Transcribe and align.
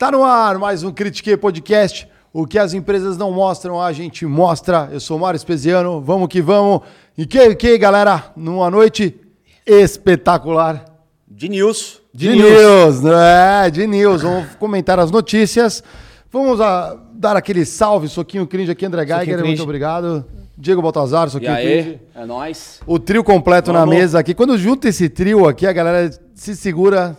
Tá 0.00 0.10
no 0.10 0.24
ar 0.24 0.56
mais 0.56 0.82
um 0.82 0.90
Critique 0.90 1.36
Podcast. 1.36 2.08
O 2.32 2.46
que 2.46 2.58
as 2.58 2.72
empresas 2.72 3.18
não 3.18 3.30
mostram, 3.30 3.78
a 3.78 3.92
gente 3.92 4.24
mostra. 4.24 4.88
Eu 4.90 4.98
sou 4.98 5.18
o 5.18 5.20
Mário 5.20 5.36
Espesiano, 5.36 6.00
vamos 6.00 6.26
que 6.28 6.40
vamos. 6.40 6.80
E 7.18 7.26
que, 7.26 7.54
que 7.54 7.76
galera, 7.76 8.32
numa 8.34 8.70
noite 8.70 9.14
espetacular. 9.66 10.86
De 11.28 11.50
news. 11.50 12.00
De, 12.14 12.30
news, 12.30 13.04
é, 13.04 13.68
de 13.68 13.86
news. 13.86 14.22
Vamos 14.22 14.54
comentar 14.54 14.98
as 14.98 15.10
notícias. 15.10 15.84
Vamos 16.32 16.62
a, 16.62 16.96
dar 17.12 17.36
aquele 17.36 17.66
salve, 17.66 18.08
soquinho 18.08 18.46
cringe 18.46 18.70
aqui, 18.70 18.86
André 18.86 19.04
Geiger, 19.04 19.34
cringe. 19.34 19.48
muito 19.48 19.62
obrigado. 19.62 20.24
Diego 20.56 20.80
Baltazar, 20.80 21.28
E 21.28 21.30
soquinho 21.32 21.52
aí, 21.52 21.82
cringe. 21.82 22.00
é 22.14 22.24
nóis. 22.24 22.80
O 22.86 22.98
trio 22.98 23.22
completo 23.22 23.70
na 23.70 23.80
Vamos. 23.80 23.96
mesa 23.96 24.18
aqui. 24.18 24.32
Quando 24.32 24.56
junta 24.56 24.88
esse 24.88 25.10
trio 25.10 25.46
aqui, 25.46 25.66
a 25.66 25.74
galera 25.74 26.10
se 26.34 26.56
segura 26.56 27.18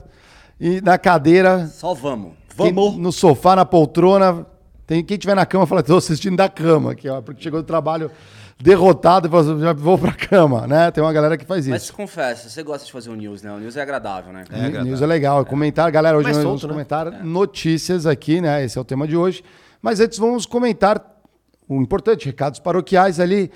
e 0.60 0.82
na 0.82 0.98
cadeira, 0.98 1.68
Só 1.68 1.94
vamos. 1.94 2.41
Quem- 2.58 2.74
Vamos. 2.74 2.98
no 2.98 3.12
sofá, 3.12 3.56
na 3.56 3.66
poltrona. 3.66 4.46
Tem 4.88 5.04
quem 5.04 5.18
tiver 5.18 5.36
na 5.36 5.46
cama 5.46 5.66
fala, 5.66 5.82
tô 5.82 5.98
assistindo 5.98 6.36
da 6.36 6.50
cama 6.50 6.92
aqui, 6.92 7.08
ó, 7.08 7.22
porque 7.22 7.42
chegou 7.42 7.62
do 7.62 7.66
trabalho 7.66 8.12
derrotado 8.60 9.28
e 9.28 9.32
falou, 9.32 9.60
já 9.60 9.74
vou 9.74 9.98
pra 9.98 10.12
cama, 10.14 10.68
né? 10.68 10.92
Tem 10.92 11.04
uma 11.04 11.14
galera 11.14 11.38
que 11.38 11.46
faz 11.46 11.66
Mas 11.68 11.84
isso. 11.84 11.94
confessa, 11.94 12.50
você 12.50 12.62
gosta 12.62 12.86
de 12.86 12.92
fazer 12.92 13.10
o 13.10 13.16
news, 13.16 13.42
né? 13.42 13.52
O 13.52 13.58
news 13.58 13.76
é 13.78 13.82
agradável, 13.82 14.32
né? 14.34 14.44
É, 14.52 14.84
News 14.84 15.02
é 15.02 15.06
legal. 15.06 15.46
Comentar, 15.46 15.90
galera, 15.92 16.18
hoje 16.18 16.26
Mais 16.26 16.38
nós 16.38 16.44
solto, 16.44 16.62
vamos 16.68 16.78
né? 16.78 16.84
comentar 16.86 17.24
notícias 17.26 18.06
aqui, 18.06 18.42
né? 18.42 18.64
Esse 18.64 18.78
é 18.78 18.82
o 18.82 18.84
tema 18.84 19.08
de 19.08 19.16
hoje. 19.16 19.44
Mas 19.82 20.00
antes 20.00 20.20
vamos 20.20 20.46
comentar 20.46 21.04
o 21.68 21.82
importante, 21.82 22.26
recados 22.26 22.60
paroquiais 22.60 23.20
ali. 23.20 23.50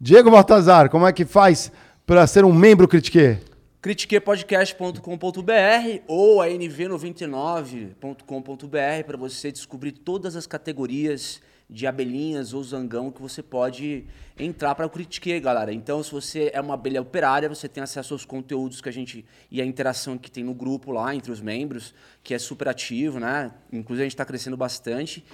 Diego 0.00 0.30
Baltazar, 0.30 0.90
como 0.90 1.06
é 1.06 1.12
que 1.12 1.24
faz 1.24 1.72
para 2.06 2.26
ser 2.26 2.44
um 2.44 2.52
membro 2.52 2.86
Critique? 2.86 3.38
critiquepodcast.com.br 3.82 6.02
ou 6.06 6.40
a 6.40 6.46
nv99.com.br 6.46 9.04
para 9.04 9.16
você 9.16 9.50
descobrir 9.50 9.90
todas 9.90 10.36
as 10.36 10.46
categorias 10.46 11.42
de 11.68 11.84
abelhinhas 11.84 12.54
ou 12.54 12.62
zangão 12.62 13.10
que 13.10 13.20
você 13.20 13.42
pode 13.42 14.04
entrar 14.38 14.76
para 14.76 14.86
o 14.86 14.90
Critique, 14.90 15.40
galera. 15.40 15.72
Então, 15.72 16.00
se 16.00 16.12
você 16.12 16.48
é 16.54 16.60
uma 16.60 16.74
abelha 16.74 17.02
operária, 17.02 17.48
você 17.48 17.68
tem 17.68 17.82
acesso 17.82 18.14
aos 18.14 18.24
conteúdos 18.24 18.80
que 18.80 18.88
a 18.88 18.92
gente 18.92 19.24
e 19.50 19.60
a 19.60 19.64
interação 19.64 20.16
que 20.16 20.30
tem 20.30 20.44
no 20.44 20.54
grupo 20.54 20.92
lá 20.92 21.12
entre 21.12 21.32
os 21.32 21.40
membros, 21.40 21.92
que 22.22 22.34
é 22.34 22.38
super 22.38 22.68
ativo, 22.68 23.18
né? 23.18 23.52
Inclusive 23.72 24.02
a 24.02 24.04
gente 24.04 24.14
está 24.14 24.24
crescendo 24.24 24.56
bastante. 24.56 25.24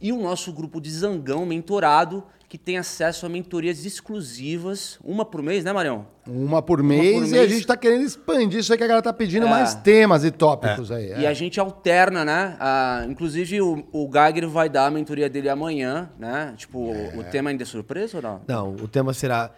E 0.00 0.12
o 0.12 0.20
nosso 0.20 0.52
grupo 0.52 0.80
de 0.80 0.90
zangão 0.90 1.46
mentorado, 1.46 2.22
que 2.48 2.56
tem 2.58 2.78
acesso 2.78 3.26
a 3.26 3.28
mentorias 3.28 3.84
exclusivas, 3.84 4.98
uma 5.04 5.24
por 5.24 5.42
mês, 5.42 5.64
né, 5.64 5.72
Marião? 5.72 6.06
Uma 6.26 6.60
por 6.62 6.82
mês, 6.82 7.14
por 7.28 7.34
e 7.34 7.38
a 7.38 7.40
mês. 7.42 7.52
gente 7.52 7.66
tá 7.66 7.76
querendo 7.76 8.04
expandir 8.04 8.60
isso 8.60 8.72
aí 8.72 8.78
que 8.78 8.84
a 8.84 8.86
galera 8.86 9.02
tá 9.02 9.12
pedindo 9.12 9.46
É. 9.46 9.50
mais 9.50 9.74
temas 9.74 10.24
e 10.24 10.30
tópicos 10.30 10.90
aí. 10.92 11.08
E 11.18 11.24
é. 11.24 11.28
a 11.28 11.34
gente 11.34 11.58
alterna, 11.58 12.24
né? 12.24 12.56
Ah, 12.60 13.04
inclusive, 13.08 13.60
o, 13.60 13.86
o 13.92 14.10
Geiger 14.12 14.48
vai 14.48 14.68
dar 14.68 14.86
a 14.86 14.90
mentoria 14.90 15.28
dele 15.28 15.48
amanhã, 15.48 16.10
né? 16.18 16.54
Tipo, 16.56 16.78
o 16.78 17.24
tema 17.30 17.50
ainda 17.50 17.62
é 17.62 17.66
surpresa 17.66 18.18
ou 18.18 18.22
não? 18.22 18.40
Não, 18.46 18.70
o 18.74 18.86
tema 18.88 19.12
será 19.12 19.50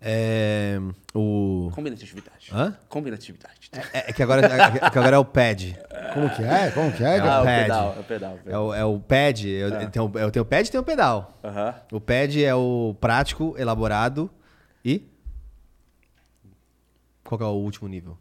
é, 0.00 0.78
o. 1.14 1.70
Combinatividade. 1.74 2.50
Hã? 2.52 2.76
Combinatividade. 2.88 3.70
É, 3.92 4.10
é 4.10 4.12
que 4.12 4.22
agora, 4.22 4.46
é 4.46 4.90
que 4.90 4.98
agora 4.98 5.16
é 5.16 5.18
o 5.18 5.24
pad. 5.24 5.76
Como 6.12 6.30
que 6.30 6.42
é? 6.42 6.70
Como 6.70 6.92
que 6.92 7.02
é? 7.02 7.16
Ah, 7.18 7.22
cara? 7.22 7.40
o 7.40 7.44
pad. 7.44 7.62
pedal, 7.62 7.94
é 7.96 8.00
o 8.00 8.04
pedal. 8.04 8.32
o 8.32 8.36
É 8.36 8.42
pedal. 8.42 8.66
o, 8.66 8.74
é 8.74 8.84
o 8.84 9.00
pad. 9.00 9.48
Eu, 9.48 9.90
tem 9.90 10.02
o, 10.02 10.12
eu 10.18 10.30
tenho 10.30 10.42
o 10.42 10.46
pad 10.46 10.68
e 10.68 10.70
tenho 10.70 10.82
o 10.82 10.86
pedal. 10.86 11.40
O 11.90 12.00
pad 12.00 12.44
é 12.44 12.54
o 12.54 12.94
prático, 13.00 13.54
elaborado 13.58 14.30
e. 14.84 15.08
Qual 17.24 17.38
que 17.38 17.44
é 17.44 17.48
o 17.48 17.52
último 17.52 17.88
nível? 17.88 18.18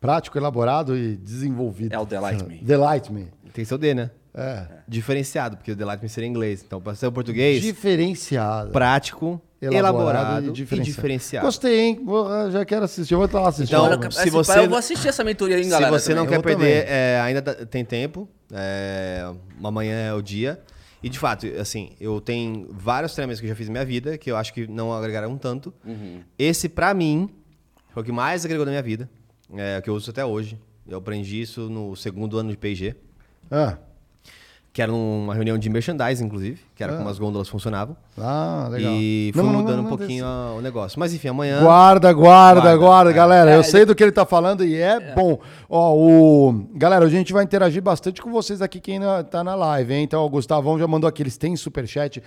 Prático, 0.00 0.38
elaborado 0.38 0.96
e 0.96 1.16
desenvolvido. 1.16 1.92
É 1.92 1.98
o 1.98 2.06
Delight 2.06 2.44
Me. 2.44 2.58
Delight 2.58 3.12
Me. 3.12 3.28
Tem 3.52 3.64
seu 3.64 3.76
D, 3.76 3.92
né? 3.92 4.10
É. 4.34 4.66
Diferenciado, 4.86 5.56
porque 5.56 5.72
o 5.72 5.76
Delight 5.76 6.02
Me 6.02 6.08
seria 6.08 6.26
em 6.26 6.30
inglês. 6.30 6.62
Então, 6.64 6.80
para 6.80 6.94
ser 6.94 7.06
o 7.06 7.12
português, 7.12 7.60
Diferenciado. 7.62 8.70
prático, 8.70 9.40
elaborado, 9.60 10.48
e, 10.48 10.52
diferenciado. 10.52 11.44
Gostei, 11.46 11.80
hein? 11.80 12.00
Vou- 12.04 12.30
eu 12.30 12.50
já 12.50 12.64
quero 12.64 12.84
assistir. 12.84 13.14
Eu 13.14 13.18
vou 13.18 13.26
estar 13.26 13.40
lá 13.40 13.48
assistindo. 13.48 13.76
Então, 13.76 13.98
Olha, 13.98 14.10
se 14.10 14.22
se 14.22 14.30
você- 14.30 14.58
Eu 14.60 14.68
vou 14.68 14.78
assistir 14.78 15.08
essa 15.08 15.24
mentoria, 15.24 15.62
Se 15.62 15.68
galera? 15.68 15.90
você 15.98 16.14
não 16.14 16.24
também. 16.24 16.30
quer 16.42 16.50
Eu 16.52 16.56
perder, 16.58 16.84
é, 16.88 17.20
ainda 17.20 17.42
tem 17.42 17.84
tempo. 17.84 18.28
É, 18.52 19.28
amanhã 19.62 19.94
é 19.94 20.14
o 20.14 20.22
dia. 20.22 20.60
E 21.02 21.08
de 21.08 21.18
fato, 21.18 21.46
assim, 21.58 21.92
eu 22.00 22.20
tenho 22.20 22.68
vários 22.72 23.12
treinamentos 23.14 23.40
que 23.40 23.46
eu 23.46 23.50
já 23.50 23.56
fiz 23.56 23.66
na 23.68 23.72
minha 23.72 23.84
vida 23.84 24.18
que 24.18 24.30
eu 24.30 24.36
acho 24.36 24.52
que 24.52 24.66
não 24.66 24.92
agregaram 24.92 25.36
tanto. 25.38 25.72
Uhum. 25.84 26.20
Esse, 26.38 26.68
pra 26.68 26.92
mim, 26.92 27.28
foi 27.88 28.02
o 28.02 28.06
que 28.06 28.12
mais 28.12 28.44
agregou 28.44 28.66
na 28.66 28.70
minha 28.70 28.82
vida. 28.82 29.08
É 29.56 29.78
o 29.78 29.82
que 29.82 29.88
eu 29.90 29.94
uso 29.94 30.10
até 30.10 30.24
hoje. 30.24 30.58
Eu 30.86 30.98
aprendi 30.98 31.40
isso 31.40 31.68
no 31.70 31.96
segundo 31.96 32.38
ano 32.38 32.50
de 32.50 32.56
P&G, 32.56 32.94
Ah, 33.50 33.76
que 34.72 34.80
era 34.80 34.92
numa 34.92 35.34
reunião 35.34 35.58
de 35.58 35.68
merchandising, 35.68 36.24
inclusive, 36.26 36.60
que 36.76 36.82
era 36.84 36.96
como 36.96 37.08
as 37.08 37.18
gôndolas 37.18 37.48
funcionavam. 37.48 37.96
ah, 38.16 38.68
legal. 38.70 38.92
E 38.94 39.32
Não, 39.34 39.42
foi 39.42 39.50
não, 39.52 39.52
não, 39.58 39.60
mudando 39.64 39.76
não, 39.78 39.84
um 39.86 39.88
pouquinho 39.96 40.24
a- 40.24 40.54
o 40.56 40.60
negócio. 40.60 40.98
Mas 41.00 41.12
enfim, 41.12 41.26
amanhã. 41.28 41.60
Guarda, 41.60 42.12
guarda, 42.12 42.60
guarda, 42.60 42.76
Guarda, 42.78 43.10
é. 43.10 43.12
galera. 43.14 43.50
Eu 43.54 43.60
É, 43.60 43.62
sei 43.64 43.84
do 43.84 43.94
que 43.96 44.02
ele 44.04 44.12
tá 44.12 44.24
falando 44.24 44.64
e 44.64 44.76
é, 44.76 45.12
bom. 45.14 45.38
Ó, 45.68 45.94
o... 45.96 46.66
Galera, 46.74 47.04
a 47.04 47.08
gente 47.08 47.32
vai 47.32 47.42
interagir 47.42 47.82
bastante 47.82 48.22
com 48.22 48.30
vocês 48.30 48.62
aqui, 48.62 48.78
quem 48.80 49.00
na- 49.00 49.24
tá 49.24 49.42
na 49.42 49.56
live, 49.56 49.92
hein? 49.92 50.04
Então, 50.04 50.24
o 50.24 50.28
Gustavão 50.30 50.78
já 50.78 50.86
mandou 50.86 51.08
aqui, 51.08 51.22
eles 51.22 51.36
têm 51.36 51.56
superchat. 51.56 52.22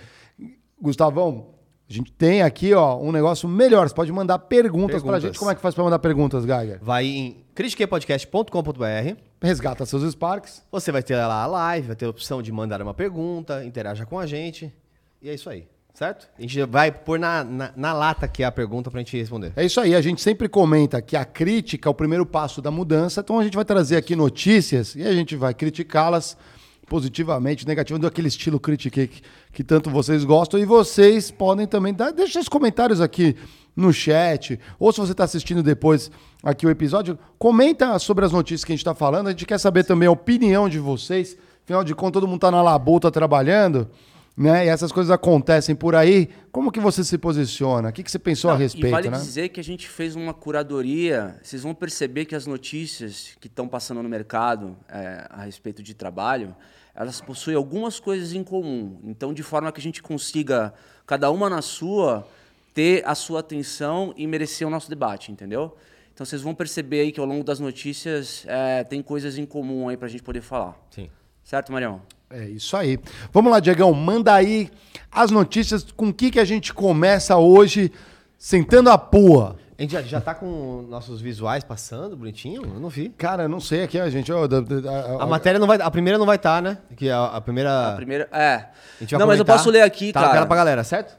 Gustavão, 0.80 1.46
a 1.88 1.92
gente 1.92 2.12
tem 2.12 2.42
aqui, 2.42 2.74
ó, 2.74 2.98
um 2.98 3.10
negócio 3.10 3.48
melhor. 3.48 3.88
Você 3.88 3.94
pode 3.94 4.12
mandar 4.12 4.38
perguntas, 4.38 5.02
pra 5.02 5.12
Perguntas. 5.12 5.22
gente. 5.22 5.38
Como 5.38 5.50
é 5.50 5.54
que 5.54 5.62
faz 5.62 5.74
pra 5.74 5.82
mandar 5.84 5.98
perguntas, 5.98 6.44
Geiger? 6.44 6.78
Vai 6.82 7.06
em 7.06 7.36
critiquepodcast.com.br. 7.54 9.16
Resgata 9.44 9.84
seus 9.84 10.10
Sparks. 10.10 10.62
Você 10.72 10.90
vai 10.90 11.02
ter 11.02 11.16
lá 11.16 11.42
a 11.42 11.46
live, 11.46 11.88
vai 11.88 11.96
ter 11.96 12.06
a 12.06 12.08
opção 12.08 12.42
de 12.42 12.50
mandar 12.50 12.80
uma 12.80 12.94
pergunta, 12.94 13.62
interaja 13.62 14.06
com 14.06 14.18
a 14.18 14.24
gente. 14.24 14.72
E 15.20 15.28
é 15.28 15.34
isso 15.34 15.50
aí, 15.50 15.66
certo? 15.92 16.26
A 16.38 16.40
gente 16.40 16.64
vai 16.64 16.90
pôr 16.90 17.18
na, 17.18 17.44
na, 17.44 17.70
na 17.76 17.92
lata 17.92 18.24
aqui 18.24 18.42
a 18.42 18.50
pergunta 18.50 18.90
pra 18.90 19.00
gente 19.00 19.14
responder. 19.18 19.52
É 19.54 19.62
isso 19.62 19.78
aí, 19.78 19.94
a 19.94 20.00
gente 20.00 20.22
sempre 20.22 20.48
comenta 20.48 21.02
que 21.02 21.14
a 21.14 21.26
crítica 21.26 21.86
é 21.86 21.90
o 21.90 21.94
primeiro 21.94 22.24
passo 22.24 22.62
da 22.62 22.70
mudança, 22.70 23.20
então 23.20 23.38
a 23.38 23.44
gente 23.44 23.54
vai 23.54 23.66
trazer 23.66 23.98
aqui 23.98 24.16
notícias 24.16 24.94
e 24.96 25.02
a 25.06 25.12
gente 25.12 25.36
vai 25.36 25.52
criticá-las 25.52 26.38
positivamente, 26.86 27.66
negativamente, 27.66 28.04
daquele 28.04 28.28
estilo 28.28 28.58
critique 28.58 29.08
que, 29.08 29.22
que 29.52 29.62
tanto 29.62 29.90
vocês 29.90 30.24
gostam. 30.24 30.58
E 30.58 30.64
vocês 30.64 31.30
podem 31.30 31.66
também 31.66 31.92
dar, 31.92 32.12
deixa 32.12 32.40
os 32.40 32.48
comentários 32.48 32.98
aqui 32.98 33.36
no 33.76 33.92
chat, 33.92 34.58
ou 34.78 34.92
se 34.92 35.00
você 35.00 35.12
está 35.12 35.24
assistindo 35.24 35.62
depois 35.62 36.10
aqui 36.42 36.66
o 36.66 36.70
episódio, 36.70 37.18
comenta 37.38 37.98
sobre 37.98 38.24
as 38.24 38.32
notícias 38.32 38.64
que 38.64 38.72
a 38.72 38.74
gente 38.74 38.80
está 38.80 38.94
falando. 38.94 39.28
A 39.28 39.30
gente 39.30 39.46
quer 39.46 39.58
saber 39.58 39.84
também 39.84 40.06
a 40.06 40.12
opinião 40.12 40.68
de 40.68 40.78
vocês. 40.78 41.36
Afinal 41.64 41.82
de 41.82 41.94
contas, 41.94 42.14
todo 42.14 42.28
mundo 42.28 42.36
está 42.36 42.50
na 42.50 42.62
labuta 42.62 43.10
trabalhando. 43.10 43.88
Né? 44.36 44.66
E 44.66 44.68
essas 44.68 44.90
coisas 44.90 45.10
acontecem 45.12 45.76
por 45.76 45.94
aí. 45.94 46.28
Como 46.50 46.72
que 46.72 46.80
você 46.80 47.04
se 47.04 47.16
posiciona? 47.16 47.88
O 47.90 47.92
que, 47.92 48.02
que 48.02 48.10
você 48.10 48.18
pensou 48.18 48.50
a 48.50 48.54
Não, 48.54 48.60
respeito, 48.60 48.88
e 48.88 48.90
vale 48.90 49.08
né? 49.08 49.16
dizer 49.16 49.48
que 49.50 49.60
a 49.60 49.64
gente 49.64 49.88
fez 49.88 50.16
uma 50.16 50.34
curadoria. 50.34 51.38
Vocês 51.42 51.62
vão 51.62 51.72
perceber 51.72 52.24
que 52.24 52.34
as 52.34 52.46
notícias 52.46 53.36
que 53.40 53.46
estão 53.46 53.68
passando 53.68 54.02
no 54.02 54.08
mercado 54.08 54.76
é, 54.88 55.26
a 55.30 55.42
respeito 55.44 55.82
de 55.84 55.94
trabalho, 55.94 56.54
elas 56.94 57.20
possuem 57.20 57.56
algumas 57.56 58.00
coisas 58.00 58.32
em 58.32 58.42
comum. 58.42 58.98
Então, 59.04 59.32
de 59.32 59.42
forma 59.42 59.70
que 59.70 59.80
a 59.80 59.82
gente 59.82 60.02
consiga, 60.02 60.74
cada 61.06 61.30
uma 61.30 61.48
na 61.48 61.62
sua, 61.62 62.26
ter 62.74 63.02
a 63.06 63.14
sua 63.14 63.40
atenção 63.40 64.12
e 64.16 64.26
merecer 64.26 64.66
o 64.66 64.70
nosso 64.70 64.90
debate, 64.90 65.30
entendeu? 65.32 65.76
Então, 66.12 66.26
vocês 66.26 66.42
vão 66.42 66.54
perceber 66.54 67.00
aí 67.00 67.12
que 67.12 67.18
ao 67.20 67.26
longo 67.26 67.42
das 67.44 67.58
notícias 67.60 68.44
é, 68.46 68.84
tem 68.84 69.00
coisas 69.02 69.38
em 69.38 69.46
comum 69.46 69.88
aí 69.88 69.96
para 69.96 70.06
a 70.06 70.10
gente 70.10 70.22
poder 70.22 70.40
falar. 70.42 70.76
Sim. 70.90 71.08
Certo, 71.42 71.72
Marião? 71.72 72.02
É 72.30 72.44
isso 72.48 72.76
aí. 72.76 72.98
Vamos 73.32 73.50
lá, 73.52 73.60
Diegão, 73.60 73.92
manda 73.92 74.32
aí 74.34 74.70
as 75.10 75.30
notícias. 75.30 75.84
Com 75.92 76.08
o 76.08 76.12
que, 76.14 76.30
que 76.30 76.40
a 76.40 76.44
gente 76.44 76.72
começa 76.74 77.36
hoje, 77.36 77.92
sentando 78.38 78.90
a 78.90 78.98
pua? 78.98 79.56
A 79.76 79.82
gente 79.82 79.90
já, 79.92 80.02
já 80.02 80.20
tá 80.20 80.34
com 80.34 80.86
nossos 80.88 81.20
visuais 81.20 81.64
passando, 81.64 82.16
bonitinho? 82.16 82.62
Eu 82.62 82.80
não 82.80 82.88
vi. 82.88 83.08
Cara, 83.10 83.42
eu 83.44 83.48
não 83.48 83.58
sei 83.60 83.82
aqui, 83.82 83.98
a 83.98 84.08
gente. 84.08 84.32
ó, 84.32 84.46
da- 84.46 84.60
da- 84.60 85.22
A 85.22 85.26
matéria 85.26 85.58
não 85.58 85.66
vai. 85.66 85.78
A 85.80 85.90
primeira 85.90 86.16
não 86.16 86.26
vai 86.26 86.36
estar, 86.36 86.62
né? 86.62 86.78
Que 86.96 87.10
a, 87.10 87.24
a 87.26 87.40
primeira. 87.40 87.88
A 87.92 87.96
primeira. 87.96 88.28
É. 88.32 88.54
a 88.54 88.70
gente 89.00 89.10
vai 89.10 89.18
Não, 89.20 89.26
mas 89.26 89.38
eu 89.38 89.44
comentar. 89.44 89.56
posso 89.58 89.70
ler 89.70 89.82
aqui, 89.82 90.12
tá 90.12 90.20
na 90.20 90.26
cara. 90.26 90.36
tela 90.38 90.46
pra 90.46 90.56
galera, 90.56 90.84
certo? 90.84 91.18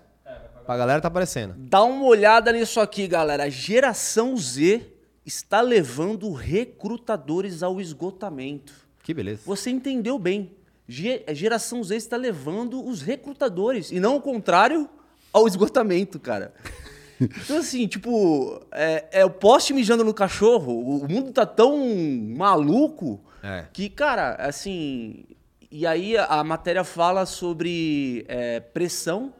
Pra 0.65 0.77
galera 0.77 1.01
tá 1.01 1.07
aparecendo. 1.07 1.53
Dá 1.57 1.83
uma 1.83 2.05
olhada 2.05 2.51
nisso 2.51 2.79
aqui, 2.79 3.07
galera. 3.07 3.43
A 3.43 3.49
geração 3.49 4.35
Z 4.35 4.81
está 5.25 5.61
levando 5.61 6.31
recrutadores 6.33 7.61
ao 7.63 7.79
esgotamento. 7.79 8.73
Que 9.03 9.13
beleza. 9.13 9.41
Você 9.45 9.69
entendeu 9.69 10.17
bem. 10.17 10.51
A 11.27 11.33
geração 11.33 11.83
Z 11.83 11.95
está 11.95 12.15
levando 12.17 12.83
os 12.83 13.01
recrutadores, 13.01 13.91
e 13.91 13.99
não 13.99 14.17
o 14.17 14.21
contrário, 14.21 14.87
ao 15.33 15.47
esgotamento, 15.47 16.19
cara. 16.19 16.53
Então, 17.17 17.59
assim, 17.59 17.87
tipo, 17.87 18.61
é, 18.73 19.05
é 19.09 19.25
o 19.25 19.29
poste 19.29 19.73
mijando 19.73 20.03
no 20.03 20.13
cachorro. 20.13 20.99
O 21.01 21.07
mundo 21.09 21.31
tá 21.31 21.45
tão 21.45 21.77
maluco 22.35 23.21
É. 23.41 23.67
que, 23.71 23.87
cara, 23.89 24.35
assim. 24.35 25.23
E 25.71 25.87
aí 25.87 26.17
a, 26.17 26.25
a 26.25 26.43
matéria 26.43 26.83
fala 26.83 27.25
sobre 27.25 28.25
é, 28.27 28.59
pressão 28.59 29.33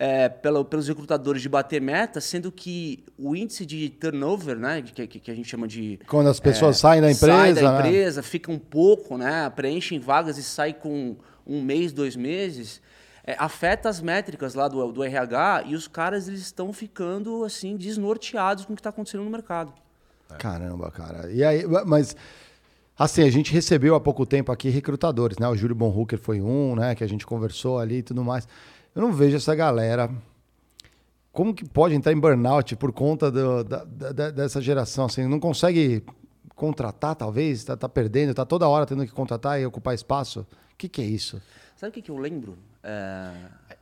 é, 0.00 0.28
pelo, 0.28 0.64
pelos 0.64 0.86
recrutadores 0.86 1.42
de 1.42 1.48
bater 1.48 1.82
meta, 1.82 2.20
sendo 2.20 2.52
que 2.52 3.04
o 3.18 3.34
índice 3.34 3.66
de 3.66 3.88
turnover, 3.90 4.56
né, 4.56 4.80
que, 4.80 5.06
que, 5.08 5.18
que 5.18 5.30
a 5.30 5.34
gente 5.34 5.48
chama 5.48 5.66
de 5.66 5.98
Quando 6.06 6.28
as 6.28 6.38
pessoas 6.38 6.78
saem 6.78 7.00
da 7.02 7.10
empresa. 7.10 7.36
sai 7.36 7.52
da 7.52 7.72
né? 7.72 7.78
empresa, 7.78 8.22
fica 8.22 8.52
um 8.52 8.60
pouco, 8.60 9.18
né, 9.18 9.50
preenchem 9.50 9.98
vagas 9.98 10.38
e 10.38 10.42
sai 10.44 10.72
com 10.72 11.16
um 11.44 11.60
mês, 11.60 11.92
dois 11.92 12.14
meses, 12.14 12.80
é, 13.26 13.34
afeta 13.40 13.88
as 13.88 14.00
métricas 14.00 14.54
lá 14.54 14.68
do, 14.68 14.92
do 14.92 15.02
RH 15.02 15.64
e 15.66 15.74
os 15.74 15.88
caras 15.88 16.28
eles 16.28 16.40
estão 16.42 16.72
ficando 16.72 17.42
assim 17.42 17.76
desnorteados 17.76 18.64
com 18.64 18.74
o 18.74 18.76
que 18.76 18.80
está 18.80 18.90
acontecendo 18.90 19.24
no 19.24 19.30
mercado. 19.30 19.72
Caramba, 20.38 20.92
cara. 20.92 21.28
E 21.32 21.42
aí, 21.42 21.66
mas 21.86 22.14
assim, 22.96 23.22
a 23.24 23.30
gente 23.30 23.52
recebeu 23.52 23.96
há 23.96 24.00
pouco 24.00 24.24
tempo 24.24 24.52
aqui 24.52 24.68
recrutadores, 24.68 25.38
né? 25.38 25.48
O 25.48 25.56
Júlio 25.56 25.74
Bonhooker 25.74 26.18
foi 26.18 26.40
um, 26.40 26.76
né? 26.76 26.94
Que 26.94 27.02
a 27.02 27.06
gente 27.06 27.26
conversou 27.26 27.78
ali 27.78 27.96
e 27.96 28.02
tudo 28.02 28.22
mais. 28.22 28.46
Eu 28.98 29.02
não 29.04 29.12
vejo 29.12 29.36
essa 29.36 29.54
galera. 29.54 30.10
Como 31.30 31.54
que 31.54 31.64
pode 31.64 31.94
entrar 31.94 32.12
em 32.12 32.18
burnout 32.18 32.74
por 32.74 32.92
conta 32.92 33.30
do- 33.30 33.62
da, 33.62 33.84
da- 33.84 34.30
dessa 34.32 34.60
geração? 34.60 35.04
Assim, 35.04 35.24
não 35.28 35.38
consegue 35.38 36.02
contratar, 36.56 37.14
talvez? 37.14 37.62
Tá, 37.62 37.76
tá 37.76 37.88
perdendo, 37.88 38.34
tá 38.34 38.44
toda 38.44 38.66
hora 38.68 38.84
tendo 38.84 39.06
que 39.06 39.12
contratar 39.12 39.60
e 39.60 39.64
ocupar 39.64 39.94
espaço. 39.94 40.40
O 40.72 40.76
que, 40.76 40.88
que 40.88 41.00
é 41.00 41.04
isso? 41.04 41.40
Sabe 41.76 41.90
o 41.90 41.92
que, 41.92 42.02
que 42.02 42.10
eu 42.10 42.18
lembro? 42.18 42.58
É, 42.82 43.30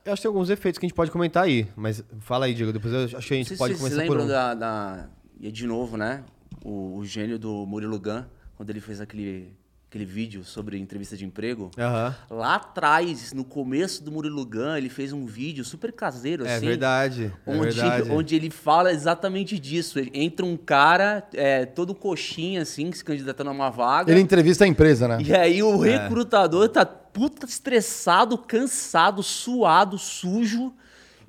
Eu 0.05 0.13
acho 0.13 0.21
que 0.21 0.27
tem 0.27 0.29
alguns 0.29 0.51
efeitos 0.51 0.77
que 0.77 0.85
a 0.85 0.87
gente 0.87 0.95
pode 0.95 1.09
comentar 1.09 1.45
aí, 1.45 1.67
mas 1.75 2.03
fala 2.19 2.45
aí, 2.45 2.53
Diego, 2.53 2.71
depois 2.71 2.93
eu 2.93 3.17
acho 3.17 3.27
que 3.27 3.33
a 3.33 3.37
gente 3.37 3.57
pode 3.57 3.73
se 3.73 3.79
começar 3.79 3.95
por 4.05 4.17
lembram 4.17 4.25
um. 4.25 4.27
da, 4.27 4.53
da. 4.53 5.07
E 5.39 5.51
de 5.51 5.65
novo, 5.65 5.97
né? 5.97 6.23
O, 6.63 6.97
o 6.97 7.05
gênio 7.05 7.39
do 7.39 7.65
Murilo 7.65 7.99
Gun, 7.99 8.23
quando 8.55 8.69
ele 8.69 8.79
fez 8.81 9.01
aquele, 9.01 9.51
aquele 9.89 10.03
vídeo 10.05 10.43
sobre 10.43 10.77
entrevista 10.77 11.15
de 11.15 11.23
emprego. 11.25 11.71
Aham. 11.77 12.13
Lá 12.29 12.55
atrás, 12.55 13.31
no 13.31 13.45
começo 13.45 14.03
do 14.03 14.11
Murilo 14.11 14.45
Gun, 14.45 14.75
ele 14.75 14.89
fez 14.89 15.13
um 15.13 15.25
vídeo 15.25 15.63
super 15.63 15.93
caseiro, 15.93 16.45
É 16.45 16.55
assim. 16.57 16.65
verdade, 16.67 17.31
é 17.45 17.49
Onde, 17.49 17.75
verdade. 17.75 18.11
onde 18.11 18.35
ele 18.35 18.49
fala 18.49 18.91
exatamente 18.91 19.57
disso. 19.57 19.97
Ele- 19.97 20.11
Entra 20.13 20.45
um 20.45 20.57
cara, 20.57 21.25
é, 21.33 21.65
todo 21.65 21.95
coxinha, 21.95 22.61
assim, 22.63 22.91
se 22.91 23.03
candidatando 23.03 23.49
a 23.49 23.53
uma 23.53 23.69
vaga. 23.69 24.11
Ele 24.11 24.19
entrevista 24.19 24.65
a 24.65 24.67
empresa, 24.67 25.07
né? 25.07 25.19
E 25.23 25.33
aí 25.33 25.63
o 25.63 25.85
É. 25.85 25.97
recrutador 26.03 26.67
tá 26.67 26.85
puta 26.85 27.45
estressado, 27.45 28.37
cansado, 28.37 29.23
suado, 29.23 29.97
sujo. 29.97 30.73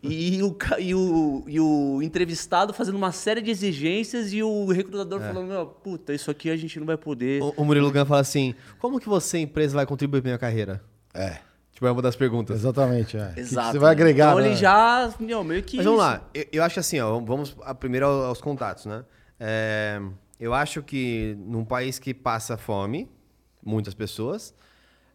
E 0.03 0.41
o, 0.43 0.57
e, 0.79 0.95
o, 0.95 1.45
e 1.49 1.59
o 1.61 2.01
entrevistado 2.03 2.73
fazendo 2.73 2.95
uma 2.97 3.11
série 3.11 3.41
de 3.43 3.51
exigências 3.51 4.33
e 4.33 4.43
o 4.43 4.67
recrutador 4.67 5.21
falando, 5.21 5.49
meu, 5.49 5.67
puta, 5.67 6.15
isso 6.15 6.31
aqui 6.31 6.51
a 6.51 6.57
gente 6.57 6.79
não 6.79 6.87
vai 6.87 6.97
poder. 6.97 7.41
É. 7.41 7.45
O, 7.45 7.55
o 7.57 7.65
Murilo 7.65 7.91
Gun 7.91 8.05
fala 8.07 8.21
assim: 8.21 8.55
como 8.79 9.01
que 9.01 9.09
você, 9.09 9.39
empresa, 9.39 9.75
vai 9.75 9.85
contribuir 9.87 10.21
pra 10.23 10.29
minha 10.29 10.39
carreira? 10.39 10.81
É. 11.13 11.39
Tipo, 11.73 11.87
é 11.87 11.91
uma 11.91 12.03
das 12.03 12.15
perguntas. 12.17 12.57
Exatamente, 12.61 13.17
é. 13.17 13.25
O 13.25 13.29
que 13.29 13.35
que 13.35 13.41
Exato. 13.41 13.73
você 13.73 13.79
vai 13.81 13.91
agregar, 13.93 14.29
Então 14.31 14.41
né? 14.41 14.47
ele 14.49 14.57
já, 14.57 15.13
meu, 15.19 15.43
meio 15.43 15.63
que 15.65 15.77
Mas 15.79 15.85
vamos 15.87 16.01
isso. 16.01 16.09
lá, 16.11 16.29
eu, 16.35 16.45
eu 16.53 16.63
acho 16.65 16.79
assim, 16.81 17.01
ó, 17.01 17.19
vamos 17.21 17.57
a- 17.63 17.75
primeiro 17.75 18.07
ao- 18.07 18.25
aos 18.27 18.41
contatos, 18.41 18.87
né? 18.87 19.05
É, 19.41 20.01
eu 20.39 20.55
acho 20.55 20.83
que 20.83 21.37
num 21.41 21.65
país 21.65 21.99
que 21.99 22.13
passa 22.15 22.57
fome, 22.57 23.09
muitas 23.65 23.95
pessoas, 23.95 24.55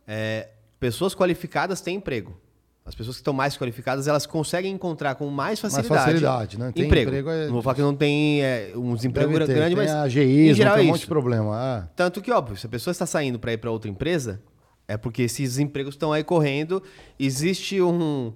é, 0.08 0.50
pessoas 0.80 1.14
qualificadas 1.16 1.80
têm 1.82 1.96
emprego. 1.98 2.38
As 2.86 2.94
pessoas 2.94 3.16
que 3.16 3.22
estão 3.22 3.34
mais 3.34 3.56
qualificadas, 3.56 4.08
elas 4.10 4.26
conseguem 4.26 4.74
encontrar 4.74 5.16
com 5.16 5.30
mais 5.30 5.58
facilidade, 5.60 6.04
facilidade, 6.04 6.60
né? 6.60 6.72
Tem 6.74 6.86
emprego. 6.86 7.10
emprego, 7.10 7.30
é- 7.30 7.46
Não 7.46 7.54
vou 7.54 7.62
falar 7.62 7.76
que 7.76 7.82
não 7.82 7.96
tem 7.96 8.44
é, 8.44 8.74
uns 8.76 9.06
empregos 9.06 9.32
Deve 9.34 9.46
ter, 9.46 9.54
grandes, 9.56 9.78
tem 9.78 9.86
mas 9.88 9.96
a 9.96 10.08
em 10.08 10.10
GI, 10.10 10.54
geral 10.54 10.76
tem 10.76 10.84
é 10.84 10.88
um 10.88 10.92
monte 10.92 11.02
de 11.02 11.08
problema. 11.08 11.56
Ah. 11.56 11.88
Tanto 11.96 12.22
que, 12.22 12.30
óbvio, 12.30 12.58
se 12.58 12.66
a 12.66 12.70
pessoa 12.70 12.92
está 12.92 13.06
saindo 13.06 13.40
para 13.40 13.54
ir 13.54 13.58
para 13.58 13.72
outra 13.72 13.90
empresa, 13.90 14.42
é 14.86 14.98
porque 14.98 15.22
esses 15.22 15.60
empregos 15.60 15.96
estão 15.96 16.12
aí 16.12 16.26
correndo. 16.26 16.84
Existe 17.18 17.82
um, 17.82 18.34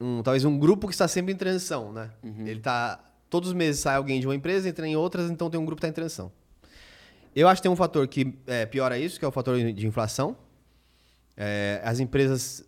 um- 0.00 0.22
talvez 0.22 0.46
um 0.46 0.58
grupo 0.58 0.86
que 0.86 0.94
está 0.94 1.06
sempre 1.06 1.34
em 1.34 1.36
transição, 1.36 1.92
né? 1.92 2.08
Ele 2.46 2.60
tá 2.60 2.98
todos 3.28 3.50
os 3.50 3.54
meses 3.54 3.82
sai 3.82 3.96
alguém 3.96 4.18
de 4.18 4.26
uma 4.26 4.34
empresa, 4.34 4.66
entra 4.66 4.86
em 4.88 4.96
outras, 4.96 5.30
então 5.30 5.50
tem 5.50 5.60
um 5.60 5.64
grupo 5.66 5.80
que 5.80 5.86
está 5.86 5.90
em 5.90 5.94
transição. 5.94 6.32
Eu 7.36 7.48
acho 7.48 7.60
que 7.60 7.64
tem 7.64 7.70
um 7.72 7.76
fator 7.76 8.06
que 8.08 8.32
é, 8.46 8.64
piora 8.64 8.96
isso, 8.96 9.18
que 9.18 9.24
é 9.24 9.28
o 9.28 9.32
fator 9.32 9.58
de 9.72 9.86
inflação. 9.86 10.36
É, 11.36 11.80
as 11.84 11.98
empresas 12.00 12.64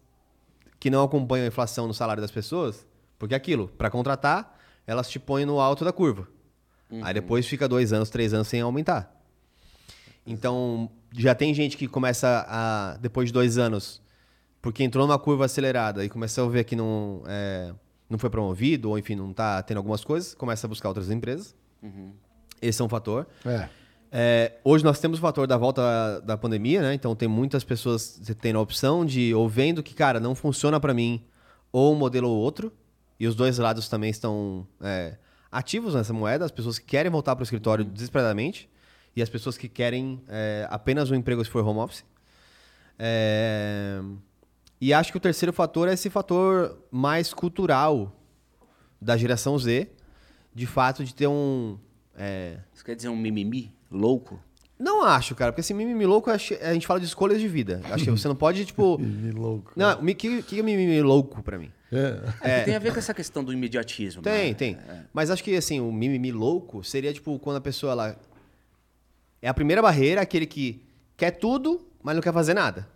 que 0.87 0.91
não 0.91 1.03
acompanham 1.03 1.47
a 1.47 1.49
inflação 1.49 1.88
no 1.88 1.93
salário 1.93 2.21
das 2.21 2.31
pessoas, 2.31 2.87
porque 3.19 3.35
é 3.35 3.37
aquilo, 3.37 3.67
para 3.67 3.91
contratar, 3.91 4.56
elas 4.87 5.11
te 5.11 5.19
põem 5.19 5.44
no 5.44 5.59
alto 5.59 5.85
da 5.85 5.93
curva. 5.93 6.29
Aí 7.03 7.12
depois 7.12 7.44
fica 7.44 7.67
dois 7.67 7.93
anos, 7.93 8.09
três 8.09 8.33
anos 8.33 8.47
sem 8.47 8.61
aumentar. 8.61 9.12
Então, 10.25 10.88
já 11.12 11.35
tem 11.35 11.53
gente 11.53 11.77
que 11.77 11.88
começa 11.88 12.47
a, 12.49 12.97
depois 12.99 13.31
de 13.31 13.33
dois 13.33 13.59
anos, 13.59 14.00
porque 14.62 14.85
entrou 14.85 15.09
numa 15.09 15.19
curva 15.19 15.47
acelerada 15.47 16.05
e 16.05 16.09
começou 16.09 16.47
a 16.47 16.50
ver 16.53 16.62
que 16.62 16.77
não, 16.77 17.25
é, 17.27 17.75
não 18.09 18.17
foi 18.17 18.31
promovido, 18.31 18.91
ou 18.91 18.97
enfim, 18.97 19.17
não 19.17 19.32
está 19.32 19.61
tendo 19.65 19.79
algumas 19.79 20.05
coisas, 20.05 20.37
começa 20.37 20.69
a 20.69 20.69
buscar 20.69 20.87
outras 20.87 21.11
empresas. 21.11 21.53
Esse 22.62 22.81
é 22.81 22.85
um 22.85 22.89
fator. 22.89 23.27
É. 23.44 23.69
É, 24.19 24.53
hoje 24.65 24.83
nós 24.83 24.99
temos 24.99 25.19
o 25.19 25.21
fator 25.21 25.47
da 25.47 25.59
volta 25.59 26.23
da 26.23 26.39
pandemia, 26.39 26.81
né? 26.81 26.95
Então 26.95 27.15
tem 27.15 27.29
muitas 27.29 27.63
pessoas 27.63 28.19
tendo 28.41 28.59
a 28.59 28.63
opção 28.63 29.05
de 29.05 29.35
ou 29.35 29.47
vendo 29.47 29.83
que, 29.83 29.95
cara, 29.95 30.19
não 30.19 30.35
funciona 30.35 30.81
para 30.81 30.95
mim, 30.95 31.23
ou 31.71 31.93
um 31.95 31.99
modelo 31.99 32.31
ou 32.31 32.39
outro. 32.39 32.73
E 33.21 33.27
os 33.27 33.35
dois 33.35 33.59
lados 33.59 33.91
também 33.91 34.09
estão 34.09 34.67
é, 34.81 35.19
ativos 35.53 35.95
nessa 35.95 36.15
moeda. 36.15 36.47
As 36.47 36.51
pessoas 36.51 36.79
que 36.79 36.87
querem 36.87 37.13
voltar 37.13 37.37
para 37.37 37.43
o 37.43 37.45
escritório 37.45 37.85
desesperadamente 37.85 38.71
e 39.15 39.21
as 39.21 39.29
pessoas 39.29 39.59
que 39.59 39.69
querem 39.69 40.23
é, 40.29 40.67
apenas 40.71 41.11
um 41.11 41.15
emprego 41.15 41.45
se 41.45 41.51
for 41.51 41.63
home 41.63 41.81
office. 41.81 42.03
É, 42.99 44.01
e 44.81 44.95
acho 44.95 45.13
que 45.13 45.19
o 45.19 45.21
terceiro 45.21 45.53
fator 45.53 45.89
é 45.89 45.93
esse 45.93 46.09
fator 46.09 46.79
mais 46.91 47.35
cultural 47.35 48.19
da 48.99 49.15
geração 49.15 49.59
Z, 49.59 49.91
de 50.55 50.67
fato 50.67 51.05
de 51.05 51.15
ter 51.15 51.27
um 51.27 51.79
é, 52.17 52.61
Isso 52.73 52.83
quer 52.83 52.97
dizer 52.97 53.11
um 53.11 53.17
mimimi 53.17 53.75
louco? 53.96 54.40
não 54.78 55.02
acho, 55.02 55.34
cara, 55.34 55.52
porque 55.52 55.62
esse 55.62 55.72
mimimi 55.72 56.04
louco, 56.04 56.31
acho- 56.31 56.52
a 56.60 56.75
gente 56.75 56.87
fala 56.87 57.00
de 57.00 57.06
escolhas 57.06 57.40
de 57.40 57.48
vida. 57.48 57.81
Acho 57.90 58.04
que 58.04 58.10
você 58.10 58.28
não 58.28 58.37
pode, 58.37 58.64
tipo. 58.66 58.98
Me 59.00 59.31
louco. 59.32 59.72
Não, 59.75 59.98
o 60.02 60.14
que, 60.14 60.43
que 60.43 60.60
é 60.60 60.62
mimimi 60.62 61.00
louco 61.00 61.43
pra 61.43 61.58
mim? 61.58 61.72
É. 61.90 62.20
É, 62.43 62.62
Tem 62.64 62.75
a 62.75 62.78
ver 62.78 62.93
com 62.93 62.98
essa 62.98 63.14
questão 63.14 63.43
do 63.43 63.52
imediatismo. 63.54 64.20
Tem, 64.20 64.48
né? 64.48 64.54
tem. 64.54 64.76
Mas 65.14 65.31
acho 65.31 65.43
que, 65.43 65.56
assim, 65.56 65.81
o 65.81 65.90
mimimi 65.90 66.31
louco 66.31 66.84
seria, 66.84 67.10
tipo, 67.12 67.38
quando 67.38 67.56
a 67.56 67.60
pessoa, 67.60 67.93
ela. 67.93 68.20
É 69.40 69.48
a 69.48 69.54
primeira 69.54 69.81
barreira, 69.81 70.20
aquele 70.20 70.44
que 70.46 70.82
quer 71.16 71.31
tudo, 71.31 71.87
mas 72.02 72.14
não 72.14 72.20
quer 72.22 72.32
fazer 72.34 72.52
nada. 72.52 72.87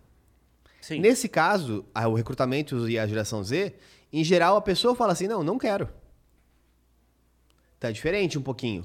Sim. 0.83 1.01
Nesse 1.01 1.29
caso, 1.31 1.85
o 1.95 2.15
recrutamento 2.15 2.89
e 2.91 2.99
a 2.99 3.07
geração 3.07 3.43
Z, 3.43 3.73
em 4.13 4.23
geral, 4.25 4.57
a 4.57 4.61
pessoa 4.61 4.95
fala 4.95 5.13
assim: 5.13 5.27
não, 5.29 5.43
não 5.43 5.57
quero. 5.57 5.89
Tá 7.79 7.91
diferente 7.91 8.39
um 8.39 8.43
pouquinho. 8.43 8.85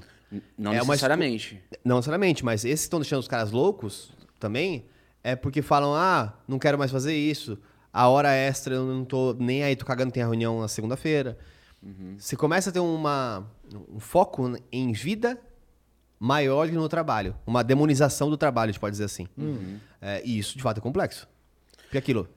Não 0.58 0.72
É 0.72 0.82
uma 0.82 0.92
necessariamente. 0.92 1.62
Não 1.84 1.96
necessariamente, 1.96 2.44
mas 2.44 2.64
esses 2.64 2.80
que 2.80 2.86
estão 2.86 3.00
deixando 3.00 3.20
os 3.20 3.28
caras 3.28 3.50
loucos 3.50 4.12
também 4.38 4.86
é 5.22 5.36
porque 5.36 5.62
falam: 5.62 5.94
ah, 5.94 6.34
não 6.46 6.58
quero 6.58 6.78
mais 6.78 6.90
fazer 6.90 7.14
isso. 7.14 7.58
A 7.92 8.08
hora 8.08 8.32
extra 8.32 8.74
eu 8.74 8.84
não 8.84 9.04
tô 9.04 9.34
nem 9.38 9.62
aí, 9.62 9.74
tô 9.74 9.86
cagando, 9.86 10.12
tem 10.12 10.22
a 10.22 10.26
reunião 10.26 10.60
na 10.60 10.68
segunda-feira. 10.68 11.38
Você 12.18 12.36
começa 12.36 12.70
a 12.70 12.72
ter 12.72 12.80
uma, 12.80 13.46
um 13.88 14.00
foco 14.00 14.58
em 14.72 14.92
vida 14.92 15.40
maior 16.18 16.68
que 16.68 16.74
no 16.74 16.88
trabalho. 16.88 17.36
Uma 17.46 17.62
demonização 17.62 18.28
do 18.28 18.36
trabalho, 18.36 18.70
a 18.70 18.72
gente 18.72 18.80
pode 18.80 18.92
dizer 18.92 19.04
assim. 19.04 19.28
É, 20.00 20.22
e 20.24 20.38
isso, 20.38 20.56
de 20.56 20.62
fato, 20.62 20.78
é 20.78 20.80
complexo. 20.80 21.28
Porque 21.84 21.98
aquilo, 21.98 22.28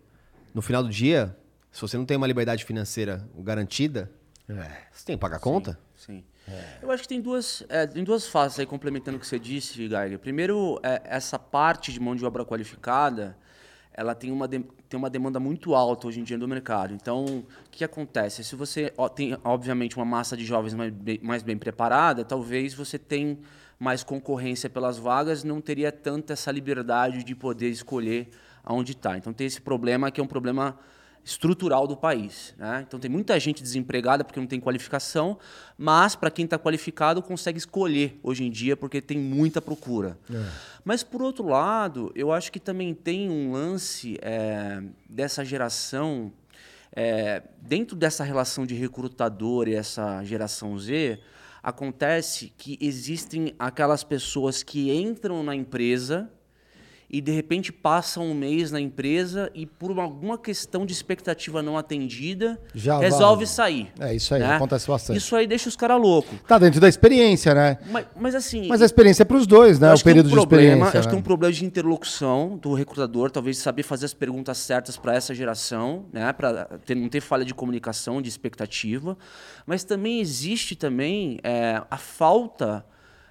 no 0.54 0.62
final 0.62 0.84
do 0.84 0.90
dia, 0.90 1.36
se 1.72 1.82
você 1.82 1.98
não 1.98 2.06
tem 2.06 2.16
uma 2.16 2.28
liberdade 2.28 2.64
financeira 2.64 3.28
garantida, 3.38 4.12
você 4.92 5.06
tem 5.06 5.16
que 5.16 5.22
pagar 5.22 5.38
a 5.38 5.40
conta. 5.40 5.80
Sim. 5.96 6.24
Eu 6.82 6.92
acho 6.92 7.04
que 7.04 7.10
tem 7.10 7.22
duas, 7.22 7.64
é, 7.70 7.86
tem 7.86 8.04
duas 8.04 8.28
fases 8.28 8.60
aí, 8.60 8.66
complementando 8.66 9.18
o 9.18 9.20
que 9.20 9.28
você 9.28 9.40
disse, 9.40 9.74
Geiger. 9.88 10.18
Primeiro, 10.20 10.80
é, 10.84 11.02
essa 11.06 11.38
parte 11.38 11.92
de 11.92 12.00
mão 12.00 12.16
de 12.16 12.26
obra 12.26 12.44
qualificada, 12.46 13.38
ela 13.94 14.16
tem 14.16 14.32
uma, 14.32 14.48
de- 14.48 14.64
tem 14.88 14.98
uma 14.98 15.10
demanda 15.10 15.40
muito 15.40 15.76
alta 15.76 16.08
hoje 16.08 16.20
em 16.20 16.24
dia 16.24 16.38
no 16.38 16.48
mercado. 16.48 16.94
Então, 16.94 17.26
o 17.26 17.46
que 17.70 17.84
acontece? 17.84 18.44
Se 18.44 18.56
você 18.56 18.94
ó, 18.98 19.10
tem, 19.10 19.38
obviamente, 19.44 19.98
uma 19.98 20.06
massa 20.06 20.38
de 20.38 20.46
jovens 20.46 20.74
mais 20.74 20.92
bem, 20.92 21.20
mais 21.22 21.44
bem 21.44 21.58
preparada, 21.58 22.24
talvez 22.24 22.74
você 22.74 22.98
tenha 22.98 23.38
mais 23.78 24.04
concorrência 24.04 24.70
pelas 24.70 24.98
vagas, 24.98 25.44
não 25.44 25.62
teria 25.62 25.92
tanta 25.92 26.34
essa 26.34 26.52
liberdade 26.52 27.24
de 27.24 27.36
poder 27.36 27.70
escolher 27.70 28.30
aonde 28.64 28.92
está. 28.92 29.18
Então, 29.18 29.32
tem 29.34 29.48
esse 29.48 29.62
problema 29.62 30.12
que 30.12 30.20
é 30.20 30.24
um 30.24 30.28
problema 30.28 30.78
estrutural 31.30 31.86
do 31.88 31.96
país. 31.96 32.56
Né? 32.58 32.84
Então 32.88 33.00
tem 33.00 33.10
muita 33.10 33.40
gente 33.40 33.62
desempregada 33.62 34.24
porque 34.24 34.40
não 34.40 34.48
tem 34.48 34.60
qualificação, 34.60 35.38
mas 35.78 36.16
para 36.16 36.32
quem 36.32 36.46
está 36.46 36.58
qualificado 36.58 37.22
consegue 37.22 37.58
escolher 37.58 38.20
hoje 38.24 38.44
em 38.44 38.50
dia 38.50 38.76
porque 38.76 39.00
tem 39.00 39.18
muita 39.18 39.62
procura. 39.62 40.18
Mas 40.84 41.04
por 41.04 41.22
outro 41.22 41.48
lado, 41.48 42.12
eu 42.16 42.32
acho 42.32 42.52
que 42.52 42.60
também 42.60 42.94
tem 42.94 43.30
um 43.30 43.52
lance 43.52 44.18
é, 44.22 44.82
dessa 45.08 45.46
geração 45.46 46.32
é, 46.92 47.44
dentro 47.62 47.96
dessa 47.96 48.24
relação 48.24 48.66
de 48.66 48.74
recrutador 48.74 49.68
e 49.68 49.76
essa 49.76 50.24
geração 50.24 50.78
Z 50.80 51.20
acontece 51.62 52.52
que 52.58 52.78
existem 52.82 53.54
aquelas 53.60 54.04
pessoas 54.04 54.64
que 54.64 54.92
entram 54.92 55.44
na 55.44 55.56
empresa 55.56 56.32
e 57.10 57.20
de 57.22 57.32
repente 57.32 57.72
passa 57.74 58.20
um 58.20 58.34
mês 58.34 58.72
na 58.72 58.80
empresa 58.80 59.50
e 59.56 59.66
por 59.66 59.90
uma- 59.90 60.04
alguma 60.04 60.38
questão 60.38 60.86
de 60.86 60.94
expectativa 60.94 61.64
não 61.64 61.78
atendida, 61.78 62.62
Já 62.76 63.00
resolve 63.00 63.46
vaza. 63.46 63.56
sair. 63.56 63.92
É, 64.00 64.14
isso 64.14 64.34
aí, 64.36 64.42
né? 64.42 64.56
acontece 64.56 64.88
bastante. 64.88 65.18
Isso 65.18 65.36
aí 65.36 65.48
deixa 65.48 65.68
os 65.68 65.76
caras 65.76 66.00
loucos. 66.00 66.38
Tá 66.48 66.60
dentro 66.60 66.80
da 66.80 66.88
experiência, 66.88 67.56
né? 67.56 67.80
Mas, 67.90 68.06
mas 68.16 68.36
assim. 68.36 68.68
Mas 68.68 68.82
a 68.82 68.86
experiência 68.86 69.24
é 69.24 69.26
pros 69.26 69.48
dois, 69.48 69.80
né? 69.80 69.92
O 69.92 69.98
que 69.98 70.04
tem 70.04 70.14
período 70.14 70.28
um 70.28 70.30
de 70.30 70.36
problema, 70.36 70.64
experiência. 70.66 71.00
acho 71.00 71.08
que 71.08 71.08
né? 71.08 71.12
tem 71.12 71.20
um 71.20 71.24
problema 71.24 71.54
de 71.54 71.66
interlocução 71.66 72.58
do 72.62 72.74
recrutador, 72.74 73.32
talvez 73.32 73.58
saber 73.58 73.84
fazer 73.84 74.06
as 74.06 74.14
perguntas 74.14 74.58
certas 74.60 74.96
para 74.96 75.16
essa 75.16 75.34
geração, 75.34 76.06
né? 76.14 76.32
Para 76.34 76.70
não 76.96 77.10
ter 77.10 77.22
falha 77.22 77.44
de 77.44 77.54
comunicação, 77.56 78.22
de 78.22 78.30
expectativa. 78.30 79.18
Mas 79.66 79.84
também 79.84 80.20
existe 80.20 80.76
também 80.76 81.40
é, 81.44 81.82
a 81.90 81.98
falta 81.98 82.86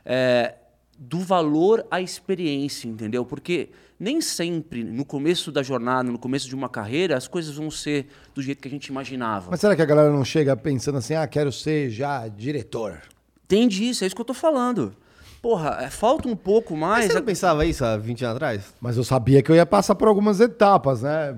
é, 0.05 0.55
do 0.99 1.21
valor 1.21 1.87
à 1.91 2.01
experiência, 2.01 2.89
entendeu? 2.89 3.25
Porque 3.25 3.69
nem 3.99 4.21
sempre, 4.21 4.83
no 4.83 5.05
começo 5.05 5.53
da 5.53 5.63
jornada, 5.63 6.11
no 6.11 6.19
começo 6.19 6.49
de 6.49 6.55
uma 6.55 6.69
carreira, 6.69 7.17
as 7.17 7.29
coisas 7.29 7.55
vão 7.55 7.71
ser 7.71 8.07
do 8.35 8.43
jeito 8.43 8.61
que 8.61 8.69
a 8.69 8.71
gente 8.71 8.87
imaginava. 8.87 9.49
Mas 9.51 9.61
será 9.61 9.77
que 9.77 9.83
a 9.83 9.87
galera 9.87 10.11
não 10.11 10.25
chega 10.25 10.57
pensando 10.57 10.99
assim, 10.99 11.15
ah, 11.15 11.27
quero 11.27 11.53
ser 11.53 11.91
já 11.91 12.27
diretor? 12.27 13.01
Tem 13.47 13.69
disso, 13.69 14.03
é 14.03 14.07
isso 14.09 14.17
que 14.17 14.21
eu 14.21 14.27
tô 14.27 14.35
falando. 14.35 14.95
Porra, 15.41 15.79
é, 15.81 15.89
falta 15.89 16.29
um 16.29 16.35
pouco 16.35 16.77
Mas 16.77 16.81
mais. 16.81 17.07
você 17.07 17.15
não 17.15 17.25
pensava 17.25 17.65
isso 17.65 17.85
há 17.85 17.97
20 17.97 18.25
anos 18.25 18.37
atrás? 18.37 18.75
Mas 18.81 18.97
eu 18.97 19.05
sabia 19.05 19.41
que 19.41 19.51
eu 19.51 19.57
ia 19.57 19.65
passar 19.65 19.95
por 19.95 20.09
algumas 20.09 20.41
etapas, 20.41 21.03
né? 21.03 21.35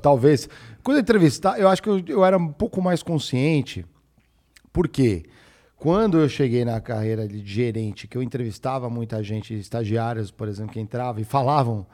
Talvez. 0.00 0.48
Quando 0.84 0.98
eu 0.98 1.02
entrevistar, 1.02 1.58
eu 1.58 1.68
acho 1.68 1.82
que 1.82 1.88
eu, 1.88 2.02
eu 2.06 2.24
era 2.24 2.38
um 2.38 2.52
pouco 2.52 2.80
mais 2.80 3.02
consciente. 3.02 3.84
Por 4.72 4.86
quê? 4.86 5.24
Quando 5.80 6.18
eu 6.18 6.28
cheguei 6.28 6.62
na 6.62 6.78
carreira 6.78 7.26
de 7.26 7.42
gerente, 7.44 8.06
que 8.06 8.16
eu 8.16 8.22
entrevistava 8.22 8.90
muita 8.90 9.22
gente, 9.22 9.58
estagiários, 9.58 10.30
por 10.30 10.46
exemplo, 10.46 10.74
que 10.74 10.78
entravam 10.80 11.22
e 11.22 11.24
falavam 11.24 11.86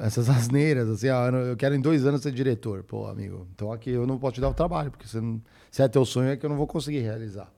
essas 0.00 0.28
asneiras, 0.30 0.88
assim, 0.88 1.08
ah, 1.08 1.28
eu 1.50 1.56
quero 1.56 1.74
em 1.74 1.80
dois 1.80 2.06
anos 2.06 2.22
ser 2.22 2.30
diretor. 2.30 2.84
Pô, 2.84 3.08
amigo, 3.08 3.46
então 3.52 3.72
aqui 3.72 3.90
eu 3.90 4.06
não 4.06 4.18
posso 4.18 4.34
te 4.36 4.40
dar 4.40 4.48
o 4.50 4.54
trabalho, 4.54 4.90
porque 4.92 5.06
você 5.08 5.20
não- 5.20 5.42
se 5.68 5.82
é 5.82 5.88
teu 5.88 6.04
sonho 6.04 6.30
é 6.30 6.36
que 6.36 6.46
eu 6.46 6.50
não 6.50 6.56
vou 6.56 6.66
conseguir 6.68 7.00
realizar. 7.00 7.52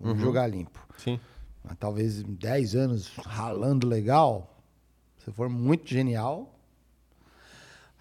Vamos 0.00 0.20
jogar 0.20 0.48
limpo. 0.48 0.84
Sim. 0.98 1.20
Mas 1.62 1.76
talvez 1.78 2.18
em 2.20 2.34
10 2.34 2.74
anos 2.74 3.12
ralando 3.24 3.86
legal, 3.86 4.60
se 5.24 5.30
for 5.30 5.48
muito 5.48 5.88
genial. 5.88 6.53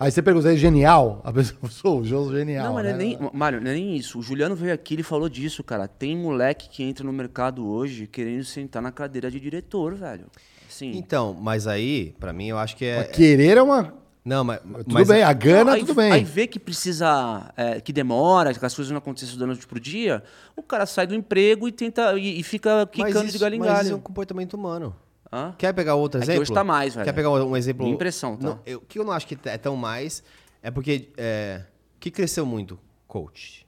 Aí 0.03 0.11
você 0.11 0.21
pergunta, 0.21 0.51
é 0.51 0.57
genial? 0.57 1.21
A 1.23 1.31
pessoa, 1.31 1.57
sou 1.71 2.01
o 2.01 2.03
João 2.03 2.29
genial. 2.29 2.65
Não, 2.65 2.73
mas 2.73 2.83
não 2.83 2.89
é 2.91 2.93
né? 2.93 2.99
nem, 2.99 3.17
Mário, 3.31 3.61
não 3.61 3.71
é 3.71 3.73
nem 3.73 3.95
isso. 3.95 4.19
O 4.19 4.21
Juliano 4.21 4.53
veio 4.53 4.73
aqui 4.73 4.99
e 4.99 5.03
falou 5.03 5.29
disso, 5.29 5.63
cara. 5.63 5.87
Tem 5.87 6.17
moleque 6.17 6.67
que 6.67 6.83
entra 6.83 7.05
no 7.05 7.13
mercado 7.13 7.65
hoje 7.65 8.05
querendo 8.05 8.43
sentar 8.43 8.81
na 8.81 8.91
cadeira 8.91 9.31
de 9.31 9.39
diretor, 9.39 9.95
velho. 9.95 10.25
Assim, 10.67 10.91
Então, 10.97 11.33
mas 11.33 11.67
aí, 11.67 12.13
pra 12.19 12.33
mim, 12.33 12.47
eu 12.47 12.57
acho 12.57 12.75
que 12.75 12.83
é. 12.83 12.97
Mas 12.97 13.11
Querer 13.15 13.57
é 13.57 13.61
uma. 13.61 13.93
Não, 14.25 14.43
mas. 14.43 14.59
Tudo 14.59 14.93
mas 14.93 15.07
bem, 15.07 15.23
a 15.23 15.31
gana, 15.31 15.63
Não, 15.63 15.73
aí, 15.73 15.79
tudo 15.81 15.95
bem. 15.95 16.11
Aí 16.11 16.23
vê 16.23 16.47
que 16.47 16.59
precisa, 16.59 17.53
é, 17.55 17.79
que 17.79 17.93
demora, 17.93 18.53
que 18.53 18.65
as 18.65 18.75
coisas 18.75 18.91
não 18.91 18.97
acontecem 18.97 19.37
da 19.37 19.45
noite 19.45 19.65
pro 19.65 19.79
dia, 19.79 20.21
o 20.55 20.61
cara 20.61 20.85
sai 20.85 21.07
do 21.07 21.15
emprego 21.15 21.65
e 21.65 21.71
tenta 21.71 22.17
e, 22.17 22.39
e 22.39 22.43
fica 22.43 22.89
mas 22.97 23.07
quicando 23.07 23.25
isso, 23.25 23.37
de 23.37 23.39
galho 23.39 23.55
em 23.55 23.59
mas 23.59 23.69
isso 23.69 23.79
é 23.79 23.83
galho. 23.83 23.95
um 23.95 24.01
comportamento 24.01 24.53
humano. 24.55 24.93
Hã? 25.33 25.55
Quer 25.57 25.73
pegar 25.73 25.95
outro 25.95 26.19
É 26.19 26.21
que 26.21 26.25
exemplo? 26.25 26.41
hoje 26.43 26.53
tá 26.53 26.63
mais, 26.63 26.93
velho. 26.93 27.05
Quer 27.05 27.11
pegar 27.13 27.31
um 27.31 27.57
exemplo? 27.57 27.83
Minha 27.85 27.95
impressão, 27.95 28.37
tá? 28.37 28.59
O 28.75 28.81
que 28.81 28.99
eu 28.99 29.03
não 29.03 29.11
acho 29.11 29.25
que 29.25 29.35
é 29.45 29.57
tão 29.57 29.75
mais 29.75 30.21
é 30.61 30.69
porque. 30.69 31.09
É, 31.17 31.63
o 31.95 31.99
que 31.99 32.11
cresceu 32.11 32.45
muito? 32.45 32.77
Coach. 33.07 33.65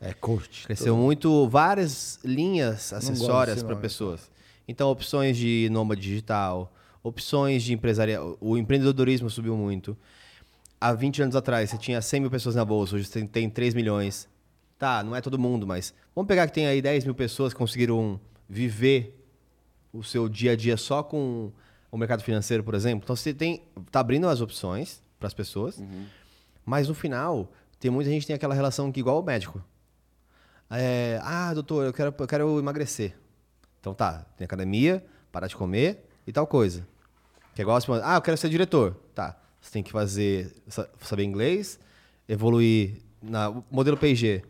É 0.00 0.12
coach. 0.12 0.64
Cresceu 0.64 0.96
muito 0.96 1.48
várias 1.48 2.18
linhas 2.24 2.92
acessórias 2.92 3.62
para 3.62 3.76
pessoas. 3.76 4.28
Então, 4.66 4.90
opções 4.90 5.36
de 5.36 5.68
nômade 5.70 6.00
digital, 6.00 6.72
opções 7.04 7.62
de 7.62 7.72
empresarial. 7.72 8.36
O 8.40 8.56
empreendedorismo 8.58 9.30
subiu 9.30 9.56
muito. 9.56 9.96
Há 10.80 10.92
20 10.92 11.22
anos 11.22 11.36
atrás, 11.36 11.70
você 11.70 11.78
tinha 11.78 12.02
100 12.02 12.20
mil 12.20 12.30
pessoas 12.30 12.56
na 12.56 12.64
bolsa, 12.64 12.96
hoje 12.96 13.04
você 13.04 13.24
tem 13.26 13.48
3 13.48 13.74
milhões. 13.74 14.28
Tá, 14.78 15.02
não 15.02 15.14
é 15.16 15.20
todo 15.22 15.38
mundo, 15.38 15.66
mas 15.66 15.94
vamos 16.14 16.26
pegar 16.28 16.46
que 16.48 16.52
tem 16.52 16.66
aí 16.66 16.82
10 16.82 17.04
mil 17.04 17.14
pessoas 17.14 17.52
que 17.54 17.58
conseguiram 17.58 18.20
viver 18.48 19.25
o 19.98 20.02
seu 20.04 20.28
dia 20.28 20.52
a 20.52 20.56
dia 20.56 20.76
só 20.76 21.02
com 21.02 21.50
o 21.90 21.96
mercado 21.96 22.22
financeiro, 22.22 22.62
por 22.62 22.74
exemplo. 22.74 23.04
Então, 23.04 23.16
você 23.16 23.32
tem 23.32 23.62
tá 23.90 24.00
abrindo 24.00 24.28
as 24.28 24.40
opções 24.40 25.00
para 25.18 25.26
as 25.26 25.34
pessoas, 25.34 25.80
mas 26.64 26.88
no 26.88 26.94
final, 26.94 27.50
tem 27.80 27.90
muita 27.90 28.10
gente 28.10 28.22
que 28.22 28.26
tem 28.28 28.36
aquela 28.36 28.54
relação 28.54 28.90
que 28.92 29.00
igual 29.00 29.20
o 29.20 29.24
médico. 29.24 29.62
É, 30.70 31.20
ah, 31.22 31.54
doutor, 31.54 31.86
eu 31.86 31.92
quero, 31.92 32.14
eu 32.18 32.26
quero 32.26 32.58
emagrecer. 32.58 33.14
Então 33.80 33.94
tá, 33.94 34.26
tem 34.36 34.44
academia, 34.44 35.04
parar 35.30 35.46
de 35.46 35.54
comer 35.56 36.04
e 36.26 36.32
tal 36.32 36.46
coisa. 36.46 36.86
Que 37.54 37.60
é 37.60 37.62
igual 37.62 37.80
você 37.80 37.90
ah, 38.02 38.16
eu 38.16 38.22
quero 38.22 38.36
ser 38.36 38.48
diretor. 38.48 38.96
Tá, 39.14 39.36
você 39.60 39.70
tem 39.70 39.82
que 39.82 39.92
fazer, 39.92 40.52
sa- 40.68 40.88
saber 41.00 41.22
inglês, 41.22 41.78
evoluir 42.28 42.96
na 43.22 43.50
modelo 43.70 43.96
P&G, 43.96 44.42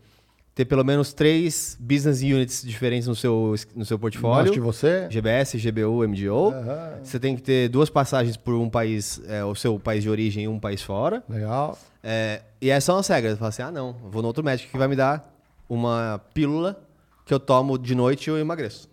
ter 0.57 0.65
pelo 0.65 0.83
menos 0.83 1.13
três 1.13 1.77
business 1.79 2.21
units 2.21 2.63
diferentes 2.63 3.07
no 3.07 3.15
seu, 3.15 3.53
no 3.75 3.85
seu 3.85 3.99
portfólio. 3.99 4.51
De 4.51 4.59
você? 4.59 5.07
GBS, 5.07 5.55
GBU, 5.59 6.07
MDO. 6.07 6.49
Aham. 6.51 6.99
Você 7.03 7.19
tem 7.19 7.35
que 7.35 7.43
ter 7.43 7.69
duas 7.69 7.91
passagens 7.91 8.35
por 8.35 8.55
um 8.55 8.67
país, 8.67 9.21
é, 9.27 9.43
o 9.45 9.53
seu 9.53 9.77
país 9.77 10.01
de 10.01 10.09
origem 10.09 10.45
e 10.45 10.47
um 10.47 10.59
país 10.59 10.81
fora. 10.81 11.23
Legal. 11.29 11.77
É, 12.03 12.41
e 12.59 12.71
essas 12.71 12.85
são 12.85 12.97
as 12.97 13.07
regras. 13.07 13.33
Você 13.33 13.37
fala 13.37 13.49
assim, 13.49 13.61
ah, 13.61 13.69
não, 13.71 13.93
vou 14.09 14.23
no 14.23 14.27
outro 14.29 14.43
médico 14.43 14.71
que 14.71 14.77
vai 14.79 14.87
me 14.87 14.95
dar 14.95 15.31
uma 15.69 16.19
pílula 16.33 16.81
que 17.23 17.31
eu 17.31 17.39
tomo 17.39 17.77
de 17.77 17.93
noite 17.93 18.25
e 18.25 18.29
eu 18.31 18.39
emagreço. 18.39 18.89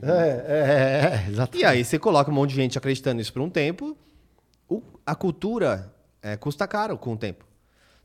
É, 0.00 0.06
é, 0.06 0.12
é, 0.12 1.24
é, 1.26 1.28
exatamente. 1.28 1.60
E 1.60 1.64
aí 1.64 1.84
você 1.84 1.98
coloca 1.98 2.30
um 2.30 2.34
monte 2.34 2.50
de 2.50 2.56
gente 2.56 2.78
acreditando 2.78 3.16
nisso 3.16 3.32
por 3.32 3.42
um 3.42 3.50
tempo. 3.50 3.96
O- 4.68 4.80
a 5.04 5.16
cultura 5.16 5.92
é, 6.22 6.36
custa 6.36 6.68
caro 6.68 6.96
com 6.96 7.14
o 7.14 7.16
tempo. 7.16 7.44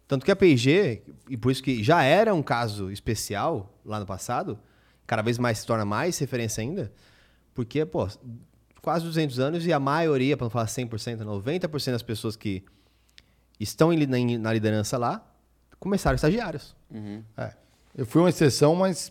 Tanto 0.08 0.26
que 0.26 0.32
a 0.32 0.36
P&G, 0.36 1.02
e 1.30 1.36
por 1.36 1.52
isso 1.52 1.64
que 1.64 1.84
já 1.84 2.04
era 2.04 2.34
um 2.34 2.44
caso 2.44 2.92
especial 2.92 3.74
lá 3.84 4.00
no 4.00 4.06
passado, 4.06 4.60
cada 5.08 5.22
vez 5.22 5.38
mais 5.38 5.60
se 5.60 5.66
torna 5.66 5.86
mais 5.86 6.18
referência 6.20 6.62
ainda, 6.62 6.92
porque, 7.54 7.86
pô, 7.86 8.08
quase 8.82 9.06
200 9.06 9.40
anos 9.40 9.66
e 9.66 9.74
a 9.74 9.80
maioria, 9.80 10.38
para 10.38 10.46
não 10.46 10.50
falar 10.52 10.68
100%, 10.68 11.20
90% 11.20 11.92
das 11.92 12.04
pessoas 12.04 12.36
que 12.36 12.64
estão 13.60 13.92
em 13.92 14.06
na, 14.06 14.40
na 14.40 14.54
liderança 14.54 14.98
lá 14.98 15.26
começaram 15.80 16.16
estagiários. 16.16 16.76
É. 17.38 17.54
Eu 17.96 18.06
fui 18.06 18.22
uma 18.22 18.30
exceção, 18.30 18.76
mas 18.76 19.10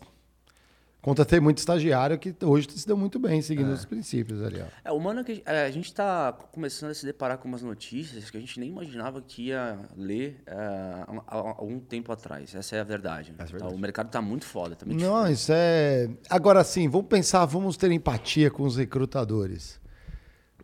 contratei 1.05 1.39
muito 1.39 1.59
estagiário 1.59 2.17
que 2.17 2.35
hoje 2.43 2.67
se 2.71 2.87
deu 2.87 2.97
muito 2.97 3.19
bem, 3.19 3.39
seguindo 3.39 3.71
os 3.71 3.85
princípios 3.85 4.41
ali. 4.41 4.59
Ó. 4.59 4.65
É, 4.83 4.91
o 4.91 4.99
mano 4.99 5.19
é 5.19 5.23
que 5.23 5.43
é, 5.45 5.65
a 5.65 5.69
gente 5.69 5.93
tá 5.93 6.33
começando 6.51 6.89
a 6.89 6.95
se 6.95 7.05
deparar 7.05 7.37
com 7.37 7.47
umas 7.47 7.61
notícias 7.61 8.31
que 8.31 8.37
a 8.37 8.39
gente 8.39 8.59
nem 8.59 8.69
imaginava 8.69 9.21
que 9.21 9.49
ia 9.49 9.77
ler 9.95 10.41
é, 10.47 10.55
há, 10.55 11.23
há 11.27 11.35
algum 11.37 11.79
tempo 11.79 12.11
atrás. 12.11 12.55
Essa 12.55 12.77
é 12.77 12.79
a 12.79 12.83
verdade. 12.83 13.29
né? 13.29 13.37
É 13.37 13.43
a 13.43 13.45
verdade. 13.45 13.71
Tá, 13.71 13.75
o 13.75 13.79
mercado 13.79 14.09
tá 14.09 14.19
muito 14.19 14.45
foda, 14.45 14.75
tá 14.75 14.83
muito 14.83 14.99
Não, 14.99 15.29
isso 15.29 15.51
é. 15.53 16.09
Agora 16.27 16.63
sim, 16.63 16.89
vamos 16.89 17.05
pensar, 17.05 17.45
vamos 17.45 17.77
ter 17.77 17.91
empatia 17.91 18.49
com 18.49 18.63
os 18.63 18.75
recrutadores. 18.75 19.79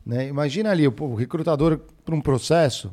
Né? 0.03 0.27
Imagina 0.27 0.71
ali, 0.71 0.87
o 0.87 0.95
o 1.01 1.13
recrutador 1.13 1.81
para 2.03 2.15
um 2.15 2.21
processo, 2.21 2.91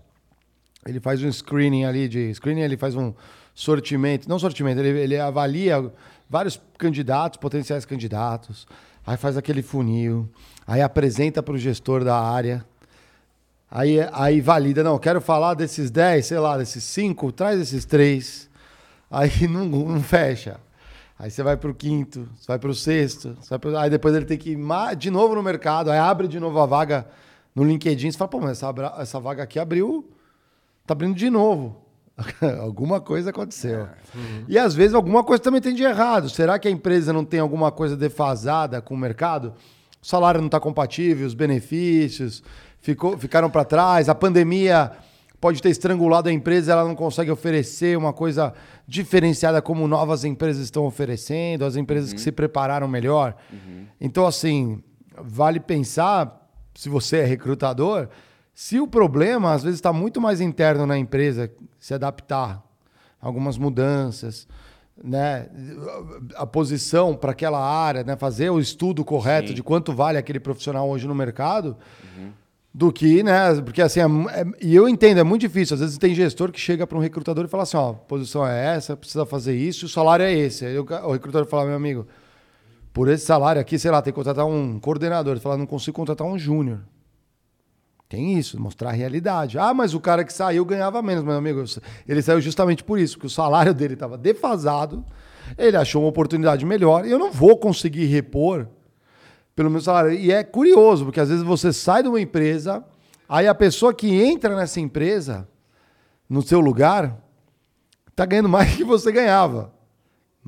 ele 0.86 1.00
faz 1.00 1.22
um 1.22 1.32
screening 1.32 1.86
ali 1.86 2.08
de. 2.10 2.30
Screening, 2.34 2.60
ele 2.60 2.76
faz 2.76 2.94
um 2.94 3.14
sortimento, 3.54 4.28
não 4.28 4.38
sortimento, 4.38 4.80
ele, 4.80 5.00
ele 5.00 5.18
avalia 5.18 5.90
vários 6.28 6.60
candidatos, 6.76 7.38
potenciais 7.38 7.84
candidatos, 7.84 8.66
aí 9.06 9.16
faz 9.16 9.36
aquele 9.36 9.62
funil, 9.62 10.28
aí 10.66 10.82
apresenta 10.82 11.42
para 11.42 11.54
o 11.54 11.58
gestor 11.58 12.04
da 12.04 12.18
área. 12.18 12.64
Aí, 13.70 13.98
aí 14.12 14.40
valida, 14.40 14.82
não, 14.82 14.98
quero 14.98 15.20
falar 15.20 15.54
desses 15.54 15.90
10, 15.90 16.24
sei 16.24 16.38
lá, 16.38 16.56
desses 16.56 16.82
5, 16.84 17.30
traz 17.32 17.60
esses 17.60 17.84
3. 17.84 18.48
Aí 19.10 19.30
não, 19.48 19.64
não 19.66 20.02
fecha. 20.02 20.58
Aí 21.18 21.30
você 21.30 21.42
vai 21.42 21.56
pro 21.56 21.74
quinto, 21.74 22.28
você 22.38 22.46
vai 22.46 22.58
pro 22.58 22.74
sexto, 22.74 23.36
você 23.40 23.50
vai 23.50 23.58
pro- 23.58 23.76
aí 23.76 23.90
depois 23.90 24.14
ele 24.14 24.24
tem 24.24 24.38
que 24.38 24.52
ir 24.52 24.96
de 24.96 25.10
novo 25.10 25.34
no 25.34 25.42
mercado, 25.42 25.90
aí 25.90 25.98
abre 25.98 26.28
de 26.28 26.38
novo 26.38 26.60
a 26.60 26.66
vaga 26.66 27.08
no 27.54 27.64
LinkedIn, 27.64 28.12
você 28.12 28.16
fala, 28.16 28.28
pô, 28.28 28.40
mas 28.40 28.50
essa, 28.62 28.72
essa 28.98 29.18
vaga 29.18 29.42
aqui 29.42 29.58
abriu, 29.58 30.08
tá 30.86 30.92
abrindo 30.94 31.16
de 31.16 31.28
novo. 31.28 31.87
alguma 32.60 33.00
coisa 33.00 33.30
aconteceu. 33.30 33.88
E 34.48 34.58
às 34.58 34.74
vezes 34.74 34.94
alguma 34.94 35.22
coisa 35.22 35.42
também 35.42 35.60
tem 35.60 35.74
de 35.74 35.82
errado. 35.82 36.28
Será 36.28 36.58
que 36.58 36.68
a 36.68 36.70
empresa 36.70 37.12
não 37.12 37.24
tem 37.24 37.40
alguma 37.40 37.70
coisa 37.70 37.96
defasada 37.96 38.80
com 38.80 38.94
o 38.94 38.98
mercado? 38.98 39.54
O 40.02 40.06
salário 40.06 40.40
não 40.40 40.46
está 40.46 40.60
compatível, 40.60 41.26
os 41.26 41.34
benefícios 41.34 42.42
ficou, 42.80 43.16
ficaram 43.18 43.50
para 43.50 43.64
trás, 43.64 44.08
a 44.08 44.14
pandemia 44.14 44.92
pode 45.40 45.62
ter 45.62 45.70
estrangulado 45.70 46.28
a 46.28 46.32
empresa, 46.32 46.72
ela 46.72 46.84
não 46.84 46.96
consegue 46.96 47.30
oferecer 47.30 47.96
uma 47.96 48.12
coisa 48.12 48.52
diferenciada 48.86 49.62
como 49.62 49.86
novas 49.86 50.24
empresas 50.24 50.64
estão 50.64 50.84
oferecendo, 50.84 51.64
as 51.64 51.76
empresas 51.76 52.12
que 52.12 52.20
se 52.20 52.32
prepararam 52.32 52.88
melhor. 52.88 53.36
Então, 54.00 54.26
assim, 54.26 54.82
vale 55.16 55.60
pensar, 55.60 56.48
se 56.74 56.88
você 56.88 57.18
é 57.18 57.24
recrutador, 57.24 58.08
se 58.60 58.80
o 58.80 58.88
problema 58.88 59.52
às 59.52 59.62
vezes 59.62 59.78
está 59.78 59.92
muito 59.92 60.20
mais 60.20 60.40
interno 60.40 60.84
na 60.84 60.98
empresa, 60.98 61.48
se 61.78 61.94
adaptar 61.94 62.60
a 63.22 63.26
algumas 63.28 63.56
mudanças, 63.56 64.48
né? 65.00 65.46
A 66.34 66.44
posição 66.44 67.14
para 67.14 67.30
aquela 67.30 67.64
área, 67.64 68.02
né? 68.02 68.16
Fazer 68.16 68.50
o 68.50 68.58
estudo 68.58 69.04
correto 69.04 69.50
Sim. 69.50 69.54
de 69.54 69.62
quanto 69.62 69.92
vale 69.92 70.18
aquele 70.18 70.40
profissional 70.40 70.90
hoje 70.90 71.06
no 71.06 71.14
mercado. 71.14 71.76
do 72.74 72.92
que, 72.92 73.22
né? 73.22 73.60
Porque 73.62 73.80
assim, 73.80 74.00
é, 74.00 74.40
é, 74.40 74.44
e 74.60 74.74
eu 74.74 74.88
entendo, 74.88 75.18
é 75.18 75.22
muito 75.22 75.42
difícil. 75.42 75.74
Às 75.74 75.80
vezes 75.80 75.96
tem 75.96 76.12
gestor 76.12 76.50
que 76.50 76.58
chega 76.58 76.84
para 76.84 76.98
um 76.98 77.00
recrutador 77.00 77.44
e 77.44 77.48
fala 77.48 77.62
assim: 77.62 77.76
ó, 77.76 77.90
a 77.90 77.94
posição 77.94 78.44
é 78.44 78.74
essa, 78.74 78.96
precisa 78.96 79.24
fazer 79.24 79.54
isso, 79.54 79.86
o 79.86 79.88
salário 79.88 80.24
é 80.24 80.34
esse. 80.34 80.66
Aí 80.66 80.76
o, 80.76 80.82
o 80.82 81.12
recrutador 81.12 81.46
fala, 81.46 81.64
meu 81.64 81.76
amigo, 81.76 82.08
por 82.92 83.08
esse 83.08 83.24
salário 83.24 83.60
aqui, 83.60 83.78
sei 83.78 83.92
lá, 83.92 84.02
tem 84.02 84.12
que 84.12 84.16
contratar 84.16 84.44
um 84.44 84.80
coordenador. 84.80 85.34
Ele 85.34 85.40
fala, 85.40 85.56
não 85.56 85.64
consigo 85.64 85.94
contratar 85.94 86.26
um 86.26 86.36
júnior. 86.36 86.80
Tem 88.08 88.38
isso, 88.38 88.58
mostrar 88.60 88.88
a 88.88 88.92
realidade. 88.92 89.58
Ah, 89.58 89.74
mas 89.74 89.92
o 89.92 90.00
cara 90.00 90.24
que 90.24 90.32
saiu 90.32 90.64
ganhava 90.64 91.02
menos, 91.02 91.22
meu 91.22 91.34
amigo. 91.34 91.62
Ele 92.06 92.22
saiu 92.22 92.40
justamente 92.40 92.82
por 92.82 92.98
isso, 92.98 93.16
porque 93.16 93.26
o 93.26 93.30
salário 93.30 93.74
dele 93.74 93.94
estava 93.94 94.16
defasado. 94.16 95.04
Ele 95.58 95.76
achou 95.76 96.02
uma 96.02 96.08
oportunidade 96.08 96.64
melhor 96.64 97.04
e 97.06 97.10
eu 97.10 97.18
não 97.18 97.30
vou 97.30 97.58
conseguir 97.58 98.06
repor 98.06 98.66
pelo 99.54 99.70
meu 99.70 99.80
salário. 99.80 100.12
E 100.12 100.32
é 100.32 100.42
curioso, 100.42 101.04
porque 101.04 101.20
às 101.20 101.28
vezes 101.28 101.44
você 101.44 101.72
sai 101.72 102.02
de 102.02 102.08
uma 102.08 102.20
empresa, 102.20 102.82
aí 103.28 103.46
a 103.46 103.54
pessoa 103.54 103.92
que 103.92 104.08
entra 104.14 104.56
nessa 104.56 104.80
empresa, 104.80 105.46
no 106.28 106.40
seu 106.42 106.60
lugar, 106.60 107.18
tá 108.16 108.24
ganhando 108.24 108.48
mais 108.48 108.74
que 108.74 108.84
você 108.84 109.12
ganhava. 109.12 109.72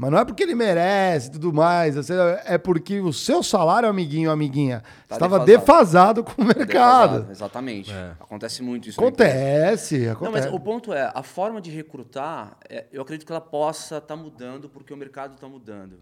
Mas 0.00 0.11
não 0.11 0.19
é 0.19 0.25
porque 0.25 0.45
ele 0.45 0.54
merece 0.54 1.28
e 1.28 1.33
tudo 1.33 1.52
mais, 1.52 1.95
assim, 1.95 2.14
é 2.47 2.57
porque 2.57 3.00
o 3.00 3.12
seu 3.12 3.42
salário, 3.42 3.87
amiguinho, 3.87 4.30
amiguinha, 4.30 4.83
tá 5.07 5.16
estava 5.16 5.40
defasado. 5.40 6.23
defasado. 6.23 6.25
com 6.25 6.40
o 6.40 6.45
mercado. 6.47 7.11
Defasado, 7.11 7.33
exatamente. 7.33 7.92
É. 7.92 8.12
Acontece 8.19 8.62
muito 8.62 8.88
isso. 8.88 8.99
Acontece, 8.99 10.09
acontece. 10.09 10.25
Não, 10.25 10.33
mas 10.33 10.47
o 10.47 10.59
ponto 10.59 10.95
é, 10.95 11.12
a 11.14 11.23
forma 11.23 11.61
de 11.61 11.71
recrutar, 11.71 12.57
é, 12.66 12.87
eu 12.90 13.02
acredito 13.02 13.26
que 13.26 13.33
ela 13.33 13.42
possa 13.42 13.99
estar 13.99 14.07
tá 14.07 14.16
mudando 14.16 14.71
porque 14.71 14.90
o 14.95 14.97
mercado 14.97 15.35
está 15.35 15.47
mudando. 15.47 16.00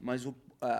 Mas 0.00 0.24
o, 0.24 0.28
uh, 0.30 0.34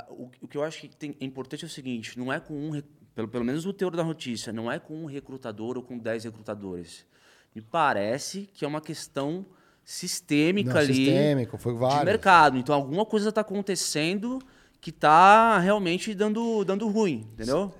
o, 0.08 0.30
o, 0.42 0.46
que 0.46 0.56
eu 0.56 0.62
acho 0.62 0.82
que 0.82 0.94
tem, 0.94 1.16
é 1.20 1.24
importante 1.24 1.64
é 1.64 1.66
o 1.66 1.70
seguinte, 1.70 2.16
não 2.16 2.32
é 2.32 2.38
com 2.38 2.54
um, 2.54 2.80
pelo, 3.16 3.26
pelo 3.26 3.44
menos 3.44 3.66
o 3.66 3.72
teor 3.72 3.96
da 3.96 4.04
notícia, 4.04 4.52
não 4.52 4.70
é 4.70 4.78
com 4.78 4.94
um 4.94 5.06
recrutador 5.06 5.76
ou 5.76 5.82
com 5.82 5.98
dez 5.98 6.22
recrutadores. 6.22 7.04
Me 7.52 7.62
parece 7.62 8.48
que 8.54 8.64
é 8.64 8.68
uma 8.68 8.80
questão 8.80 9.44
sistêmica 9.84 10.74
Não, 10.74 10.80
ali 10.80 10.94
sistêmico, 10.94 11.58
foi 11.58 11.74
vários. 11.74 12.00
de 12.00 12.04
mercado. 12.04 12.58
Então 12.58 12.74
alguma 12.74 13.04
coisa 13.04 13.30
está 13.30 13.40
acontecendo 13.40 14.40
que 14.80 14.90
está 14.90 15.58
realmente 15.58 16.14
dando, 16.14 16.64
dando 16.64 16.88
ruim, 16.88 17.26
entendeu? 17.32 17.72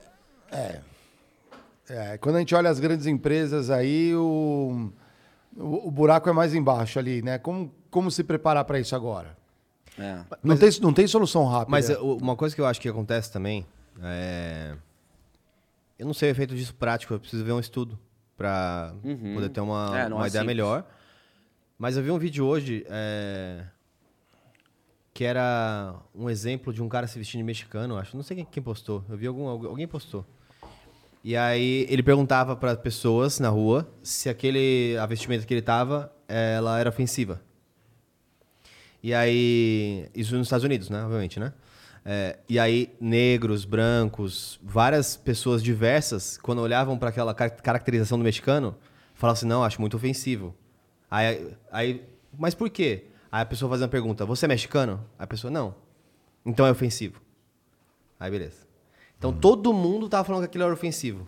É. 0.51 0.81
é. 1.89 2.19
Quando 2.19 2.37
a 2.37 2.39
gente 2.41 2.55
olha 2.55 2.69
as 2.69 2.79
grandes 2.79 3.07
empresas 3.07 3.71
aí, 3.71 4.15
o, 4.15 4.93
o, 5.57 5.89
o 5.89 5.91
buraco 5.91 6.29
é 6.29 6.33
mais 6.33 6.55
embaixo 6.55 6.99
ali, 6.99 7.23
né? 7.23 7.39
Como, 7.39 7.73
como 7.91 8.11
se 8.11 8.23
preparar 8.23 8.65
para 8.65 8.79
isso 8.79 8.95
agora? 8.95 9.37
É. 9.99 10.21
Não, 10.43 10.57
tem, 10.57 10.71
não 10.81 10.93
tem 10.93 11.07
solução 11.07 11.47
rápida. 11.47 11.71
Mas 11.71 11.89
uma 11.91 12.37
coisa 12.37 12.55
que 12.55 12.61
eu 12.61 12.67
acho 12.67 12.81
que 12.81 12.89
acontece 12.89 13.33
também 13.33 13.67
é... 14.03 14.75
Eu 15.99 16.07
não 16.07 16.15
sei 16.15 16.31
o 16.31 16.33
efeito 16.33 16.55
disso 16.55 16.75
prático, 16.75 17.13
eu 17.13 17.21
preciso 17.21 17.45
ver 17.45 17.53
um 17.53 17.61
estudo 17.61 17.99
para 18.37 18.95
uhum. 19.05 19.35
poder 19.35 19.51
ter 19.51 19.61
uma, 19.61 20.01
é, 20.01 20.07
uma 20.07 20.25
é 20.25 20.29
ideia 20.29 20.31
simples. 20.31 20.47
melhor. 20.47 20.87
Mas 21.81 21.97
eu 21.97 22.03
vi 22.03 22.11
um 22.11 22.19
vídeo 22.19 22.45
hoje 22.45 22.85
é, 22.91 23.65
que 25.15 25.25
era 25.25 25.95
um 26.15 26.29
exemplo 26.29 26.75
de 26.75 26.83
um 26.83 26.91
cara 26.91 27.07
se 27.07 27.19
vestindo 27.19 27.41
de 27.41 27.45
mexicano, 27.45 27.97
acho. 27.97 28.15
Não 28.15 28.23
sei 28.23 28.37
quem, 28.37 28.45
quem 28.45 28.63
postou. 28.63 29.03
Eu 29.09 29.17
vi 29.17 29.27
algum, 29.27 29.49
alguém 29.49 29.89
postou. 29.89 30.27
E 31.25 31.35
aí 31.35 31.87
ele 31.89 32.03
perguntava 32.03 32.55
para 32.55 32.77
pessoas 32.77 33.41
na 33.41 33.49
rua 33.49 33.91
se 34.03 34.29
aquele 34.29 34.95
a 35.01 35.07
vestimenta 35.07 35.47
que 35.47 35.55
ele 35.55 35.63
tava, 35.63 36.13
ela 36.29 36.79
era 36.79 36.91
ofensiva. 36.91 37.41
E 39.03 39.15
aí 39.15 40.07
isso 40.15 40.37
nos 40.37 40.49
Estados 40.49 40.65
Unidos, 40.65 40.91
né, 40.91 41.03
obviamente, 41.03 41.41
né? 41.41 41.51
É, 42.05 42.39
e 42.47 42.59
aí 42.59 42.95
negros, 43.01 43.65
brancos, 43.65 44.61
várias 44.63 45.17
pessoas 45.17 45.63
diversas, 45.63 46.37
quando 46.37 46.61
olhavam 46.61 46.99
para 46.99 47.09
aquela 47.09 47.33
caracterização 47.33 48.19
do 48.19 48.25
mexicano, 48.25 48.77
falavam 49.15 49.33
assim: 49.33 49.47
"Não, 49.47 49.65
acho 49.65 49.81
muito 49.81 49.97
ofensivo". 49.97 50.55
Aí, 51.11 51.57
aí, 51.73 52.05
mas 52.39 52.55
por 52.55 52.71
quê? 52.71 53.05
Aí 53.33 53.43
a 53.43 53.47
pessoa 53.47 53.69
faz 53.69 53.83
uma 53.83 53.89
pergunta: 53.89 54.25
Você 54.25 54.45
é 54.45 54.49
mexicano? 54.49 55.05
Aí 55.19 55.25
a 55.25 55.27
pessoa: 55.27 55.51
Não. 55.51 55.75
Então 56.45 56.67
é 56.67 56.71
ofensivo. 56.71 57.21
Aí 58.19 58.31
beleza. 58.31 58.67
Então 59.19 59.31
hum. 59.31 59.39
todo 59.41 59.73
mundo 59.73 60.09
tava 60.09 60.25
falando 60.25 60.43
que 60.43 60.47
aquilo 60.47 60.65
era 60.65 60.73
ofensivo. 60.73 61.27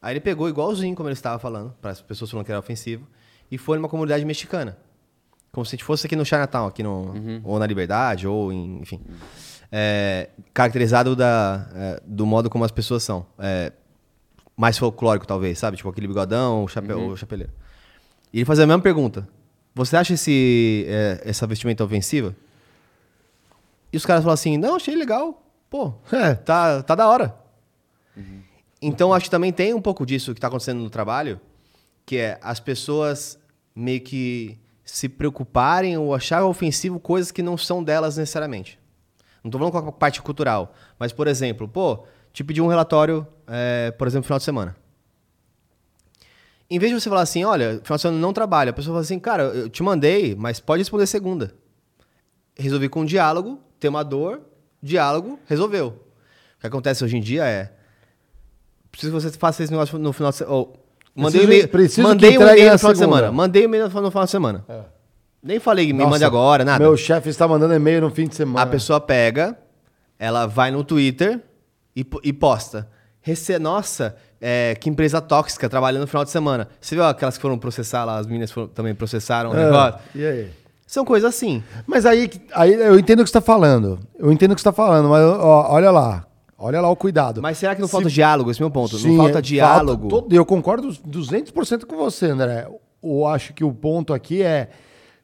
Aí 0.00 0.14
ele 0.14 0.20
pegou 0.20 0.48
igualzinho 0.48 0.96
como 0.96 1.08
ele 1.08 1.14
estava 1.14 1.38
falando, 1.38 1.72
para 1.80 1.92
as 1.92 2.00
pessoas 2.00 2.30
falando 2.30 2.44
que 2.44 2.50
era 2.50 2.58
ofensivo, 2.58 3.06
e 3.48 3.56
foi 3.56 3.76
numa 3.78 3.88
comunidade 3.88 4.24
mexicana. 4.24 4.76
Como 5.52 5.64
se 5.64 5.70
a 5.70 5.74
gente 5.76 5.84
fosse 5.84 6.06
aqui 6.06 6.16
no 6.16 6.24
Chinatown, 6.24 6.66
aqui 6.66 6.82
no, 6.82 7.12
uhum. 7.12 7.40
ou 7.44 7.58
na 7.58 7.66
Liberdade, 7.66 8.26
ou 8.26 8.52
em, 8.52 8.80
enfim. 8.80 9.00
É, 9.70 10.30
caracterizado 10.52 11.14
da, 11.14 11.68
é, 11.74 12.02
do 12.04 12.26
modo 12.26 12.50
como 12.50 12.64
as 12.64 12.72
pessoas 12.72 13.02
são. 13.04 13.26
É, 13.38 13.72
mais 14.56 14.76
folclórico, 14.76 15.26
talvez, 15.26 15.58
sabe? 15.58 15.76
Tipo 15.76 15.90
aquele 15.90 16.08
bigodão, 16.08 16.64
o 16.64 16.68
chapéu, 16.68 16.98
uhum. 16.98 17.08
o 17.10 17.16
chapeleiro. 17.16 17.52
E 18.32 18.38
ele 18.38 18.44
fazia 18.44 18.64
a 18.64 18.66
mesma 18.66 18.82
pergunta. 18.82 19.28
Você 19.74 19.96
acha 19.96 20.14
esse, 20.14 20.86
é, 20.88 21.22
essa 21.24 21.46
vestimenta 21.46 21.84
ofensiva? 21.84 22.34
E 23.92 23.96
os 23.96 24.06
caras 24.06 24.22
falam 24.22 24.34
assim, 24.34 24.56
não, 24.56 24.76
achei 24.76 24.94
legal. 24.94 25.42
Pô, 25.68 25.94
é, 26.12 26.34
tá, 26.34 26.82
tá 26.82 26.94
da 26.94 27.08
hora. 27.08 27.34
Uhum. 28.16 28.40
Então, 28.80 29.12
acho 29.12 29.26
que 29.26 29.30
também 29.30 29.52
tem 29.52 29.74
um 29.74 29.80
pouco 29.80 30.04
disso 30.04 30.32
que 30.32 30.38
está 30.38 30.48
acontecendo 30.48 30.80
no 30.80 30.90
trabalho, 30.90 31.40
que 32.04 32.16
é 32.16 32.38
as 32.42 32.58
pessoas 32.58 33.38
meio 33.74 34.00
que 34.00 34.58
se 34.84 35.08
preocuparem 35.08 35.96
ou 35.96 36.14
achar 36.14 36.44
ofensivo 36.44 36.98
coisas 36.98 37.30
que 37.30 37.42
não 37.42 37.56
são 37.56 37.82
delas 37.82 38.16
necessariamente. 38.16 38.78
Não 39.42 39.48
estou 39.48 39.58
falando 39.58 39.72
com 39.72 39.88
a 39.88 39.92
parte 39.92 40.20
cultural, 40.20 40.74
mas, 40.98 41.12
por 41.12 41.26
exemplo, 41.26 41.66
pô, 41.66 42.04
te 42.32 42.44
pedi 42.44 42.60
um 42.60 42.66
relatório, 42.66 43.26
é, 43.46 43.90
por 43.92 44.06
exemplo, 44.06 44.22
no 44.22 44.26
final 44.26 44.38
de 44.38 44.44
semana. 44.44 44.76
Em 46.72 46.78
vez 46.78 46.90
de 46.90 46.98
você 46.98 47.10
falar 47.10 47.20
assim, 47.20 47.44
olha, 47.44 47.82
final 47.84 47.96
de 47.96 48.00
semana 48.00 48.18
não 48.18 48.32
trabalha, 48.32 48.70
a 48.70 48.72
pessoa 48.72 48.94
fala 48.94 49.02
assim, 49.02 49.18
cara, 49.18 49.42
eu 49.42 49.68
te 49.68 49.82
mandei, 49.82 50.34
mas 50.34 50.58
pode 50.58 50.80
responder 50.80 51.06
segunda. 51.06 51.52
Resolvi 52.56 52.88
com 52.88 53.02
um 53.02 53.04
diálogo, 53.04 53.60
tem 53.78 53.90
uma 53.90 54.02
dor, 54.02 54.40
diálogo, 54.82 55.38
resolveu. 55.46 55.88
O 55.88 56.60
que 56.60 56.66
acontece 56.66 57.04
hoje 57.04 57.18
em 57.18 57.20
dia 57.20 57.44
é. 57.44 57.74
Preciso 58.90 59.12
que 59.12 59.20
você 59.20 59.30
faça 59.32 59.62
esse 59.62 59.70
negócio 59.70 59.98
no 59.98 60.14
final 60.14 60.30
de 60.30 60.38
semana. 60.38 60.56
Oh, 60.56 60.72
mandei 61.14 61.42
um 61.42 61.44
e-mail, 61.44 61.68
mandei 61.98 62.38
um 62.38 62.42
e-mail 62.42 62.72
no 62.72 62.78
final 62.78 62.92
de 62.94 62.98
semana. 62.98 63.32
Mandei 63.32 63.62
um 63.62 63.64
e-mail 63.66 63.84
no 63.84 63.90
final 63.90 64.24
de 64.24 64.30
semana. 64.30 64.64
É. 64.66 64.80
Nem 65.42 65.60
falei, 65.60 65.92
me 65.92 66.06
mande 66.06 66.24
agora, 66.24 66.64
nada. 66.64 66.82
Meu 66.82 66.96
chefe 66.96 67.28
está 67.28 67.46
mandando 67.46 67.74
e-mail 67.74 68.00
no 68.00 68.10
fim 68.10 68.26
de 68.26 68.34
semana. 68.34 68.62
A 68.62 68.66
pessoa 68.66 68.98
pega, 68.98 69.58
ela 70.18 70.46
vai 70.46 70.70
no 70.70 70.82
Twitter 70.82 71.38
e, 71.94 72.06
e 72.22 72.32
posta. 72.32 72.88
Rece... 73.22 73.58
Nossa, 73.58 74.16
é, 74.40 74.76
que 74.78 74.90
empresa 74.90 75.20
tóxica, 75.20 75.68
trabalhando 75.68 76.02
no 76.02 76.06
final 76.06 76.24
de 76.24 76.30
semana. 76.30 76.68
Você 76.80 76.94
viu 76.94 77.04
aquelas 77.04 77.36
que 77.36 77.42
foram 77.42 77.58
processar 77.58 78.04
lá, 78.04 78.18
as 78.18 78.26
meninas 78.26 78.50
foram, 78.50 78.68
também 78.68 78.94
processaram 78.94 79.50
o 79.50 79.56
é, 79.56 79.64
negócio? 79.64 80.00
E 80.14 80.26
aí? 80.26 80.50
São 80.86 81.04
coisas 81.04 81.28
assim. 81.28 81.62
Mas 81.86 82.04
aí, 82.04 82.30
aí 82.52 82.74
eu 82.74 82.98
entendo 82.98 83.20
o 83.20 83.24
que 83.24 83.30
você 83.30 83.38
está 83.38 83.40
falando. 83.40 83.98
Eu 84.18 84.30
entendo 84.30 84.52
o 84.52 84.54
que 84.54 84.60
você 84.60 84.68
está 84.68 84.72
falando, 84.72 85.08
mas 85.08 85.24
ó, 85.24 85.72
olha 85.72 85.90
lá. 85.90 86.26
Olha 86.58 86.80
lá 86.80 86.90
o 86.90 86.96
cuidado. 86.96 87.40
Mas 87.40 87.58
será 87.58 87.74
que 87.74 87.80
não 87.80 87.88
Se... 87.88 87.92
falta 87.92 88.08
diálogo? 88.10 88.50
Esse 88.50 88.60
é 88.60 88.64
o 88.64 88.66
meu 88.66 88.70
ponto. 88.70 88.98
Sim, 88.98 89.16
não 89.16 89.24
falta 89.24 89.40
diálogo. 89.40 90.10
Falta 90.10 90.26
todo... 90.28 90.34
Eu 90.34 90.44
concordo 90.44 90.88
200% 90.88 91.86
com 91.86 91.96
você, 91.96 92.26
André. 92.26 92.68
Eu 93.02 93.26
acho 93.26 93.52
que 93.54 93.64
o 93.64 93.72
ponto 93.72 94.12
aqui 94.12 94.42
é 94.42 94.68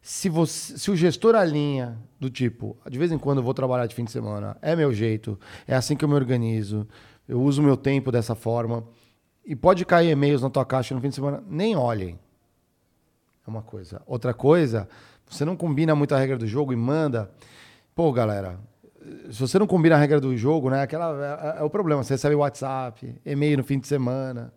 se, 0.00 0.28
você, 0.28 0.78
se 0.78 0.90
o 0.90 0.96
gestor 0.96 1.34
alinha 1.34 1.98
do 2.18 2.30
tipo, 2.30 2.76
de 2.88 2.98
vez 2.98 3.12
em 3.12 3.18
quando 3.18 3.38
eu 3.38 3.44
vou 3.44 3.52
trabalhar 3.52 3.86
de 3.86 3.94
fim 3.94 4.04
de 4.04 4.10
semana, 4.10 4.56
é 4.62 4.74
meu 4.74 4.92
jeito, 4.92 5.38
é 5.66 5.76
assim 5.76 5.94
que 5.94 6.04
eu 6.04 6.08
me 6.08 6.14
organizo, 6.14 6.88
eu 7.28 7.40
uso 7.42 7.62
meu 7.62 7.76
tempo 7.76 8.10
dessa 8.10 8.34
forma 8.34 8.84
e 9.44 9.54
pode 9.54 9.84
cair 9.84 10.10
e-mails 10.10 10.42
na 10.42 10.50
tua 10.50 10.64
caixa 10.64 10.94
no 10.94 11.00
fim 11.00 11.08
de 11.08 11.14
semana, 11.14 11.42
nem 11.48 11.76
olhem. 11.76 12.18
É 13.46 13.50
uma 13.50 13.62
coisa. 13.62 14.02
Outra 14.06 14.32
coisa, 14.32 14.88
você 15.28 15.44
não 15.44 15.56
combina 15.56 15.94
muito 15.94 16.14
a 16.14 16.18
regra 16.18 16.38
do 16.38 16.46
jogo 16.46 16.72
e 16.72 16.76
manda. 16.76 17.30
Pô, 17.94 18.12
galera, 18.12 18.58
se 19.30 19.40
você 19.40 19.58
não 19.58 19.66
combina 19.66 19.94
a 19.94 19.98
regra 19.98 20.20
do 20.20 20.36
jogo, 20.36 20.70
né? 20.70 20.82
Aquela 20.82 21.56
é, 21.56 21.60
é 21.60 21.62
o 21.62 21.70
problema. 21.70 22.02
Você 22.02 22.14
recebe 22.14 22.34
WhatsApp, 22.34 23.14
e-mail 23.24 23.58
no 23.58 23.64
fim 23.64 23.78
de 23.78 23.86
semana, 23.86 24.52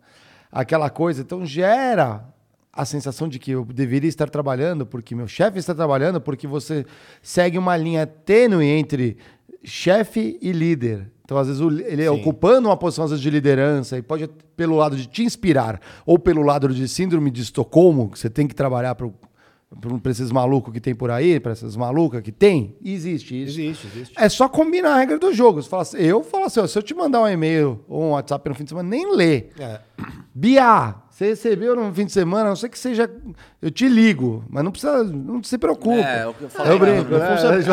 aquela 0.50 0.90
coisa. 0.90 1.22
Então 1.22 1.44
gera 1.44 2.24
a 2.72 2.84
sensação 2.84 3.28
de 3.28 3.38
que 3.38 3.50
eu 3.50 3.64
deveria 3.64 4.08
estar 4.08 4.30
trabalhando 4.30 4.86
porque 4.86 5.14
meu 5.14 5.28
chefe 5.28 5.58
está 5.58 5.74
trabalhando, 5.74 6.20
porque 6.20 6.46
você 6.46 6.86
segue 7.20 7.58
uma 7.58 7.76
linha 7.76 8.06
tênue 8.06 8.66
entre 8.66 9.18
chefe 9.62 10.38
e 10.40 10.52
líder. 10.52 11.10
Então, 11.32 11.40
às 11.40 11.48
vezes, 11.48 11.62
ele 11.86 12.04
é 12.04 12.10
ocupando 12.10 12.68
uma 12.68 12.76
posição 12.76 13.06
vezes, 13.08 13.22
de 13.22 13.30
liderança 13.30 13.96
e 13.96 14.02
pode, 14.02 14.28
pelo 14.54 14.76
lado 14.76 14.94
de 14.94 15.06
te 15.06 15.22
inspirar, 15.22 15.80
ou 16.04 16.18
pelo 16.18 16.42
lado 16.42 16.68
de 16.68 16.86
síndrome 16.86 17.30
de 17.30 17.40
Estocolmo, 17.40 18.10
que 18.10 18.18
você 18.18 18.28
tem 18.28 18.46
que 18.46 18.54
trabalhar 18.54 18.94
para 18.94 19.08
esses 20.10 20.30
malucos 20.30 20.74
que 20.74 20.80
tem 20.80 20.94
por 20.94 21.10
aí, 21.10 21.40
para 21.40 21.52
essas 21.52 21.74
malucas 21.74 22.20
que 22.20 22.30
tem, 22.30 22.76
existe 22.84 23.42
isso. 23.42 23.58
Existe, 23.58 23.86
existe. 23.86 24.14
É 24.18 24.28
só 24.28 24.46
combinar 24.46 24.94
a 24.94 24.98
regra 24.98 25.18
do 25.18 25.32
jogo. 25.32 25.62
Você 25.62 25.70
fala 25.70 25.82
assim, 25.82 25.96
eu 25.96 26.22
falo 26.22 26.44
assim, 26.44 26.60
ó, 26.60 26.66
se 26.66 26.78
eu 26.78 26.82
te 26.82 26.92
mandar 26.92 27.22
um 27.22 27.28
e-mail 27.28 27.80
ou 27.88 28.02
um 28.02 28.10
WhatsApp 28.10 28.46
no 28.50 28.54
fim 28.54 28.64
de 28.64 28.68
semana, 28.68 28.90
nem 28.90 29.16
lê. 29.16 29.46
É. 29.58 29.80
Bia, 30.34 30.94
Você 31.12 31.26
recebeu 31.26 31.76
no 31.76 31.92
fim 31.92 32.06
de 32.06 32.12
semana, 32.12 32.46
a 32.46 32.48
não 32.48 32.56
sei 32.56 32.70
que 32.70 32.78
seja. 32.78 33.08
Eu 33.60 33.70
te 33.70 33.86
ligo, 33.86 34.42
mas 34.48 34.64
não 34.64 34.70
precisa. 34.70 35.04
Não 35.04 35.42
se 35.44 35.58
preocupe. 35.58 36.00
É, 36.00 36.26
o 36.26 36.32
que 36.32 36.44
eu 36.44 36.48
falei. 36.48 36.72
Eu 36.72 36.78
brinco, 36.78 37.10
Não 37.10 37.18
né? 37.18 37.28
Eu 37.28 37.32
Às, 37.34 37.50
vezes, 37.50 37.68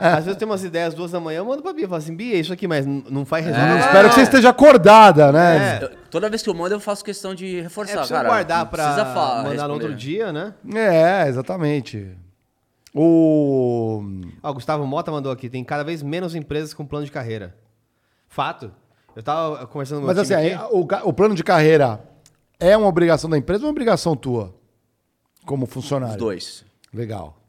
às 0.00 0.24
vezes 0.26 0.38
tem 0.38 0.46
umas 0.46 0.62
ideias 0.62 0.94
duas 0.94 1.10
da 1.10 1.18
manhã, 1.18 1.38
eu 1.38 1.44
mando 1.44 1.60
pra 1.60 1.72
Bia. 1.72 1.86
Eu 1.86 1.88
falo 1.88 1.98
assim, 2.00 2.14
Bia, 2.14 2.36
é 2.36 2.38
isso 2.38 2.52
aqui, 2.52 2.68
mas 2.68 2.86
não 2.86 3.24
faz. 3.26 3.44
Eu 3.48 3.52
não. 3.52 3.78
espero 3.80 4.08
que 4.10 4.14
você 4.14 4.20
esteja 4.22 4.50
acordada, 4.50 5.32
né? 5.32 5.80
É. 5.80 5.84
Eu- 5.84 5.90
toda 6.08 6.30
vez 6.30 6.40
que 6.40 6.48
eu 6.48 6.54
mando, 6.54 6.72
eu 6.76 6.78
faço 6.78 7.04
questão 7.04 7.34
de 7.34 7.58
É, 7.58 7.62
reforçar, 7.62 7.94
precisa 7.96 8.14
cara. 8.14 8.28
guardar 8.28 8.58
Não 8.60 8.66
pra 8.68 8.84
precisa 8.84 9.04
falar, 9.12 9.42
mandar 9.42 9.66
no 9.66 9.74
outro 9.74 9.88
responder. 9.88 9.96
dia, 9.96 10.32
né? 10.32 10.54
É, 10.72 11.26
exatamente. 11.28 12.08
O. 12.94 14.02
Ó, 14.42 14.50
o 14.50 14.54
Gustavo 14.54 14.86
Mota 14.86 15.10
mandou 15.10 15.32
aqui, 15.32 15.48
tem 15.48 15.64
cada 15.64 15.82
vez 15.82 16.02
menos 16.02 16.34
empresas 16.34 16.72
com 16.72 16.86
plano 16.86 17.04
de 17.04 17.10
carreira. 17.12 17.54
Fato. 18.28 18.70
Eu 19.16 19.22
tava 19.22 19.66
conversando 19.66 20.00
com 20.02 20.06
Mas 20.06 20.18
assim, 20.18 20.34
aí, 20.34 20.56
o, 20.70 20.86
o 21.04 21.12
plano 21.12 21.34
de 21.34 21.42
carreira 21.42 22.00
é 22.58 22.76
uma 22.76 22.86
obrigação 22.88 23.28
da 23.28 23.38
empresa 23.38 23.62
ou 23.62 23.66
uma 23.66 23.70
obrigação 23.70 24.16
tua? 24.16 24.54
Como 25.44 25.64
Os 25.64 25.72
funcionário? 25.72 26.18
dois. 26.18 26.64
Legal. 26.92 27.40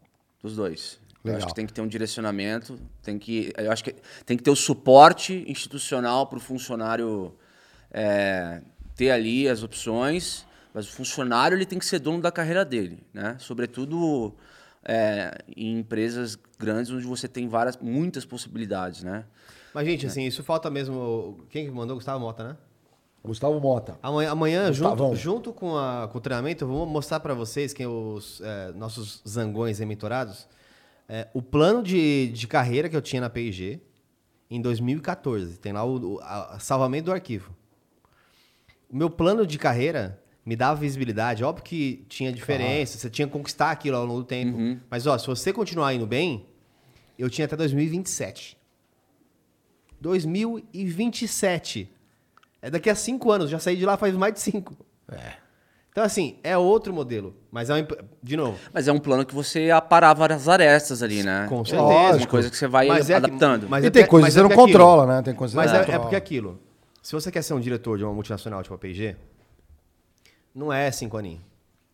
Dos 0.42 0.56
dois. 0.56 1.00
Eu 1.24 1.34
Legal. 1.34 1.38
acho 1.38 1.48
que 1.48 1.56
tem 1.56 1.66
que 1.66 1.74
ter 1.74 1.82
um 1.82 1.88
direcionamento, 1.88 2.80
tem 3.04 3.20
que, 3.20 3.52
eu 3.58 3.72
acho 3.72 3.84
que 3.84 3.94
tem 4.26 4.38
que 4.38 4.44
ter 4.44 4.52
o 4.52 4.56
suporte 4.56 5.44
institucional 5.48 6.28
para 6.28 6.38
o 6.38 6.42
funcionário 6.42 7.34
é, 7.92 8.62
ter 8.96 9.12
ali 9.12 9.48
as 9.50 9.62
opções, 9.62 10.46
mas 10.74 10.88
o 10.88 10.92
funcionário 10.92 11.58
ele 11.58 11.66
tem 11.66 11.78
que 11.78 11.86
ser 11.86 12.00
dono 12.00 12.22
da 12.22 12.32
carreira 12.32 12.64
dele, 12.64 13.04
né? 13.14 13.36
Sobretudo 13.38 14.34
é, 14.84 15.38
em 15.58 15.80
empresas 15.80 16.38
grandes 16.58 16.90
onde 16.92 17.06
você 17.06 17.28
tem 17.28 17.50
várias, 17.50 17.78
muitas 17.78 18.24
possibilidades, 18.24 19.04
né? 19.04 19.26
Mas, 19.74 19.86
gente, 19.86 20.08
assim, 20.08 20.26
isso 20.26 20.44
falta 20.44 20.70
mesmo. 20.70 21.46
Quem 21.50 21.66
que 21.66 21.72
mandou? 21.72 21.96
Gustavo 21.96 22.20
Mota, 22.20 22.44
né? 22.44 22.58
Gustavo 23.24 23.60
Mota. 23.60 24.00
Amanhã, 24.02 24.32
amanhã 24.32 24.72
junto, 24.74 24.90
junto 25.16 25.54
com, 25.54 25.76
a- 25.78 26.08
com 26.12 26.18
o 26.18 26.22
treinamento, 26.22 26.64
eu 26.64 26.68
vou 26.68 26.86
mostrar 26.86 27.20
para 27.20 27.34
vocês, 27.34 27.74
quem 27.74 27.86
os 27.86 28.40
é, 28.42 28.72
nossos 28.74 29.22
zangões 29.28 29.80
mentorados, 29.82 30.48
é, 31.08 31.28
o 31.34 31.42
plano 31.42 31.84
de, 31.84 32.30
de 32.30 32.48
carreira 32.48 32.88
que 32.88 32.96
eu 32.96 33.02
tinha 33.02 33.22
na 33.22 33.30
P&G 33.30 33.80
em 34.50 34.62
2014. 34.62 35.58
Tem 35.60 35.72
lá 35.74 35.84
o, 35.84 36.16
o 36.16 36.20
a- 36.22 36.58
salvamento 36.60 37.06
do 37.06 37.12
arquivo. 37.12 37.54
O 38.90 38.96
meu 38.96 39.10
plano 39.10 39.46
de 39.46 39.58
carreira 39.60 40.20
me 40.46 40.56
dava 40.56 40.80
visibilidade. 40.80 41.44
Óbvio 41.44 41.64
que 41.64 42.06
tinha 42.08 42.32
diferença, 42.32 42.98
você 42.98 43.10
tinha 43.10 43.28
que 43.28 43.34
conquistar 43.34 43.70
aquilo 43.72 43.98
ao 43.98 44.06
longo 44.06 44.22
do 44.22 44.26
tempo. 44.26 44.58
Mas, 44.90 45.06
ó, 45.06 45.18
se 45.18 45.28
você 45.28 45.52
continuar 45.54 45.94
indo 45.94 46.08
bem, 46.08 46.46
eu 47.18 47.30
tinha 47.30 47.46
até 47.46 47.56
2027. 47.58 48.58
2027. 50.02 51.92
É 52.62 52.70
daqui 52.70 52.90
a 52.90 52.96
cinco 52.96 53.32
anos, 53.32 53.50
já 53.50 53.60
saí 53.60 53.76
de 53.78 53.86
lá 53.86 53.96
faz 53.98 54.14
mais 54.16 54.34
de 54.34 54.40
cinco. 54.42 54.76
Então, 55.92 56.04
assim, 56.04 56.40
é 56.44 56.58
outro 56.58 56.94
modelo. 56.94 57.36
Mas 57.52 57.70
é 57.70 57.74
uma, 57.74 57.80
empre- 57.80 58.00
De 58.22 58.38
novo. 58.38 58.58
Mas 58.74 58.88
é 58.88 58.92
um 58.92 59.00
plano 59.00 59.26
que 59.26 59.34
você 59.34 59.72
aparar 59.72 60.14
várias 60.14 60.48
arestas 60.48 61.02
ali, 61.02 61.24
né? 61.24 61.48
Com 61.50 61.62
É 61.62 61.66
certeza. 61.66 62.18
Uma 62.18 62.28
coisa 62.28 62.50
que 62.50 62.56
você 62.58 62.68
vai 62.68 62.88
Mas 62.88 63.10
é 63.10 63.20
que- 63.20 63.26
adaptando. 63.26 63.68
mas 63.68 63.84
e 63.84 63.88
é 63.88 63.90
tem 63.90 64.06
coisas 64.06 64.30
que 64.30 64.34
você 64.34 64.40
é 64.40 64.44
não 64.44 64.50
aquilo- 64.52 64.66
controla, 64.68 65.06
né? 65.08 65.22
Tem 65.22 65.34
coisas 65.34 65.56
Mas 65.56 65.74
é, 65.74 65.78
é 65.92 66.00
porque 66.00 66.16
aquilo. 66.16 66.60
Se 67.02 67.14
você 67.14 67.32
quer 67.32 67.42
ser 67.42 67.54
um 67.54 67.60
diretor 67.60 67.98
de 67.98 68.04
uma 68.04 68.14
multinacional 68.14 68.62
tipo 68.62 68.76
a 68.76 68.78
P&G, 68.78 69.16
não 70.54 70.72
é 70.72 70.92
cinco 70.92 71.18
aninhos. 71.18 71.42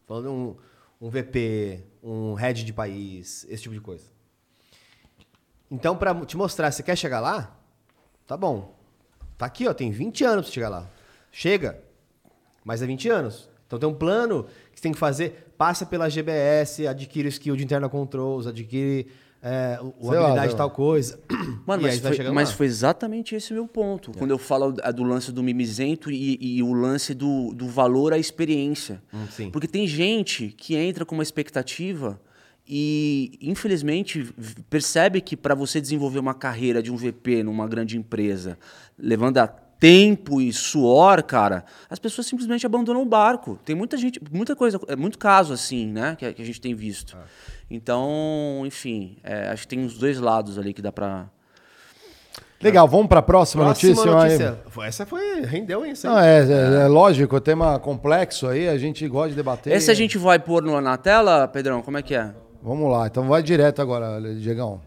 Falando 0.05 0.29
um, 0.31 0.55
um 0.99 1.09
VP, 1.09 1.83
um 2.03 2.33
head 2.33 2.63
de 2.65 2.73
país, 2.73 3.45
esse 3.49 3.63
tipo 3.63 3.73
de 3.73 3.81
coisa. 3.81 4.03
Então, 5.71 5.95
pra 5.95 6.13
te 6.25 6.35
mostrar, 6.37 6.69
você 6.71 6.83
quer 6.83 6.95
chegar 6.97 7.19
lá? 7.21 7.55
Tá 8.27 8.35
bom. 8.35 8.74
Tá 9.37 9.45
aqui, 9.45 9.67
ó, 9.67 9.73
tem 9.73 9.91
20 9.91 10.23
anos 10.23 10.45
pra 10.45 10.53
chegar 10.53 10.69
lá. 10.69 10.87
Chega. 11.31 11.79
Mas 12.63 12.81
é 12.81 12.85
20 12.87 13.09
anos. 13.09 13.49
Então 13.67 13.77
tem 13.79 13.87
um 13.89 13.93
plano 13.93 14.43
que 14.71 14.77
você 14.79 14.83
tem 14.83 14.91
que 14.91 14.97
fazer, 14.97 15.47
passa 15.57 15.85
pela 15.85 16.09
GBS, 16.09 16.87
adquire 16.87 17.27
o 17.27 17.29
skill 17.29 17.55
de 17.55 17.63
internal 17.63 17.89
controls, 17.89 18.47
adquire 18.47 19.07
é, 19.41 19.77
o- 19.81 19.93
Sei 20.09 20.17
lá, 20.17 20.23
habilidade 20.25 20.39
sei 20.39 20.47
de 20.47 20.51
lá. 20.53 20.57
tal 20.57 20.71
coisa. 20.71 21.19
Mano, 21.67 21.83
mas, 21.83 21.99
foi, 21.99 22.31
mas 22.31 22.49
lá. 22.49 22.55
foi 22.55 22.65
exatamente 22.65 23.35
esse 23.35 23.51
o 23.51 23.55
meu 23.55 23.67
ponto. 23.67 24.11
Quando 24.17 24.31
eu 24.31 24.37
falo 24.39 24.71
do 24.71 25.03
lance 25.03 25.31
do 25.31 25.43
mimizento 25.43 26.09
e, 26.11 26.37
e 26.41 26.63
o 26.63 26.73
lance 26.73 27.13
do, 27.13 27.53
do 27.53 27.67
valor 27.67 28.13
à 28.13 28.17
experiência. 28.17 29.03
Hum, 29.13 29.25
sim. 29.29 29.49
Porque 29.51 29.67
tem 29.67 29.85
gente 29.85 30.47
que 30.57 30.75
entra 30.75 31.05
com 31.05 31.13
uma 31.15 31.23
expectativa 31.23 32.19
e, 32.67 33.37
infelizmente, 33.41 34.33
percebe 34.69 35.21
que 35.21 35.37
para 35.37 35.53
você 35.53 35.79
desenvolver 35.79 36.19
uma 36.19 36.33
carreira 36.33 36.81
de 36.81 36.91
um 36.91 36.95
VP 36.97 37.43
numa 37.43 37.67
grande 37.67 37.97
empresa, 37.97 38.57
levando 38.97 39.37
a 39.37 39.47
tempo 39.47 40.39
e 40.41 40.51
suor, 40.53 41.21
cara, 41.21 41.65
as 41.89 41.99
pessoas 41.99 42.25
simplesmente 42.25 42.65
abandonam 42.65 43.01
o 43.01 43.05
barco. 43.05 43.59
Tem 43.65 43.75
muita 43.75 43.97
gente, 43.97 44.19
muita 44.31 44.55
coisa, 44.55 44.79
é 44.87 44.95
muito 44.95 45.17
caso 45.19 45.53
assim, 45.53 45.85
né, 45.91 46.15
que, 46.17 46.25
a- 46.25 46.33
que 46.33 46.41
a 46.41 46.45
gente 46.45 46.59
tem 46.61 46.73
visto. 46.73 47.15
Então, 47.69 48.63
enfim, 48.65 49.17
é, 49.23 49.49
acho 49.49 49.63
que 49.63 49.67
tem 49.75 49.85
os 49.85 49.97
dois 49.97 50.17
lados 50.19 50.57
ali 50.57 50.73
que 50.73 50.81
dá 50.81 50.91
pra. 50.91 51.29
Legal, 52.61 52.87
vamos 52.87 53.07
para 53.07 53.19
a 53.19 53.21
próxima, 53.21 53.65
Próxima 53.65 53.93
notícia. 53.93 54.15
notícia. 54.15 54.59
Foi- 54.69 54.87
Essa 54.87 55.05
foi. 55.05 55.41
Rendeu, 55.41 55.85
hein? 55.85 55.93
Não, 56.03 56.15
aí. 56.15 56.27
é, 56.27 56.39
é, 56.39 56.81
é 56.83 56.87
lógico, 56.87 57.39
tema 57.41 57.77
complexo 57.77 58.47
aí, 58.47 58.67
a 58.69 58.77
gente 58.77 59.05
gosta 59.07 59.29
de 59.29 59.35
debater. 59.35 59.73
Esse 59.73 59.91
a 59.91 59.93
gente 59.93 60.17
vai 60.17 60.39
pôr 60.39 60.63
no- 60.63 60.79
na 60.81 60.97
tela, 60.97 61.47
Pedrão? 61.47 61.81
Como 61.81 61.97
é 61.97 62.01
que 62.01 62.15
é? 62.15 62.33
Vamos 62.65 62.91
lá, 62.91 63.05
então 63.05 63.27
vai 63.27 63.43
direto 63.43 63.79
agora, 63.79 64.19
Diegão. 64.39 64.81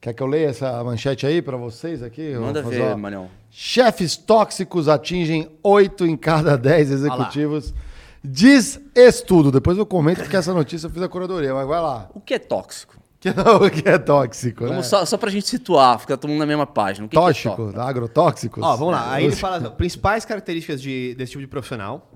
Quer 0.00 0.12
que 0.14 0.22
eu 0.22 0.28
leia 0.28 0.48
essa 0.50 0.82
manchete 0.84 1.26
aí 1.26 1.42
para 1.42 1.56
vocês 1.56 2.04
aqui? 2.04 2.34
Manda 2.36 2.62
ver. 2.62 2.96
Manel. 2.96 3.28
Chefes 3.50 4.16
tóxicos 4.16 4.88
atingem 4.88 5.50
8 5.60 6.06
em 6.06 6.16
cada 6.16 6.56
10 6.56 6.92
executivos. 6.92 7.74
Diz 8.22 8.80
estudo. 8.94 9.50
Depois 9.50 9.76
eu 9.76 9.84
comento 9.84 10.20
porque 10.20 10.36
essa 10.36 10.54
notícia 10.54 10.86
eu 10.86 10.90
fiz 10.90 11.02
a 11.02 11.08
curadoria, 11.08 11.52
mas 11.52 11.66
vai 11.66 11.80
lá. 11.80 12.08
O 12.14 12.20
que 12.20 12.34
é 12.34 12.38
tóxico? 12.38 12.96
O 13.60 13.68
que 13.70 13.88
é 13.88 13.98
tóxico, 13.98 14.62
né? 14.64 14.70
Vamos 14.70 14.86
só, 14.86 15.04
só 15.04 15.16
pra 15.16 15.30
gente 15.30 15.46
situar, 15.48 15.98
fica 15.98 16.16
todo 16.16 16.30
mundo 16.30 16.40
na 16.40 16.46
mesma 16.46 16.66
página. 16.66 17.06
O 17.06 17.08
que 17.08 17.16
que 17.16 17.20
é 17.20 17.24
Tóxico, 17.26 17.56
tóxico? 17.56 17.80
agrotóxicos. 17.80 18.62
Ó, 18.64 18.76
vamos 18.76 18.94
lá. 18.94 19.12
Aí 19.12 19.24
ele 19.24 19.36
fala: 19.36 19.70
principais 19.70 20.24
características 20.24 20.80
de- 20.80 21.14
desse 21.16 21.32
tipo 21.32 21.40
de 21.42 21.46
profissional 21.48 22.08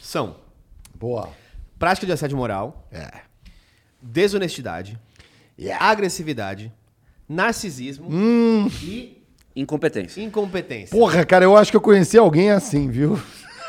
são 0.00 0.36
Boa. 0.94 1.28
Prática 1.84 2.06
de 2.06 2.12
assédio 2.12 2.36
moral, 2.36 2.88
É. 2.90 3.10
desonestidade, 4.00 4.98
Yeah. 5.58 5.84
agressividade, 5.84 6.72
narcisismo 7.28 8.08
Hum. 8.10 8.68
e 8.82 9.22
Incompetência. 9.54 10.20
incompetência. 10.22 10.98
Porra, 10.98 11.24
cara, 11.26 11.44
eu 11.44 11.54
acho 11.56 11.70
que 11.70 11.76
eu 11.76 11.80
conheci 11.80 12.16
alguém 12.18 12.50
assim, 12.50 12.88
viu? 12.90 13.20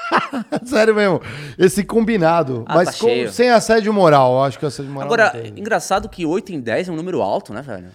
Sério 0.66 0.96
mesmo. 0.96 1.22
Esse 1.58 1.84
combinado. 1.84 2.64
Ah, 2.68 2.76
mas 2.76 2.98
tá 2.98 3.06
com- 3.06 3.32
sem 3.32 3.50
assédio 3.50 3.94
moral. 3.94 4.34
Eu 4.36 4.44
acho 4.44 4.58
que 4.58 4.66
assédio 4.66 4.92
moral. 4.92 5.08
Agora, 5.08 5.32
não 5.34 5.42
tem. 5.44 5.60
engraçado 5.60 6.08
que 6.10 6.26
8 6.26 6.52
em 6.54 6.60
10 6.60 6.88
é 6.88 6.92
um 6.92 6.96
número 6.96 7.22
alto, 7.22 7.54
né, 7.54 7.62
velho? 7.62 7.90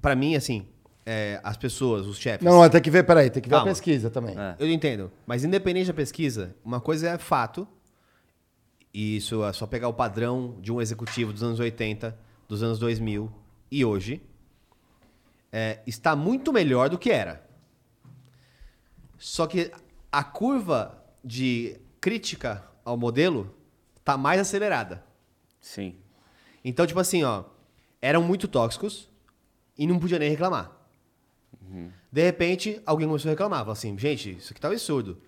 Pra 0.00 0.14
mim, 0.16 0.34
assim, 0.34 0.66
é, 1.04 1.38
as 1.44 1.56
pessoas, 1.56 2.06
os 2.06 2.16
chefes. 2.18 2.44
Não, 2.44 2.60
não, 2.60 2.68
tem 2.70 2.80
que 2.80 2.90
ver, 2.90 3.02
peraí, 3.04 3.28
tem 3.28 3.42
que 3.42 3.48
ver 3.48 3.54
Calma. 3.56 3.70
a 3.70 3.74
pesquisa 3.74 4.08
também. 4.10 4.34
É. 4.38 4.54
Eu 4.58 4.68
entendo. 4.70 5.12
Mas 5.26 5.44
independente 5.44 5.88
da 5.88 5.94
pesquisa, 5.94 6.54
uma 6.64 6.80
coisa 6.80 7.10
é 7.10 7.18
fato. 7.18 7.68
E 8.92 9.16
isso 9.16 9.44
é 9.44 9.52
só 9.52 9.66
pegar 9.66 9.88
o 9.88 9.94
padrão 9.94 10.56
de 10.60 10.72
um 10.72 10.80
executivo 10.80 11.32
dos 11.32 11.42
anos 11.42 11.60
80, 11.60 12.18
dos 12.48 12.62
anos 12.62 12.78
2000 12.78 13.30
e 13.70 13.84
hoje. 13.84 14.20
é, 15.52 15.80
está 15.86 16.14
muito 16.14 16.52
melhor 16.52 16.88
do 16.88 16.98
que 16.98 17.10
era. 17.10 17.44
Só 19.18 19.46
que 19.46 19.70
a 20.10 20.24
curva 20.24 21.04
de 21.24 21.76
crítica 22.00 22.64
ao 22.84 22.96
modelo 22.96 23.54
tá 24.04 24.16
mais 24.16 24.40
acelerada. 24.40 25.04
Sim. 25.60 25.96
Então, 26.64 26.86
tipo 26.86 27.00
assim, 27.00 27.22
ó, 27.22 27.44
eram 28.00 28.22
muito 28.22 28.48
tóxicos 28.48 29.08
e 29.76 29.86
não 29.86 29.98
podia 29.98 30.18
nem 30.18 30.30
reclamar. 30.30 30.76
De 32.10 32.22
repente, 32.24 32.82
alguém 32.84 33.06
começou 33.06 33.28
a 33.28 33.32
reclamar. 33.32 33.60
Falou 33.60 33.72
assim, 33.72 33.96
gente, 33.98 34.36
isso 34.36 34.52
aqui 34.52 34.60
tá 34.60 34.68
um 34.68 34.72
absurdo. 34.72 35.20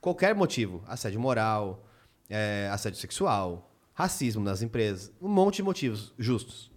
Qualquer 0.00 0.34
motivo, 0.34 0.82
assédio 0.86 1.20
moral, 1.20 1.84
é, 2.32 2.68
assédio 2.72 2.98
sexual, 2.98 3.70
racismo 3.92 4.42
nas 4.42 4.62
empresas, 4.62 5.12
um 5.20 5.28
monte 5.28 5.56
de 5.56 5.62
motivos 5.62 6.12
justos. 6.18 6.70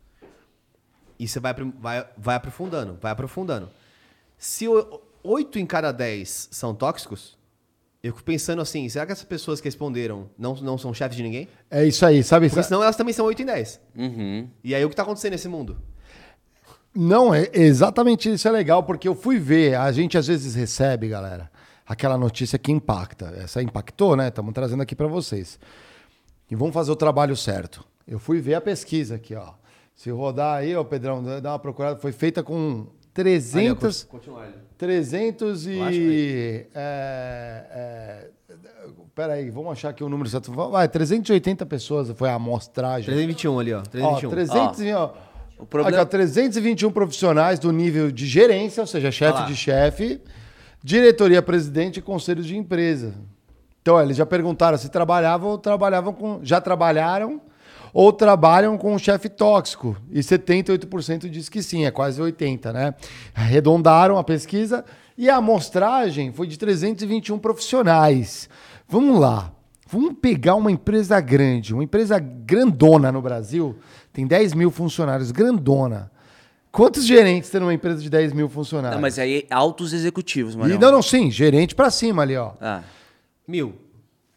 E 1.17 1.27
você 1.27 1.39
vai, 1.39 1.53
vai, 1.79 2.05
vai 2.17 2.35
aprofundando, 2.35 2.97
vai 3.01 3.11
aprofundando. 3.13 3.69
Se 4.37 4.65
oito 5.23 5.57
em 5.57 5.65
cada 5.65 5.93
dez 5.93 6.49
são 6.51 6.75
tóxicos, 6.75 7.37
eu 8.03 8.11
fico 8.11 8.23
pensando 8.23 8.61
assim, 8.61 8.87
será 8.89 9.05
que 9.05 9.13
essas 9.13 9.23
pessoas 9.23 9.61
que 9.61 9.67
responderam 9.67 10.29
não, 10.37 10.55
não 10.55 10.77
são 10.77 10.93
chefes 10.93 11.15
de 11.15 11.23
ninguém? 11.23 11.47
É 11.71 11.85
isso 11.85 12.05
aí, 12.05 12.21
sabe? 12.21 12.49
Porque 12.49 12.61
senão 12.61 12.83
elas 12.83 12.97
também 12.97 13.13
são 13.13 13.25
8 13.25 13.41
em 13.41 13.45
10. 13.45 13.81
Uhum. 13.95 14.49
E 14.61 14.75
aí 14.75 14.83
o 14.83 14.89
que 14.89 14.95
tá 14.95 15.03
acontecendo 15.03 15.31
nesse 15.31 15.47
mundo? 15.47 15.77
Não, 16.93 17.33
é 17.33 17.49
exatamente 17.53 18.31
isso 18.31 18.47
é 18.47 18.51
legal, 18.51 18.83
porque 18.83 19.07
eu 19.07 19.15
fui 19.15 19.39
ver, 19.39 19.75
a 19.75 19.91
gente 19.91 20.17
às 20.17 20.27
vezes 20.27 20.53
recebe, 20.53 21.07
galera, 21.07 21.49
aquela 21.85 22.17
notícia 22.17 22.57
que 22.57 22.71
impacta. 22.71 23.33
Essa 23.37 23.61
impactou, 23.61 24.15
né? 24.15 24.29
Estamos 24.29 24.53
trazendo 24.53 24.81
aqui 24.81 24.95
para 24.95 25.07
vocês. 25.07 25.59
E 26.49 26.55
vamos 26.55 26.73
fazer 26.73 26.91
o 26.91 26.95
trabalho 26.95 27.35
certo. 27.35 27.83
Eu 28.07 28.19
fui 28.19 28.39
ver 28.39 28.55
a 28.55 28.61
pesquisa 28.61 29.15
aqui, 29.15 29.35
ó. 29.35 29.53
Se 29.95 30.09
rodar 30.09 30.57
aí, 30.57 30.75
ó, 30.75 30.83
Pedrão, 30.83 31.23
dá 31.41 31.51
uma 31.53 31.59
procurada. 31.59 31.97
Foi 31.97 32.11
feita 32.11 32.43
com 32.43 32.87
300, 33.13 34.03
Continua 34.03 34.41
ali. 34.43 34.53
300 34.77 35.67
Eu 35.67 35.83
acho 35.83 35.97
e... 35.97 36.67
É, 36.75 37.65
é, 37.71 38.29
peraí, 39.15 39.49
vamos 39.49 39.71
achar 39.71 39.89
aqui 39.89 40.03
o 40.03 40.09
número 40.09 40.29
certo. 40.29 40.51
Vai, 40.51 40.87
380 40.87 41.65
pessoas 41.65 42.11
foi 42.11 42.29
a 42.29 42.33
amostragem. 42.33 43.05
321 43.05 43.59
ali, 43.59 43.73
ó. 43.73 43.79
Ó, 43.79 43.81
321. 43.81 44.29
300 44.29 44.81
e, 44.81 44.93
ó, 44.93 45.13
O 45.57 45.65
problema- 45.65 45.97
aqui, 46.01 46.05
ó, 46.05 46.05
321 46.05 46.91
profissionais 46.91 47.57
do 47.57 47.71
nível 47.71 48.11
de 48.11 48.27
gerência, 48.27 48.81
ou 48.81 48.87
seja, 48.87 49.09
chefe 49.11 49.45
de 49.45 49.55
chefe, 49.55 50.21
diretoria 50.85 51.41
presidente 51.41 51.97
e 51.97 52.01
conselhos 52.01 52.45
de 52.45 52.55
empresa. 52.55 53.15
Então, 53.81 53.99
eles 53.99 54.15
já 54.15 54.25
perguntaram 54.25 54.77
se 54.77 54.87
trabalhavam 54.87 55.49
ou 55.49 55.57
trabalhavam 55.57 56.13
com. 56.13 56.39
Já 56.43 56.61
trabalharam 56.61 57.41
ou 57.91 58.13
trabalham 58.13 58.77
com 58.77 58.93
um 58.93 58.99
chefe 58.99 59.27
tóxico. 59.27 59.97
E 60.11 60.19
78% 60.19 61.27
diz 61.27 61.49
que 61.49 61.63
sim, 61.63 61.85
é 61.85 61.91
quase 61.91 62.21
80%, 62.21 62.71
né? 62.71 62.93
Arredondaram 63.33 64.19
a 64.19 64.23
pesquisa 64.23 64.85
e 65.17 65.27
a 65.27 65.37
amostragem 65.37 66.31
foi 66.31 66.45
de 66.45 66.55
321 66.55 67.39
profissionais. 67.39 68.47
Vamos 68.87 69.19
lá. 69.19 69.51
Vamos 69.87 70.13
pegar 70.21 70.53
uma 70.53 70.71
empresa 70.71 71.19
grande, 71.19 71.73
uma 71.73 71.83
empresa 71.83 72.19
grandona 72.19 73.11
no 73.11 73.21
Brasil, 73.21 73.75
tem 74.11 74.27
10 74.27 74.53
mil 74.53 74.69
funcionários, 74.69 75.31
grandona. 75.31 76.11
Quantos 76.75 77.05
gerentes 77.05 77.49
tem 77.49 77.61
numa 77.61 77.73
empresa 77.73 78.01
de 78.01 78.09
10 78.09 78.33
mil 78.33 78.49
funcionários? 78.49 78.95
Não, 78.95 79.01
mas 79.01 79.17
aí 79.17 79.45
altos 79.49 79.93
executivos, 79.93 80.55
E, 80.55 80.57
mano. 80.57 80.77
não, 80.77 80.91
não, 80.91 81.01
sim, 81.01 81.31
gerente 81.31 81.73
pra 81.73 81.89
cima 81.89 82.21
ali, 82.23 82.35
ó. 82.35 82.51
Ah, 82.59 82.81
Mil. 83.47 83.73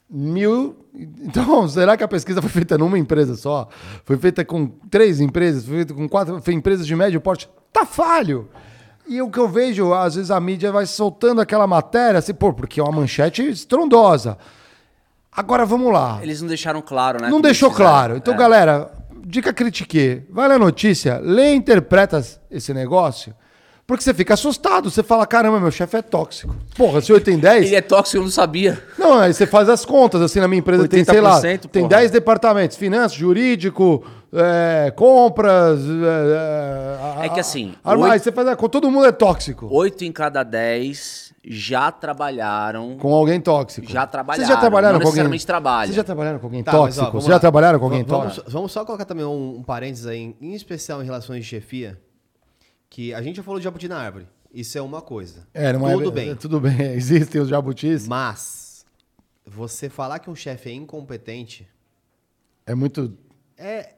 Mil. 0.09 0.77
Então, 0.95 1.67
será 1.69 1.97
que 1.97 2.05
a 2.05 2.09
pesquisa 2.09 2.41
foi 2.41 2.51
feita 2.51 2.79
numa 2.79 2.99
empresa 2.99 3.35
só? 3.37 3.69
Foi 4.05 4.17
feita 4.17 4.45
com 4.45 4.69
três 4.91 5.21
empresas? 5.21 5.65
Foi 5.67 5.77
feita 5.77 5.93
com 5.95 6.09
quatro 6.09 6.41
foi 6.41 6.55
empresas 6.55 6.87
de 6.87 6.95
médio 6.95 7.21
porte? 7.21 7.49
Tá 7.73 7.85
falho! 7.85 8.49
E 9.07 9.21
o 9.23 9.31
que 9.31 9.39
eu 9.39 9.49
vejo, 9.49 9.93
às 9.95 10.15
vezes 10.15 10.31
a 10.31 10.39
mídia 10.39 10.71
vai 10.71 10.87
soltando 10.87 11.41
aquela 11.41 11.67
matéria, 11.67 12.19
assim, 12.19 12.35
pô, 12.35 12.53
porque 12.53 12.79
é 12.79 12.83
uma 12.83 12.93
manchete 12.93 13.43
estrondosa. 13.43 14.37
Agora 15.33 15.65
vamos 15.65 15.93
lá. 15.93 16.19
eles 16.23 16.41
não 16.41 16.49
deixaram 16.49 16.83
claro, 16.83 17.21
né? 17.23 17.29
Não 17.31 17.41
deixou 17.41 17.71
claro. 17.71 18.17
Então, 18.17 18.35
É. 18.35 18.37
galera, 18.37 18.91
dica 19.29 19.53
critique. 19.53 20.23
Vai 20.31 20.49
na 20.49 20.59
notícia, 20.59 21.19
lê 21.23 21.53
e 21.53 21.55
interpreta 21.55 22.25
esse 22.51 22.73
negócio. 22.73 23.35
Porque 23.87 24.03
você 24.05 24.13
fica 24.13 24.35
assustado. 24.35 24.91
Você 24.91 25.03
fala, 25.03 25.27
caramba, 25.27 25.59
meu 25.59 25.71
chefe 25.71 25.97
é 25.97 26.03
tóxico. 26.03 26.55
Porra, 26.77 27.01
se 27.01 27.11
8 27.11 27.25
tem 27.25 27.39
10... 27.39 27.67
Ele 27.67 27.77
é 27.77 27.81
tóxico, 27.81 28.19
eu 28.19 28.23
não 28.23 28.31
sabia. 28.31 28.83
Não, 28.99 29.19
aí 29.19 29.33
você 29.33 29.47
faz 29.47 29.67
as 29.71 29.83
contas, 29.85 30.21
assim, 30.21 30.41
na 30.41 30.47
minha 30.49 30.59
empresa 30.61 30.87
tem, 30.87 31.03
sei 31.05 31.21
lá, 31.23 31.41
80%, 31.41 31.67
tem 31.71 31.83
porra. 31.85 31.97
10 31.97 32.11
departamentos, 32.11 32.77
finanças, 32.77 33.17
jurídico, 33.17 34.05
é, 34.31 34.91
compras... 34.95 35.81
É, 35.81 37.25
É 37.25 37.29
que 37.31 37.41
assim, 37.41 37.75
Armar, 37.83 38.11
oito- 38.11 38.25
você 38.25 38.31
faz 38.33 38.47
a 38.49 38.57
conta, 38.57 38.73
todo 38.73 38.91
mundo 38.91 39.07
é 39.07 39.13
tóxico. 39.13 39.67
Oito 39.71 40.05
em 40.05 40.13
cada 40.13 40.43
dez 40.43 41.28
já 41.51 41.91
trabalharam. 41.91 42.97
Com 42.99 43.15
alguém 43.15 43.41
tóxico. 43.41 43.91
Já 43.91 44.07
trabalharam, 44.07 44.45
Vocês 44.47 44.49
já 44.55 44.61
trabalharam 44.61 44.95
não 44.99 45.01
com 45.01 45.09
alguém... 45.09 45.23
necessariamente 45.25 45.47
trabalham. 45.47 45.87
Vocês 45.87 45.97
já 45.97 46.05
trabalharam 46.05 46.39
com 46.39 46.47
alguém 46.47 46.63
Tá, 46.63 46.73
mas, 46.73 46.81
ó, 46.81 46.85
tóxico? 46.85 47.13
Vocês 47.13 47.29
já 47.29 47.35
lá. 47.35 47.41
trabalharam 47.41 47.79
com 47.79 47.85
alguém 47.87 48.03
Vamos- 48.05 48.25
tóxico? 48.25 48.41
Vamos, 48.43 48.53
vamos 48.53 48.73
só 48.73 48.85
colocar 48.85 49.05
também 49.05 49.25
um, 49.25 49.57
um 49.57 49.63
parênteses 49.63 50.07
aí, 50.07 50.37
em 50.41 50.55
especial 50.55 51.03
em 51.03 51.05
relações 51.07 51.43
de 51.45 51.49
chefia, 51.49 52.01
que 52.91 53.15
a 53.15 53.23
gente 53.23 53.37
já 53.37 53.43
falou 53.43 53.59
de 53.59 53.65
jabuti 53.65 53.89
na 53.89 53.99
árvore. 53.99 54.29
Isso 54.53 54.77
é 54.79 54.83
uma 54.83 55.01
coisa. 55.03 55.47
É, 55.55 55.73
não 55.73 55.89
é- 55.89 55.93
Tudo 55.95 56.13
bem. 56.13 56.35
Tudo 56.37 56.61
bem, 56.61 56.81
existem 56.93 57.41
os 57.41 57.49
jabutis. 57.49 58.07
Mas 58.07 58.85
você 59.47 59.89
falar 59.89 60.19
que 60.19 60.29
um 60.31 60.35
chefe 60.35 60.69
é 60.71 60.73
incompetente 60.75 61.67
É 62.67 62.75
muito... 62.75 63.17
é 63.57 63.95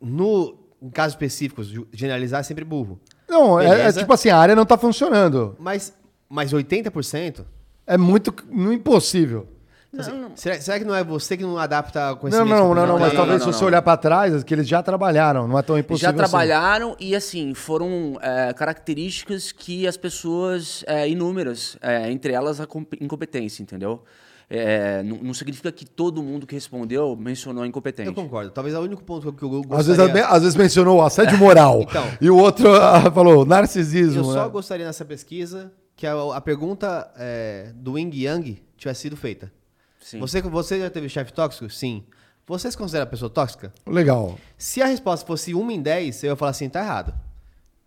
no 0.00 0.58
em 0.82 0.90
casos 0.90 1.14
específicos, 1.14 1.72
generalizar 1.90 2.40
é 2.40 2.42
sempre 2.42 2.62
burro. 2.62 3.00
Não, 3.26 3.58
é, 3.58 3.88
é 3.88 3.92
tipo 3.92 4.12
assim, 4.12 4.28
a 4.28 4.36
área 4.38 4.54
não 4.54 4.66
tá 4.66 4.76
funcionando. 4.76 5.56
Mas 5.58 5.92
mas 6.28 6.52
80%? 6.52 7.44
É 7.86 7.96
muito 7.96 8.34
não, 8.50 8.72
impossível. 8.72 9.48
Assim, 9.98 10.12
será, 10.34 10.60
será 10.60 10.78
que 10.78 10.84
não 10.84 10.94
é 10.94 11.02
você 11.02 11.36
que 11.36 11.42
não 11.42 11.56
adapta 11.56 12.10
Não, 12.10 12.16
conhecimento? 12.16 12.50
não, 12.50 12.74
não, 12.74 12.82
você 12.82 12.86
não, 12.86 12.98
mas 12.98 13.12
talvez 13.14 13.40
não, 13.40 13.46
se 13.46 13.56
você 13.56 13.60
não. 13.62 13.68
olhar 13.68 13.80
pra 13.82 13.96
trás, 13.96 14.44
que 14.44 14.52
eles 14.52 14.68
já 14.68 14.82
trabalharam, 14.82 15.48
não 15.48 15.58
é 15.58 15.62
tão 15.62 15.78
impossível 15.78 16.02
já 16.02 16.10
assim. 16.10 16.18
trabalharam 16.18 16.96
e 17.00 17.16
assim 17.16 17.54
foram 17.54 18.18
é, 18.20 18.52
características 18.52 19.52
que 19.52 19.86
as 19.86 19.96
pessoas 19.96 20.84
é, 20.86 21.08
inúmeras 21.08 21.78
é, 21.80 22.10
entre 22.10 22.32
elas 22.34 22.60
a 22.60 22.66
comp- 22.66 22.92
incompetência 23.00 23.62
entendeu 23.62 24.02
É, 24.50 25.02
não, 25.02 25.16
não 25.18 25.34
significa 25.34 25.72
que 25.72 25.86
todo 25.86 26.22
mundo 26.22 26.46
que 26.46 26.54
respondeu 26.54 27.16
mencionou 27.16 27.64
a 27.64 27.66
incompetente 27.66 28.08
Eu 28.08 28.14
concordo. 28.14 28.50
Talvez 28.50 28.74
é 28.74 28.78
o 28.78 28.82
único 28.82 29.02
ponto 29.02 29.32
que 29.32 29.42
eu 29.42 29.48
gostaria... 29.48 29.78
Às 29.78 29.86
vezes, 29.86 30.26
às 30.28 30.42
vezes 30.42 30.56
mencionou 30.56 30.98
o 30.98 31.02
assédio 31.02 31.38
moral. 31.38 31.80
Então. 31.82 32.04
E 32.20 32.28
o 32.28 32.36
outro 32.36 32.70
ah, 32.74 33.10
falou 33.10 33.46
narcisismo. 33.46 34.20
Eu 34.20 34.24
só 34.24 34.44
né? 34.44 34.50
gostaria 34.50 34.84
nessa 34.84 35.04
pesquisa 35.04 35.72
que 35.96 36.06
a, 36.06 36.12
a 36.36 36.40
pergunta 36.40 37.10
é, 37.16 37.72
do 37.74 37.98
Ying 37.98 38.10
Yang 38.14 38.62
tivesse 38.76 39.00
sido 39.02 39.16
feita. 39.16 39.50
Sim. 40.00 40.20
Você, 40.20 40.40
você 40.42 40.78
já 40.78 40.90
teve 40.90 41.08
chefe 41.08 41.32
tóxico? 41.32 41.68
Sim. 41.70 42.04
Você 42.46 42.70
se 42.70 42.76
considera 42.76 43.04
pessoa 43.06 43.28
tóxica? 43.28 43.72
Legal. 43.86 44.38
Se 44.56 44.80
a 44.80 44.86
resposta 44.86 45.26
fosse 45.26 45.52
1 45.54 45.70
em 45.70 45.82
10, 45.82 46.22
eu 46.22 46.30
ia 46.30 46.36
falar 46.36 46.52
assim, 46.52 46.68
tá 46.68 46.80
errado. 46.80 47.12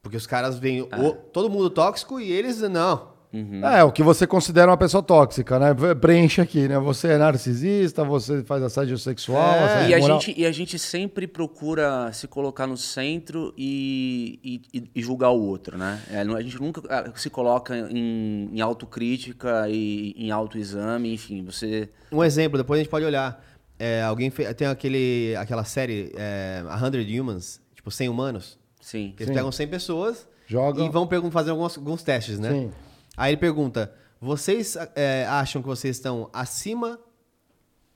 Porque 0.02 0.18
os 0.18 0.28
caras 0.28 0.58
veem 0.58 0.82
o- 0.82 1.14
todo 1.32 1.50
mundo 1.50 1.70
tóxico 1.70 2.20
e 2.20 2.30
eles 2.32 2.60
não. 2.62 3.14
É, 3.32 3.84
o 3.84 3.92
que 3.92 4.02
você 4.02 4.26
considera 4.26 4.72
uma 4.72 4.78
pessoa 4.78 5.04
tóxica, 5.04 5.60
né? 5.60 5.68
Preenche 5.96 6.42
aqui, 6.42 6.68
né? 6.68 6.80
Você 6.80 7.10
é 7.10 7.18
narcisista, 7.18 8.04
você 8.04 8.44
faz 8.44 8.64
assédio 8.64 8.98
sexual, 8.98 9.54
É. 9.54 9.64
assédio 9.66 9.90
E 9.90 9.94
a, 9.94 10.00
gente, 10.00 10.34
e 10.42 10.46
a 10.48 10.52
gente 10.52 10.80
sempre 10.80 11.28
procura 11.28 12.12
se 12.12 12.28
colocar 12.28 12.66
no 12.66 12.76
centro 12.76 13.54
e, 13.56 14.62
e- 14.74 14.90
e- 14.96 15.02
julgar 15.02 15.30
o 15.30 15.40
outro, 15.42 15.78
né? 15.78 16.02
É, 16.12 16.22
a 16.22 16.42
gente 16.42 16.60
nunca 16.60 16.82
ah, 16.90 17.12
se 17.16 17.30
coloca 17.30 17.78
em, 17.92 18.50
em 18.52 18.62
autocrítica 18.62 19.68
e 19.70 20.14
em 20.18 20.32
autoexame, 20.32 21.14
enfim, 21.14 21.44
você... 21.46 21.88
Um 22.12 22.24
exemplo, 22.24 22.58
depois 22.58 22.80
a 22.80 22.84
gente 22.84 22.90
pode 22.92 23.06
olhar. 23.06 23.44
É, 23.78 24.02
alguém 24.02 24.30
fe- 24.32 24.52
tem 24.56 24.68
aquele, 24.68 25.36
aquela 25.38 25.64
série, 25.64 26.12
é, 26.18 26.64
100 27.06 27.20
Humans, 27.22 27.62
tipo 27.76 27.92
100 27.92 28.10
humanos. 28.10 28.58
Sim. 28.82 29.14
Eles 29.18 29.28
Sim. 29.28 29.34
pegam 29.36 29.52
100 29.52 29.68
pessoas 29.68 30.28
Jogam. 30.48 30.86
e 30.86 30.90
vão 30.90 31.08
fazer 31.32 31.52
alguns, 31.52 31.78
alguns 31.78 32.02
testes, 32.02 32.40
né? 32.40 32.52
Sim. 32.52 32.72
Aí 33.20 33.34
ele 33.34 33.38
pergunta: 33.38 33.94
vocês 34.22 34.78
é, 34.96 35.26
acham 35.28 35.62
que 35.62 35.68
vocês 35.68 35.98
estão 35.98 36.30
acima 36.32 36.98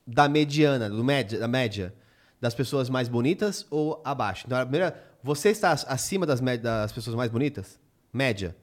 da 0.05 0.27
mediana, 0.27 0.89
do 0.89 1.01
média, 1.01 1.39
da 1.39 1.47
média 1.47 1.95
das 2.41 2.53
pessoas 2.53 2.89
mais 2.89 3.07
bonitas 3.07 3.65
ou 3.71 4.01
abaixo? 4.03 4.43
Então, 4.45 4.57
a 4.59 4.63
primeira, 4.63 5.01
você 5.23 5.49
está 5.49 5.71
acima 5.71 6.25
das, 6.25 6.41
das 6.41 6.91
pessoas 6.91 7.15
mais 7.15 7.31
bonitas? 7.31 7.79
Média. 8.11 8.53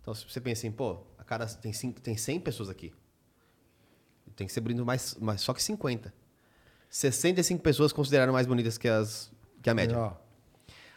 Então, 0.00 0.14
se 0.14 0.24
você 0.24 0.40
pensa 0.40 0.60
assim, 0.60 0.72
pô, 0.72 1.02
a 1.18 1.22
cada 1.22 1.44
tem, 1.46 1.74
cinco, 1.74 2.00
tem 2.00 2.16
100 2.16 2.40
pessoas 2.40 2.70
aqui. 2.70 2.94
Tem 4.34 4.46
que 4.46 4.52
ser 4.52 4.60
bonito 4.62 4.84
mais, 4.84 5.14
mais 5.20 5.42
só 5.42 5.52
que 5.52 5.62
50. 5.62 6.12
65 6.88 7.62
pessoas 7.62 7.92
consideraram 7.92 8.32
mais 8.32 8.46
bonitas 8.46 8.78
que, 8.78 8.88
as, 8.88 9.30
que 9.62 9.68
a 9.68 9.74
média. 9.74 10.16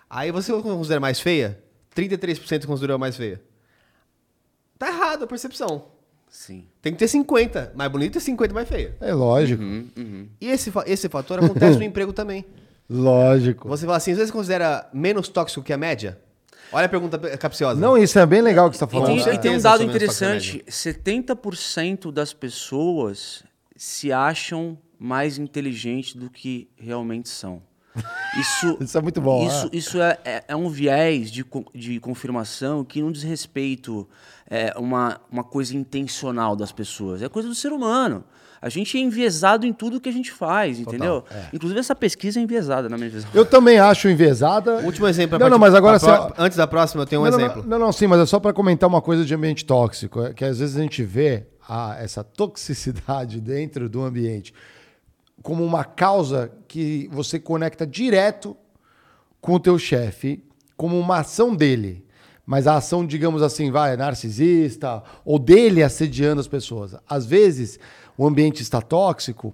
Aí 0.09 0.31
você 0.31 0.53
considera 0.53 1.01
mais 1.01 1.19
feia? 1.19 1.61
33% 1.93 2.65
considerou 2.65 2.97
mais 2.97 3.17
feia. 3.17 3.41
Errado 5.09 5.23
a 5.23 5.27
percepção. 5.27 5.85
Sim. 6.29 6.65
Tem 6.83 6.93
que 6.93 6.99
ter 6.99 7.07
50 7.07 7.71
mais 7.75 7.91
bonita 7.91 8.19
e 8.19 8.21
50 8.21 8.53
mais 8.53 8.69
feia. 8.69 8.95
É 9.01 9.11
lógico. 9.11 9.63
Uhum. 9.63 10.27
E 10.39 10.47
esse, 10.47 10.71
esse 10.85 11.09
fator 11.09 11.43
acontece 11.43 11.77
no 11.77 11.83
emprego 11.83 12.13
também. 12.13 12.45
Lógico. 12.87 13.67
Você 13.67 13.85
fala 13.85 13.97
assim, 13.97 14.11
às 14.11 14.17
vezes 14.17 14.31
considera 14.31 14.87
menos 14.93 15.27
tóxico 15.27 15.63
que 15.63 15.73
a 15.73 15.77
média? 15.77 16.19
Olha 16.71 16.85
a 16.85 16.89
pergunta 16.89 17.17
capciosa. 17.37 17.79
Não, 17.81 17.97
isso 17.97 18.19
é 18.19 18.25
bem 18.27 18.41
legal 18.41 18.69
que 18.69 18.77
você 18.77 18.83
está 18.83 18.95
E 18.95 18.99
falando. 19.01 19.15
tem, 19.15 19.23
Com 19.23 19.33
e 19.33 19.37
tem 19.39 19.57
um 19.57 19.61
dado 19.61 19.81
interessante: 19.83 20.63
70% 20.67 22.11
das 22.11 22.31
pessoas 22.31 23.43
se 23.75 24.11
acham 24.11 24.77
mais 24.99 25.39
inteligentes 25.39 26.13
do 26.13 26.29
que 26.29 26.69
realmente 26.77 27.29
são. 27.29 27.63
Isso, 28.39 28.77
Isso 28.81 28.97
é 28.97 29.01
muito 29.01 29.19
bom, 29.21 29.45
Isso, 29.47 29.65
é. 29.65 29.69
isso 29.77 30.01
é, 30.01 30.17
é- 30.23 30.43
é 30.49 30.55
um 30.55 30.69
viés 30.69 31.31
de, 31.31 31.43
de 31.73 31.99
confirmação 31.99 32.83
que 32.83 33.01
não 33.01 33.11
diz 33.11 33.23
respeito 33.23 34.07
é, 34.49 34.73
uma, 34.77 35.19
uma 35.31 35.43
coisa 35.43 35.75
intencional 35.75 36.55
das 36.55 36.71
pessoas. 36.71 37.21
É 37.21 37.29
coisa 37.29 37.47
do 37.47 37.55
ser 37.55 37.71
humano. 37.71 38.23
A 38.61 38.67
gente 38.67 38.97
é 38.97 38.99
enviesado 38.99 39.65
em 39.65 39.71
tudo 39.71 40.01
que 40.01 40.09
a 40.09 40.11
gente 40.11 40.33
faz, 40.33 40.79
entendeu? 40.79 41.23
Inclusive, 41.53 41.79
essa 41.79 41.95
pesquisa 41.95 42.39
é 42.41 42.43
enviesada, 42.43 42.89
na 42.89 42.97
minha 42.97 43.09
visão. 43.09 43.29
Eu 43.33 43.45
também 43.45 43.79
acho 43.79 44.09
enviesada. 44.09 44.79
Último 44.79 45.07
exemplo. 45.07 45.37
a 45.37 45.39
Não, 45.39 45.45
partir- 45.45 45.51
não, 45.51 45.59
mas 45.59 45.73
agora 45.73 45.97
pro- 45.97 46.09
você- 46.09 46.33
Antes 46.37 46.57
da 46.57 46.67
próxima, 46.67 47.03
eu 47.03 47.07
tenho 47.07 47.21
um 47.21 47.23
não, 47.25 47.31
não, 47.31 47.39
exemplo. 47.39 47.63
Não, 47.65 47.79
não, 47.79 47.91
sim, 47.93 48.05
mas 48.05 48.19
é 48.19 48.25
só 48.25 48.37
para 48.37 48.51
comentar 48.51 48.89
uma 48.89 49.01
coisa 49.01 49.23
de 49.23 49.33
ambiente 49.33 49.63
tóxico, 49.63 50.23
é 50.25 50.33
que 50.33 50.43
às 50.43 50.59
vezes 50.59 50.75
a 50.75 50.81
gente 50.81 51.01
vê 51.03 51.45
a, 51.69 51.95
essa 52.01 52.21
toxicidade 52.21 53.39
dentro 53.41 53.87
do 53.87 54.01
ambiente 54.03 54.53
como 55.41 55.63
uma 55.63 55.83
causa 55.83 56.51
que 56.67 57.09
você 57.11 57.39
conecta 57.39 57.85
direto 57.85 58.55
com 59.41 59.53
o 59.53 59.59
teu 59.59 59.77
chefe, 59.79 60.43
como 60.75 60.99
uma 60.99 61.19
ação 61.19 61.55
dele. 61.55 62.05
Mas 62.45 62.65
a 62.65 62.77
ação, 62.77 63.05
digamos 63.05 63.41
assim, 63.41 63.69
vai, 63.69 63.95
narcisista, 63.95 65.03
ou 65.23 65.37
dele 65.37 65.83
assediando 65.83 66.41
as 66.41 66.47
pessoas. 66.47 66.95
Às 67.07 67.25
vezes, 67.25 67.79
o 68.17 68.25
ambiente 68.25 68.61
está 68.61 68.81
tóxico 68.81 69.53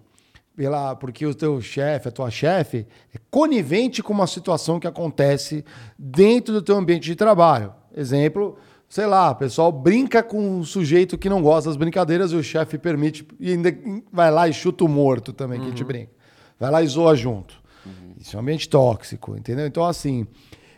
pela, 0.56 0.96
porque 0.96 1.26
o 1.26 1.36
teu 1.36 1.60
chefe, 1.62 2.08
a 2.08 2.12
tua 2.12 2.32
chefe, 2.32 2.88
é 3.14 3.20
conivente 3.30 4.02
com 4.02 4.14
uma 4.14 4.28
situação 4.28 4.80
que 4.80 4.88
acontece 4.88 5.66
dentro 6.00 6.54
do 6.54 6.62
teu 6.62 6.78
ambiente 6.78 7.04
de 7.04 7.16
trabalho. 7.16 7.74
Exemplo, 7.94 8.58
sei 8.90 9.06
lá, 9.06 9.32
o 9.32 9.36
pessoal 9.36 9.72
brinca 9.72 10.22
com 10.24 10.60
um 10.60 10.64
sujeito 10.64 11.18
que 11.18 11.30
não 11.30 11.42
gosta 11.42 11.70
das 11.70 11.78
brincadeiras 11.78 12.32
e 12.32 12.36
o 12.36 12.44
chefe 12.44 12.78
permite 12.78 13.28
e 13.40 13.52
ainda 13.52 13.76
vai 14.12 14.32
lá 14.32 14.48
e 14.48 14.54
chuta 14.54 14.84
o 14.84 14.88
morto 14.88 15.34
também, 15.34 15.60
que 15.60 15.66
a 15.66 15.70
gente 15.70 15.84
brinca. 15.84 16.12
Vai 16.60 16.72
lá 16.72 16.82
e 16.82 16.88
zoa 16.88 17.16
junto. 17.16 17.56
Isso 18.20 18.36
é 18.36 18.40
um 18.40 18.42
ambiente 18.42 18.68
tóxico, 18.70 19.36
entendeu? 19.38 19.68
Então, 19.68 19.84
assim, 19.86 20.26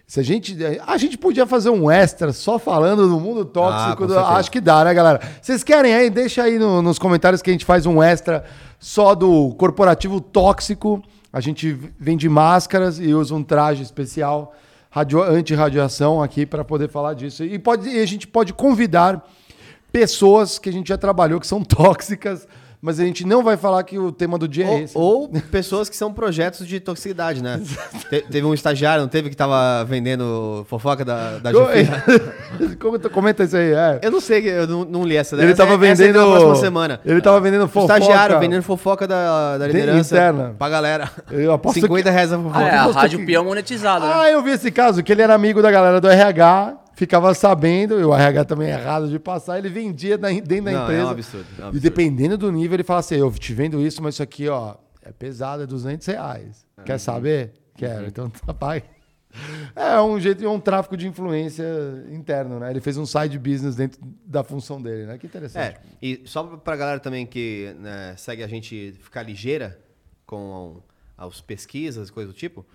se 0.05 0.19
a 0.19 0.23
gente. 0.23 0.57
A 0.85 0.97
gente 0.97 1.17
podia 1.17 1.45
fazer 1.45 1.69
um 1.69 1.89
extra 1.91 2.33
só 2.33 2.57
falando 2.57 3.07
do 3.07 3.19
mundo 3.19 3.41
Ah, 3.41 3.45
tóxico. 3.45 3.97
com 3.97 4.07
do- 4.07 4.17
acho 4.19 4.49
que 4.51 4.59
dá, 4.59 4.83
né, 4.83 4.93
galera? 4.93 5.21
Vocês 5.41 5.63
querem 5.63 5.93
aí? 5.93 6.09
Deixa 6.09 6.43
aí 6.43 6.57
no- 6.57 6.81
nos 6.81 6.97
comentários 6.97 7.41
que 7.41 7.49
a 7.49 7.53
gente 7.53 7.63
faz 7.65 7.85
um 7.85 8.01
extra 8.01 8.43
só 8.79 9.13
do 9.15 9.53
corporativo 9.55 10.19
tóxico. 10.19 11.01
A 11.31 11.39
gente 11.39 11.71
vende 11.99 12.27
máscaras 12.27 12.99
e 12.99 13.13
usa 13.13 13.35
um 13.35 13.43
traje 13.43 13.83
especial 13.83 14.53
radio, 14.97 15.21
anti-radiação 15.21 16.23
aqui 16.23 16.43
para 16.43 16.65
poder 16.65 16.89
falar 16.89 17.13
disso. 17.13 17.43
E, 17.43 17.60
pode, 17.60 17.88
e 17.88 17.99
a 17.99 18.05
gente 18.05 18.27
pode 18.27 18.51
convidar 18.51 19.23
pessoas 19.91 20.57
que 20.57 20.69
a 20.69 20.73
gente 20.73 20.88
já 20.88 20.97
trabalhou 20.97 21.39
que 21.39 21.45
são 21.45 21.62
tóxicas, 21.65 22.47
mas 22.81 22.99
a 22.99 23.03
gente 23.05 23.25
não 23.25 23.43
vai 23.43 23.57
falar 23.57 23.83
que 23.83 23.97
o 23.97 24.11
tema 24.11 24.37
do 24.37 24.47
dia 24.47 24.65
é 24.65 24.83
esse. 24.83 24.97
Ou, 24.97 25.21
ou 25.23 25.29
pessoas 25.51 25.89
que 25.89 25.97
são 25.97 26.13
projetos 26.13 26.67
de 26.67 26.79
toxicidade, 26.79 27.41
né? 27.41 27.59
Te- 28.09 28.21
teve 28.29 28.45
um 28.45 28.53
estagiário, 28.53 29.01
não 29.01 29.09
teve, 29.09 29.29
que 29.29 29.35
tava 29.35 29.83
vendendo 29.85 30.65
fofoca 30.69 31.03
da, 31.03 31.39
da 31.39 31.51
Jufina? 31.51 32.03
Comenta- 33.11 33.43
isso 33.43 33.57
aí, 33.57 33.73
é. 33.73 33.99
Eu 34.03 34.11
não 34.11 34.19
sei, 34.21 34.47
eu 34.47 34.67
não, 34.67 34.85
não 34.85 35.03
li 35.03 35.15
essa. 35.17 35.35
Ele 35.35 35.45
essa- 35.51 35.55
tava 35.65 35.73
essa 35.85 36.03
é 36.03 36.07
vendendo- 36.07 36.19
na 36.21 36.25
próxima 36.27 36.55
semana. 36.55 36.99
ele 37.05 37.21
tava 37.21 37.39
vendendo 37.41 37.65
O 37.65 37.67
fofoca. 37.67 37.93
Estagiário 37.99 38.39
vendendo 38.39 38.63
fofoca 38.63 39.07
da, 39.07 39.57
da 39.57 39.67
De- 39.67 39.73
liderança 39.73 40.15
interna. 40.15 40.55
pra 40.57 40.69
galera. 40.69 41.11
Eu 41.31 41.51
aposto 41.53 41.79
50 41.81 42.09
reais 42.11 42.31
a 42.31 42.37
fofoca. 42.37 42.57
Ah, 42.59 42.67
é, 42.67 42.71
a 42.75 42.85
Rádio 42.91 43.19
que- 43.19 43.25
Peão 43.25 43.43
monetizada, 43.43 44.05
né? 44.05 44.13
Ah, 44.15 44.29
eu 44.31 44.41
vi 44.43 44.51
esse 44.51 44.71
caso, 44.71 45.01
que 45.03 45.11
ele 45.11 45.21
era 45.21 45.33
amigo 45.33 45.61
da 45.61 45.71
galera 45.71 45.99
do 45.99 46.07
RH, 46.07 46.75
ficava 46.97 47.31
sabendo, 47.36 47.99
e 47.99 48.03
o 48.03 48.13
RH 48.13 48.43
também 48.45 48.69
é 48.69 48.73
errado 48.73 49.07
de 49.07 49.19
passar, 49.19 49.60
ele 49.60 49.69
vendia 49.69 50.17
dentro 50.17 50.47
da 50.47 50.60
Não, 50.62 50.71
é 50.71 50.79
um 50.79 50.83
empresa. 50.83 51.12
absurdo, 51.12 51.45
é 51.51 51.62
um 51.62 51.65
E 51.65 51.67
absurdo. 51.67 51.79
dependendo 51.79 52.38
do 52.38 52.51
nível, 52.51 52.75
ele 52.75 52.83
fala 52.83 52.99
assim, 53.01 53.15
eu 53.15 53.31
te 53.31 53.53
vendo 53.53 53.79
isso, 53.79 54.01
mas 54.01 54.15
isso 54.15 54.23
aqui, 54.23 54.49
ó, 54.49 54.75
é 55.03 55.12
pesado, 55.12 55.62
é 55.63 55.67
200 55.67 56.05
reais. 56.07 56.65
Uhum. 56.77 56.83
Quer 56.83 56.97
saber? 56.99 57.53
Quero, 57.75 58.07
então 58.07 58.29
tá 58.29 58.51
pai. 58.53 58.83
É 59.75 60.01
um 60.01 60.19
jeito, 60.19 60.43
é 60.43 60.49
um 60.49 60.60
tráfico 60.60 60.97
de 60.97 61.07
influência 61.07 61.63
interno, 62.10 62.60
né? 62.60 62.71
Ele 62.71 62.81
fez 62.81 62.97
um 62.97 63.05
side 63.05 63.38
business 63.38 63.75
dentro 63.75 63.99
da 64.25 64.43
função 64.43 64.81
dele, 64.81 65.05
né? 65.05 65.19
Que 65.19 65.27
interessante. 65.27 65.75
É, 65.75 65.79
e 66.01 66.21
só 66.25 66.43
pra 66.43 66.75
galera 66.75 66.99
também 66.99 67.23
que 67.27 67.75
né, 67.79 68.15
segue 68.17 68.41
a 68.41 68.47
gente 68.47 68.95
ficar 68.99 69.21
ligeira 69.21 69.79
com 70.25 70.81
as 71.15 71.39
pesquisas, 71.41 72.10
coisas 72.10 72.33
do 72.33 72.38
tipo, 72.38 72.65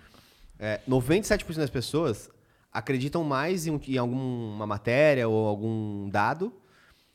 é, 0.57 0.79
97% 0.87 1.55
das 1.57 1.69
pessoas 1.69 2.29
acreditam 2.73 3.23
mais 3.23 3.67
em, 3.67 3.79
em 3.87 3.97
alguma 3.97 4.65
matéria 4.65 5.27
ou 5.29 5.47
algum 5.47 6.09
dado 6.09 6.51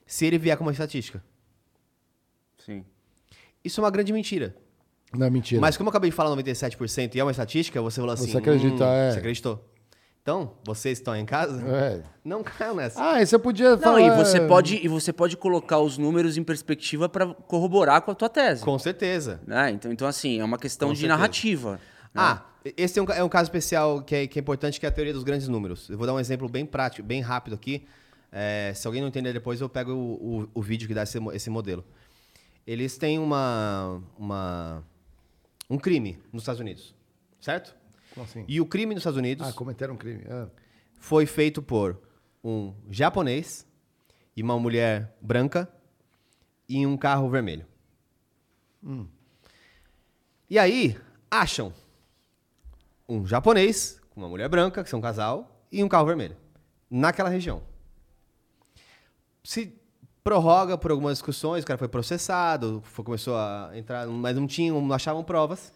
se 0.06 0.24
ele 0.26 0.38
vier 0.38 0.56
com 0.56 0.64
uma 0.64 0.72
estatística. 0.72 1.22
Sim. 2.64 2.84
Isso 3.64 3.80
é 3.80 3.84
uma 3.84 3.90
grande 3.90 4.12
mentira. 4.12 4.54
Não 5.12 5.26
é 5.26 5.30
mentira. 5.30 5.60
Mas 5.60 5.76
como 5.76 5.88
eu 5.88 5.90
acabei 5.90 6.10
de 6.10 6.16
falar 6.16 6.34
97% 6.36 7.14
e 7.14 7.20
é 7.20 7.24
uma 7.24 7.30
estatística, 7.30 7.80
você 7.80 8.00
falou 8.00 8.12
assim... 8.14 8.30
Você 8.30 8.38
acredita, 8.38 8.84
"Hum, 8.84 8.92
é." 8.92 9.12
Você 9.12 9.18
acreditou. 9.18 9.64
Então, 10.22 10.52
vocês 10.62 10.98
estão 10.98 11.16
em 11.16 11.24
casa, 11.24 11.62
É. 11.66 12.02
não 12.22 12.42
caiam 12.42 12.74
nessa. 12.76 13.02
Ah, 13.02 13.22
e 13.22 13.26
você 13.26 13.38
podia 13.38 13.70
Não, 13.70 13.78
falar... 13.78 14.02
e 14.02 14.10
você 14.10 14.38
pode 14.46 14.76
e 14.76 14.86
você 14.86 15.10
pode 15.10 15.38
colocar 15.38 15.78
os 15.78 15.96
números 15.96 16.36
em 16.36 16.44
perspectiva 16.44 17.08
para 17.08 17.26
corroborar 17.32 18.02
com 18.02 18.10
a 18.10 18.14
tua 18.14 18.28
tese. 18.28 18.62
Com 18.62 18.78
certeza. 18.78 19.40
né? 19.46 19.70
Então, 19.70 19.90
então, 19.90 20.06
assim, 20.06 20.38
é 20.38 20.44
uma 20.44 20.58
questão 20.58 20.88
Com 20.88 20.92
de 20.94 21.00
certeza. 21.00 21.16
narrativa. 21.16 21.72
né? 21.72 21.78
Ah, 22.14 22.42
esse 22.76 22.98
é 22.98 23.02
um, 23.02 23.06
é 23.06 23.22
um 23.24 23.28
caso 23.28 23.44
especial 23.48 24.02
que 24.02 24.14
é, 24.14 24.26
que 24.26 24.38
é 24.38 24.40
importante, 24.42 24.78
que 24.80 24.86
é 24.86 24.88
a 24.88 24.92
teoria 24.92 25.12
dos 25.12 25.22
grandes 25.24 25.48
números. 25.48 25.88
Eu 25.88 25.96
vou 25.98 26.06
dar 26.06 26.14
um 26.14 26.20
exemplo 26.20 26.48
bem 26.48 26.66
prático, 26.66 27.06
bem 27.06 27.20
rápido 27.20 27.54
aqui. 27.54 27.86
É, 28.30 28.72
se 28.74 28.86
alguém 28.86 29.00
não 29.00 29.08
entender 29.08 29.32
depois, 29.32 29.60
eu 29.60 29.68
pego 29.68 29.92
o, 29.92 30.42
o- 30.42 30.48
o 30.54 30.62
vídeo 30.62 30.86
que 30.86 30.94
dá 30.94 31.02
esse, 31.02 31.18
esse 31.32 31.48
modelo. 31.50 31.84
Eles 32.66 32.98
têm 32.98 33.18
uma, 33.18 34.02
uma, 34.18 34.84
um 35.70 35.78
crime 35.78 36.18
nos 36.32 36.42
Estados 36.42 36.60
Unidos, 36.60 36.94
certo? 37.40 37.74
Como 38.14 38.24
assim? 38.26 38.44
E 38.46 38.60
o 38.60 38.66
crime 38.66 38.94
nos 38.94 39.00
Estados 39.00 39.18
Unidos 39.18 39.46
Ah, 39.48 39.52
cometeram 39.52 39.94
um 39.94 39.96
crime. 39.96 40.24
Ah. 40.28 40.48
foi 40.98 41.24
feito 41.24 41.62
por 41.62 41.98
um 42.44 42.74
japonês 42.90 43.66
e 44.36 44.42
uma 44.42 44.58
mulher 44.58 45.16
branca 45.22 45.66
em 46.68 46.86
um 46.86 46.96
carro 46.96 47.30
vermelho. 47.30 47.64
E 50.50 50.58
aí, 50.58 50.96
acham 51.30 51.72
um 53.08 53.26
japonês 53.26 54.00
com 54.10 54.20
uma 54.20 54.28
mulher 54.28 54.48
branca, 54.48 54.82
que 54.84 54.90
são 54.90 54.98
um 54.98 55.02
casal, 55.02 55.64
e 55.70 55.82
um 55.82 55.88
carro 55.88 56.06
vermelho, 56.06 56.36
naquela 56.90 57.28
região. 57.28 57.62
Se 59.42 59.72
prorroga 60.22 60.76
por 60.76 60.90
algumas 60.90 61.14
discussões, 61.18 61.64
o 61.64 61.66
cara 61.66 61.78
foi 61.78 61.88
processado, 61.88 62.82
foi- 62.84 63.04
começou 63.04 63.36
a 63.36 63.70
entrar, 63.74 64.06
mas 64.06 64.36
não 64.36 64.46
tinham, 64.46 64.80
não 64.80 64.94
achavam 64.94 65.24
provas. 65.24 65.72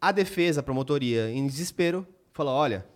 A 0.00 0.12
defesa, 0.12 0.60
a 0.60 0.62
promotoria, 0.62 1.30
em 1.30 1.46
desespero, 1.46 2.06
falou: 2.32 2.54
olha, 2.54 2.86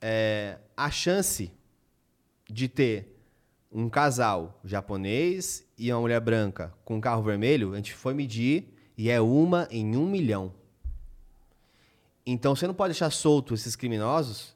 é, 0.00 0.58
a 0.76 0.90
chance 0.90 1.52
de 2.48 2.68
ter 2.68 3.10
um 3.72 3.88
casal 3.88 4.60
japonês 4.64 5.66
e 5.76 5.92
uma 5.92 6.00
mulher 6.00 6.20
branca 6.20 6.72
com 6.84 6.96
um 6.96 7.00
carro 7.00 7.22
vermelho, 7.22 7.72
a 7.72 7.76
gente 7.76 7.92
foi 7.94 8.14
medir 8.14 8.72
e 8.96 9.10
é 9.10 9.20
uma 9.20 9.66
em 9.70 9.96
um 9.96 10.06
milhão. 10.06 10.52
Então 12.26 12.54
você 12.56 12.66
não 12.66 12.74
pode 12.74 12.92
deixar 12.92 13.10
solto 13.10 13.54
esses 13.54 13.76
criminosos, 13.76 14.54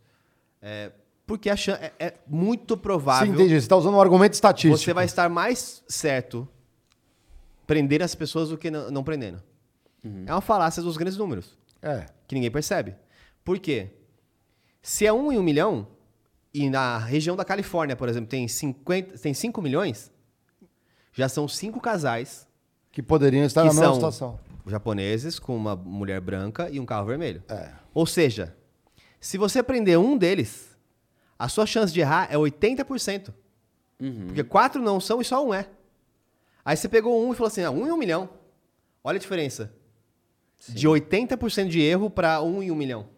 é, 0.62 0.90
porque 1.26 1.50
é, 1.50 1.92
é 1.98 2.14
muito 2.26 2.74
Sim, 2.74 2.80
provável 2.80 3.32
entendi. 3.34 3.50
Você 3.50 3.56
está 3.58 3.76
usando 3.76 3.94
um 3.94 4.00
argumento 4.00 4.32
estatístico. 4.32 4.78
você 4.78 4.94
vai 4.94 5.04
estar 5.04 5.28
mais 5.28 5.82
certo 5.86 6.48
prender 7.66 8.02
as 8.02 8.14
pessoas 8.14 8.48
do 8.48 8.56
que 8.56 8.70
não, 8.70 8.90
não 8.90 9.04
prendendo. 9.04 9.42
É 10.26 10.32
uma 10.32 10.40
falácia 10.40 10.82
dos 10.82 10.96
grandes 10.96 11.18
números 11.18 11.58
É. 11.82 12.06
que 12.26 12.34
ninguém 12.34 12.50
percebe. 12.50 12.94
Por 13.44 13.58
quê? 13.58 13.90
Se 14.80 15.04
é 15.04 15.12
um 15.12 15.30
em 15.30 15.38
um 15.38 15.42
milhão, 15.42 15.86
e 16.54 16.70
na 16.70 16.96
região 16.96 17.36
da 17.36 17.44
Califórnia, 17.44 17.94
por 17.94 18.08
exemplo, 18.08 18.28
tem, 18.28 18.48
50, 18.48 19.18
tem 19.18 19.34
5 19.34 19.60
milhões, 19.60 20.10
já 21.12 21.28
são 21.28 21.46
cinco 21.46 21.80
casais 21.80 22.46
Que 22.90 23.02
poderiam 23.02 23.44
estar 23.44 23.62
que 23.62 23.68
na 23.68 23.74
mesma 23.74 23.94
situação. 23.94 24.38
Japoneses 24.68 25.38
com 25.38 25.56
uma 25.56 25.74
mulher 25.74 26.20
branca 26.20 26.68
e 26.70 26.78
um 26.78 26.86
carro 26.86 27.06
vermelho. 27.06 27.42
É. 27.48 27.70
Ou 27.94 28.06
seja, 28.06 28.56
se 29.20 29.36
você 29.38 29.62
prender 29.62 29.98
um 29.98 30.16
deles, 30.16 30.76
a 31.38 31.48
sua 31.48 31.66
chance 31.66 31.92
de 31.92 32.00
errar 32.00 32.28
é 32.30 32.36
80%. 32.36 33.32
Porque 34.26 34.44
quatro 34.44 34.80
não 34.80 35.00
são 35.00 35.20
e 35.20 35.24
só 35.24 35.44
um 35.44 35.52
é. 35.52 35.68
Aí 36.64 36.76
você 36.76 36.88
pegou 36.88 37.24
um 37.24 37.32
e 37.32 37.36
falou 37.36 37.48
assim, 37.48 37.62
ah, 37.62 37.70
um 37.70 37.86
em 37.86 37.90
um 37.90 37.96
milhão. 37.96 38.28
Olha 39.02 39.16
a 39.16 39.20
diferença. 39.20 39.72
De 40.68 40.86
80% 40.88 41.68
de 41.68 41.80
erro 41.80 42.10
para 42.10 42.42
um 42.42 42.62
em 42.62 42.70
um 42.70 42.74
milhão. 42.74 43.08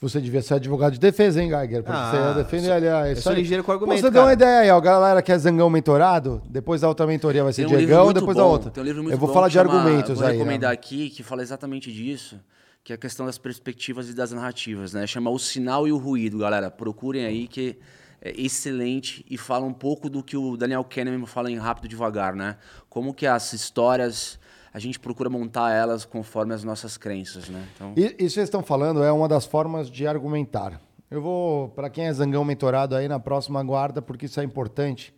Você 0.00 0.18
devia 0.20 0.40
ser 0.40 0.54
advogado 0.54 0.94
de 0.94 0.98
defesa, 0.98 1.42
hein, 1.42 1.50
Geiger? 1.50 1.82
Porque 1.82 1.98
Ah, 1.98 2.10
você 2.10 2.16
ia 2.16 2.32
defender 2.42 2.68
eu 2.68 2.72
ali. 2.74 2.88
ah, 2.88 3.06
eu 3.08 3.12
isso 3.12 3.22
sou 3.22 3.32
aí. 3.32 3.38
ligeiro 3.38 3.62
com 3.62 3.66
Pô, 3.66 3.72
argumento, 3.72 4.00
Você 4.00 4.10
deu 4.10 4.22
uma 4.22 4.28
cara. 4.28 4.32
ideia 4.32 4.60
aí, 4.60 4.70
ó. 4.70 4.80
Galera 4.80 5.20
que 5.20 5.30
é 5.30 5.36
Zangão 5.38 5.68
mentorado, 5.68 6.40
depois 6.48 6.80
da 6.80 6.88
outra 6.88 7.06
mentoria 7.06 7.44
vai 7.44 7.52
ser 7.52 7.66
um 7.66 7.68
Diegão, 7.68 8.10
depois 8.10 8.34
bom, 8.34 8.42
da 8.42 8.48
outra. 8.48 8.70
Tem 8.70 8.82
um 8.82 8.86
livro 8.86 9.02
muito 9.02 9.14
Eu 9.14 9.18
vou 9.18 9.28
bom 9.28 9.34
falar 9.34 9.48
de 9.48 9.54
chama- 9.54 9.74
argumentos 9.74 10.18
vou 10.18 10.26
aí. 10.26 10.32
recomendar 10.38 10.70
né? 10.70 10.74
aqui, 10.74 11.10
que 11.10 11.22
fala 11.22 11.42
exatamente 11.42 11.92
disso, 11.92 12.40
que 12.82 12.94
é 12.94 12.96
a 12.96 12.98
questão 12.98 13.26
das 13.26 13.36
perspectivas 13.36 14.08
e 14.08 14.14
das 14.14 14.32
narrativas, 14.32 14.94
né? 14.94 15.06
Chama 15.06 15.28
O 15.28 15.38
Sinal 15.38 15.86
e 15.86 15.92
o 15.92 15.98
Ruído, 15.98 16.38
galera. 16.38 16.70
Procurem 16.70 17.26
aí 17.26 17.46
que 17.46 17.76
é 18.22 18.32
excelente 18.40 19.22
e 19.28 19.36
fala 19.36 19.66
um 19.66 19.72
pouco 19.74 20.08
do 20.08 20.22
que 20.22 20.34
o 20.34 20.56
Daniel 20.56 20.82
Kahneman 20.82 21.26
fala 21.26 21.50
em 21.50 21.58
Rápido 21.58 21.86
Devagar, 21.88 22.34
né? 22.34 22.56
Como 22.88 23.12
que 23.12 23.26
as 23.26 23.52
histórias, 23.52 24.39
a 24.72 24.78
gente 24.78 24.98
procura 25.00 25.28
montar 25.28 25.72
elas 25.72 26.04
conforme 26.04 26.54
as 26.54 26.62
nossas 26.64 26.96
crenças, 26.96 27.48
né? 27.48 27.66
Então, 27.74 27.92
E- 27.96 28.00
Isso 28.02 28.14
que 28.16 28.28
vocês 28.30 28.44
estão 28.44 28.62
falando 28.62 29.02
é 29.02 29.10
uma 29.10 29.26
das 29.28 29.44
formas 29.46 29.90
de 29.90 30.06
argumentar. 30.06 30.80
Eu 31.10 31.20
vou, 31.20 31.68
para 31.70 31.90
quem 31.90 32.06
é 32.06 32.12
Zangão 32.12 32.44
mentorado 32.44 32.94
aí, 32.94 33.08
na 33.08 33.18
próxima 33.18 33.62
guarda, 33.64 34.00
porque 34.00 34.26
isso 34.26 34.38
é 34.40 34.44
importante. 34.44 35.12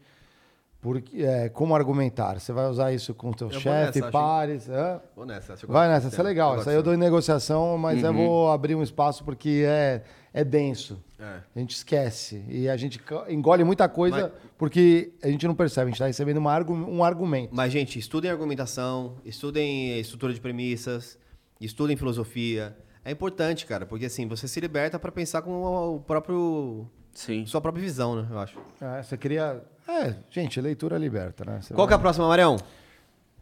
Porque, 0.81 1.23
é, 1.23 1.49
como 1.49 1.77
argumentar? 1.77 2.41
Você 2.41 2.53
vai 2.53 2.67
usar 2.69 2.93
isso 2.93 3.15
com 3.15 3.31
o 3.31 3.35
teu 3.35 3.49
chefe, 3.51 4.01
nessa, 4.01 4.11
pares. 4.11 4.69
Vou 5.15 5.25
nessa. 5.25 5.53
acho 5.53 5.65
que 5.65 5.71
eu 5.71 5.73
Vai 5.73 5.87
nessa, 5.87 6.09
isso 6.09 6.21
é 6.21 6.25
legal. 6.25 6.59
Isso 6.59 6.69
aí 6.69 6.75
eu 6.75 6.83
dou 6.83 6.93
em 6.93 6.97
negociação, 6.97 7.79
mas 7.79 8.03
eu 8.03 8.13
vou 8.13 8.51
abrir 8.51 8.75
um 8.75 8.83
espaço 8.83 9.23
porque 9.23 9.65
é, 9.65 10.03
é 10.35 10.45
denso. 10.45 11.03
É. 11.19 11.41
A 11.55 11.59
gente 11.59 11.75
esquece. 11.75 12.45
E 12.49 12.69
a 12.69 12.77
gente 12.77 13.01
engole 13.29 13.63
muita 13.65 13.89
coisa 13.89 14.33
porque 14.59 15.13
a 15.23 15.29
gente 15.29 15.47
não 15.47 15.55
percebe. 15.55 15.85
A 15.85 15.87
gente 15.89 15.95
está 15.97 16.07
recebendo 16.07 16.39
uma 16.39 16.53
argu- 16.53 16.75
um 16.75 17.05
argumento. 17.05 17.55
Mas, 17.55 17.73
gente, 17.73 17.99
estudem 17.99 18.31
argumentação, 18.31 19.17
estudem 19.25 19.99
estrutura 20.01 20.33
de 20.33 20.41
premissas, 20.41 21.19
estudem 21.61 21.97
filosofia. 21.97 22.77
É 23.05 23.11
importante, 23.11 23.67
cara, 23.67 23.85
porque 23.85 24.07
assim, 24.07 24.27
você 24.29 24.47
se 24.47 24.61
liberta 24.61 24.99
para 24.99 25.11
pensar 25.13 25.43
com 25.43 25.97
o 25.97 26.01
próprio. 26.01 26.87
sim. 27.13 27.45
sua 27.47 27.61
própria 27.61 27.83
visão, 27.83 28.17
né? 28.17 28.29
Eu 28.31 28.39
acho. 28.39 28.59
É, 28.81 29.03
você 29.03 29.17
queria. 29.17 29.63
É, 29.89 30.15
gente, 30.31 30.61
leitura 30.61 30.97
liberta, 30.97 31.45
né? 31.45 31.61
Você 31.61 31.75
Qual 31.75 31.87
que 31.87 31.93
é 31.93 31.95
a 31.95 31.99
vai... 31.99 32.03
próxima, 32.03 32.29
Marião? 32.29 32.57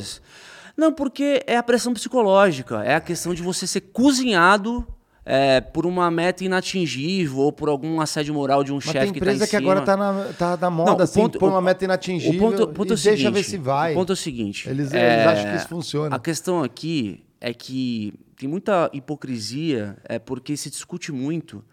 Não, 0.75 0.91
porque 0.91 1.43
é 1.45 1.55
a 1.57 1.61
pressão 1.63 1.93
psicológica, 1.93 2.83
é 2.83 2.95
a 2.95 3.01
questão 3.01 3.33
de 3.33 3.43
você 3.43 3.67
ser 3.67 3.81
cozinhado 3.81 4.87
é, 5.25 5.61
por 5.61 5.85
uma 5.85 6.11
meta 6.11 6.43
inatingível 6.43 7.37
ou 7.39 7.51
por 7.51 7.69
algum 7.69 8.01
assédio 8.01 8.33
moral 8.33 8.63
de 8.63 8.73
um 8.73 8.81
chefe 8.81 8.91
que 8.91 8.99
tá 8.99 9.05
em 9.05 9.09
empresa 9.09 9.45
que, 9.45 9.57
cima. 9.57 9.71
agora 9.71 9.85
tá 9.85 9.95
na, 9.95 10.33
tá 10.33 10.57
na 10.57 10.69
moda, 10.69 10.91
Não, 10.91 11.01
assim, 11.01 11.21
ponto- 11.21 11.39
põe 11.39 11.49
uma 11.49 11.61
meta 11.61 11.85
inatingível 11.85 12.35
o 12.47 12.51
ponto, 12.51 12.63
o 12.63 12.67
ponto 12.67 12.89
e 12.89 12.91
é 12.91 12.93
o 12.93 12.97
deixa 12.97 13.09
seguinte, 13.17 13.33
ver 13.33 13.43
se 13.43 13.57
vai. 13.57 13.91
O 13.93 13.95
ponto 13.95 14.11
é 14.11 14.13
o 14.13 14.17
seguinte. 14.17 14.69
Eles, 14.69 14.93
é, 14.93 15.13
eles 15.15 15.27
acham 15.27 15.51
que 15.51 15.57
isso 15.57 15.67
funciona. 15.69 16.15
A 16.15 16.19
questão 16.19 16.61
aqui 16.63 17.23
é 17.39 17.53
que 17.53 18.13
tem 18.35 18.49
muita 18.49 18.89
hipocrisia, 18.93 19.95
é 20.03 20.19
porque 20.19 20.57
se 20.57 20.69
discute 20.69 21.11
muito, 21.11 21.63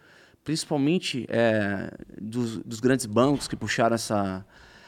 principalmente 0.44 1.26
é, 1.28 1.92
dos, 2.20 2.58
dos 2.58 2.78
grandes 2.80 3.06
bancos 3.06 3.48
que 3.48 3.56
puxaram 3.56 3.94
essa, 3.94 4.44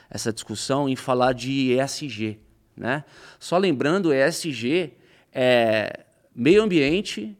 essa 0.08 0.32
discussão 0.32 0.88
em 0.88 0.94
falar 0.96 1.32
de 1.32 1.72
ESG. 1.72 2.38
Né? 2.76 3.04
Só 3.38 3.58
lembrando, 3.58 4.12
ESG 4.14 4.92
é 5.32 6.04
meio 6.34 6.62
ambiente, 6.62 7.36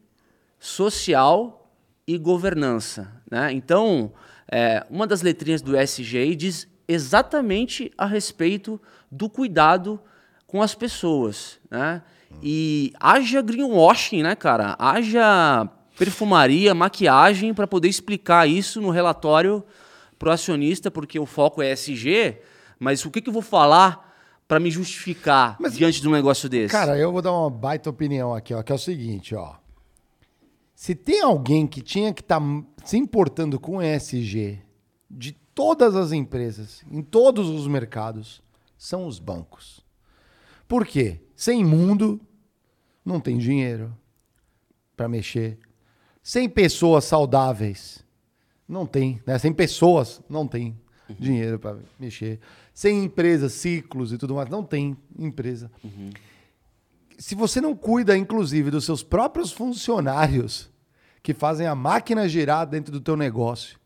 social 0.63 1.69
e 2.07 2.17
governança. 2.17 3.11
Né? 3.29 3.51
Então, 3.51 4.13
é, 4.49 4.85
uma 4.89 5.05
das 5.05 5.21
letrinhas 5.21 5.61
do 5.61 5.75
aí 5.75 6.35
diz 6.37 6.69
exatamente 6.87 7.91
a 7.97 8.05
respeito 8.05 8.81
do 9.11 9.29
cuidado 9.29 9.99
com 10.47 10.61
as 10.61 10.73
pessoas. 10.73 11.59
Né? 11.69 12.01
E 12.41 12.93
haja 12.97 13.41
greenwashing, 13.41 14.23
né, 14.23 14.35
cara? 14.35 14.77
Haja 14.79 15.67
perfumaria, 15.97 16.73
maquiagem 16.73 17.53
para 17.53 17.67
poder 17.67 17.89
explicar 17.89 18.47
isso 18.47 18.79
no 18.79 18.89
relatório 18.89 19.65
pro 20.17 20.31
acionista, 20.31 20.89
porque 20.89 21.19
o 21.19 21.25
foco 21.25 21.61
é 21.61 21.73
ESG, 21.73 22.37
mas 22.79 23.03
o 23.03 23.11
que, 23.11 23.19
que 23.19 23.27
eu 23.27 23.33
vou 23.33 23.41
falar 23.41 24.15
para 24.47 24.61
me 24.61 24.71
justificar 24.71 25.57
diante 25.73 26.01
de 26.01 26.07
um 26.07 26.11
negócio 26.11 26.47
desse? 26.47 26.71
Cara, 26.71 26.97
eu 26.97 27.11
vou 27.11 27.21
dar 27.21 27.33
uma 27.33 27.49
baita 27.49 27.89
opinião 27.89 28.33
aqui, 28.33 28.53
ó, 28.53 28.63
que 28.63 28.71
é 28.71 28.75
o 28.75 28.79
seguinte, 28.79 29.35
ó. 29.35 29.61
Se 30.83 30.93
tem 30.93 31.21
alguém 31.21 31.65
que 31.65 31.81
tinha 31.81 32.13
que 32.13 32.19
estar 32.19 32.41
se 32.83 32.97
importando 32.97 33.57
com 33.57 33.81
ESG 33.81 34.59
de 35.09 35.31
todas 35.31 35.95
as 35.95 36.11
empresas, 36.11 36.83
em 36.91 37.01
todos 37.01 37.47
os 37.47 37.65
mercados, 37.67 38.43
são 38.77 39.07
os 39.07 39.17
bancos. 39.17 39.79
Por 40.67 40.85
quê? 40.85 41.21
Sem 41.37 41.63
mundo, 41.63 42.19
não 43.05 43.21
tem 43.21 43.37
dinheiro 43.37 43.97
para 44.93 45.07
mexer. 45.07 45.57
Sem 46.21 46.49
pessoas 46.49 47.05
saudáveis, 47.05 48.03
não 48.67 48.85
tem. 48.85 49.21
Né? 49.25 49.39
Sem 49.39 49.53
pessoas, 49.53 50.21
não 50.27 50.45
tem 50.45 50.77
dinheiro 51.17 51.59
para 51.59 51.77
mexer. 51.97 52.41
Sem 52.73 53.05
empresas, 53.05 53.53
ciclos 53.53 54.11
e 54.11 54.17
tudo 54.17 54.35
mais, 54.35 54.49
não 54.49 54.65
tem 54.65 54.97
empresa. 55.17 55.71
Se 57.17 57.35
você 57.35 57.61
não 57.61 57.73
cuida, 57.73 58.17
inclusive, 58.17 58.69
dos 58.69 58.83
seus 58.83 59.01
próprios 59.01 59.49
funcionários 59.49 60.72
que 61.23 61.33
fazem 61.33 61.65
a 61.65 61.73
máquina 61.73 62.27
girar 62.27 62.67
dentro 62.67 62.91
do 62.91 62.99
teu 62.99 63.15
negócio, 63.15 63.79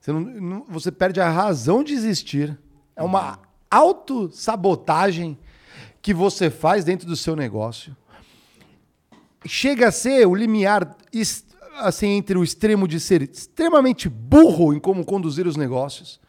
você, 0.00 0.10
não- 0.10 0.20
não- 0.20 0.64
você 0.66 0.90
perde 0.90 1.20
a 1.20 1.28
razão 1.28 1.84
de 1.84 1.92
existir. 1.92 2.58
É 2.96 3.02
uma 3.02 3.38
autossabotagem 3.70 5.38
que 6.00 6.14
você 6.14 6.48
faz 6.48 6.82
dentro 6.84 7.06
do 7.06 7.14
seu 7.14 7.36
negócio. 7.36 7.94
Chega 9.44 9.88
a 9.88 9.92
ser 9.92 10.26
o 10.26 10.34
limiar 10.34 10.96
assim, 11.76 12.08
entre 12.08 12.36
o 12.36 12.42
extremo 12.44 12.88
de 12.88 12.98
ser 12.98 13.22
extremamente 13.22 14.08
burro 14.08 14.72
em 14.74 14.80
como 14.80 15.04
conduzir 15.04 15.46
os 15.46 15.56
negócios, 15.56 16.20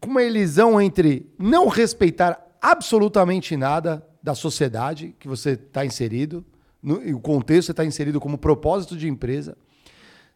com 0.00 0.10
uma 0.10 0.22
elisão 0.22 0.80
entre 0.80 1.28
não 1.38 1.66
respeitar 1.68 2.40
absolutamente 2.60 3.56
nada 3.56 4.04
da 4.22 4.34
sociedade 4.34 5.14
que 5.18 5.26
você 5.26 5.50
está 5.50 5.84
inserido, 5.84 6.44
no, 6.82 7.02
e 7.02 7.12
o 7.14 7.20
contexto 7.20 7.70
está 7.70 7.84
inserido 7.84 8.20
como 8.20 8.38
propósito 8.38 8.96
de 8.96 9.08
empresa. 9.08 9.56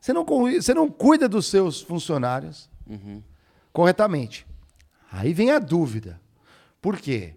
Você 0.01 0.13
não, 0.13 0.25
você 0.25 0.75
não 0.75 0.91
cuida 0.91 1.29
dos 1.29 1.47
seus 1.47 1.81
funcionários 1.81 2.69
corretamente. 3.73 4.47
Aí 5.11 5.33
vem 5.33 5.51
a 5.51 5.59
dúvida. 5.59 6.21
Por 6.81 6.97
quê? 6.99 7.35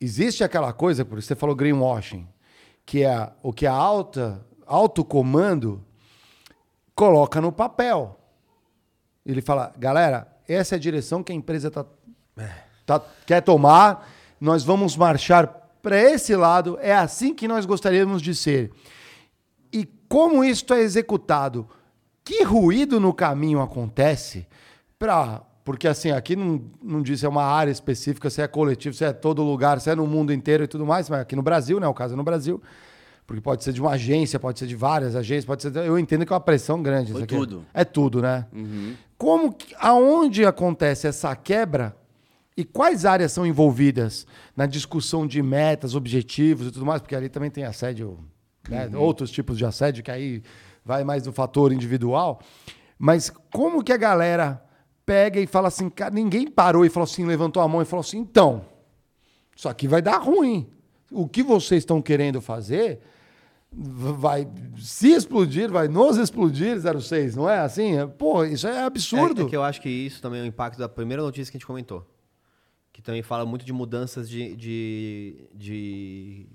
Existe 0.00 0.42
aquela 0.44 0.72
coisa, 0.72 1.04
por 1.04 1.22
você 1.22 1.34
falou 1.34 1.54
greenwashing, 1.54 2.26
que 2.84 3.02
é 3.04 3.32
o 3.42 3.52
que 3.52 3.66
a 3.66 3.72
alta, 3.72 4.44
alto 4.66 5.04
comando 5.04 5.84
coloca 6.94 7.40
no 7.40 7.52
papel. 7.52 8.18
Ele 9.24 9.40
fala, 9.42 9.72
galera, 9.78 10.26
essa 10.48 10.74
é 10.74 10.76
a 10.76 10.80
direção 10.80 11.22
que 11.22 11.30
a 11.32 11.34
empresa 11.34 11.70
tá, 11.70 11.84
tá- 12.86 13.02
quer 13.26 13.42
tomar, 13.42 14.08
nós 14.40 14.64
vamos 14.64 14.96
marchar 14.96 15.67
para 15.82 16.00
esse 16.00 16.34
lado, 16.34 16.78
é 16.80 16.94
assim 16.94 17.34
que 17.34 17.48
nós 17.48 17.64
gostaríamos 17.66 18.20
de 18.20 18.34
ser. 18.34 18.70
E 19.72 19.86
como 20.08 20.42
isso 20.44 20.72
é 20.72 20.80
executado? 20.80 21.68
Que 22.24 22.42
ruído 22.42 23.00
no 23.00 23.12
caminho 23.12 23.60
acontece 23.60 24.46
para. 24.98 25.42
Porque 25.64 25.86
assim, 25.86 26.10
aqui 26.10 26.34
não, 26.34 26.62
não 26.82 27.02
diz 27.02 27.20
se 27.20 27.26
é 27.26 27.28
uma 27.28 27.44
área 27.44 27.70
específica, 27.70 28.30
se 28.30 28.40
é 28.40 28.48
coletivo, 28.48 28.94
se 28.94 29.04
é 29.04 29.12
todo 29.12 29.42
lugar, 29.42 29.80
se 29.80 29.90
é 29.90 29.94
no 29.94 30.06
mundo 30.06 30.32
inteiro 30.32 30.64
e 30.64 30.66
tudo 30.66 30.86
mais, 30.86 31.10
mas 31.10 31.20
aqui 31.20 31.36
no 31.36 31.42
Brasil, 31.42 31.78
né? 31.78 31.86
O 31.86 31.92
caso 31.92 32.14
é 32.14 32.16
no 32.16 32.24
Brasil. 32.24 32.62
Porque 33.26 33.42
pode 33.42 33.62
ser 33.62 33.74
de 33.74 33.80
uma 33.82 33.90
agência, 33.90 34.40
pode 34.40 34.58
ser 34.58 34.66
de 34.66 34.74
várias 34.74 35.14
agências, 35.14 35.44
pode 35.44 35.60
ser. 35.60 35.76
Eu 35.76 35.98
entendo 35.98 36.24
que 36.24 36.32
é 36.32 36.34
uma 36.34 36.40
pressão 36.40 36.82
grande. 36.82 37.12
Foi 37.12 37.20
isso 37.20 37.24
aqui. 37.24 37.36
tudo. 37.36 37.66
É 37.74 37.84
tudo, 37.84 38.22
né? 38.22 38.46
Como 39.18 39.52
que, 39.52 39.74
aonde 39.78 40.46
acontece 40.46 41.06
essa 41.06 41.36
quebra 41.36 41.94
e 42.58 42.64
quais 42.64 43.04
áreas 43.04 43.30
são 43.30 43.46
envolvidas 43.46 44.26
na 44.56 44.66
discussão 44.66 45.28
de 45.28 45.40
metas, 45.40 45.94
objetivos 45.94 46.66
e 46.66 46.72
tudo 46.72 46.84
mais? 46.84 47.00
Porque 47.00 47.14
ali 47.14 47.28
também 47.28 47.52
tem 47.52 47.62
assédio, 47.62 48.18
né? 48.68 48.90
outros 48.96 49.30
tipos 49.30 49.56
de 49.56 49.64
assédio, 49.64 50.02
que 50.02 50.10
aí 50.10 50.42
vai 50.84 51.04
mais 51.04 51.22
do 51.22 51.32
fator 51.32 51.72
individual. 51.72 52.40
Mas 52.98 53.30
como 53.54 53.84
que 53.84 53.92
a 53.92 53.96
galera 53.96 54.60
pega 55.06 55.38
e 55.38 55.46
fala 55.46 55.68
assim, 55.68 55.88
cara, 55.88 56.12
ninguém 56.12 56.50
parou 56.50 56.84
e 56.84 56.88
falou 56.88 57.04
assim, 57.04 57.24
levantou 57.24 57.62
a 57.62 57.68
mão 57.68 57.80
e 57.80 57.84
falou 57.84 58.00
assim, 58.00 58.18
então, 58.18 58.64
isso 59.54 59.68
aqui 59.68 59.86
vai 59.86 60.02
dar 60.02 60.18
ruim. 60.18 60.68
O 61.12 61.28
que 61.28 61.44
vocês 61.44 61.82
estão 61.82 62.02
querendo 62.02 62.40
fazer 62.40 62.98
vai 63.70 64.48
se 64.78 65.12
explodir, 65.12 65.70
vai 65.70 65.86
nos 65.86 66.16
explodir 66.16 66.76
06, 66.76 67.36
não 67.36 67.48
é 67.48 67.60
assim? 67.60 67.92
Pô, 68.18 68.44
isso 68.44 68.66
é 68.66 68.82
absurdo. 68.82 69.42
É, 69.42 69.44
é 69.44 69.48
que 69.48 69.56
eu 69.56 69.62
acho 69.62 69.80
que 69.80 69.88
isso 69.88 70.20
também 70.20 70.40
é 70.40 70.42
o 70.42 70.46
impacto 70.46 70.76
da 70.76 70.88
primeira 70.88 71.22
notícia 71.22 71.52
que 71.52 71.56
a 71.56 71.60
gente 71.60 71.66
comentou. 71.66 72.04
Que 72.98 73.02
também 73.02 73.22
fala 73.22 73.46
muito 73.46 73.64
de 73.64 73.72
mudanças 73.72 74.28
de, 74.28 74.56
de, 74.56 75.48
de 75.54 76.46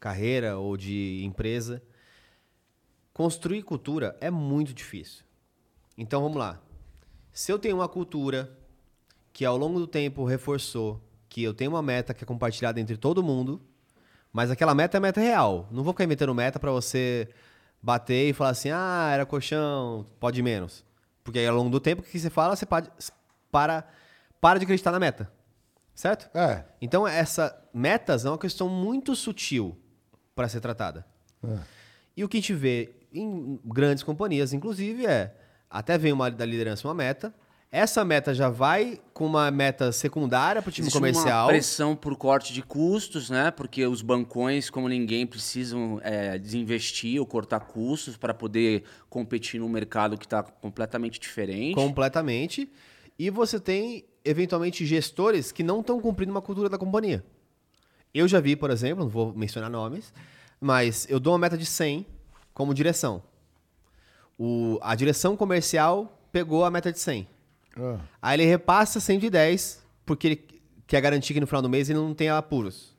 carreira 0.00 0.56
ou 0.56 0.74
de 0.74 1.20
empresa. 1.22 1.82
Construir 3.12 3.62
cultura 3.62 4.16
é 4.18 4.30
muito 4.30 4.72
difícil. 4.72 5.26
Então 5.98 6.22
vamos 6.22 6.38
lá. 6.38 6.58
Se 7.34 7.52
eu 7.52 7.58
tenho 7.58 7.76
uma 7.76 7.86
cultura 7.86 8.50
que 9.30 9.44
ao 9.44 9.58
longo 9.58 9.78
do 9.78 9.86
tempo 9.86 10.24
reforçou 10.24 11.02
que 11.28 11.42
eu 11.42 11.52
tenho 11.52 11.72
uma 11.72 11.82
meta 11.82 12.14
que 12.14 12.24
é 12.24 12.26
compartilhada 12.26 12.80
entre 12.80 12.96
todo 12.96 13.22
mundo, 13.22 13.60
mas 14.32 14.50
aquela 14.50 14.74
meta 14.74 14.96
é 14.96 15.00
meta 15.00 15.20
real. 15.20 15.68
Não 15.70 15.84
vou 15.84 15.92
ficar 15.92 16.04
inventando 16.04 16.34
meta 16.34 16.58
para 16.58 16.70
você 16.70 17.28
bater 17.82 18.30
e 18.30 18.32
falar 18.32 18.50
assim, 18.50 18.70
ah, 18.70 19.10
era 19.12 19.26
colchão, 19.26 20.06
pode 20.18 20.42
menos. 20.42 20.82
Porque 21.22 21.40
aí 21.40 21.46
ao 21.46 21.54
longo 21.54 21.68
do 21.68 21.78
tempo, 21.78 22.00
o 22.00 22.04
que 22.06 22.18
você 22.18 22.30
fala, 22.30 22.56
você 22.56 22.64
para, 23.50 23.86
para 24.40 24.58
de 24.58 24.64
acreditar 24.64 24.92
na 24.92 24.98
meta. 24.98 25.30
Certo? 26.00 26.30
É. 26.34 26.64
Então, 26.80 27.06
essa 27.06 27.62
metas 27.74 28.24
é 28.24 28.30
uma 28.30 28.38
questão 28.38 28.70
muito 28.70 29.14
sutil 29.14 29.76
para 30.34 30.48
ser 30.48 30.58
tratada. 30.58 31.04
É. 31.44 31.58
E 32.16 32.24
o 32.24 32.28
que 32.28 32.38
a 32.38 32.40
gente 32.40 32.54
vê 32.54 32.90
em 33.12 33.60
grandes 33.62 34.02
companhias, 34.02 34.54
inclusive, 34.54 35.04
é 35.04 35.34
até 35.68 35.98
vem 35.98 36.10
uma 36.10 36.30
da 36.30 36.46
liderança 36.46 36.88
uma 36.88 36.94
meta. 36.94 37.34
Essa 37.70 38.02
meta 38.02 38.32
já 38.32 38.48
vai 38.48 38.98
com 39.12 39.26
uma 39.26 39.50
meta 39.50 39.92
secundária 39.92 40.62
para 40.62 40.70
o 40.70 40.72
time 40.72 40.86
Existe 40.86 40.96
comercial. 40.96 41.44
uma 41.44 41.48
pressão 41.48 41.94
por 41.94 42.16
corte 42.16 42.54
de 42.54 42.62
custos, 42.62 43.28
né? 43.28 43.50
Porque 43.50 43.86
os 43.86 44.00
bancões, 44.00 44.70
como 44.70 44.88
ninguém, 44.88 45.26
precisam 45.26 46.00
é, 46.02 46.38
desinvestir 46.38 47.20
ou 47.20 47.26
cortar 47.26 47.60
custos 47.60 48.16
para 48.16 48.32
poder 48.32 48.84
competir 49.10 49.60
num 49.60 49.68
mercado 49.68 50.16
que 50.16 50.24
está 50.24 50.42
completamente 50.42 51.20
diferente. 51.20 51.74
Completamente. 51.74 52.72
E 53.18 53.28
você 53.28 53.60
tem, 53.60 54.06
eventualmente, 54.24 54.86
gestores 54.86 55.52
que 55.52 55.62
não 55.62 55.80
estão 55.80 56.00
cumprindo 56.00 56.30
uma 56.30 56.42
cultura 56.42 56.68
da 56.68 56.78
companhia. 56.78 57.24
Eu 58.12 58.26
já 58.26 58.40
vi, 58.40 58.56
por 58.56 58.70
exemplo, 58.70 59.04
não 59.04 59.10
vou 59.10 59.32
mencionar 59.32 59.70
nomes, 59.70 60.12
mas 60.60 61.06
eu 61.08 61.20
dou 61.20 61.32
uma 61.32 61.38
meta 61.38 61.56
de 61.56 61.66
100 61.66 62.06
como 62.52 62.74
direção. 62.74 63.22
O, 64.38 64.78
a 64.82 64.94
direção 64.94 65.36
comercial 65.36 66.18
pegou 66.32 66.64
a 66.64 66.70
meta 66.70 66.92
de 66.92 66.98
100. 66.98 67.28
Ah. 67.76 67.98
Aí 68.20 68.36
ele 68.36 68.44
repassa 68.46 69.00
110, 69.00 69.84
porque 70.04 70.26
ele 70.26 70.48
quer 70.86 71.00
garantir 71.00 71.34
que 71.34 71.40
no 71.40 71.46
final 71.46 71.62
do 71.62 71.68
mês 71.68 71.88
ele 71.88 71.98
não 71.98 72.14
tenha 72.14 72.36
apuros. 72.36 72.96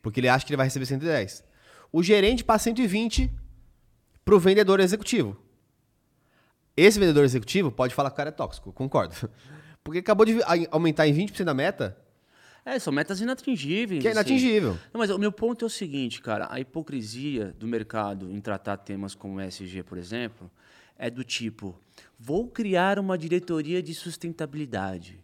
Porque 0.00 0.20
ele 0.20 0.28
acha 0.28 0.46
que 0.46 0.52
ele 0.52 0.56
vai 0.56 0.66
receber 0.66 0.86
110. 0.86 1.44
O 1.92 2.02
gerente 2.02 2.44
passa 2.44 2.64
120 2.64 3.30
pro 4.24 4.38
vendedor 4.38 4.80
executivo. 4.80 5.36
Esse 6.76 6.98
vendedor 6.98 7.24
executivo 7.24 7.72
pode 7.72 7.94
falar 7.94 8.10
que 8.10 8.14
o 8.14 8.16
cara 8.16 8.28
é 8.28 8.32
tóxico, 8.32 8.72
concordo. 8.72 9.14
Porque 9.86 10.00
acabou 10.00 10.26
de 10.26 10.38
aumentar 10.70 11.06
em 11.06 11.14
20% 11.14 11.44
da 11.44 11.54
meta, 11.54 11.96
É, 12.64 12.76
são 12.80 12.92
metas 12.92 13.20
inatingíveis. 13.20 14.02
que 14.02 14.08
é 14.08 14.10
assim. 14.10 14.18
inatingível. 14.20 14.72
Não, 14.92 14.98
mas 14.98 15.08
o 15.10 15.18
meu 15.18 15.30
ponto 15.30 15.64
é 15.64 15.66
o 15.66 15.70
seguinte, 15.70 16.20
cara. 16.20 16.48
A 16.50 16.58
hipocrisia 16.58 17.54
do 17.56 17.64
mercado 17.68 18.28
em 18.28 18.40
tratar 18.40 18.76
temas 18.78 19.14
como 19.14 19.40
ESG, 19.40 19.84
por 19.84 19.96
exemplo, 19.96 20.50
é 20.98 21.08
do 21.08 21.22
tipo: 21.22 21.78
vou 22.18 22.48
criar 22.48 22.98
uma 22.98 23.16
diretoria 23.16 23.80
de 23.80 23.94
sustentabilidade. 23.94 25.20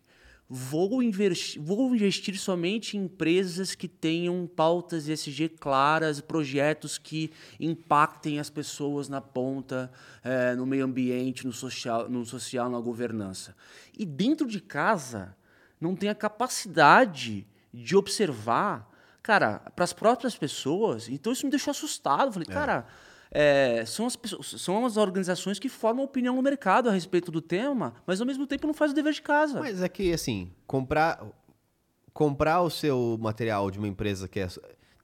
Vou 0.55 1.03
investir, 1.03 1.63
vou 1.63 1.95
investir 1.95 2.39
somente 2.39 2.95
em 2.95 3.05
empresas 3.05 3.75
que 3.75 3.89
tenham 3.89 4.47
pautas 4.47 5.09
ESG 5.09 5.49
claras, 5.49 6.21
projetos 6.21 6.99
que 6.99 7.33
impactem 7.59 8.39
as 8.39 8.51
pessoas 8.51 9.09
na 9.09 9.19
ponta, 9.19 9.91
eh, 10.23 10.55
no 10.55 10.67
meio 10.67 10.85
ambiente, 10.85 11.47
no 11.47 11.55
social, 11.55 12.07
no 12.07 12.27
social, 12.27 12.69
na 12.69 12.79
governança. 12.81 13.57
E 13.97 14.05
dentro 14.05 14.47
de 14.47 14.61
casa, 14.61 15.35
não 15.81 15.97
tem 15.97 16.11
a 16.11 16.15
capacidade 16.15 17.47
de 17.73 17.97
observar, 17.97 18.87
cara, 19.23 19.59
para 19.75 19.85
as 19.85 19.95
próprias 19.95 20.37
pessoas. 20.37 21.09
Então 21.09 21.33
isso 21.33 21.47
me 21.47 21.51
deixou 21.51 21.71
assustado. 21.71 22.31
Falei, 22.31 22.45
cara, 22.47 22.87
é, 23.35 23.85
são, 23.87 24.07
as 24.07 24.15
pessoas, 24.15 24.47
são 24.61 24.85
as 24.85 24.97
organizações 24.97 25.59
que 25.59 25.69
formam 25.69 26.05
opinião 26.05 26.37
no 26.37 26.43
mercado 26.43 26.89
a 26.89 26.93
respeito 26.93 27.31
do 27.33 27.41
tema, 27.41 27.95
mas 28.07 28.21
ao 28.21 28.27
mesmo 28.27 28.47
tempo 28.47 28.67
não 28.67 28.75
faz 28.75 28.93
o 28.93 28.95
dever 28.95 29.13
de 29.15 29.23
casa. 29.23 29.59
Mas 29.59 29.81
é 29.83 29.89
que, 29.89 30.13
assim, 30.13 30.53
comprar, 30.67 31.25
comprar 32.13 32.61
o 32.61 32.69
seu 32.71 33.17
material 33.21 33.71
de 33.71 33.79
uma 33.79 33.89
empresa 33.89 34.29
que 34.29 34.39
é- 34.41 34.49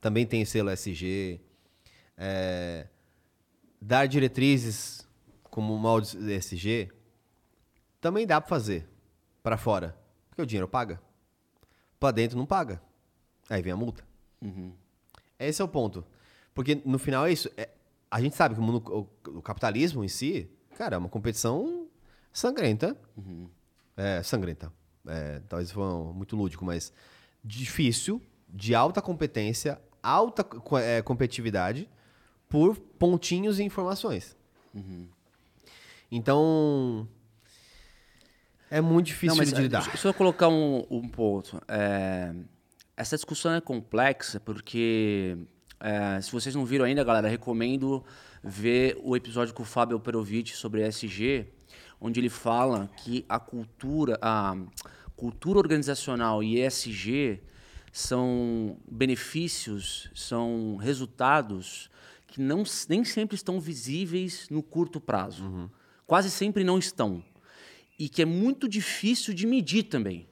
também 0.00 0.26
tem 0.26 0.44
selo 0.44 0.68
SG, 0.70 1.40
é, 2.16 2.86
dar 3.80 4.06
diretrizes 4.06 5.06
como 5.44 5.76
mal 5.78 6.00
de 6.00 6.32
SG, 6.34 6.90
também 8.00 8.26
dá 8.26 8.40
para 8.40 8.48
fazer 8.48 8.86
para 9.42 9.56
fora. 9.56 9.96
Porque 10.28 10.42
o 10.42 10.46
dinheiro 10.46 10.68
paga. 10.68 11.00
Para 11.98 12.12
dentro 12.12 12.36
não 12.36 12.44
paga. 12.46 12.80
Aí 13.48 13.62
vem 13.62 13.72
a 13.72 13.76
multa. 13.76 14.04
Esse 15.38 15.62
é 15.62 15.64
o 15.64 15.68
ponto. 15.68 16.04
Porque 16.54 16.80
no 16.84 16.98
final 16.98 17.26
é 17.26 17.32
isso. 17.32 17.50
É- 17.56 17.70
a 18.10 18.20
gente 18.20 18.36
sabe 18.36 18.54
que 18.54 18.60
o, 18.60 18.64
mundo, 18.64 18.82
o, 19.26 19.38
o 19.38 19.42
capitalismo 19.42 20.04
em 20.04 20.08
si, 20.08 20.50
cara, 20.76 20.96
é 20.96 20.98
uma 20.98 21.08
competição 21.08 21.86
sangrenta. 22.32 22.96
É, 23.96 24.22
sangrenta. 24.22 24.72
É, 25.06 25.40
talvez 25.48 25.70
foi 25.70 25.82
um- 25.82 26.12
muito 26.12 26.36
lúdico, 26.36 26.64
mas 26.64 26.92
difícil, 27.44 28.22
de 28.48 28.74
alta 28.74 29.00
competência, 29.02 29.80
alta 30.02 30.46
é, 30.82 31.02
competitividade 31.02 31.88
por 32.48 32.76
pontinhos 32.76 33.58
e 33.58 33.62
informações. 33.64 34.36
Então. 36.10 37.08
É 38.70 38.80
muito 38.80 39.06
difícil 39.06 39.28
Não, 39.28 39.36
mas, 39.36 39.48
de 39.52 39.58
eh, 39.58 39.62
lidar. 39.62 39.84
Deixa 39.88 40.08
eu 40.08 40.14
colocar 40.14 40.48
um, 40.48 40.84
um 40.90 41.08
ponto. 41.08 41.60
É, 41.66 42.34
essa 42.96 43.16
discussão 43.16 43.52
é 43.52 43.60
complexa 43.62 44.38
porque, 44.40 45.38
é, 45.80 46.20
se 46.20 46.32
vocês 46.32 46.54
não 46.54 46.64
viram 46.64 46.84
ainda, 46.84 47.04
galera, 47.04 47.28
recomendo 47.28 48.04
ver 48.42 48.98
o 49.02 49.16
episódio 49.16 49.54
com 49.54 49.62
o 49.62 49.66
Fábio 49.66 49.98
Perovic 50.00 50.56
sobre 50.56 50.86
ESG, 50.86 51.46
onde 52.00 52.20
ele 52.20 52.28
fala 52.28 52.90
que 52.98 53.24
a 53.28 53.38
cultura, 53.38 54.18
a 54.20 54.56
cultura 55.16 55.58
organizacional 55.58 56.42
e 56.42 56.60
ESG 56.60 57.40
são 57.92 58.78
benefícios, 58.90 60.10
são 60.14 60.76
resultados 60.76 61.90
que 62.26 62.40
não, 62.40 62.62
nem 62.88 63.04
sempre 63.04 63.34
estão 63.34 63.60
visíveis 63.60 64.48
no 64.50 64.62
curto 64.62 65.00
prazo. 65.00 65.70
Quase 66.06 66.30
sempre 66.30 66.62
não 66.64 66.78
estão 66.78 67.24
e 67.98 68.08
que 68.08 68.22
é 68.22 68.24
muito 68.24 68.68
difícil 68.68 69.34
de 69.34 69.46
medir 69.46 69.84
também. 69.84 70.28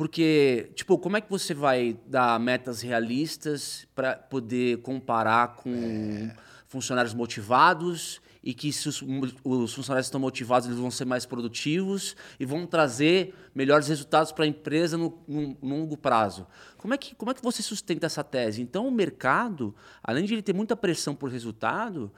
Porque, 0.00 0.72
tipo, 0.74 0.96
como 0.96 1.18
é 1.18 1.20
que 1.20 1.28
você 1.28 1.52
vai 1.52 1.94
dar 2.06 2.40
metas 2.40 2.80
realistas 2.80 3.86
para 3.94 4.16
poder 4.16 4.78
comparar 4.78 5.56
com 5.56 6.30
funcionários 6.66 7.12
motivados 7.12 8.18
e 8.42 8.54
que 8.54 8.72
se 8.72 8.88
os, 8.88 9.02
os 9.44 9.74
funcionários 9.74 10.06
estão 10.06 10.18
motivados, 10.18 10.66
eles 10.66 10.78
vão 10.80 10.90
ser 10.90 11.04
mais 11.04 11.26
produtivos 11.26 12.16
e 12.38 12.46
vão 12.46 12.64
trazer 12.66 13.34
melhores 13.54 13.88
resultados 13.88 14.32
para 14.32 14.46
a 14.46 14.48
empresa 14.48 14.96
no, 14.96 15.22
no- 15.28 15.58
no 15.60 15.76
longo 15.80 15.98
prazo. 15.98 16.46
Como 16.78 16.94
é, 16.94 16.96
que, 16.96 17.14
como 17.14 17.30
é 17.30 17.34
que 17.34 17.42
você 17.42 17.62
sustenta 17.62 18.06
essa 18.06 18.24
tese? 18.24 18.62
Então, 18.62 18.88
o 18.88 18.90
mercado, 18.90 19.74
além 20.02 20.24
de 20.24 20.32
ele 20.32 20.40
ter 20.40 20.54
muita 20.54 20.74
pressão 20.74 21.14
por 21.14 21.30
resultado, 21.30 22.10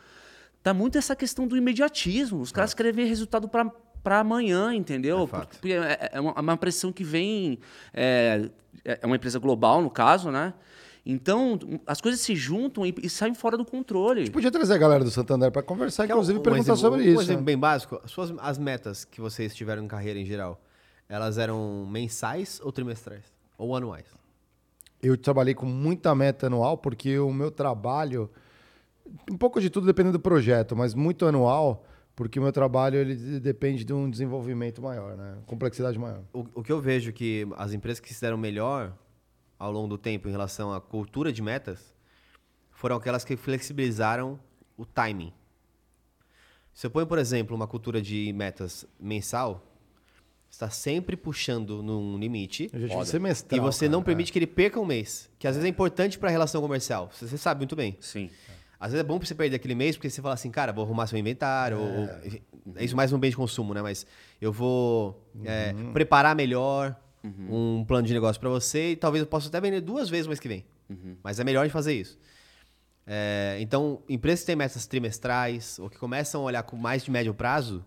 tá 0.62 0.72
muito 0.72 0.96
essa 0.98 1.16
questão 1.16 1.48
do 1.48 1.56
imediatismo. 1.56 2.40
Os 2.42 2.52
caras 2.52 2.74
querem 2.74 2.92
ver 2.92 3.06
resultado 3.06 3.48
para 3.48 3.68
para 4.02 4.18
amanhã, 4.20 4.74
entendeu? 4.74 5.22
É 5.24 5.26
fato. 5.26 5.58
Porque 5.58 5.72
é, 5.72 6.10
é 6.12 6.20
uma, 6.20 6.32
é 6.36 6.40
uma 6.40 6.56
pressão 6.56 6.92
que 6.92 7.04
vem. 7.04 7.58
É, 7.94 8.48
é 8.84 9.06
uma 9.06 9.16
empresa 9.16 9.38
global, 9.38 9.80
no 9.82 9.90
caso, 9.90 10.30
né? 10.30 10.52
Então, 11.04 11.58
as 11.86 12.00
coisas 12.00 12.20
se 12.20 12.34
juntam 12.36 12.86
e, 12.86 12.94
e 13.02 13.10
saem 13.10 13.34
fora 13.34 13.56
do 13.56 13.64
controle. 13.64 14.30
Podia 14.30 14.50
trazer 14.52 14.74
a 14.74 14.78
galera 14.78 15.02
do 15.02 15.10
Santander 15.10 15.50
para 15.50 15.62
conversar, 15.62 16.06
Quer 16.06 16.12
inclusive 16.12 16.38
um 16.38 16.42
perguntar 16.42 16.74
exemplo- 16.74 16.80
sobre 16.80 17.00
um 17.00 17.12
isso. 17.12 17.22
exemplo 17.22 17.40
né? 17.40 17.46
bem 17.46 17.58
básico. 17.58 18.00
As 18.04 18.10
Suas, 18.10 18.32
as 18.38 18.56
metas 18.58 19.04
que 19.04 19.20
vocês 19.20 19.52
tiveram 19.54 19.82
em 19.82 19.88
carreira 19.88 20.18
em 20.18 20.24
geral, 20.24 20.60
elas 21.08 21.38
eram 21.38 21.86
mensais 21.90 22.60
ou 22.62 22.70
trimestrais? 22.70 23.24
Ou 23.58 23.74
anuais? 23.76 24.06
Eu 25.02 25.16
trabalhei 25.16 25.54
com 25.54 25.66
muita 25.66 26.14
meta 26.14 26.46
anual, 26.46 26.78
porque 26.78 27.18
o 27.18 27.32
meu 27.32 27.50
trabalho, 27.50 28.30
um 29.28 29.36
pouco 29.36 29.60
de 29.60 29.68
tudo 29.68 29.84
depende 29.86 30.12
do 30.12 30.20
projeto, 30.20 30.76
mas 30.76 30.94
muito 30.94 31.26
anual, 31.26 31.84
porque 32.14 32.38
o 32.38 32.42
meu 32.42 32.52
trabalho 32.52 32.98
ele 32.98 33.40
depende 33.40 33.84
de 33.84 33.92
um 33.92 34.10
desenvolvimento 34.10 34.82
maior, 34.82 35.16
né? 35.16 35.38
Complexidade 35.46 35.98
maior. 35.98 36.22
O, 36.32 36.46
o 36.54 36.62
que 36.62 36.70
eu 36.70 36.80
vejo 36.80 37.12
que 37.12 37.46
as 37.56 37.72
empresas 37.72 38.00
que 38.00 38.12
se 38.12 38.20
deram 38.20 38.36
melhor 38.36 38.96
ao 39.58 39.72
longo 39.72 39.88
do 39.88 39.98
tempo 39.98 40.28
em 40.28 40.30
relação 40.30 40.72
à 40.72 40.80
cultura 40.80 41.32
de 41.32 41.40
metas 41.40 41.94
foram 42.70 42.96
aquelas 42.96 43.24
que 43.24 43.36
flexibilizaram 43.36 44.38
o 44.76 44.84
timing. 44.84 45.32
Se 46.74 46.86
eu 46.86 46.90
ponho, 46.90 47.06
por 47.06 47.18
exemplo, 47.18 47.54
uma 47.54 47.66
cultura 47.66 48.00
de 48.00 48.32
metas 48.32 48.86
mensal, 48.98 49.64
está 50.50 50.68
sempre 50.68 51.16
puxando 51.16 51.82
num 51.82 52.18
limite. 52.18 52.64
Eu 52.72 52.80
já 52.80 52.86
tive 52.86 52.98
Foda. 52.98 53.04
semestral. 53.06 53.58
E 53.58 53.60
você 53.60 53.86
cara, 53.86 53.92
não 53.92 54.00
é. 54.00 54.04
permite 54.04 54.32
que 54.32 54.38
ele 54.38 54.46
perca 54.46 54.80
um 54.80 54.84
mês, 54.84 55.30
que 55.38 55.46
às 55.46 55.54
vezes 55.54 55.66
é 55.66 55.68
importante 55.68 56.18
para 56.18 56.28
a 56.28 56.32
relação 56.32 56.60
comercial. 56.60 57.10
Você 57.12 57.26
você 57.26 57.38
sabe 57.38 57.58
muito 57.60 57.76
bem. 57.76 57.96
Sim. 58.00 58.30
Às 58.84 58.90
vezes 58.92 59.04
é 59.04 59.06
bom 59.06 59.16
pra 59.18 59.28
você 59.28 59.34
perder 59.34 59.56
aquele 59.56 59.74
mês, 59.76 59.96
porque 59.96 60.10
você 60.10 60.20
fala 60.20 60.34
assim, 60.34 60.50
cara, 60.50 60.72
vou 60.72 60.84
arrumar 60.84 61.06
seu 61.06 61.16
inventário. 61.18 61.78
ou- 61.78 62.00
ou- 62.00 62.08
é 62.76 62.84
isso 62.84 62.96
mais 62.96 63.12
um 63.12 63.18
bem 63.18 63.30
de 63.30 63.36
consumo, 63.36 63.72
né? 63.74 63.80
Mas 63.82 64.04
eu 64.40 64.52
vou 64.52 65.24
é, 65.44 65.72
preparar 65.92 66.34
melhor 66.34 66.96
um 67.24 67.84
plano 67.86 68.04
de 68.06 68.12
negócio 68.12 68.40
pra 68.40 68.50
você 68.50 68.92
e 68.92 68.96
talvez 68.96 69.22
eu 69.22 69.26
possa 69.28 69.46
até 69.48 69.60
vender 69.60 69.80
duas 69.80 70.08
vezes 70.08 70.26
o 70.26 70.28
mês 70.28 70.40
que 70.40 70.48
vem. 70.48 70.64
Mas 71.22 71.38
é 71.38 71.44
melhor 71.44 71.60
a 71.60 71.64
gente 71.64 71.72
fazer 71.72 71.94
isso. 71.94 72.18
É, 73.06 73.56
então, 73.60 74.00
empresas 74.08 74.40
que 74.40 74.46
têm 74.46 74.56
metas 74.56 74.86
trimestrais 74.86 75.78
ou 75.78 75.88
que 75.90 75.98
começam 75.98 76.42
a 76.42 76.44
olhar 76.44 76.62
com 76.62 76.76
mais 76.76 77.04
de 77.04 77.10
médio 77.10 77.34
prazo, 77.34 77.84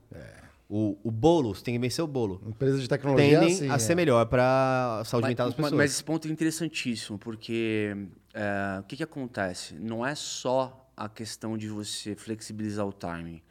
o, 0.70 0.98
o 1.04 1.12
bolo, 1.12 1.54
você 1.54 1.64
tem 1.64 1.74
que 1.76 1.80
vencer 1.80 2.04
o 2.04 2.08
bolo. 2.08 2.42
Empresa 2.46 2.80
de 2.80 2.88
tecnologia 2.88 3.40
Tendem 3.40 3.54
assim, 3.56 3.70
a 3.70 3.76
é. 3.76 3.80
ser 3.80 3.96
melhor 3.96 4.26
pra 4.26 5.02
saúde 5.06 5.24
Mas, 5.24 5.30
mental 5.30 5.46
das 5.48 5.56
mas- 5.58 5.66
pessoas. 5.66 5.78
mas 5.78 5.92
esse 5.92 6.04
ponto 6.04 6.28
é 6.28 6.32
interessantíssimo, 6.32 7.18
porque 7.20 7.96
é, 8.34 8.80
o 8.80 8.84
que, 8.84 8.98
que 8.98 9.04
acontece? 9.04 9.76
Não 9.76 10.06
é 10.06 10.16
só 10.16 10.85
a 10.96 11.10
questão 11.10 11.58
de 11.58 11.68
você 11.68 12.16
flexibilizar 12.16 12.86
o 12.86 12.94
timing. 12.94 13.42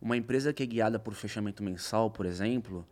Uma 0.00 0.16
empresa 0.16 0.52
que 0.52 0.62
é 0.62 0.66
guiada 0.66 0.98
por 0.98 1.14
fechamento 1.14 1.62
mensal, 1.62 2.10
por 2.10 2.24
exemplo, 2.24 2.86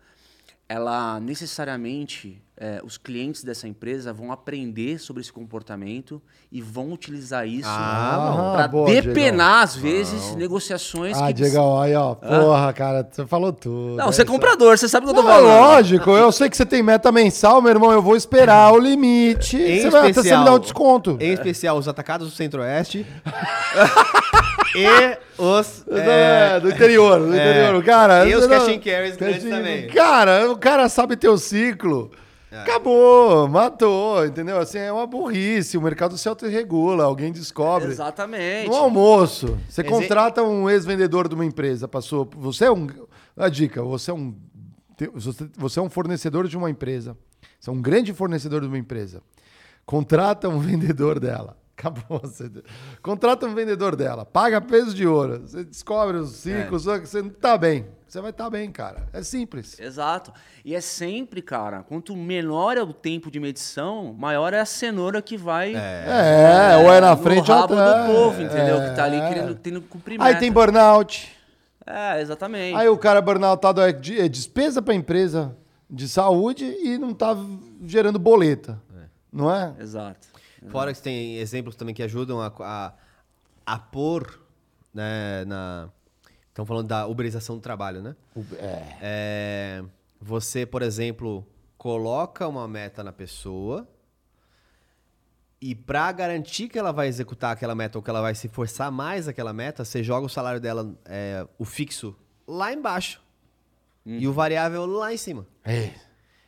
ela 0.69 1.21
necessariamente, 1.21 2.43
é, 2.57 2.81
os 2.83 2.99
clientes 2.99 3.45
dessa 3.45 3.69
empresa 3.69 4.13
vão 4.13 4.33
aprender 4.33 4.99
sobre 4.99 5.21
esse 5.21 5.33
comportamento 5.33 6.21
e 6.51 6.61
vão 6.61 6.91
utilizar 6.93 7.47
isso 7.47 7.69
Ah, 7.71 8.53
para 8.69 8.85
depenar, 8.87 9.63
às 9.63 9.77
vezes, 9.77 10.35
negociações 10.35 11.17
Ah, 11.17 11.29
que... 11.29 11.35
Diegão, 11.35 11.81
aí, 11.81 11.95
ó. 11.95 12.15
Porra, 12.17 12.73
cara, 12.73 13.09
você 13.09 13.25
falou 13.27 13.53
tudo. 13.53 13.95
Não, 13.97 14.07
você 14.07 14.23
é 14.23 14.25
comprador, 14.25 14.77
você 14.77 14.89
sabe 14.89 15.07
o 15.07 15.13
que 15.13 15.19
eu 15.19 15.23
tô 15.23 15.29
Não, 15.29 15.31
é 15.31 15.35
falando. 15.41 15.57
lógico, 15.71 16.11
eu 16.11 16.33
sei 16.33 16.51
que 16.51 16.57
você 16.57 16.67
tem 16.67 16.83
meta 16.83 17.13
mensal, 17.13 17.63
meu 17.63 17.71
irmão, 17.71 17.93
eu 17.93 18.03
vou 18.03 18.17
esperar 18.17 18.73
o 18.73 18.79
limite. 18.79 19.57
Em 19.57 19.83
você 19.83 19.91
vai 19.91 20.01
até 20.01 20.13
você 20.15 20.21
especial- 20.21 20.41
me 20.41 20.45
dar 20.47 20.55
um 20.55 20.59
desconto. 20.59 21.17
Em 21.21 21.33
especial 21.33 21.79
os 21.79 21.87
atacados 21.87 22.29
do 22.29 22.35
Centro-Oeste. 22.35 23.07
e 24.75 25.19
os. 25.41 25.85
é, 25.91 26.57
É, 26.57 26.61
do 26.61 26.71
interior, 26.71 27.19
do 27.21 27.35
é. 27.35 27.37
interior. 27.63 27.85
Cara, 27.85 28.27
E 28.27 28.35
os 28.35 28.43
não- 28.47 28.49
cash 28.59 28.69
and 28.69 28.79
carries 28.81 29.17
grandes 29.17 29.43
também. 29.45 29.87
Cara, 29.89 30.51
o 30.51 30.57
cara 30.59 30.89
sabe 30.89 31.17
teu 31.17 31.37
ciclo. 31.39 32.11
É. 32.51 32.61
Acabou, 32.61 33.49
matou, 33.49 34.25
entendeu? 34.25 34.59
Assim, 34.59 34.79
é 34.79 34.91
uma 34.93 35.07
burrice. 35.07 35.77
O 35.77 35.83
mercado 35.83 36.17
se 36.17 36.29
autorregula, 36.29 37.05
alguém 37.05 37.33
descobre. 37.33 37.89
Exatamente. 37.89 38.69
No 38.69 38.77
almoço, 38.77 39.59
você 39.69 39.81
Exe- 39.83 39.91
contrata 39.91 40.43
um 40.43 40.71
ex-vendedor 40.71 41.29
de 41.29 41.35
uma 41.35 41.45
empresa, 41.45 41.87
passou. 41.89 42.29
Você 42.37 42.65
é 42.65 42.71
um. 42.71 42.87
A 43.37 43.49
dica, 43.49 43.83
você 43.83 44.11
é 44.11 44.15
um. 44.15 44.35
Você 45.59 45.79
é 45.79 45.83
um 45.83 45.91
fornecedor 45.91 46.49
de 46.49 46.57
uma 46.57 46.71
empresa. 46.71 47.17
Você 47.61 47.69
é 47.69 47.73
um 47.73 47.83
grande 47.83 48.15
fornecedor 48.15 48.61
de 48.63 48.67
uma 48.69 48.79
empresa. 48.79 49.21
Contrata 49.85 50.49
um 50.49 50.59
vendedor 50.61 51.19
dela. 51.21 51.57
Acabou. 51.79 52.21
Você, 52.23 52.51
contrata 53.03 53.47
um 53.47 53.55
vendedor 53.55 53.95
dela. 53.97 54.25
Paga 54.25 54.61
peso 54.61 54.95
de 54.95 55.07
ouro. 55.07 55.41
Você 55.47 55.63
descobre 55.65 56.17
os 56.17 56.31
ciclos, 56.37 56.85
só 56.85 56.99
que 56.99 57.07
você 57.07 57.21
não 57.21 57.29
tá 57.31 57.59
bem. 57.59 57.87
Você 58.09 58.21
vai 58.21 58.31
estar 58.31 58.49
bem, 58.49 58.71
cara. 58.71 59.07
É 59.13 59.23
simples. 59.23 59.79
Exato. 59.79 60.33
E 60.65 60.75
é 60.75 60.81
sempre, 60.81 61.43
cara, 61.43 61.83
quanto 61.83 62.17
menor 62.17 62.79
é 62.79 62.83
o 62.83 62.93
tempo 62.93 63.31
de 63.31 63.39
medição, 63.39 64.15
maior 64.17 64.55
é 64.55 64.61
a 64.61 64.65
cenoura 64.65 65.21
que 65.21 65.37
vai... 65.37 65.75
É, 65.75 66.77
ou 66.83 66.93
é 66.93 67.01
na 67.01 67.17
frente 67.17 67.51
ou 67.51 67.59
atrás. 67.59 68.07
do 68.07 68.13
povo, 68.15 68.41
entendeu? 68.41 68.81
Que 68.81 68.95
tá 68.97 69.05
ali 69.05 69.17
É. 69.17 69.29
querendo, 69.29 69.55
tendo 69.57 69.83
cumprir 69.83 70.21
Aí 70.23 70.37
tem 70.37 70.51
burnout. 70.51 71.31
É, 71.85 72.21
exatamente. 72.21 72.77
Aí 72.77 72.89
o 72.89 72.97
cara 72.97 73.21
burnoutado 73.21 73.81
é 73.83 73.93
de- 73.93 74.19
é 74.21 74.29
despesa 74.29 74.81
para 74.81 74.95
empresa 74.95 75.55
de 75.91 76.09
saúde 76.09 76.65
e 76.65 76.97
não 76.97 77.13
tá 77.13 77.37
gerando 77.85 78.19
boleta. 78.19 78.81
Não 79.33 79.55
é? 79.55 79.75
Exato. 79.79 80.27
Fora 80.71 80.93
que 80.93 81.01
tem 81.01 81.37
exemplos 81.37 81.77
também 81.77 81.95
que 81.95 82.03
ajudam 82.03 82.41
a, 82.41 82.53
a, 82.61 82.93
a 83.65 83.79
pôr 83.79 84.41
né, 84.93 85.45
na. 85.45 85.91
Estão 86.49 86.65
falando 86.65 86.89
da 86.89 87.07
uberização 87.07 87.57
do 87.57 87.61
trabalho, 87.61 88.03
né? 88.03 88.17
É. 88.59 88.97
É, 89.03 89.85
você, 90.21 90.65
por 90.65 90.81
exemplo, 90.81 91.47
coloca 91.77 92.49
uma 92.49 92.67
meta 92.67 93.05
na 93.05 93.13
pessoa 93.13 93.87
e 95.61 95.75
para 95.75 96.11
garantir 96.13 96.69
que 96.69 96.79
ela 96.79 96.93
vai 96.93 97.09
executar 97.09 97.53
aquela 97.53 97.75
meta 97.75 97.99
ou 97.99 98.03
que 98.03 98.09
ela 98.09 98.23
vai 98.23 98.35
se 98.35 98.49
forçar 98.49 98.91
mais 98.91 99.29
aquela 99.29 99.53
meta, 99.53 99.85
você 99.85 100.03
joga 100.03 100.27
o 100.27 100.31
salário 100.31 100.61
dela, 100.61 100.95
é, 101.05 101.47
o 101.59 101.65
fixo, 101.65 102.17
lá 102.47 102.73
embaixo 102.73 103.23
e 104.05 104.29
o 104.29 104.33
variável 104.33 104.87
lá 104.87 105.13
em 105.13 105.17
cima. 105.17 105.47
É. 105.65 105.91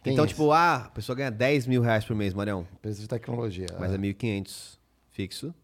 Tem 0.03 0.13
então, 0.13 0.25
isso. 0.25 0.35
tipo, 0.35 0.53
ah, 0.53 0.77
a 0.87 0.91
pessoa 0.91 1.17
ganha 1.17 1.31
10 1.31 1.67
mil 1.67 1.83
reais 1.83 2.05
por 2.05 2.15
mês, 2.17 2.33
Marião, 2.35 2.67
Empresa 2.73 3.01
de 3.01 3.09
tecnologia. 3.09 3.67
mas 3.79 3.93
é 3.93 3.99
1.500 3.99 4.79
fixo 5.11 5.55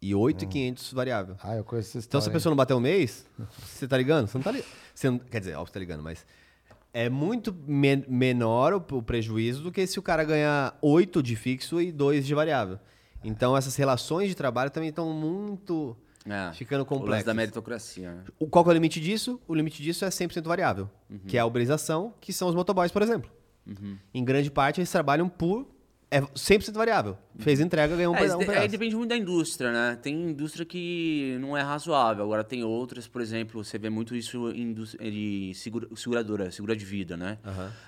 e 0.00 0.12
8.500 0.12 0.92
variável. 0.94 1.36
Ah, 1.42 1.56
eu 1.56 1.64
conheço 1.64 1.98
essa 1.98 2.06
Então, 2.06 2.20
se 2.20 2.26
a 2.26 2.30
história, 2.30 2.32
pessoa 2.38 2.50
não 2.50 2.56
bater 2.56 2.74
um 2.74 2.80
mês, 2.80 3.26
você 3.66 3.86
tá 3.88 3.96
ligando? 3.96 4.26
Você 4.28 4.38
não 4.38 4.42
tá 4.42 4.52
ligando. 4.52 4.68
Não, 5.04 5.18
quer 5.18 5.40
dizer, 5.40 5.54
óbvio 5.54 5.66
que 5.66 5.72
tá 5.72 5.80
ligando, 5.80 6.02
mas 6.02 6.24
é 6.94 7.08
muito 7.08 7.52
men- 7.66 8.04
menor 8.08 8.72
o, 8.74 8.96
o 8.98 9.02
prejuízo 9.02 9.62
do 9.62 9.72
que 9.72 9.86
se 9.86 9.98
o 9.98 10.02
cara 10.02 10.22
ganhar 10.24 10.76
8 10.80 11.22
de 11.22 11.34
fixo 11.36 11.80
e 11.80 11.90
2 11.90 12.26
de 12.26 12.34
variável. 12.34 12.78
Então, 13.24 13.56
essas 13.56 13.74
relações 13.76 14.28
de 14.28 14.34
trabalho 14.34 14.70
também 14.70 14.88
estão 14.90 15.12
muito 15.12 15.96
É. 16.26 16.52
ficando 16.52 16.82
O 16.82 16.86
complexas. 16.86 17.24
da 17.24 17.34
meritocracia, 17.34 18.12
né? 18.14 18.24
O- 18.38 18.46
Qual 18.48 18.64
que 18.64 18.70
é 18.70 18.72
o 18.72 18.74
limite 18.74 19.00
disso? 19.00 19.40
O 19.48 19.54
limite 19.54 19.82
disso 19.82 20.04
é 20.04 20.08
100% 20.08 20.44
variável, 20.46 20.88
que 21.26 21.36
é 21.36 21.40
a 21.40 21.46
uberização, 21.46 22.14
que 22.20 22.32
são 22.32 22.48
os 22.48 22.54
motoboys, 22.54 22.90
por 22.92 23.02
exemplo. 23.02 23.30
Em 24.12 24.24
grande 24.24 24.50
parte, 24.50 24.80
eles 24.80 24.90
trabalham 24.90 25.28
por 25.28 25.68
é 26.10 26.20
100% 26.20 26.74
variável. 26.74 27.16
Fez 27.38 27.58
entrega, 27.58 27.96
ganhou 27.96 28.12
um, 28.12 28.16
É, 28.18 28.36
um 28.36 28.40
aí 28.40 28.46
pedaço. 28.46 28.68
depende 28.68 28.94
muito 28.94 29.08
da 29.08 29.16
indústria, 29.16 29.72
né? 29.72 29.96
Tem 30.02 30.14
indústria 30.14 30.66
que 30.66 31.38
não 31.40 31.56
é 31.56 31.62
razoável. 31.62 32.22
Agora 32.22 32.44
tem 32.44 32.62
outras, 32.62 33.08
por 33.08 33.22
exemplo, 33.22 33.64
você 33.64 33.78
vê 33.78 33.88
muito 33.88 34.14
isso 34.14 34.50
em 34.50 34.60
indústria 34.72 35.10
de 35.10 35.52
segura- 35.54 35.88
seguradora, 35.96 36.50
segura 36.50 36.76
de 36.76 36.84
vida, 36.84 37.16
né? 37.16 37.38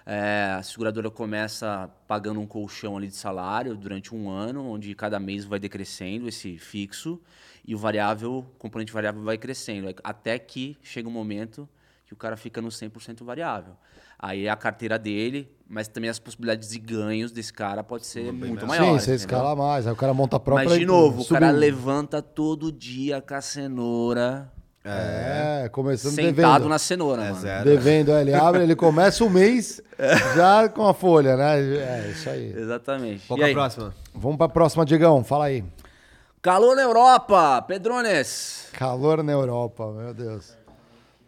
É, 0.06 0.54
a 0.56 0.62
seguradora 0.62 1.10
começa 1.10 1.90
pagando 2.08 2.40
um 2.40 2.46
colchão 2.46 2.96
ali 2.96 3.08
de 3.08 3.14
salário 3.16 3.76
durante 3.76 4.14
um 4.14 4.30
ano, 4.30 4.64
onde 4.70 4.94
cada 4.94 5.20
mês 5.20 5.44
vai 5.44 5.58
decrescendo 5.58 6.26
esse 6.26 6.56
fixo 6.56 7.20
e 7.66 7.74
o 7.74 7.78
variável, 7.78 8.38
o 8.38 8.42
componente 8.58 8.90
variável 8.90 9.22
vai 9.22 9.36
crescendo, 9.36 9.94
até 10.02 10.38
que 10.38 10.78
chega 10.82 11.06
um 11.06 11.12
momento 11.12 11.68
que 12.14 12.18
o 12.18 12.20
cara 12.20 12.36
fica 12.36 12.60
no 12.62 12.68
100% 12.68 13.24
variável. 13.24 13.74
Aí 14.18 14.46
é 14.46 14.50
a 14.50 14.56
carteira 14.56 14.98
dele, 14.98 15.50
mas 15.68 15.88
também 15.88 16.08
as 16.08 16.18
possibilidades 16.18 16.70
de 16.70 16.78
ganhos 16.78 17.30
desse 17.32 17.52
cara 17.52 17.82
pode 17.82 18.06
ser 18.06 18.32
muito 18.32 18.60
Sim, 18.60 18.66
maiores. 18.66 19.02
você 19.02 19.10
entendeu? 19.10 19.16
escala 19.16 19.56
mais. 19.56 19.86
Aí 19.86 19.92
o 19.92 19.96
cara 19.96 20.14
monta 20.14 20.36
a 20.36 20.40
própria. 20.40 20.68
Mas, 20.68 20.78
de 20.78 20.86
novo, 20.86 21.22
o 21.22 21.26
cara 21.28 21.50
levanta 21.50 22.22
todo 22.22 22.70
dia 22.72 23.20
com 23.20 23.34
a 23.34 23.40
cenoura, 23.40 24.50
É, 24.84 25.68
começando 25.72 26.12
sentado 26.14 26.34
devendo. 26.34 26.68
na 26.68 26.78
cenoura, 26.78 27.22
É 27.24 27.28
mano. 27.30 27.40
zero. 27.40 27.64
Devendo, 27.64 28.12
aí 28.12 28.20
ele 28.22 28.32
abre, 28.34 28.62
ele 28.62 28.76
começa 28.76 29.24
o 29.24 29.28
mês 29.30 29.82
já 30.36 30.68
com 30.68 30.86
a 30.86 30.94
folha, 30.94 31.36
né? 31.36 31.58
É 31.60 32.10
isso 32.10 32.30
aí. 32.30 32.52
Exatamente. 32.56 33.26
Qual 33.26 33.38
E 33.38 33.42
é 33.42 33.44
a 33.44 33.48
aí? 33.48 33.52
próxima? 33.54 33.94
Vamos 34.14 34.36
pra 34.38 34.48
próxima, 34.48 34.84
Diegão. 34.86 35.24
Fala 35.24 35.46
aí. 35.46 35.64
Calor 36.40 36.76
na 36.76 36.82
Europa, 36.82 37.62
Pedrones. 37.62 38.68
Calor 38.74 39.22
na 39.22 39.32
Europa, 39.32 39.90
meu 39.92 40.12
Deus. 40.14 40.54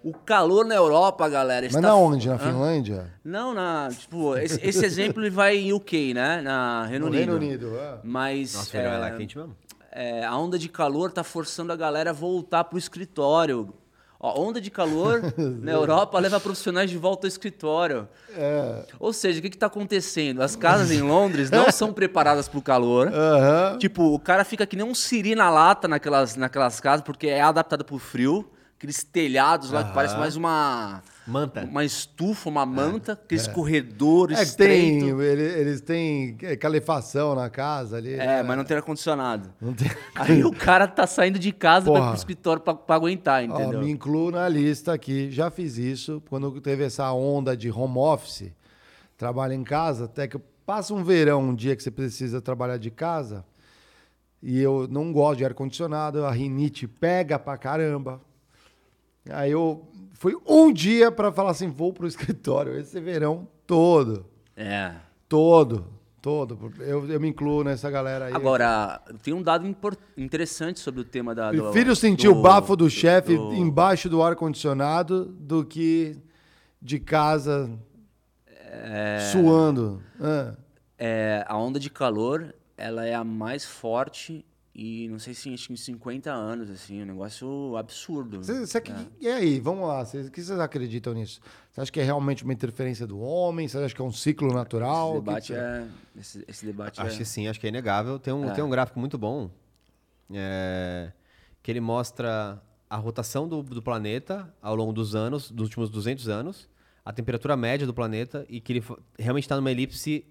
O 0.05 0.13
calor 0.13 0.65
na 0.65 0.75
Europa, 0.75 1.29
galera, 1.29 1.67
Mas 1.67 1.75
está... 1.75 1.89
na 1.89 1.97
onde? 1.97 2.29
Na? 2.29 2.39
Finlândia? 2.39 3.13
Não, 3.25 3.53
na, 3.53 3.89
tipo, 3.91 4.37
esse, 4.37 4.61
esse 4.65 4.85
exemplo 4.85 5.21
ele 5.21 5.31
vai 5.31 5.57
em 5.57 5.73
UK, 5.73 6.15
né? 6.15 6.41
Na 6.43 6.85
Reino 6.87 7.07
No 7.07 7.11
Unido. 7.11 7.33
Reino 7.33 7.37
Unido, 7.37 7.77
é. 7.77 7.99
Mas 8.05 8.55
Nossa, 8.55 8.79
é, 8.79 8.85
é, 8.85 8.97
lá 8.99 9.11
quente 9.11 9.37
mesmo. 9.37 9.57
é, 9.91 10.25
a 10.25 10.37
onda 10.37 10.59
de 10.59 10.69
calor 10.69 11.11
tá 11.11 11.25
forçando 11.25 11.73
a 11.73 11.77
galera 11.77 12.11
a 12.11 12.13
voltar 12.13 12.63
pro 12.65 12.79
escritório. 12.79 13.75
Ó, 14.21 14.41
onda 14.41 14.61
de 14.61 14.71
calor 14.71 15.21
na 15.37 15.73
Europa 15.73 16.19
leva 16.21 16.39
profissionais 16.39 16.89
de 16.89 16.97
volta 16.97 17.27
ao 17.27 17.29
escritório. 17.29 18.09
É. 18.35 18.85
Ou 19.01 19.13
seja, 19.13 19.41
o 19.41 19.43
que 19.43 19.49
está 19.49 19.67
acontecendo? 19.67 20.41
As 20.41 20.55
casas 20.55 20.93
em 20.93 21.03
Londres 21.03 21.51
não 21.51 21.71
são 21.73 21.93
preparadas 21.93 22.49
para 22.49 22.59
o 22.59 22.63
calor. 22.63 23.09
Aham. 23.13 23.77
Tipo, 23.79 24.15
o 24.15 24.21
cara 24.21 24.45
fica 24.45 24.65
que 24.67 24.77
nem 24.77 24.87
um 24.87 24.95
siri 24.95 25.35
na 25.35 25.51
lata 25.51 25.89
naquelas, 25.89 26.37
naquelas 26.37 26.79
casas, 26.81 27.03
porque 27.03 27.27
é 27.27 27.41
adaptado 27.43 27.85
para 27.85 27.97
o 27.97 27.99
frio. 27.99 28.49
Aqueles 28.87 29.03
telhados 29.03 29.73
lá 29.73 29.83
que 29.83 29.93
parece 29.93 30.17
mais 30.17 30.37
uma... 30.37 31.03
Manta. 31.27 31.65
Uma 31.65 31.85
estufa, 31.85 32.49
uma 32.49 32.65
manta, 32.65 33.15
aqueles 33.15 33.49
corredores 33.49 34.39
É 34.39 34.45
que 34.47 34.57
tem, 34.57 34.99
estreitos. 34.99 35.21
ele- 35.25 35.61
eles 35.61 35.81
têm 35.81 36.37
é, 36.41 36.55
calefação 36.57 37.35
na 37.35 37.51
casa 37.51 37.97
ali. 37.97 38.15
É, 38.15 38.19
né? 38.19 38.43
mas 38.45 38.57
não 38.57 38.65
tem 38.65 38.77
ar-condicionado. 38.77 39.53
Tem... 39.77 39.91
Aí 40.15 40.45
o 40.45 40.53
cara 40.53 40.87
tá 40.87 41.05
saindo 41.05 41.37
de 41.37 41.51
casa 41.51 41.91
para 41.91 42.01
pro 42.07 42.15
escritório 42.15 42.63
pra, 42.63 42.75
pra 42.75 42.95
aguentar, 42.95 43.43
Ó, 43.43 43.45
entendeu? 43.45 43.81
me 43.81 43.91
incluo 43.91 44.31
na 44.31 44.49
lista 44.49 44.93
aqui. 44.93 45.29
Já 45.33 45.51
fiz 45.51 45.77
isso 45.79 46.23
quando 46.31 46.61
teve 46.61 46.85
essa 46.85 47.11
onda 47.13 47.57
de 47.57 47.73
home 47.73 47.99
office, 47.99 48.53
trabalho 49.19 49.53
em 49.55 49.65
casa, 49.65 50.05
até 50.05 50.29
que 50.29 50.39
passa 50.65 50.95
um 50.95 51.03
verão, 51.03 51.41
um 51.43 51.55
dia 51.57 51.75
que 51.75 51.83
você 51.83 51.91
precisa 51.91 52.41
trabalhar 52.41 52.77
de 52.77 52.93
casa, 52.93 53.45
e 54.41 54.61
eu 54.63 54.87
não 54.89 55.13
gosto 55.13 55.39
de 55.39 55.45
ar-condicionado, 55.45 56.25
a 56.25 56.31
rinite 56.31 56.87
pega 56.87 57.37
pra 57.37 57.59
caramba. 57.59 58.21
Aí 59.31 59.51
eu 59.53 59.87
fui 60.15 60.35
um 60.47 60.73
dia 60.73 61.11
para 61.11 61.31
falar 61.33 61.51
assim, 61.51 61.69
vou 61.69 61.93
pro 61.93 62.07
escritório 62.07 62.79
esse 62.79 63.01
verão 63.01 63.47
todo, 63.67 64.25
É. 64.57 64.93
todo, 65.29 65.87
todo. 66.23 66.73
Eu, 66.81 67.07
eu 67.09 67.21
me 67.21 67.29
incluo 67.29 67.63
nessa 67.65 67.91
galera 67.91 68.27
aí. 68.27 68.33
Agora, 68.35 69.01
tem 69.23 69.35
um 69.35 69.43
dado 69.43 69.67
interessante 70.17 70.81
sobre 70.81 71.01
o 71.01 71.05
tema 71.05 71.35
da. 71.35 71.51
do- 71.53 71.65
Prefiro 71.65 71.95
sentir 71.97 72.29
do- 72.29 72.39
o 72.39 72.43
bafo 72.43 72.75
do 72.77 72.89
chefe 72.91 73.37
do- 73.37 73.53
embaixo 73.55 74.09
do 74.09 74.23
ar-condicionado 74.23 75.25
do 75.27 75.65
que 75.65 76.17
de 76.81 76.99
casa 77.01 77.71
suando. 79.33 80.03
Ah. 80.21 80.55
É, 80.99 81.45
a 81.47 81.57
onda 81.57 81.79
de 81.79 81.91
calor, 81.91 82.55
ela 82.77 83.05
é 83.07 83.15
a 83.15 83.25
mais 83.25 83.65
forte 83.65 84.45
e 84.79 85.09
não 85.09 85.19
sei 85.19 85.33
se 85.33 85.55
acho 85.55 85.69
que 85.69 85.73
em 85.73 85.77
50 85.77 86.31
anos, 86.31 86.69
assim, 86.69 87.01
um 87.03 87.07
negócio 87.07 87.75
absurdo. 87.79 88.45
Cê- 88.45 88.67
cê- 88.67 88.83
E 89.19 89.27
aí, 89.27 89.59
vamos 89.59 89.89
lá, 89.89 90.03
o 90.03 90.31
que 90.31 90.43
vocês 90.43 90.61
acreditam 90.61 91.15
nisso? 91.15 91.41
Você 91.73 91.81
acha 91.81 91.91
que 91.91 91.99
é 91.99 92.03
realmente 92.05 92.45
uma 92.45 92.53
interferência 92.53 93.07
do 93.07 93.19
homem? 93.19 93.67
Você 93.67 93.79
acha 93.79 93.95
que 93.95 94.03
é 94.03 94.05
um 94.05 94.13
ciclo 94.13 94.53
natural? 94.53 95.13
Esse 95.13 95.21
debate 95.25 95.55
é. 95.55 95.89
Esse, 96.19 96.45
esse 96.47 96.67
debate 96.67 97.01
Acho 97.01 97.15
é. 97.15 97.19
que 97.19 97.25
sim, 97.25 97.49
acho 97.49 97.59
que 97.59 97.67
é 97.67 97.71
inegável. 97.71 98.19
Tem 98.19 98.35
um, 98.35 98.51
É. 98.51 98.53
tem 98.53 98.63
um 98.63 98.69
gráfico 98.69 99.01
muito 99.01 99.17
bom 99.17 99.51
é, 100.33 101.11
que 101.63 101.71
ele 101.71 101.81
mostra 101.81 102.63
a 102.89 102.97
rotação 102.97 103.49
do, 103.49 103.63
do 103.63 103.83
planeta 103.83 104.53
ao 104.61 104.77
longo 104.77 104.93
dos 104.93 105.15
anos, 105.15 105.51
dos 105.51 105.65
últimos 105.65 105.91
200 105.91 106.29
anos, 106.29 106.69
a 107.05 107.13
temperatura 107.13 107.57
média 107.57 107.87
do 107.87 107.95
planeta 107.95 108.45
e 108.49 108.61
que 108.61 108.73
ele 108.75 108.85
realmente 109.19 109.45
está 109.45 109.57
numa 109.57 109.71
elipse 109.71 110.25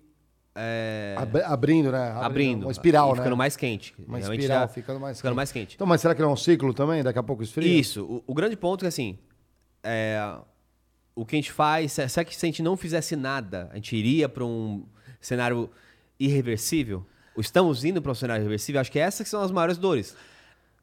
é, 0.55 1.15
Ab- 1.17 1.41
abrindo, 1.43 1.91
né? 1.91 2.11
abrindo. 2.15 2.63
Uma 2.63 2.71
espiral, 2.71 3.11
né? 3.11 3.17
ficando 3.17 3.35
mais 3.37 3.57
quente. 3.57 3.93
Uma 4.07 4.17
Realmente 4.19 4.39
espiral, 4.41 4.67
tá 4.67 4.73
ficando 4.73 4.99
mais 4.99 5.17
ficando 5.17 5.31
quente. 5.31 5.35
mais 5.37 5.51
quente. 5.51 5.75
Então, 5.75 5.85
mas 5.87 6.01
será 6.01 6.15
que 6.15 6.21
não 6.21 6.29
é 6.29 6.33
um 6.33 6.37
ciclo 6.37 6.73
também? 6.73 7.03
Daqui 7.03 7.19
a 7.19 7.23
pouco 7.23 7.43
esfria? 7.43 7.67
Isso. 7.79 8.03
O, 8.05 8.23
o 8.27 8.33
grande 8.33 8.55
ponto 8.55 8.81
é 8.81 8.83
que, 8.83 8.87
assim, 8.87 9.17
é, 9.83 10.17
o 11.13 11.25
que 11.25 11.35
a 11.35 11.37
gente 11.39 11.51
faz, 11.51 11.91
se- 11.91 12.07
será 12.07 12.23
que 12.23 12.35
se 12.35 12.45
a 12.45 12.47
gente 12.47 12.63
não 12.63 12.77
fizesse 12.77 13.15
nada, 13.15 13.69
a 13.71 13.75
gente 13.75 13.95
iria 13.95 14.29
para 14.29 14.45
um 14.45 14.85
cenário 15.19 15.69
irreversível? 16.19 17.05
Estamos 17.37 17.83
indo 17.83 18.01
para 18.01 18.11
um 18.11 18.15
cenário 18.15 18.41
irreversível? 18.41 18.79
Acho 18.79 18.91
que 18.91 18.99
essas 18.99 19.25
que 19.25 19.29
são 19.29 19.41
as 19.41 19.51
maiores 19.51 19.77
dores. 19.77 20.15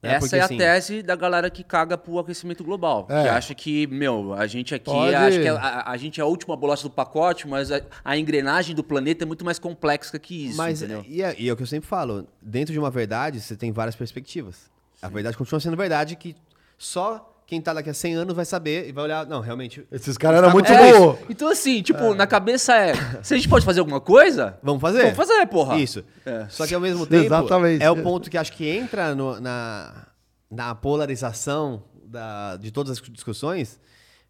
Né? 0.03 0.15
Essa 0.15 0.21
Porque, 0.21 0.37
é 0.37 0.41
a 0.41 0.45
assim, 0.45 0.57
tese 0.59 1.03
da 1.03 1.15
galera 1.15 1.49
que 1.49 1.63
caga 1.63 1.97
pro 1.97 2.19
aquecimento 2.19 2.65
global. 2.65 3.07
É. 3.09 3.23
Que 3.23 3.29
acha 3.29 3.55
que, 3.55 3.87
meu, 3.87 4.33
a 4.35 4.47
gente 4.47 4.75
aqui, 4.75 4.87
Pode- 4.87 5.15
acho 5.15 5.39
que 5.41 5.47
é- 5.47 5.51
a, 5.51 5.91
a 5.91 5.97
gente 5.97 6.21
é 6.21 6.23
a 6.23 6.27
última 6.27 6.57
bolacha 6.57 6.83
do 6.83 6.91
pacote, 6.91 7.47
mas 7.47 7.71
a, 7.71 7.81
a 8.05 8.17
engrenagem 8.19 8.75
do 8.75 8.83
planeta 8.83 9.25
é 9.25 9.27
muito 9.27 9.45
mais 9.45 9.59
complexa 9.59 10.19
que 10.19 10.49
isso, 10.49 10.57
Mas 10.57 10.83
entendeu? 10.83 11.05
e 11.09 11.23
é, 11.23 11.35
e 11.39 11.49
é 11.49 11.53
o 11.53 11.57
que 11.57 11.63
eu 11.63 11.67
sempre 11.67 11.89
falo, 11.89 12.27
dentro 12.41 12.73
de 12.73 12.79
uma 12.79 12.91
verdade, 12.91 13.41
você 13.41 13.55
tem 13.57 13.71
várias 13.71 13.95
perspectivas. 13.97 14.71
A 15.01 15.09
verdade 15.09 15.37
continua 15.37 15.61
sendo 15.61 15.77
verdade 15.77 16.17
que 16.17 16.35
só 16.77 17.32
quem 17.53 17.61
tá 17.61 17.75
daqui 17.75 17.91
a 17.91 17.95
100 17.95 18.15
anos 18.15 18.35
vai 18.35 18.47
saber 18.47 18.89
e 18.89 18.93
vai 18.93 19.05
olhar, 19.05 19.27
não, 19.27 19.41
realmente, 19.41 19.87
Esses 19.93 20.17
caras 20.17 20.39
eram 20.39 20.51
muito 20.53 20.73
É, 20.73 20.93
bons. 20.99 21.19
Então, 21.29 21.49
assim, 21.49 21.83
tipo, 21.83 22.15
na 22.15 22.27
cabeça 22.27 22.75
é. 22.75 22.95
Se 23.23 23.35
a 23.35 23.37
gente 23.37 23.47
pode 23.47 23.63
fazer 23.63 23.81
alguma 23.81 24.01
coisa, 24.01 24.59
vamos 24.63 24.81
fazer? 24.81 25.03
vamos 25.03 25.17
fazer, 25.17 25.47
porra. 25.49 25.79
Isso. 25.79 26.03
É. 26.25 26.47
Só 26.49 26.67
que 26.67 26.75
ao 26.75 26.81
mesmo 26.81 27.07
tempo, 27.07 27.27
Exatamente. 27.27 27.85
é 27.85 27.91
o 27.91 28.03
ponto 28.03 28.31
que 28.31 28.39
acho 28.39 28.55
que 28.55 28.67
entra 28.67 29.15
no- 29.15 29.39
na, 29.39 30.07
na 30.51 30.75
polarização 30.75 31.85
da- 32.07 32.57
de 32.57 32.71
todas 32.71 32.93
as 32.99 33.11
discussões, 33.11 33.79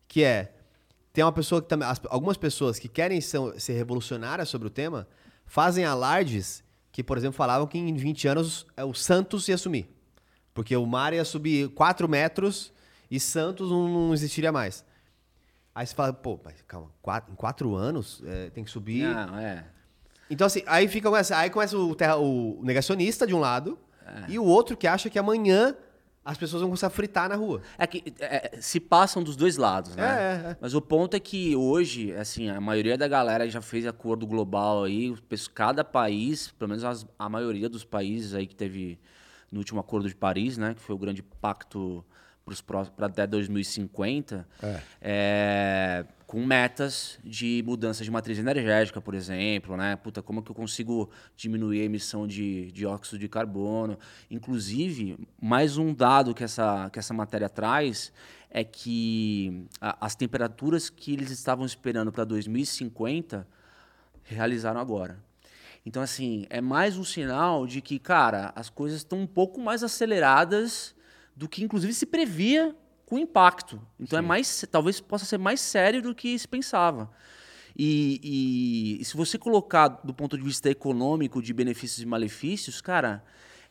que 0.08 0.24
é, 0.24 0.52
tem 1.12 1.22
uma 1.24 1.30
pessoa 1.30 1.62
que 1.62 1.68
também, 1.68 1.86
as- 1.88 2.00
algumas 2.08 2.36
pessoas 2.36 2.76
que 2.76 2.88
querem 2.88 3.20
ser, 3.20 3.38
ser 3.58 3.74
revolucionárias 3.74 4.48
sobre 4.48 4.66
o 4.66 4.70
tema, 4.70 5.06
fazem 5.46 5.84
alardes 5.84 6.64
que, 6.90 7.04
por 7.04 7.16
exemplo, 7.16 7.36
falavam 7.36 7.68
que 7.68 7.78
em 7.78 7.94
20 7.94 8.26
anos 8.26 8.66
é, 8.76 8.84
o 8.84 8.92
Santos 8.92 9.46
ia 9.46 9.56
sumir. 9.56 9.88
Porque 10.52 10.76
o 10.76 10.84
mar 10.84 11.14
ia 11.14 11.24
subir 11.24 11.68
4 11.68 12.08
metros 12.08 12.72
e 13.14 13.20
Santos 13.20 13.70
não, 13.70 14.12
existiria 14.14 14.50
mais. 14.50 14.84
Aí 15.74 15.86
você 15.86 15.94
fala, 15.94 16.12
pô, 16.12 16.38
mas 16.44 16.54
calma, 16.66 16.90
quatro- 17.02 17.32
em 17.32 17.36
4 17.36 17.74
anos 17.74 18.22
é, 18.26 18.50
tem 18.50 18.64
que 18.64 18.70
subir. 18.70 19.04
Não, 19.04 19.38
é. 19.38 19.64
Então, 20.30 20.46
assim, 20.46 20.62
aí 20.66 20.88
fica 20.88 21.08
começa, 21.10 21.36
aí 21.36 21.50
começa 21.50 21.76
o, 21.76 21.94
terra- 21.94 22.16
o 22.16 22.60
negacionista 22.62 23.26
de 23.26 23.34
um 23.34 23.38
lado 23.40 23.78
É. 24.06 24.32
e 24.32 24.38
o 24.38 24.44
outro 24.44 24.76
que 24.76 24.86
acha 24.86 25.10
que 25.10 25.18
amanhã 25.18 25.76
as 26.24 26.38
pessoas 26.38 26.60
vão 26.62 26.70
começar 26.70 26.86
a 26.86 26.90
fritar 26.90 27.28
na 27.28 27.34
rua. 27.36 27.60
É 27.76 27.86
que 27.86 28.14
é, 28.20 28.58
se 28.60 28.78
passam 28.80 29.22
dos 29.22 29.34
dois 29.36 29.56
lados, 29.56 29.96
né? 29.96 30.04
É, 30.04 30.48
é, 30.48 30.50
é. 30.52 30.56
Mas 30.60 30.72
o 30.72 30.80
ponto 30.80 31.14
é 31.16 31.20
que 31.20 31.54
hoje, 31.56 32.14
assim, 32.14 32.48
a 32.48 32.60
maioria 32.60 32.96
da 32.96 33.08
galera 33.08 33.48
já 33.50 33.60
fez 33.60 33.86
acordo 33.86 34.26
global 34.26 34.84
aí, 34.84 35.12
cada 35.54 35.82
país, 35.84 36.50
pelo 36.52 36.68
menos 36.70 36.84
as- 36.84 37.06
a 37.18 37.28
maioria 37.28 37.68
dos 37.68 37.84
países 37.84 38.34
aí 38.34 38.46
que 38.46 38.54
teve 38.54 38.98
no 39.50 39.58
último 39.58 39.80
acordo 39.80 40.08
de 40.08 40.14
Paris, 40.14 40.56
né, 40.56 40.74
que 40.74 40.80
foi 40.80 40.94
o 40.94 40.98
grande 40.98 41.22
pacto 41.22 42.04
para 42.66 43.06
até 43.06 43.26
2050, 43.26 44.46
é, 45.00 46.04
com 46.26 46.44
metas 46.44 47.18
de 47.22 47.62
mudança 47.64 48.02
de 48.02 48.10
matriz 48.10 48.38
energética, 48.38 49.00
por 49.00 49.14
exemplo, 49.14 49.76
né? 49.76 49.96
Puta, 49.96 50.22
como 50.22 50.42
que 50.42 50.50
eu 50.50 50.54
consigo 50.54 51.08
diminuir 51.36 51.82
a 51.82 51.84
emissão 51.84 52.26
de 52.26 52.70
dióxido 52.72 53.18
de 53.18 53.28
carbono? 53.28 53.98
Inclusive, 54.30 55.16
mais 55.40 55.76
um 55.76 55.94
dado 55.94 56.34
que 56.34 56.42
essa, 56.42 56.90
que 56.90 56.98
essa 56.98 57.14
matéria 57.14 57.48
traz 57.48 58.12
é 58.50 58.64
que 58.64 59.66
a- 59.80 59.96
as 60.06 60.14
temperaturas 60.14 60.90
que 60.90 61.12
eles 61.12 61.30
estavam 61.30 61.64
esperando 61.64 62.10
para 62.10 62.24
2050 62.24 63.46
realizaram 64.24 64.80
agora. 64.80 65.18
Então, 65.84 66.02
assim, 66.02 66.46
é 66.48 66.60
mais 66.60 66.96
um 66.96 67.04
sinal 67.04 67.66
de 67.66 67.80
que, 67.80 67.98
cara, 67.98 68.52
as 68.54 68.68
coisas 68.70 68.98
estão 68.98 69.18
um 69.20 69.26
pouco 69.26 69.60
mais 69.60 69.82
aceleradas 69.82 70.94
do 71.42 71.48
que, 71.48 71.64
inclusive, 71.64 71.92
se 71.92 72.06
previa 72.06 72.74
com 73.04 73.18
impacto. 73.18 73.82
Então, 73.98 74.16
é 74.16 74.22
mais, 74.22 74.64
talvez 74.70 75.00
possa 75.00 75.24
ser 75.24 75.38
mais 75.38 75.60
sério 75.60 76.00
do 76.00 76.14
que 76.14 76.38
se 76.38 76.46
pensava. 76.46 77.10
E, 77.76 78.20
e- 78.22 79.00
e 79.00 79.04
se 79.04 79.16
você 79.16 79.36
colocar 79.36 79.88
do 79.88 80.14
ponto 80.14 80.38
de 80.38 80.44
vista 80.44 80.70
econômico 80.70 81.42
de 81.42 81.52
benefícios 81.52 82.00
e 82.00 82.06
malefícios, 82.06 82.80
cara, 82.80 83.24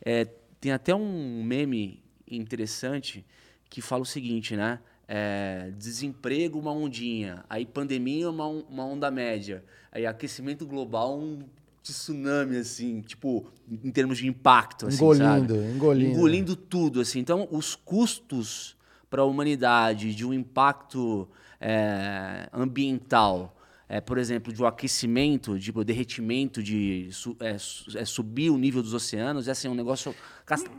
é, 0.04 0.26
tem 0.60 0.70
até 0.70 0.94
um 0.94 1.42
meme 1.42 2.02
interessante 2.30 3.24
que 3.70 3.80
fala 3.80 4.02
o 4.02 4.06
seguinte, 4.06 4.54
né? 4.54 4.78
É, 5.08 5.72
desemprego, 5.76 6.58
uma 6.58 6.72
ondinha. 6.72 7.42
Aí 7.48 7.64
pandemia, 7.64 8.28
uma, 8.28 8.46
uma 8.46 8.84
onda 8.84 9.10
média. 9.10 9.64
Aí 9.90 10.04
aquecimento 10.04 10.66
global, 10.66 11.18
um 11.18 11.42
tsunami, 11.82 12.56
assim, 12.56 13.00
tipo, 13.00 13.46
em 13.70 13.90
termos 13.90 14.18
de 14.18 14.26
impacto. 14.26 14.86
Assim, 14.86 14.96
Engolindo, 14.96 15.54
sabe? 15.54 15.72
engolindo. 15.74 16.10
Engolindo 16.12 16.56
tudo, 16.56 17.00
assim. 17.00 17.18
Então, 17.18 17.48
os 17.50 17.74
custos 17.74 18.76
para 19.10 19.22
a 19.22 19.24
humanidade 19.24 20.14
de 20.14 20.24
um 20.24 20.32
impacto 20.32 21.28
é, 21.60 22.48
ambiental, 22.52 23.56
é, 23.88 24.00
por 24.00 24.16
exemplo, 24.16 24.52
de 24.52 24.62
um 24.62 24.66
aquecimento, 24.66 25.58
de 25.58 25.70
um 25.70 25.84
derretimento, 25.84 26.62
de 26.62 27.08
su- 27.12 27.36
é, 27.40 27.58
su- 27.58 27.98
é, 27.98 28.04
subir 28.04 28.50
o 28.50 28.56
nível 28.56 28.82
dos 28.82 28.94
oceanos, 28.94 29.48
é 29.48 29.50
assim, 29.50 29.68
um 29.68 29.74
negócio 29.74 30.14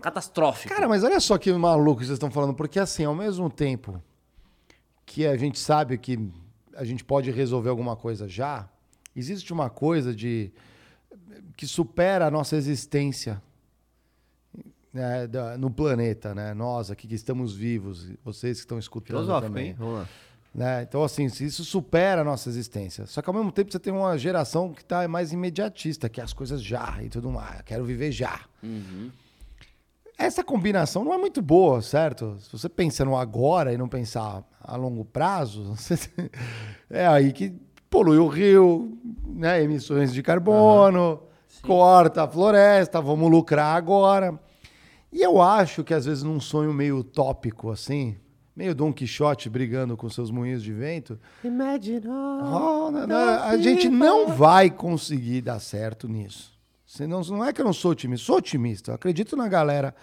catastrófico. 0.01 0.73
Cara, 0.73 0.87
mas 0.87 1.03
olha 1.03 1.19
só 1.19 1.37
que 1.37 1.51
maluco 1.53 1.99
que 1.99 2.05
vocês 2.05 2.15
estão 2.15 2.31
falando, 2.31 2.53
porque 2.55 2.79
assim, 2.79 3.05
ao 3.05 3.15
mesmo 3.15 3.49
tempo 3.49 4.01
que 5.05 5.25
a 5.27 5.37
gente 5.37 5.59
sabe 5.59 5.97
que 5.97 6.17
a 6.75 6.83
gente 6.83 7.03
pode 7.03 7.29
resolver 7.29 7.69
alguma 7.69 7.95
coisa 7.95 8.27
já, 8.27 8.67
existe 9.15 9.53
uma 9.53 9.69
coisa 9.69 10.13
de 10.15 10.51
que 11.57 11.67
supera 11.67 12.27
a 12.27 12.31
nossa 12.31 12.55
existência 12.55 13.41
né, 14.93 15.27
no 15.57 15.71
planeta, 15.71 16.35
né? 16.35 16.53
Nós 16.53 16.91
aqui 16.91 17.07
que 17.07 17.15
estamos 17.15 17.55
vivos, 17.55 18.09
vocês 18.23 18.57
que 18.57 18.63
estão 18.65 18.77
escutando 18.77 19.17
Filosófico, 19.17 19.47
também. 19.53 19.67
hein? 19.69 19.75
Vamos 19.77 19.93
lá. 19.99 20.07
né? 20.53 20.83
Então, 20.83 21.03
assim, 21.03 21.25
isso 21.25 21.63
supera 21.65 22.21
a 22.21 22.23
nossa 22.23 22.47
existência. 22.49 23.05
Só 23.07 23.21
que 23.21 23.29
ao 23.29 23.33
mesmo 23.35 23.51
tempo 23.51 23.71
você 23.71 23.79
tem 23.79 23.91
uma 23.91 24.15
geração 24.17 24.71
que 24.71 24.85
tá 24.85 25.07
mais 25.07 25.31
imediatista, 25.31 26.07
que 26.09 26.21
é 26.21 26.23
as 26.23 26.33
coisas 26.33 26.61
já 26.61 26.99
e 27.01 27.09
tudo 27.09 27.31
mais. 27.31 27.61
Quero 27.63 27.83
viver 27.85 28.11
já. 28.11 28.39
Essa 30.17 30.43
combinação 30.43 31.03
não 31.03 31.13
é 31.13 31.17
muito 31.17 31.41
boa, 31.41 31.81
certo? 31.81 32.37
Se 32.39 32.51
você 32.51 32.69
pensa 32.69 33.03
no 33.03 33.17
agora 33.17 33.73
e 33.73 33.77
não 33.77 33.89
pensar 33.89 34.43
a 34.61 34.75
longo 34.75 35.03
prazo, 35.03 35.73
você- 35.75 35.97
é 36.89 37.07
aí 37.07 37.33
que 37.33 37.51
polui 37.89 38.17
o 38.19 38.27
rio, 38.27 38.95
né? 39.25 39.63
emissões 39.63 40.13
de 40.13 40.21
carbono, 40.23 41.21
corta 41.61 42.23
a 42.23 42.27
floresta, 42.27 43.01
vamos 43.01 43.29
lucrar 43.29 43.75
agora. 43.75 44.39
E 45.11 45.21
eu 45.21 45.41
acho 45.41 45.83
que 45.83 45.93
às 45.93 46.05
vezes 46.05 46.23
num 46.23 46.39
sonho 46.39 46.73
meio 46.73 46.97
utópico 46.97 47.69
assim, 47.69 48.17
meio 48.55 48.73
Dom 48.73 48.91
Quixote 48.91 49.49
brigando 49.49 49.95
com 49.95 50.09
seus 50.09 50.31
moinhos 50.31 50.63
de 50.63 50.73
vento, 50.73 51.19
Imagine 51.43 52.07
Oh, 52.07 52.91
não, 52.91 53.07
não, 53.07 53.43
a 53.43 53.57
gente 53.57 53.89
não 53.89 54.27
vai 54.27 54.69
conseguir 54.69 55.41
dar 55.41 55.59
certo 55.59 56.07
nisso. 56.07 56.53
Senão, 56.85 57.21
não 57.21 57.43
é 57.43 57.51
que 57.51 57.59
eu 57.59 57.65
não 57.65 57.73
sou 57.73 57.91
otimista, 57.91 58.25
sou 58.25 58.37
otimista, 58.37 58.91
eu 58.91 58.95
acredito 58.95 59.35
na 59.35 59.47
galera 59.47 59.95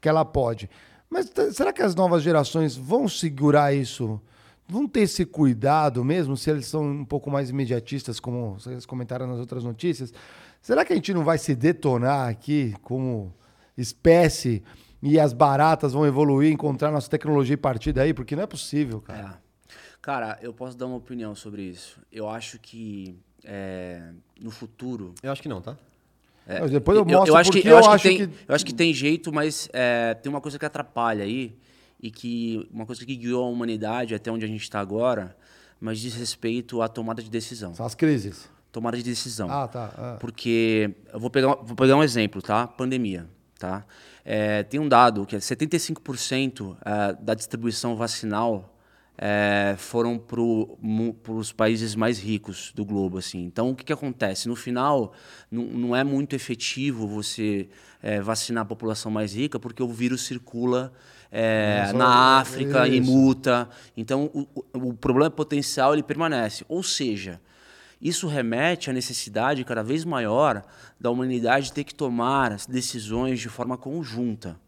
que 0.00 0.08
ela 0.08 0.24
pode. 0.24 0.70
Mas 1.10 1.30
será 1.52 1.72
que 1.72 1.82
as 1.82 1.94
novas 1.94 2.22
gerações 2.22 2.76
vão 2.76 3.08
segurar 3.08 3.74
isso? 3.74 4.20
Vão 4.68 4.86
ter 4.86 5.00
esse 5.00 5.24
cuidado 5.24 6.04
mesmo, 6.04 6.36
se 6.36 6.50
eles 6.50 6.66
são 6.66 6.84
um 6.84 7.04
pouco 7.04 7.30
mais 7.30 7.48
imediatistas, 7.48 8.20
como 8.20 8.54
vocês 8.58 8.84
comentaram 8.84 9.26
nas 9.26 9.38
outras 9.38 9.64
notícias? 9.64 10.12
Será 10.60 10.84
que 10.84 10.92
a 10.92 10.96
gente 10.96 11.14
não 11.14 11.24
vai 11.24 11.38
se 11.38 11.54
detonar 11.54 12.28
aqui 12.28 12.74
como 12.82 13.32
espécie 13.76 14.62
e 15.02 15.18
as 15.18 15.32
baratas 15.32 15.94
vão 15.94 16.04
evoluir, 16.06 16.52
encontrar 16.52 16.90
nossa 16.90 17.08
tecnologia 17.08 17.54
e 17.54 17.56
partir 17.56 17.92
daí? 17.92 18.12
Porque 18.12 18.36
não 18.36 18.42
é 18.42 18.46
possível, 18.46 19.00
cara. 19.00 19.40
É. 19.44 19.48
Cara, 20.02 20.38
eu 20.42 20.52
posso 20.52 20.76
dar 20.76 20.86
uma 20.86 20.96
opinião 20.96 21.34
sobre 21.34 21.62
isso. 21.62 22.00
Eu 22.12 22.28
acho 22.28 22.58
que 22.58 23.16
é, 23.44 24.10
no 24.40 24.50
futuro. 24.50 25.14
Eu 25.22 25.32
acho 25.32 25.40
que 25.40 25.48
não, 25.48 25.62
tá? 25.62 25.76
Mas 26.46 26.70
depois 26.70 26.96
eu 26.96 27.04
É, 27.04 27.12
eu, 27.12 27.18
mostro 27.18 27.32
eu 27.32 27.36
acho 27.36 27.50
porque 27.50 27.62
que, 27.62 27.68
eu, 27.68 27.78
acho 27.78 28.02
que 28.02 28.08
tem, 28.08 28.34
eu 28.48 28.54
acho 28.54 28.66
que 28.66 28.74
tem 28.74 28.94
jeito, 28.94 29.32
mas 29.32 29.68
é, 29.72 30.14
tem 30.14 30.30
uma 30.30 30.40
coisa 30.40 30.58
que 30.58 30.64
atrapalha 30.64 31.24
aí 31.24 31.56
e 32.00 32.10
que 32.10 32.68
uma 32.72 32.86
coisa 32.86 33.04
que 33.04 33.14
guiou 33.16 33.44
a 33.44 33.48
humanidade 33.48 34.14
até 34.14 34.30
onde 34.30 34.44
a 34.44 34.48
gente 34.48 34.62
está 34.62 34.80
agora, 34.80 35.36
mas 35.80 36.00
diz 36.00 36.14
respeito 36.14 36.82
à 36.82 36.88
tomada 36.88 37.22
de 37.22 37.30
decisão. 37.30 37.74
São 37.74 37.86
as 37.86 37.94
crises. 37.94 38.48
Tomada 38.70 38.96
de 38.96 39.02
decisão. 39.02 39.50
Ah, 39.50 39.66
tá. 39.66 39.92
ah. 39.96 40.16
Porque 40.20 40.94
eu 41.12 41.18
vou 41.18 41.30
pegar, 41.30 41.54
vou 41.54 41.74
pegar 41.74 41.96
um 41.96 42.02
exemplo, 42.02 42.42
tá? 42.42 42.66
Pandemia, 42.66 43.26
tá? 43.58 43.84
É, 44.24 44.62
tem 44.62 44.78
um 44.78 44.88
dado 44.88 45.24
que 45.24 45.34
é 45.34 45.38
75% 45.38 46.76
eh, 46.84 47.16
da 47.20 47.32
distribuição 47.32 47.96
vacinal 47.96 48.74
é, 49.20 49.74
foram 49.76 50.16
para 50.16 50.40
os 51.32 51.52
países 51.52 51.96
mais 51.96 52.20
ricos 52.20 52.72
do 52.72 52.84
globo. 52.84 53.18
assim. 53.18 53.44
Então, 53.44 53.70
o 53.70 53.74
que, 53.74 53.84
que 53.84 53.92
acontece? 53.92 54.46
No 54.46 54.54
final, 54.54 55.12
não, 55.50 55.64
não 55.64 55.96
é 55.96 56.04
muito 56.04 56.36
efetivo 56.36 57.06
você 57.06 57.68
é, 58.00 58.20
vacinar 58.20 58.62
a 58.62 58.66
população 58.66 59.10
mais 59.10 59.34
rica, 59.34 59.58
porque 59.58 59.82
o 59.82 59.88
vírus 59.88 60.24
circula 60.24 60.92
é, 61.30 61.92
na 61.92 62.38
África 62.38 62.86
e 62.86 63.00
muta. 63.00 63.68
Então, 63.96 64.30
o, 64.32 64.46
o 64.74 64.94
problema 64.94 65.30
potencial 65.30 65.92
ele 65.92 66.02
permanece. 66.02 66.64
Ou 66.68 66.82
seja, 66.82 67.40
isso 68.00 68.26
remete 68.26 68.90
à 68.90 68.92
necessidade 68.92 69.64
cada 69.64 69.82
vez 69.82 70.04
maior 70.04 70.62
da 71.00 71.10
humanidade 71.10 71.72
ter 71.72 71.84
que 71.84 71.94
tomar 71.94 72.56
decisões 72.68 73.40
de 73.40 73.48
forma 73.48 73.76
conjunta 73.76 74.58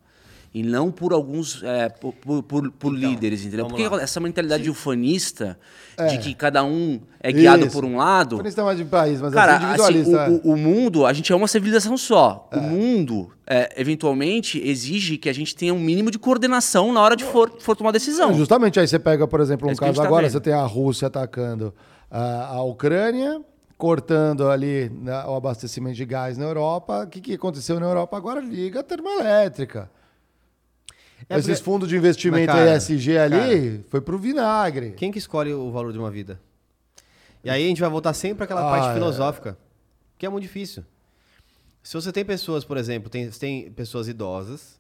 e 0.52 0.64
não 0.64 0.90
por 0.90 1.12
alguns 1.12 1.62
é, 1.62 1.88
por, 1.88 2.12
por, 2.12 2.42
por, 2.42 2.70
por 2.72 2.96
então, 2.96 3.10
líderes, 3.10 3.44
entendeu? 3.44 3.66
Porque 3.66 3.86
lá. 3.86 4.02
essa 4.02 4.18
mentalidade 4.18 4.64
Sim. 4.64 4.70
ufanista 4.70 5.56
é. 5.96 6.08
de 6.08 6.18
que 6.18 6.34
cada 6.34 6.64
um 6.64 7.00
é 7.20 7.30
guiado 7.30 7.66
Isso. 7.66 7.72
por 7.72 7.84
um 7.84 7.96
lado. 7.96 8.34
Ufanista 8.34 8.60
é 8.60 8.64
mais 8.64 8.78
de 8.78 8.84
país, 8.84 9.20
mas 9.20 9.32
cara, 9.32 9.52
é 9.52 9.56
individualista. 9.56 10.24
Assim, 10.24 10.40
o, 10.42 10.52
o, 10.52 10.56
mundo, 10.56 11.06
a 11.06 11.12
gente 11.12 11.32
é 11.32 11.36
uma 11.36 11.46
civilização 11.46 11.96
só. 11.96 12.48
É. 12.50 12.58
O 12.58 12.62
mundo, 12.62 13.30
é, 13.46 13.80
eventualmente, 13.80 14.60
exige 14.66 15.18
que 15.18 15.28
a 15.28 15.32
gente 15.32 15.54
tenha 15.54 15.72
um 15.72 15.78
mínimo 15.78 16.10
de 16.10 16.18
coordenação 16.18 16.92
na 16.92 17.00
hora 17.00 17.14
de 17.14 17.24
for, 17.24 17.52
for 17.60 17.76
tomar 17.76 17.92
decisão. 17.92 18.34
justamente 18.34 18.80
aí 18.80 18.88
você 18.88 18.98
pega, 18.98 19.28
por 19.28 19.40
exemplo, 19.40 19.68
um 19.68 19.72
é 19.72 19.76
caso 19.76 20.00
tá 20.00 20.04
agora, 20.04 20.22
vendo. 20.22 20.32
você 20.32 20.40
tem 20.40 20.52
a 20.52 20.64
Rússia 20.64 21.06
atacando 21.06 21.72
a, 22.10 22.56
a 22.56 22.62
Ucrânia 22.64 23.40
cortando 23.78 24.50
ali 24.50 24.90
né, 24.90 25.24
o 25.24 25.34
abastecimento 25.34 25.96
de 25.96 26.04
gás 26.04 26.36
na 26.36 26.44
Europa. 26.44 27.04
O 27.04 27.06
que, 27.06 27.20
que 27.20 27.34
aconteceu 27.34 27.80
na 27.80 27.86
Europa? 27.86 28.14
Agora 28.14 28.38
liga 28.40 28.80
a 28.80 28.82
termoelétrica. 28.82 29.88
É 31.28 31.38
Esses 31.38 31.58
porque... 31.58 31.64
fundos 31.64 31.88
de 31.88 31.96
investimento 31.96 32.52
cara, 32.52 32.76
ESG 32.76 33.18
ali 33.18 33.36
cara, 33.36 33.84
foi 33.88 34.00
pro 34.00 34.18
vinagre. 34.18 34.92
Quem 34.92 35.12
que 35.12 35.18
escolhe 35.18 35.52
o 35.52 35.70
valor 35.70 35.92
de 35.92 35.98
uma 35.98 36.10
vida? 36.10 36.40
E 37.42 37.50
aí 37.50 37.64
a 37.64 37.68
gente 37.68 37.80
vai 37.80 37.90
voltar 37.90 38.12
sempre 38.12 38.44
àquela 38.44 38.66
ah, 38.66 38.70
parte 38.70 38.90
é. 38.90 38.94
filosófica, 38.94 39.56
que 40.18 40.26
é 40.26 40.28
muito 40.28 40.42
difícil. 40.42 40.84
Se 41.82 41.94
você 41.94 42.12
tem 42.12 42.24
pessoas, 42.24 42.64
por 42.64 42.76
exemplo, 42.76 43.08
tem, 43.08 43.30
tem 43.30 43.70
pessoas 43.70 44.08
idosas 44.08 44.78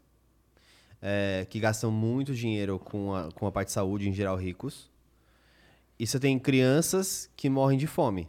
é, 1.00 1.46
que 1.48 1.58
gastam 1.58 1.90
muito 1.90 2.34
dinheiro 2.34 2.78
com 2.78 3.14
a, 3.14 3.32
com 3.32 3.46
a 3.46 3.52
parte 3.52 3.68
de 3.68 3.72
saúde, 3.72 4.08
em 4.08 4.12
geral 4.12 4.36
ricos, 4.36 4.90
e 5.98 6.06
você 6.06 6.18
tem 6.18 6.38
crianças 6.38 7.30
que 7.36 7.48
morrem 7.48 7.78
de 7.78 7.86
fome. 7.86 8.28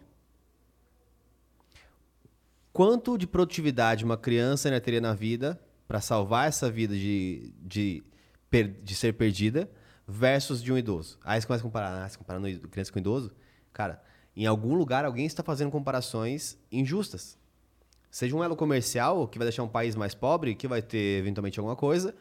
Quanto 2.71 3.17
de 3.17 3.27
produtividade 3.27 4.05
uma 4.05 4.17
criança 4.17 4.69
ainda 4.69 4.79
teria 4.79 5.01
na 5.01 5.13
vida 5.13 5.59
para 5.91 5.99
salvar 5.99 6.47
essa 6.47 6.71
vida 6.71 6.95
de, 6.95 7.53
de, 7.59 8.01
de 8.81 8.95
ser 8.95 9.11
perdida 9.15 9.69
versus 10.07 10.63
de 10.63 10.71
um 10.71 10.77
idoso. 10.77 11.19
Aí 11.21 11.41
você 11.41 11.45
começa 11.45 11.61
a 11.61 11.67
comparar, 11.67 12.05
ah, 12.05 12.07
você 12.07 12.17
comparando 12.17 12.47
criança 12.69 12.93
com 12.93 12.97
idoso, 12.97 13.29
cara, 13.73 14.01
em 14.33 14.45
algum 14.45 14.73
lugar 14.73 15.03
alguém 15.03 15.25
está 15.25 15.43
fazendo 15.43 15.69
comparações 15.69 16.57
injustas. 16.71 17.37
Seja 18.09 18.33
um 18.33 18.41
elo 18.41 18.55
comercial 18.55 19.27
que 19.27 19.37
vai 19.37 19.43
deixar 19.43 19.63
um 19.63 19.67
país 19.67 19.93
mais 19.93 20.15
pobre, 20.15 20.55
que 20.55 20.65
vai 20.65 20.81
ter 20.81 21.19
eventualmente 21.19 21.59
alguma 21.59 21.75
coisa, 21.75 22.15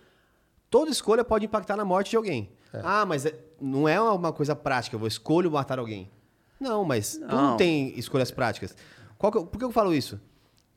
toda 0.69 0.91
escolha 0.91 1.25
pode 1.25 1.47
impactar 1.47 1.77
na 1.77 1.85
morte 1.85 2.11
de 2.11 2.17
alguém. 2.17 2.51
É. 2.75 2.81
Ah, 2.83 3.07
mas 3.07 3.25
é, 3.25 3.39
não 3.61 3.89
é 3.89 4.01
uma 4.01 4.33
coisa 4.33 4.57
prática, 4.57 4.97
eu 4.97 4.99
vou 4.99 5.07
escolho 5.07 5.49
matar 5.49 5.79
alguém. 5.79 6.11
Não, 6.59 6.85
mas 6.85 7.21
não, 7.21 7.51
não 7.51 7.57
tem 7.57 7.97
escolhas 7.97 8.33
práticas. 8.33 8.75
Que, 9.17 9.31
por 9.31 9.59
que 9.59 9.65
eu 9.65 9.71
falo 9.71 9.95
isso? 9.95 10.21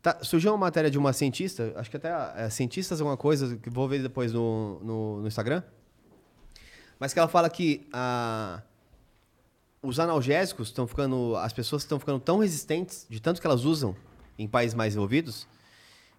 Tá, 0.04 0.18
surgiu 0.22 0.52
uma 0.52 0.58
matéria 0.58 0.92
de 0.92 0.98
uma 0.98 1.14
cientista, 1.14 1.72
acho 1.78 1.90
que 1.90 1.96
até 1.96 2.12
é, 2.36 2.50
cientistas 2.50 3.00
alguma 3.00 3.16
coisa, 3.16 3.56
que 3.56 3.70
vou 3.70 3.88
ver 3.88 4.04
depois 4.04 4.34
no, 4.34 4.78
no, 4.84 5.22
no 5.22 5.28
Instagram, 5.30 5.64
mas 7.00 7.14
que 7.14 7.20
ela 7.20 7.30
fala 7.30 7.50
que 7.50 7.88
a, 7.94 8.62
os 9.82 10.02
analgésicos 10.02 10.68
estão 10.68 10.86
ficando, 10.86 11.38
as 11.38 11.54
pessoas 11.54 11.84
estão 11.84 11.98
ficando 12.00 12.20
tão 12.20 12.40
resistentes, 12.40 13.08
de 13.10 13.22
tanto 13.22 13.40
que 13.40 13.48
elas 13.48 13.64
usam 13.64 13.96
em 14.38 14.46
países 14.46 14.76
mais 14.76 14.94
envolvidos, 14.94 15.48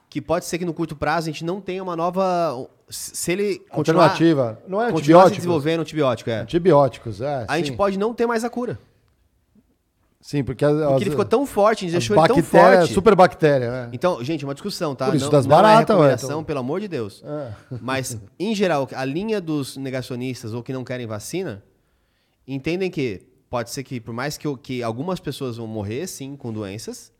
que 0.08 0.18
pode 0.18 0.46
ser 0.46 0.56
que 0.56 0.64
no 0.64 0.72
curto 0.72 0.96
prazo 0.96 1.28
a 1.28 1.32
gente 1.32 1.44
não 1.44 1.60
tenha 1.60 1.82
uma 1.82 1.94
nova. 1.94 2.66
Se 2.88 3.32
ele 3.32 3.58
continuar, 3.68 4.04
Alternativa. 4.04 4.62
Não 4.66 4.80
é 4.80 4.90
se 4.96 5.34
desenvolvendo 5.36 5.80
antibiótico, 5.80 6.30
é. 6.30 6.40
Antibióticos, 6.40 7.20
é. 7.20 7.44
A 7.46 7.52
sim. 7.52 7.64
gente 7.64 7.76
pode 7.76 7.98
não 7.98 8.14
ter 8.14 8.24
mais 8.24 8.44
a 8.44 8.48
cura. 8.48 8.78
Sim, 10.24 10.42
porque, 10.42 10.64
as, 10.64 10.72
porque 10.72 11.04
ele 11.04 11.10
ficou 11.10 11.24
tão 11.26 11.44
forte, 11.44 11.80
a 11.80 11.82
gente 11.82 11.92
deixou 11.98 12.16
ele 12.16 12.26
tão 12.26 12.42
forte. 12.42 12.94
Super 12.94 13.14
bactéria, 13.14 13.70
né? 13.70 13.90
Então, 13.92 14.24
gente, 14.24 14.42
uma 14.42 14.54
discussão, 14.54 14.94
tá? 14.94 15.04
Por 15.04 15.16
isso 15.16 15.26
não, 15.26 15.32
das 15.32 15.44
baratas, 15.44 15.94
não 15.94 16.02
é 16.02 16.14
então... 16.14 16.42
pelo 16.42 16.60
amor 16.60 16.80
de 16.80 16.88
Deus. 16.88 17.22
É. 17.22 17.52
Mas, 17.78 18.18
em 18.38 18.54
geral, 18.54 18.88
a 18.94 19.04
linha 19.04 19.38
dos 19.38 19.76
negacionistas 19.76 20.54
ou 20.54 20.62
que 20.62 20.72
não 20.72 20.82
querem 20.82 21.06
vacina 21.06 21.62
entendem 22.48 22.90
que 22.90 23.20
pode 23.50 23.70
ser 23.70 23.82
que, 23.82 24.00
por 24.00 24.14
mais 24.14 24.38
que, 24.38 24.56
que 24.56 24.82
algumas 24.82 25.20
pessoas 25.20 25.58
vão 25.58 25.66
morrer, 25.66 26.06
sim, 26.06 26.36
com 26.36 26.50
doenças, 26.50 27.12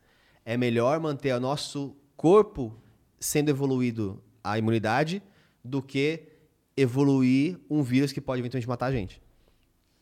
é 0.43 0.57
melhor 0.57 0.99
manter 0.99 1.31
o 1.35 1.39
nosso 1.39 1.95
corpo 2.17 2.73
sendo 3.19 3.49
evoluído 3.49 4.19
a 4.43 4.57
imunidade 4.57 5.21
do 5.63 5.79
que 5.79 6.23
evoluir 6.75 7.59
um 7.69 7.83
vírus 7.83 8.11
que 8.11 8.19
pode 8.19 8.41
eventualmente 8.41 8.67
matar 8.67 8.87
a 8.87 8.91
gente. 8.91 9.21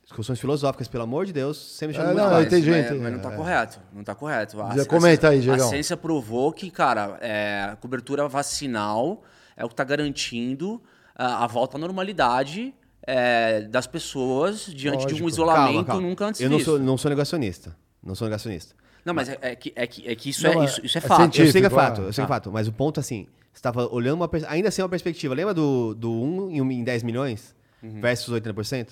Discussões 0.04 0.40
filosóficas, 0.40 0.88
pelo 0.88 1.04
amor 1.04 1.26
de 1.26 1.32
Deus, 1.32 1.58
sempre 1.58 1.96
é, 1.96 2.14
não, 2.14 2.30
mais, 2.30 2.50
tem 2.50 2.62
gente, 2.62 2.92
mas, 2.92 3.02
mas 3.02 3.12
não 3.12 3.18
está 3.18 3.32
é. 3.32 3.36
correto. 3.38 3.80
Não 3.94 4.02
está 4.02 4.14
correto. 4.14 4.62
A, 4.62 4.86
comenta 4.86 5.30
aí, 5.30 5.40
Diego. 5.40 5.64
A 5.64 5.68
ciência 5.68 5.96
provou 5.96 6.52
que, 6.52 6.70
cara, 6.70 7.18
é, 7.22 7.70
a 7.72 7.76
cobertura 7.78 8.28
vacinal 8.28 9.24
é 9.56 9.64
o 9.64 9.70
que 9.70 9.74
está 9.74 9.84
garantindo 9.86 10.82
a, 11.16 11.46
a, 11.46 11.48
volta 11.48 11.78
à 11.78 11.80
normalidade 11.80 12.74
é, 13.08 13.62
das 13.62 13.88
pessoas 13.88 14.66
diante 14.66 15.04
Lógico. 15.04 15.14
de 15.14 15.24
um 15.24 15.30
isolamento 15.30 15.74
calma, 15.74 15.86
calma. 15.86 16.02
nunca 16.02 16.26
antes 16.26 16.42
Eu 16.42 16.50
não 16.50 16.60
sou, 16.60 16.78
não 16.78 16.98
sou 16.98 17.10
negacionista. 17.10 17.76
Não 18.04 18.14
sou 18.14 18.28
negacionista. 18.28 18.76
Não, 19.06 19.14
mas 19.14 19.30
é, 19.30 19.38
é, 19.42 19.56
que, 19.56 19.72
é, 19.76 19.88
que, 19.88 20.08
é 20.08 20.16
que 20.16 20.30
isso, 20.30 20.44
não, 20.44 20.64
é, 20.64 20.66
isso, 20.66 20.86
isso 20.86 20.98
é, 20.98 21.00
é 21.00 21.02
fato. 21.02 21.42
Eu 21.42 21.52
sei 21.52 21.62
que 21.62 21.68
é 21.68 21.70
fato, 21.70 22.02
eu 22.02 22.14
sei 22.14 22.24
que 22.24 22.26
é 22.26 22.34
fato. 22.34 22.52
Mas 22.52 22.68
o 22.68 22.74
ponto, 22.74 23.00
assim, 23.00 23.28
você 23.52 23.60
estava 23.60 23.88
olhando 23.88 24.16
uma, 24.16 24.30
ainda 24.48 24.70
assim 24.70 24.82
uma 24.82 24.90
perspectiva. 24.90 25.34
Lembra 25.34 25.54
do, 25.54 25.94
do 25.94 26.12
1 26.12 26.52
em, 26.52 26.80
em 26.80 26.84
10 26.84 27.04
milhões 27.04 27.56
uhum. 27.82 28.02
versus 28.02 28.34
80%? 28.34 28.90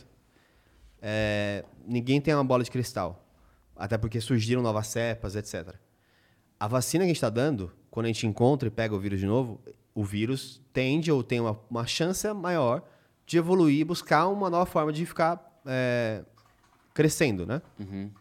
É, 1.01 1.65
ninguém 1.85 2.21
tem 2.21 2.33
uma 2.33 2.43
bola 2.43 2.63
de 2.63 2.69
cristal. 2.69 3.25
Até 3.75 3.97
porque 3.97 4.21
surgiram 4.21 4.61
novas 4.61 4.87
cepas, 4.87 5.35
etc. 5.35 5.75
A 6.59 6.67
vacina 6.67 7.03
que 7.03 7.05
a 7.05 7.07
gente 7.07 7.17
está 7.17 7.29
dando, 7.29 7.71
quando 7.89 8.05
a 8.05 8.09
gente 8.09 8.27
encontra 8.27 8.67
e 8.67 8.71
pega 8.71 8.93
o 8.93 8.99
vírus 8.99 9.19
de 9.19 9.25
novo, 9.25 9.59
o 9.95 10.03
vírus 10.03 10.61
tende 10.71 11.11
ou 11.11 11.23
tem 11.23 11.39
uma, 11.39 11.59
uma 11.69 11.87
chance 11.87 12.31
maior 12.33 12.83
de 13.25 13.37
evoluir 13.37 13.79
e 13.79 13.83
buscar 13.83 14.27
uma 14.27 14.49
nova 14.49 14.65
forma 14.65 14.93
de 14.93 15.05
ficar 15.05 15.61
é, 15.65 16.23
crescendo, 16.93 17.45
né? 17.45 17.61
Uhum. 17.79 18.11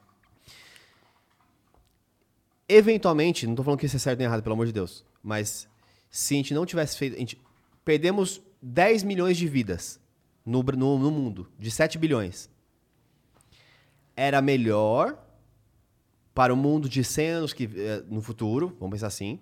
Eventualmente, 2.69 3.47
não 3.47 3.53
estou 3.53 3.65
falando 3.65 3.81
que 3.81 3.87
isso 3.87 3.97
é 3.97 3.99
certo 3.99 4.19
nem 4.19 4.27
errado, 4.27 4.43
pelo 4.43 4.55
amor 4.55 4.67
de 4.67 4.73
Deus, 4.73 5.05
mas 5.23 5.69
se 6.09 6.35
a 6.35 6.37
gente 6.37 6.55
não 6.55 6.65
tivesse 6.65 6.97
feito. 6.97 7.17
A 7.17 7.19
gente, 7.19 7.39
perdemos 7.85 8.41
10 8.63 9.03
milhões 9.03 9.37
de 9.37 9.49
vidas 9.49 10.01
no, 10.47 10.63
no, 10.63 10.99
no 10.99 11.11
mundo, 11.11 11.49
de 11.59 11.71
7 11.71 11.99
bilhões 11.99 12.49
era 14.21 14.43
melhor 14.43 15.17
para 16.35 16.53
o 16.53 16.57
mundo 16.57 16.91
de 16.91 17.03
100 17.03 17.29
anos 17.31 17.53
que, 17.55 17.65
eh, 17.75 18.05
no 18.07 18.21
futuro, 18.21 18.77
vamos 18.79 18.93
pensar 18.93 19.07
assim, 19.07 19.41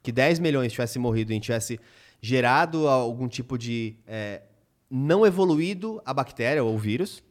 que 0.00 0.12
10 0.12 0.38
milhões 0.38 0.70
tivessem 0.70 1.02
morrido 1.02 1.32
e 1.32 1.40
tivesse 1.40 1.80
gerado 2.22 2.86
algum 2.86 3.26
tipo 3.26 3.58
de 3.58 3.96
é, 4.06 4.42
não 4.88 5.26
evoluído 5.26 6.00
a 6.06 6.14
bactéria 6.14 6.62
ou 6.62 6.76
o 6.76 6.78
vírus, 6.78 7.24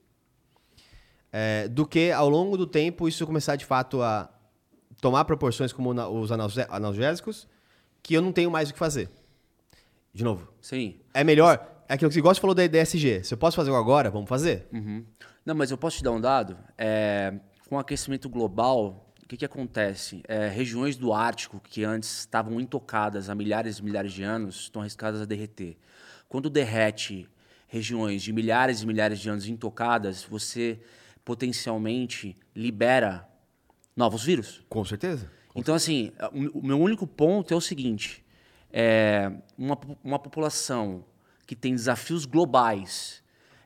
é, 1.32 1.70
do 1.70 1.88
que 1.88 2.12
ao 2.12 2.28
longo 2.28 2.58
do 2.58 2.68
tempo 2.68 3.08
isso 3.08 3.26
começar 3.26 3.56
de 3.56 3.64
fato 3.64 4.02
a 4.02 4.30
tomar 5.00 5.24
proporções 5.24 5.72
como 5.72 5.92
os 5.92 6.32
analgésicos, 6.70 7.48
que 8.04 8.14
eu 8.14 8.22
não 8.22 8.34
tenho 8.34 8.52
mais 8.52 8.70
o 8.70 8.74
que 8.74 8.80
fazer. 8.80 9.10
De 10.14 10.22
novo. 10.26 10.52
Sim. 10.60 11.00
É 11.14 11.24
melhor. 11.24 11.79
É 11.90 11.96
aquilo 11.96 12.08
que 12.08 12.14
você 12.14 12.22
gosta 12.22 12.40
falou 12.40 12.54
da 12.54 12.64
EDSG. 12.64 13.24
Se 13.24 13.34
eu 13.34 13.38
posso 13.38 13.56
fazer 13.56 13.74
agora, 13.74 14.12
vamos 14.12 14.30
fazer. 14.30 14.68
Uhum. 14.72 15.04
Não, 15.44 15.56
mas 15.56 15.72
eu 15.72 15.78
posso 15.78 15.98
te 15.98 16.04
dar 16.04 16.12
um 16.12 16.22
dado? 16.22 16.56
É, 16.78 17.34
com 17.68 17.78
o 17.78 17.80
aquecimento 17.80 18.30
global, 18.30 19.12
o 19.24 19.28
que, 19.28 19.36
que 19.36 19.44
acontece? 19.44 20.22
É, 20.28 20.48
regiões 20.48 20.96
do 20.96 21.12
Ártico, 21.12 21.60
que 21.60 21.84
antes 21.84 22.20
estavam 22.20 22.62
intocadas 22.62 23.28
há 23.28 23.34
milhares 23.34 23.80
e 23.80 23.84
milhares 23.84 24.14
de 24.14 24.22
anos, 24.22 24.62
estão 24.62 24.84
arriscadas 24.84 25.20
a 25.20 25.26
derreter. 25.26 25.78
Quando 26.28 26.48
derrete 26.48 27.28
regiões 27.68 28.22
de 28.22 28.32
milhares 28.32 28.84
e 28.84 28.86
milhares 28.86 29.18
de 29.18 29.28
anos 29.28 29.48
intocadas, 29.48 30.24
você 30.24 30.80
potencialmente 31.26 32.38
libera 32.56 33.28
novos 33.96 34.24
vírus. 34.24 34.64
Com 34.70 34.86
certeza. 34.86 35.32
Com 35.48 35.60
então, 35.60 35.74
assim, 35.74 36.12
o 36.54 36.62
meu 36.62 36.80
único 36.80 37.08
ponto 37.08 37.52
é 37.52 37.58
o 37.58 37.62
seguinte: 37.62 38.24
é 38.72 39.32
uma, 39.58 39.80
uma 40.04 40.20
população 40.20 41.04
que 41.50 41.56
tem 41.56 41.74
desafios 41.74 42.26
globais 42.26 43.24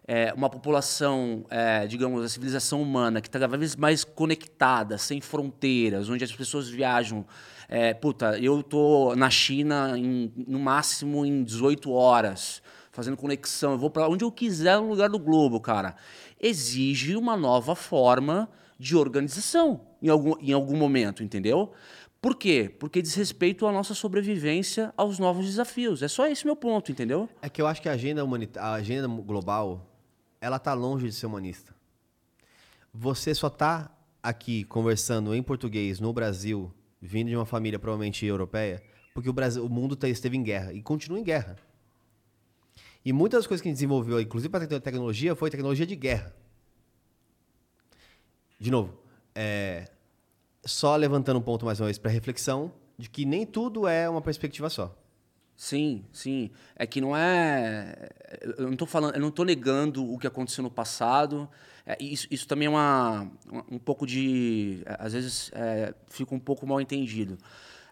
é, 0.08 0.34
uma 0.34 0.50
população, 0.50 1.46
é, 1.50 1.86
digamos, 1.86 2.24
a 2.24 2.30
civilização 2.30 2.82
humana 2.82 3.22
que 3.22 3.28
está 3.28 3.38
cada 3.38 3.58
vez 3.58 3.76
mais 3.76 4.06
conectada, 4.06 4.98
sem 4.98 5.20
fronteiras, 5.22 6.10
onde 6.10 6.24
as 6.24 6.32
pessoas 6.32 6.70
viajam. 6.70 7.26
É, 7.70 7.94
puta, 7.94 8.38
eu 8.40 8.62
tô 8.62 9.14
na 9.16 9.30
China 9.30 9.98
em, 9.98 10.32
no 10.48 10.60
máximo 10.60 11.26
em 11.26 11.44
18 11.44 11.92
horas, 11.92 12.62
fazendo 12.92 13.18
conexão. 13.18 13.74
Eu 13.74 13.78
vou 13.78 13.90
para 13.90 14.08
onde 14.08 14.24
eu 14.24 14.32
quiser 14.32 14.78
no 14.78 14.90
lugar 14.90 15.10
do 15.10 15.20
globo, 15.20 15.60
cara. 15.60 15.96
exige 16.40 17.18
uma 17.18 17.38
nova 17.38 17.76
forma 17.76 18.50
de 18.78 18.96
organização 18.96 19.82
em 20.02 20.10
algum, 20.10 20.34
em 20.42 20.52
algum 20.52 20.76
momento, 20.76 21.24
entendeu? 21.24 21.72
Por 22.24 22.38
quê? 22.38 22.74
Porque 22.80 23.02
diz 23.02 23.16
respeito 23.16 23.68
à 23.68 23.72
nossa 23.74 23.94
sobrevivência 23.94 24.94
aos 24.96 25.20
novos 25.20 25.46
desafios. 25.46 26.02
É 26.02 26.08
só 26.08 26.26
esse 26.26 26.46
meu 26.46 26.56
ponto, 26.56 26.90
entendeu? 26.90 27.28
É 27.42 27.50
que 27.50 27.62
eu 27.62 27.68
acho 27.68 27.82
que 27.82 27.90
a 27.90 27.92
agenda, 27.92 28.24
humanita 28.24 28.62
a 28.62 28.76
agenda 28.76 29.10
global, 29.10 29.94
ela 30.40 30.58
tá 30.58 30.74
longe 30.74 31.06
de 31.06 31.12
ser 31.12 31.26
humanista. 31.26 31.76
Você 32.94 33.36
só 33.36 33.50
tá 33.50 33.92
aqui 34.24 34.64
conversando 34.64 35.36
em 35.36 35.44
português 35.44 36.00
no 36.00 36.14
Brasil, 36.14 36.74
vindo 37.02 37.28
de 37.28 37.36
uma 37.36 37.46
família 37.46 37.78
provavelmente 37.78 38.26
europeia, 38.26 38.82
porque 39.14 39.30
o, 39.30 39.34
Brasil, 39.34 39.66
o 39.66 39.70
mundo 39.70 39.94
tá, 39.94 40.08
esteve 40.08 40.38
em 40.38 40.44
guerra 40.44 40.72
e 40.72 40.82
continua 40.82 41.20
em 41.20 41.24
guerra. 41.26 41.58
E 43.04 43.12
muitas 43.12 43.40
das 43.40 43.48
coisas 43.48 43.62
que 43.62 43.68
a 43.68 43.72
gente 43.72 43.80
desenvolveu, 43.80 44.22
inclusive 44.22 44.50
para 44.50 44.66
tecnologia, 44.66 45.36
foi 45.36 45.50
tecnologia 45.50 45.86
de 45.86 45.98
guerra. 45.98 46.34
De 48.58 48.72
novo, 48.72 48.98
é, 49.36 49.90
só 50.66 50.96
levantando 50.96 51.40
um 51.40 51.42
ponto 51.42 51.66
mais 51.66 51.80
uma 51.80 51.86
vez 51.86 51.98
para 51.98 52.12
reflexão 52.12 52.72
de 52.98 53.10
que 53.10 53.26
nem 53.26 53.46
tudo 53.46 53.88
é 53.88 54.10
uma 54.10 54.22
perspectiva 54.22 54.70
só. 54.70 54.96
Sim, 55.56 56.04
sim. 56.12 56.52
É 56.76 56.86
que 56.86 57.00
não 57.00 57.16
é. 57.16 58.10
Eu 58.58 58.66
não 58.66 58.74
estou 58.74 58.88
falando, 58.88 59.16
eu 59.16 59.22
não 59.22 59.30
estou 59.30 59.46
negando 59.46 60.12
o 60.12 60.18
que 60.18 60.28
aconteceu 60.28 60.64
no 60.64 60.72
passado. 60.72 61.50
É, 61.86 61.98
isso, 62.00 62.28
isso 62.32 62.48
também 62.48 62.66
é 62.66 62.70
uma, 62.70 63.32
um 63.70 63.78
pouco 63.78 64.06
de. 64.06 64.84
Às 65.00 65.14
vezes 65.14 65.52
é, 65.54 65.94
fica 66.08 66.34
um 66.34 66.40
pouco 66.40 66.66
mal 66.66 66.82
entendido. 66.82 67.38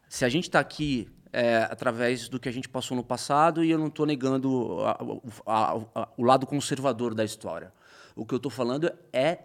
Se 0.10 0.26
a 0.26 0.30
gente 0.30 0.46
está 0.46 0.60
aqui 0.60 1.08
é, 1.32 1.58
através 1.70 2.28
do 2.28 2.40
que 2.40 2.50
a 2.50 2.52
gente 2.52 2.68
passou 2.68 2.96
no 2.98 3.04
passado, 3.04 3.64
e 3.64 3.70
eu 3.70 3.78
não 3.78 3.88
estou 3.88 4.06
negando 4.06 4.80
a, 4.84 4.98
a, 5.46 5.72
a, 5.96 6.08
o 6.18 6.24
lado 6.24 6.46
conservador 6.46 7.14
da 7.14 7.24
história. 7.24 7.72
O 8.16 8.26
que 8.26 8.34
eu 8.34 8.38
estou 8.38 8.52
falando 8.52 8.92
é 9.14 9.40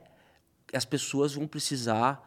que 0.66 0.76
as 0.76 0.84
pessoas 0.84 1.34
vão 1.34 1.46
precisar 1.46 2.22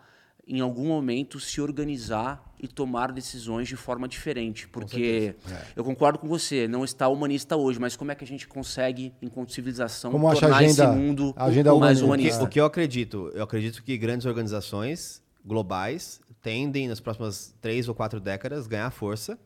em 0.49 0.61
algum 0.61 0.87
momento 0.87 1.39
se 1.39 1.61
organizar 1.61 2.43
e 2.59 2.67
tomar 2.67 3.11
decisões 3.11 3.67
de 3.67 3.75
forma 3.75 4.07
diferente, 4.07 4.67
porque 4.67 5.35
é. 5.47 5.65
eu 5.75 5.83
concordo 5.83 6.17
com 6.17 6.27
você, 6.27 6.67
não 6.67 6.83
está 6.83 7.07
humanista 7.07 7.55
hoje, 7.55 7.79
mas 7.79 7.95
como 7.95 8.11
é 8.11 8.15
que 8.15 8.23
a 8.23 8.27
gente 8.27 8.47
consegue, 8.47 9.13
enquanto 9.21 9.53
civilização, 9.53 10.11
como 10.11 10.29
tornar 10.33 10.57
agenda, 10.57 10.71
esse 10.71 10.87
mundo 10.87 11.33
agenda 11.37 11.75
mais 11.75 12.01
humanista? 12.01 12.39
O 12.39 12.41
que, 12.41 12.45
o 12.45 12.49
que 12.49 12.59
eu 12.59 12.65
acredito, 12.65 13.31
eu 13.35 13.43
acredito 13.43 13.83
que 13.83 13.95
grandes 13.95 14.25
organizações 14.25 15.21
globais 15.45 16.19
tendem 16.41 16.87
nas 16.87 16.99
próximas 16.99 17.55
três 17.61 17.87
ou 17.87 17.93
quatro 17.93 18.19
décadas 18.19 18.65
ganhar 18.65 18.89
força 18.89 19.37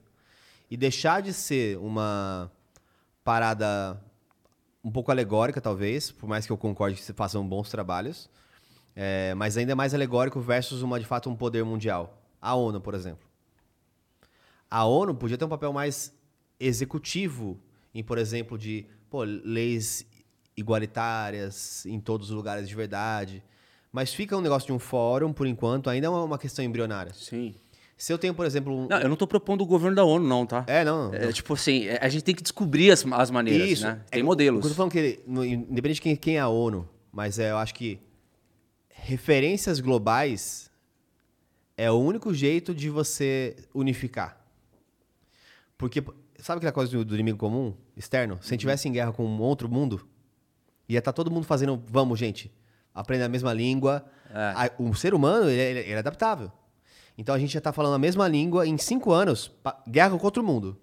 e 0.71 0.77
deixar 0.77 1.21
de 1.21 1.33
ser 1.33 1.77
uma 1.79 2.49
parada 3.25 4.01
um 4.81 4.89
pouco 4.89 5.11
alegórica, 5.11 5.59
talvez, 5.59 6.11
por 6.11 6.27
mais 6.27 6.45
que 6.45 6.51
eu 6.51 6.57
concorde 6.57 6.95
que 6.95 7.03
se 7.03 7.13
façam 7.13 7.45
bons 7.45 7.69
trabalhos, 7.69 8.29
é, 8.95 9.33
mas 9.33 9.57
ainda 9.57 9.75
mais 9.75 9.93
alegórico 9.93 10.39
versus 10.39 10.81
uma 10.81 10.99
de 10.99 11.05
fato 11.05 11.29
um 11.29 11.35
poder 11.35 11.63
mundial. 11.63 12.21
A 12.41 12.55
ONU, 12.55 12.79
por 12.79 12.93
exemplo. 12.93 13.25
A 14.69 14.85
ONU 14.85 15.15
podia 15.15 15.37
ter 15.37 15.45
um 15.45 15.49
papel 15.49 15.71
mais 15.71 16.13
executivo 16.59 17.59
em, 17.93 18.03
por 18.03 18.17
exemplo, 18.17 18.57
de 18.57 18.85
pô, 19.09 19.23
leis 19.23 20.05
igualitárias 20.55 21.85
em 21.85 21.99
todos 21.99 22.29
os 22.29 22.35
lugares 22.35 22.67
de 22.67 22.75
verdade. 22.75 23.43
Mas 23.91 24.13
fica 24.13 24.35
um 24.35 24.41
negócio 24.41 24.65
de 24.67 24.73
um 24.73 24.79
fórum, 24.79 25.31
por 25.31 25.45
enquanto, 25.45 25.89
ainda 25.89 26.07
é 26.07 26.09
uma 26.09 26.39
questão 26.39 26.65
embrionária. 26.65 27.13
Sim. 27.13 27.53
Se 27.95 28.11
eu 28.11 28.17
tenho, 28.17 28.33
por 28.33 28.45
exemplo. 28.45 28.75
Um... 28.75 28.87
Não, 28.87 28.97
eu 28.97 29.07
não 29.07 29.13
estou 29.13 29.27
propondo 29.27 29.61
o 29.61 29.65
governo 29.65 29.95
da 29.95 30.03
ONU, 30.03 30.27
não, 30.27 30.45
tá? 30.45 30.65
É, 30.67 30.83
não. 30.83 31.13
É, 31.13 31.31
tipo 31.31 31.53
assim, 31.53 31.87
a 31.89 32.09
gente 32.09 32.23
tem 32.23 32.33
que 32.33 32.41
descobrir 32.41 32.91
as, 32.91 33.05
as 33.11 33.29
maneiras, 33.29 33.69
Isso. 33.69 33.85
né? 33.85 34.01
Tem 34.09 34.21
é, 34.21 34.23
modelos. 34.23 34.63
Eu 34.65 34.71
tô 34.71 34.75
falando 34.75 34.91
que, 34.91 35.19
independente 35.27 35.95
de 35.95 36.01
quem, 36.01 36.15
quem 36.15 36.37
é 36.37 36.39
a 36.39 36.47
ONU, 36.47 36.89
mas 37.11 37.37
é, 37.37 37.51
eu 37.51 37.57
acho 37.57 37.73
que 37.75 37.99
referências 39.03 39.81
globais 39.81 40.71
é 41.75 41.91
o 41.91 41.95
único 41.95 42.33
jeito 42.33 42.73
de 42.73 42.89
você 42.89 43.55
unificar. 43.73 44.37
Porque, 45.77 46.01
sabe 46.39 46.59
aquela 46.59 46.71
coisa 46.71 46.91
do, 46.91 47.03
do 47.03 47.13
inimigo 47.13 47.37
comum, 47.37 47.75
externo? 47.97 48.35
Se 48.35 48.47
a 48.47 48.49
gente 48.51 48.59
estivesse 48.59 48.87
em 48.87 48.93
guerra 48.93 49.11
com 49.11 49.25
um 49.25 49.41
outro 49.41 49.67
mundo, 49.67 50.07
ia 50.87 50.99
estar 50.99 51.11
tá 51.11 51.15
todo 51.15 51.29
mundo 51.29 51.45
fazendo, 51.45 51.83
vamos, 51.87 52.17
gente, 52.17 52.49
aprender 52.95 53.25
a 53.25 53.29
mesma 53.29 53.53
língua. 53.53 54.05
É. 54.29 54.71
O 54.81 54.93
ser 54.95 55.13
humano, 55.13 55.49
ele, 55.49 55.59
ele, 55.59 55.79
ele 55.79 55.91
é 55.91 55.99
adaptável. 55.99 56.49
Então 57.17 57.35
a 57.35 57.39
gente 57.39 57.51
já 57.51 57.59
está 57.59 57.73
falando 57.73 57.95
a 57.95 57.99
mesma 57.99 58.27
língua 58.27 58.65
em 58.65 58.77
cinco 58.77 59.11
anos, 59.11 59.51
guerra 59.87 60.17
contra 60.17 60.41
o 60.41 60.45
mundo. 60.45 60.79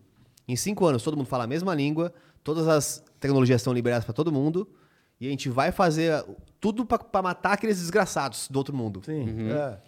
Em 0.47 0.57
cinco 0.57 0.85
anos, 0.85 1.03
todo 1.03 1.16
mundo 1.16 1.27
fala 1.27 1.45
a 1.45 1.47
mesma 1.47 1.75
língua, 1.75 2.12
todas 2.45 2.68
as 2.68 3.03
tecnologias 3.18 3.61
estão 3.61 3.73
liberadas 3.73 4.05
para 4.05 4.12
todo 4.12 4.31
mundo, 4.31 4.68
e 5.18 5.27
a 5.27 5.31
gente 5.31 5.49
vai 5.49 5.73
fazer 5.73 6.25
tudo 6.61 6.85
para 6.85 7.23
matar 7.23 7.53
aqueles 7.53 7.79
desgraçados 7.79 8.49
do 8.49 8.57
outro 8.57 8.77
mundo. 8.77 9.01
Sim. 9.05 9.23
Uhum. 9.23 9.51
É. 9.51 9.79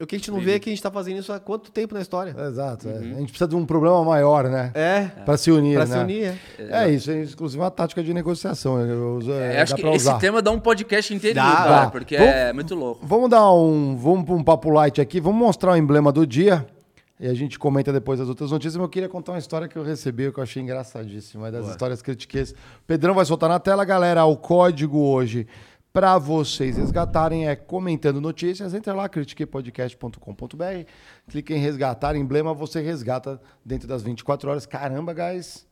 O 0.00 0.06
que 0.06 0.16
a 0.16 0.18
gente 0.18 0.30
não 0.30 0.40
vê 0.40 0.54
é 0.54 0.58
que 0.58 0.68
a 0.68 0.72
gente 0.72 0.80
está 0.80 0.90
fazendo 0.90 1.20
isso 1.20 1.32
há 1.32 1.38
quanto 1.38 1.70
tempo 1.70 1.94
na 1.94 2.00
história. 2.00 2.34
Exato. 2.48 2.88
É. 2.88 2.92
Uhum. 2.92 2.98
A 2.98 3.20
gente 3.20 3.28
precisa 3.28 3.46
de 3.46 3.54
um 3.54 3.64
problema 3.64 4.04
maior, 4.04 4.50
né? 4.50 4.72
É. 4.74 5.04
Para 5.24 5.36
se 5.36 5.52
unir, 5.52 5.76
Para 5.76 5.86
né? 5.86 5.96
se 5.96 6.02
unir, 6.02 6.38
é. 6.58 6.84
É 6.84 6.90
isso, 6.90 7.12
é 7.12 7.22
inclusive 7.22 7.62
uma 7.62 7.70
tática 7.70 8.02
de 8.02 8.12
negociação. 8.12 8.80
Eu 8.80 9.18
uso, 9.18 9.32
é, 9.32 9.62
acho 9.62 9.76
que 9.76 9.86
usar. 9.86 9.94
esse 9.94 10.20
tema 10.20 10.42
dá 10.42 10.50
um 10.50 10.58
podcast 10.58 11.14
inteiro, 11.14 11.36
dá, 11.36 11.84
dá. 11.84 11.90
porque 11.90 12.18
vamos, 12.18 12.34
é 12.34 12.52
muito 12.52 12.74
louco. 12.74 13.06
Vamos 13.06 13.30
dar 13.30 13.52
um, 13.52 13.96
vamos 13.96 14.24
para 14.24 14.34
um 14.34 14.42
papo 14.42 14.68
light 14.68 15.00
aqui, 15.00 15.20
vamos 15.20 15.38
mostrar 15.38 15.72
o 15.72 15.76
emblema 15.76 16.10
do 16.10 16.26
dia. 16.26 16.66
E 17.20 17.28
a 17.28 17.32
gente 17.32 17.56
comenta 17.60 17.92
depois 17.92 18.20
as 18.20 18.28
outras 18.28 18.50
notícias, 18.50 18.76
mas 18.76 18.82
eu 18.82 18.88
queria 18.88 19.08
contar 19.08 19.32
uma 19.32 19.38
história 19.38 19.68
que 19.68 19.76
eu 19.76 19.84
recebi, 19.84 20.30
que 20.32 20.38
eu 20.38 20.42
achei 20.42 20.60
engraçadíssima, 20.60 21.48
das 21.50 21.62
Boa. 21.62 21.70
histórias 21.70 22.02
critiquês. 22.02 22.52
Pedrão 22.88 23.14
vai 23.14 23.24
soltar 23.24 23.48
na 23.48 23.60
tela, 23.60 23.84
galera, 23.84 24.24
o 24.24 24.36
código 24.36 24.98
hoje 24.98 25.46
para 25.94 26.18
vocês 26.18 26.76
resgatarem 26.76 27.48
é 27.48 27.54
comentando 27.54 28.20
notícias. 28.20 28.74
Entra 28.74 28.92
lá, 28.92 29.08
critiquepodcast.com.br, 29.08 30.90
clique 31.28 31.54
em 31.54 31.58
resgatar, 31.58 32.16
emblema, 32.16 32.52
você 32.52 32.80
resgata 32.80 33.40
dentro 33.64 33.86
das 33.86 34.02
24 34.02 34.50
horas. 34.50 34.66
Caramba, 34.66 35.14
guys! 35.14 35.64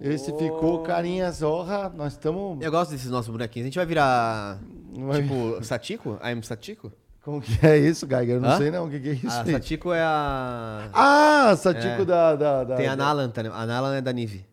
Esse 0.00 0.32
oh. 0.32 0.36
ficou 0.36 0.82
carinha 0.82 1.30
zorra. 1.30 1.92
Nós 1.96 2.14
estamos. 2.14 2.60
Eu 2.60 2.72
gosto 2.72 2.90
desses 2.90 3.08
nossos 3.08 3.30
bonequinhos. 3.30 3.66
A 3.66 3.68
gente 3.68 3.76
vai 3.76 3.86
virar. 3.86 4.58
Vai... 4.96 5.22
Tipo, 5.22 5.62
Satiko? 5.62 6.18
I'm 6.24 6.42
Satiko? 6.42 6.92
Como 7.22 7.40
que 7.40 7.64
é 7.64 7.78
isso, 7.78 8.06
Geiger? 8.06 8.36
Eu 8.36 8.40
não 8.40 8.48
Hã? 8.48 8.58
sei 8.58 8.70
não. 8.72 8.86
O 8.86 8.90
que, 8.90 8.98
que 8.98 9.08
é 9.10 9.12
isso? 9.12 9.28
A 9.28 9.42
aí? 9.42 9.52
Satiko 9.52 9.92
é 9.92 10.02
a. 10.02 10.88
Ah, 10.92 11.56
Satiko 11.56 12.02
é. 12.02 12.04
da, 12.04 12.34
da, 12.34 12.64
da, 12.64 12.76
Tem 12.76 12.88
a 12.88 12.96
Nalan, 12.96 13.30
tá? 13.30 13.42
a 13.42 13.66
Nalan 13.66 13.96
é 13.96 14.00
da 14.00 14.12
Nive. 14.12 14.44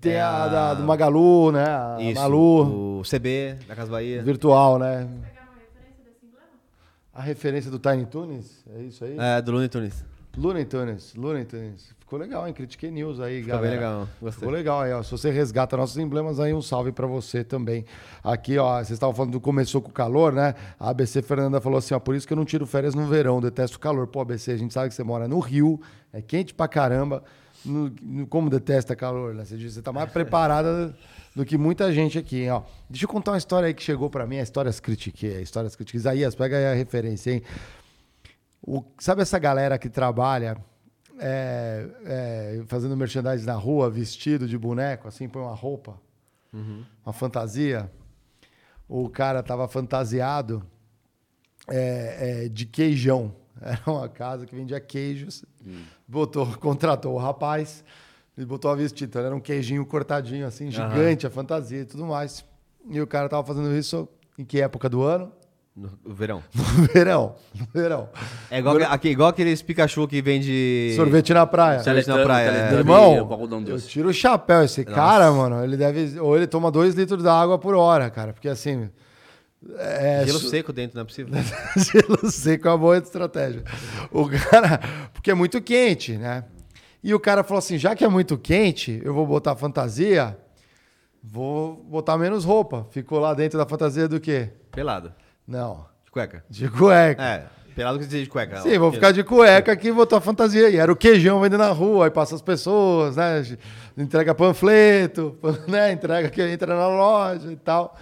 Tem 0.00 0.12
é 0.12 0.20
a, 0.20 0.48
da, 0.48 0.74
do 0.74 0.84
Magalu, 0.84 1.52
né? 1.52 1.64
A 1.64 1.96
Isso, 2.00 2.20
Malu. 2.20 3.00
O 3.00 3.02
CB, 3.02 3.58
da 3.66 3.74
Casa 3.74 3.90
Bahia. 3.90 4.22
Virtual, 4.22 4.78
né? 4.78 5.08
A 7.12 7.20
referência 7.20 7.70
do 7.70 7.78
Tiny 7.78 8.06
Tunes? 8.06 8.64
É 8.74 8.82
isso 8.82 9.04
aí? 9.04 9.16
É, 9.18 9.42
do 9.42 9.52
Looney 9.52 9.68
Tunes. 9.68 10.04
Looney 10.36 10.64
Tunes, 10.64 11.14
Looney 11.14 11.44
Tunes. 11.44 11.94
Ficou 11.98 12.18
legal, 12.18 12.46
hein? 12.46 12.54
Critiquei 12.54 12.90
News 12.90 13.20
aí, 13.20 13.42
Ficou 13.42 13.56
galera. 13.56 13.70
bem 13.70 13.80
legal, 13.80 14.08
gostei. 14.20 14.40
Ficou 14.40 14.50
legal 14.50 14.80
aí, 14.80 14.92
ó. 14.92 15.02
Se 15.02 15.10
você 15.10 15.30
resgata 15.30 15.76
nossos 15.76 15.98
emblemas 15.98 16.40
aí, 16.40 16.54
um 16.54 16.62
salve 16.62 16.90
para 16.90 17.06
você 17.06 17.44
também. 17.44 17.84
Aqui, 18.24 18.56
ó, 18.56 18.76
vocês 18.76 18.92
estavam 18.92 19.14
falando 19.14 19.32
do 19.32 19.40
começou 19.40 19.82
com 19.82 19.90
o 19.90 19.92
calor, 19.92 20.32
né? 20.32 20.54
A 20.80 20.90
ABC 20.90 21.20
Fernanda 21.20 21.60
falou 21.60 21.78
assim, 21.78 21.92
ó, 21.92 21.98
por 21.98 22.14
isso 22.14 22.26
que 22.26 22.32
eu 22.32 22.36
não 22.36 22.44
tiro 22.46 22.66
férias 22.66 22.94
no 22.94 23.06
verão, 23.06 23.40
detesto 23.40 23.76
o 23.76 23.80
calor. 23.80 24.06
Pô, 24.06 24.20
ABC, 24.20 24.52
a 24.52 24.56
gente 24.56 24.72
sabe 24.72 24.88
que 24.88 24.94
você 24.94 25.04
mora 25.04 25.28
no 25.28 25.38
Rio, 25.38 25.78
é 26.12 26.22
quente 26.22 26.54
pra 26.54 26.66
caramba 26.66 27.22
no, 27.64 27.92
no, 28.02 28.26
como 28.26 28.50
detesta 28.50 28.94
calor, 28.96 29.34
né? 29.34 29.44
Você 29.44 29.54
está 29.56 29.92
mais 29.92 30.10
preparada 30.10 30.94
do 31.34 31.44
que 31.44 31.56
muita 31.56 31.92
gente 31.92 32.18
aqui, 32.18 32.42
hein? 32.42 32.50
Ó, 32.50 32.62
deixa 32.88 33.04
eu 33.04 33.08
contar 33.08 33.32
uma 33.32 33.38
história 33.38 33.66
aí 33.66 33.74
que 33.74 33.82
chegou 33.82 34.10
para 34.10 34.26
mim, 34.26 34.38
a 34.38 34.42
Histórias 34.42 34.80
Critique, 34.80 35.26
a 35.26 35.40
Histórias 35.40 35.74
Critique. 35.74 35.96
Isaías, 35.96 36.34
pega 36.34 36.56
aí 36.56 36.66
a 36.66 36.74
referência, 36.74 37.32
hein? 37.32 37.42
O, 38.62 38.84
sabe 38.98 39.22
essa 39.22 39.38
galera 39.38 39.78
que 39.78 39.88
trabalha 39.88 40.56
é, 41.18 41.88
é, 42.04 42.62
fazendo 42.66 42.96
merchandising 42.96 43.46
na 43.46 43.54
rua, 43.54 43.90
vestido 43.90 44.46
de 44.46 44.56
boneco, 44.56 45.08
assim, 45.08 45.28
põe 45.28 45.42
uma 45.42 45.54
roupa, 45.54 45.98
uhum. 46.52 46.84
uma 47.04 47.12
fantasia? 47.12 47.90
O 48.88 49.08
cara 49.08 49.42
tava 49.42 49.66
fantasiado 49.68 50.62
é, 51.68 52.44
é 52.44 52.48
de 52.48 52.66
queijão. 52.66 53.34
Era 53.64 53.80
uma 53.86 54.08
casa 54.08 54.44
que 54.44 54.54
vendia 54.54 54.80
queijos. 54.80 55.44
Hum. 55.64 55.82
Botou, 56.06 56.46
contratou 56.58 57.14
o 57.14 57.18
rapaz 57.18 57.84
e 58.36 58.44
botou 58.44 58.70
a 58.70 58.74
vestir. 58.74 59.04
Então 59.04 59.22
era 59.22 59.34
um 59.34 59.40
queijinho 59.40 59.84
cortadinho, 59.86 60.46
assim, 60.46 60.70
gigante, 60.70 61.26
uhum. 61.26 61.30
a 61.30 61.34
fantasia 61.34 61.82
e 61.82 61.84
tudo 61.84 62.04
mais. 62.04 62.44
E 62.90 63.00
o 63.00 63.06
cara 63.06 63.28
tava 63.28 63.44
fazendo 63.44 63.74
isso 63.76 64.08
em 64.38 64.44
que 64.44 64.60
época 64.60 64.88
do 64.88 65.02
ano? 65.02 65.30
No 65.74 65.88
verão. 66.04 66.42
No 66.76 66.86
verão. 66.86 67.34
No 67.54 67.66
verão. 67.72 68.08
É 68.50 68.58
igual, 68.58 68.74
verão. 68.74 68.92
Aqui, 68.92 69.08
igual 69.08 69.28
aqueles 69.30 69.62
Pikachu 69.62 70.06
que 70.06 70.20
vende. 70.20 70.92
Sorvete 70.96 71.32
na 71.32 71.46
praia. 71.46 71.82
Sorvete 71.82 72.08
na 72.08 72.22
praia. 72.22 72.50
É. 72.50 72.74
Irmão, 72.74 73.28
eu 73.66 73.80
tiro 73.80 74.10
o 74.10 74.12
chapéu. 74.12 74.62
Esse 74.62 74.84
Nossa. 74.84 74.94
cara, 74.94 75.30
mano, 75.32 75.64
ele 75.64 75.76
deve. 75.76 76.18
Ou 76.20 76.36
ele 76.36 76.46
toma 76.46 76.70
dois 76.70 76.94
litros 76.94 77.22
de 77.22 77.28
água 77.28 77.58
por 77.58 77.74
hora, 77.74 78.10
cara. 78.10 78.32
Porque 78.32 78.48
assim. 78.48 78.90
É, 79.78 80.24
Gelo 80.26 80.38
seco 80.38 80.72
dentro, 80.72 80.96
não 80.96 81.02
é 81.02 81.04
possível. 81.04 81.32
Gelo 81.76 82.30
seco 82.30 82.68
é 82.68 82.70
uma 82.70 82.78
boa 82.78 82.98
estratégia. 82.98 83.62
O 84.10 84.28
cara, 84.28 84.80
porque 85.12 85.30
é 85.30 85.34
muito 85.34 85.60
quente, 85.62 86.16
né? 86.16 86.44
E 87.02 87.14
o 87.14 87.20
cara 87.20 87.42
falou 87.42 87.58
assim: 87.58 87.78
já 87.78 87.94
que 87.94 88.04
é 88.04 88.08
muito 88.08 88.36
quente, 88.36 89.00
eu 89.04 89.14
vou 89.14 89.26
botar 89.26 89.54
fantasia 89.56 90.36
Vou 91.22 91.76
botar 91.76 92.18
menos 92.18 92.44
roupa. 92.44 92.86
Ficou 92.90 93.20
lá 93.20 93.32
dentro 93.32 93.56
da 93.56 93.64
fantasia 93.64 94.08
do 94.08 94.18
quê? 94.18 94.50
Pelado. 94.72 95.12
Não. 95.46 95.86
De 96.04 96.10
cueca. 96.10 96.44
De 96.50 96.68
cueca. 96.68 97.22
É, 97.22 97.46
pelado 97.76 97.98
que 98.00 98.06
dizer 98.06 98.24
de 98.24 98.28
cueca. 98.28 98.60
Sim, 98.60 98.76
vou 98.76 98.90
ficar 98.90 99.12
de 99.12 99.22
cueca 99.22 99.70
aqui 99.70 99.88
e 99.88 99.92
botou 99.92 100.18
a 100.18 100.20
fantasia. 100.20 100.68
E 100.68 100.76
era 100.76 100.90
o 100.90 100.96
queijão 100.96 101.40
vendendo 101.40 101.60
na 101.60 101.70
rua, 101.70 102.06
aí 102.06 102.10
passa 102.10 102.34
as 102.34 102.42
pessoas, 102.42 103.16
né? 103.16 103.56
Entrega 103.96 104.34
panfleto, 104.34 105.38
né? 105.68 105.92
Entrega 105.92 106.28
que 106.28 106.42
entra 106.42 106.74
na 106.74 106.88
loja 106.88 107.52
e 107.52 107.56
tal. 107.56 107.96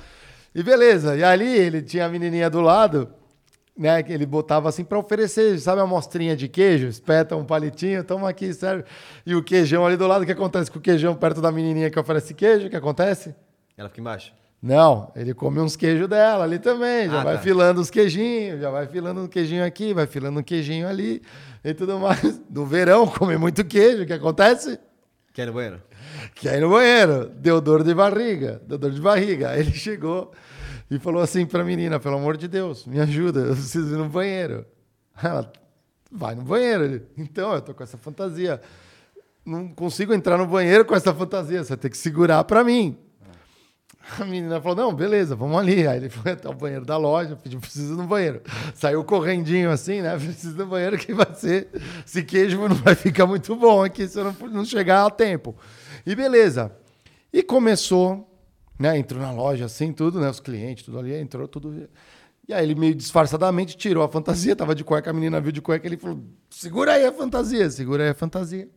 E 0.55 0.63
beleza. 0.63 1.17
E 1.17 1.23
ali 1.25 1.47
ele 1.57 1.81
tinha 1.83 2.07
a 2.07 2.09
menininha 2.09 2.51
do 2.51 2.61
lado, 2.61 3.09
né? 3.77 4.03
Que 4.03 4.13
ele 4.13 4.27
botava 4.27 4.69
assim 4.69 4.85
para 4.85 4.99
oferecer, 4.99 5.59
sabe, 5.61 5.81
uma 5.81 5.87
mostrinha 5.87 6.37
de 6.37 6.49
queijo, 6.49 6.87
espeta 6.89 7.37
um 7.37 7.45
palitinho, 7.45 8.03
toma 8.05 8.29
aqui, 8.29 8.53
serve. 8.53 8.85
E 9.25 9.35
o 9.35 9.43
queijão 9.43 9.87
ali 9.87 9.97
do 9.97 10.07
lado, 10.07 10.23
o 10.23 10.27
que 10.27 10.33
acontece 10.33 10.71
com 10.71 10.79
o 10.79 10.83
queijão 10.83 11.15
perto 11.15 11.41
da 11.41 11.53
menininha 11.53 11.89
que 11.91 11.99
oferece 11.99 12.35
queijo? 12.35 12.67
O 12.67 12.71
que 12.71 12.77
acontece? 12.77 13.35
Ela 13.77 13.89
fica 13.89 14.01
embaixo. 14.01 14.33
Não, 14.63 15.11
ele 15.17 15.33
come 15.33 15.59
uns 15.59 15.75
queijos 15.75 16.07
dela 16.07 16.45
ali 16.45 16.59
também. 16.59 17.09
Já 17.09 17.23
Ah, 17.23 17.25
vai 17.25 17.37
tá. 17.37 17.41
filando 17.43 17.81
os 17.81 17.89
queijinhos, 17.89 18.61
já 18.61 18.71
vai 18.71 18.87
filando 18.87 19.23
um 19.23 19.27
queijinho 19.27 19.65
aqui, 19.65 19.95
vai 19.95 20.07
filando 20.07 20.41
um 20.41 20.43
queijinho 20.43 20.87
ali 20.87 21.23
e 21.65 21.73
tudo 21.73 21.99
mais. 21.99 22.39
No 22.51 22.67
verão, 22.67 23.07
come 23.07 23.39
muito 23.39 23.65
queijo, 23.65 24.03
o 24.03 24.07
que 24.07 24.13
acontece? 24.13 24.79
Quer 25.33 25.45
ir 25.45 25.47
no 25.47 25.53
banheiro? 25.53 25.83
Que 26.35 26.49
aí 26.49 26.61
no 26.61 26.71
banheiro, 26.71 27.29
deu 27.29 27.61
dor 27.61 27.85
de 27.85 27.95
barriga, 27.95 28.61
deu 28.67 28.77
dor 28.77 28.91
de 28.91 29.01
barriga. 29.01 29.51
Aí 29.51 29.61
ele 29.61 29.73
chegou 29.73 30.33
e 30.91 30.99
falou 30.99 31.23
assim 31.23 31.47
pra 31.47 31.65
menina, 31.65 32.01
pelo 32.01 32.17
amor 32.17 32.37
de 32.37 32.49
Deus, 32.49 32.85
me 32.85 32.99
ajuda, 33.01 33.41
eu 33.41 33.55
preciso 33.55 33.95
ir 33.95 33.99
no 33.99 34.09
banheiro. 34.09 34.67
Ela, 35.23 35.53
vai 36.11 36.35
no 36.35 36.43
banheiro. 36.43 36.85
Ele, 36.85 37.03
então, 37.17 37.55
eu 37.55 37.61
tô 37.61 37.73
com 37.73 37.83
essa 37.83 37.97
fantasia. 37.97 38.61
Não 39.45 39.69
consigo 39.69 40.13
entrar 40.13 40.37
no 40.37 40.47
banheiro 40.47 40.85
com 40.85 40.95
essa 40.95 41.15
fantasia, 41.15 41.63
você 41.63 41.71
vai 41.71 41.79
ter 41.79 41.91
que 41.91 41.97
segurar 41.97 42.43
pra 42.45 42.65
mim. 42.65 42.99
A 44.19 44.25
menina 44.25 44.61
falou: 44.61 44.77
não, 44.77 44.95
beleza, 44.95 45.37
vamos 45.37 45.59
ali. 45.59 45.87
Aí 45.87 45.99
ele 45.99 46.09
foi 46.09 46.33
até 46.33 46.49
o 46.49 46.55
banheiro 46.55 46.85
da 46.85 46.97
loja, 46.97 47.37
pediu: 47.37 47.61
preciso 47.61 47.95
no 47.95 48.05
banheiro. 48.05 48.43
Saiu 48.75 49.05
correndinho 49.05 49.71
assim, 49.71 50.01
né? 50.01 50.17
Preciso 50.19 50.57
no 50.57 50.67
banheiro 50.67 50.99
que 50.99 51.13
vai 51.13 51.33
ser. 51.35 51.69
Esse 52.07 52.23
queijo 52.23 52.59
não 52.69 52.77
vai 52.77 52.95
ficar 52.95 53.27
muito 53.27 53.55
bom 53.55 53.85
aqui 53.85 54.09
se 54.09 54.19
eu 54.19 54.25
não, 54.25 54.49
não 54.49 54.65
chegar 54.65 55.07
a 55.07 55.11
tempo. 55.11 55.57
E 56.07 56.15
beleza. 56.15 56.73
E 57.33 57.43
começou, 57.43 58.29
né? 58.79 58.99
Entrou 58.99 59.21
na 59.21 59.31
loja 59.31 59.67
assim, 59.67 59.93
tudo, 59.93 60.21
né? 60.21 60.29
Os 60.29 60.41
clientes, 60.41 60.85
tudo 60.85 60.99
ali, 60.99 61.15
entrou 61.15 61.47
tudo. 61.47 61.89
E 62.49 62.53
aí 62.53 62.65
ele 62.65 62.75
meio 62.75 62.95
disfarçadamente 62.95 63.77
tirou 63.77 64.03
a 64.03 64.09
fantasia, 64.09 64.57
tava 64.57 64.75
de 64.75 64.83
cueca, 64.83 65.11
a 65.11 65.13
menina 65.13 65.41
viu 65.41 65.53
de 65.53 65.61
cueca, 65.61 65.87
ele 65.87 65.97
falou: 65.97 66.21
segura 66.49 66.95
aí 66.95 67.05
a 67.05 67.13
fantasia, 67.13 67.71
segura 67.71 68.05
aí 68.05 68.11
a 68.11 68.15
fantasia. 68.15 68.69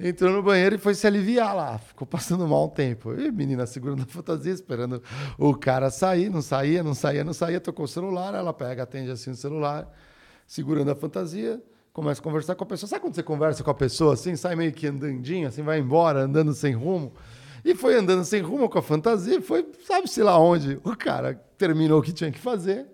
Entrou 0.00 0.32
no 0.32 0.42
banheiro 0.42 0.76
e 0.76 0.78
foi 0.78 0.94
se 0.94 1.06
aliviar 1.06 1.56
lá. 1.56 1.78
Ficou 1.78 2.06
passando 2.06 2.46
mal 2.46 2.66
um 2.66 2.68
tempo. 2.68 3.14
E 3.14 3.26
a 3.26 3.32
menina 3.32 3.66
segurando 3.66 4.02
a 4.02 4.06
fantasia, 4.06 4.52
esperando 4.52 5.02
o 5.36 5.54
cara 5.54 5.90
sair. 5.90 6.30
Não 6.30 6.40
saía, 6.40 6.84
não 6.84 6.94
saía, 6.94 7.24
não 7.24 7.32
saía. 7.32 7.60
Tocou 7.60 7.84
o 7.84 7.88
celular, 7.88 8.32
ela 8.32 8.52
pega, 8.52 8.84
atende 8.84 9.10
assim 9.10 9.30
o 9.30 9.34
celular, 9.34 9.92
segurando 10.46 10.92
a 10.92 10.94
fantasia, 10.94 11.60
começa 11.92 12.20
a 12.20 12.24
conversar 12.24 12.54
com 12.54 12.62
a 12.62 12.66
pessoa. 12.66 12.88
Sabe 12.88 13.02
quando 13.02 13.16
você 13.16 13.24
conversa 13.24 13.64
com 13.64 13.70
a 13.70 13.74
pessoa 13.74 14.14
assim, 14.14 14.36
sai 14.36 14.54
meio 14.54 14.72
que 14.72 14.86
andandinho, 14.86 15.48
assim, 15.48 15.62
vai 15.62 15.80
embora, 15.80 16.20
andando 16.20 16.54
sem 16.54 16.72
rumo? 16.74 17.12
E 17.64 17.74
foi 17.74 17.96
andando 17.96 18.24
sem 18.24 18.40
rumo 18.40 18.68
com 18.68 18.78
a 18.78 18.82
fantasia, 18.82 19.42
foi, 19.42 19.68
sabe-se 19.84 20.22
lá 20.22 20.38
onde. 20.38 20.78
O 20.84 20.96
cara 20.96 21.34
terminou 21.58 21.98
o 21.98 22.02
que 22.02 22.12
tinha 22.12 22.30
que 22.30 22.38
fazer, 22.38 22.86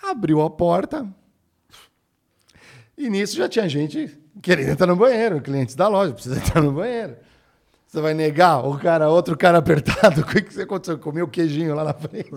abriu 0.00 0.40
a 0.42 0.48
porta, 0.48 1.12
e 2.96 3.08
nisso 3.08 3.36
já 3.36 3.48
tinha 3.48 3.68
gente 3.68 4.18
querendo 4.40 4.70
entrar 4.70 4.86
no 4.86 4.96
banheiro, 4.96 5.40
clientes 5.40 5.74
da 5.74 5.88
loja, 5.88 6.12
precisa 6.12 6.36
entrar 6.36 6.62
no 6.62 6.72
banheiro. 6.72 7.16
Você 7.92 8.00
vai 8.00 8.14
negar 8.14 8.66
o 8.66 8.78
cara, 8.78 9.10
outro 9.10 9.36
cara 9.36 9.58
apertado? 9.58 10.22
O 10.22 10.24
que, 10.24 10.40
que 10.40 10.62
aconteceu? 10.62 10.96
Comeu 10.98 11.26
o 11.26 11.28
queijinho 11.28 11.74
lá 11.74 11.84
na 11.84 11.92
frente. 11.92 12.30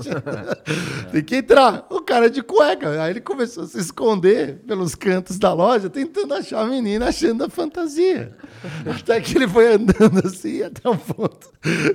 Tem 1.14 1.24
que 1.24 1.38
entrar. 1.38 1.88
O 1.89 2.01
cara 2.01 2.30
de 2.30 2.43
cueca. 2.43 3.01
Aí 3.01 3.12
ele 3.12 3.22
começou 3.22 3.64
a 3.64 3.68
se 3.68 3.80
esconder 3.80 4.58
pelos 4.68 4.95
cantos 4.95 5.39
da 5.39 5.53
loja, 5.53 5.89
tentando 5.89 6.34
achar 6.34 6.60
a 6.60 6.66
menina, 6.66 7.08
achando 7.08 7.45
a 7.45 7.49
fantasia. 7.49 8.36
Até 8.99 9.22
que 9.22 9.38
ele 9.38 9.47
foi 9.47 9.76
andando 9.76 10.28
assim, 10.28 10.62
até 10.62 10.89
um 10.89 10.97
ponto. 10.97 11.49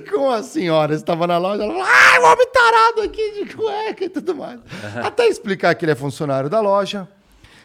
Com 0.09 0.31
a 0.31 0.41
senhora 0.41 0.95
estava 0.95 1.27
na 1.27 1.37
loja, 1.37 1.61
ela 1.61 1.71
falou: 1.71 1.87
ai, 1.87 2.19
o 2.19 2.31
homem 2.31 2.47
tarado 2.51 3.01
aqui 3.01 3.43
de 3.45 3.55
cueca 3.55 4.05
e 4.05 4.09
tudo 4.09 4.33
mais. 4.33 4.59
Até 5.03 5.27
explicar 5.27 5.75
que 5.75 5.85
ele 5.85 5.91
é 5.91 5.95
funcionário 5.95 6.49
da 6.49 6.61
loja 6.61 7.07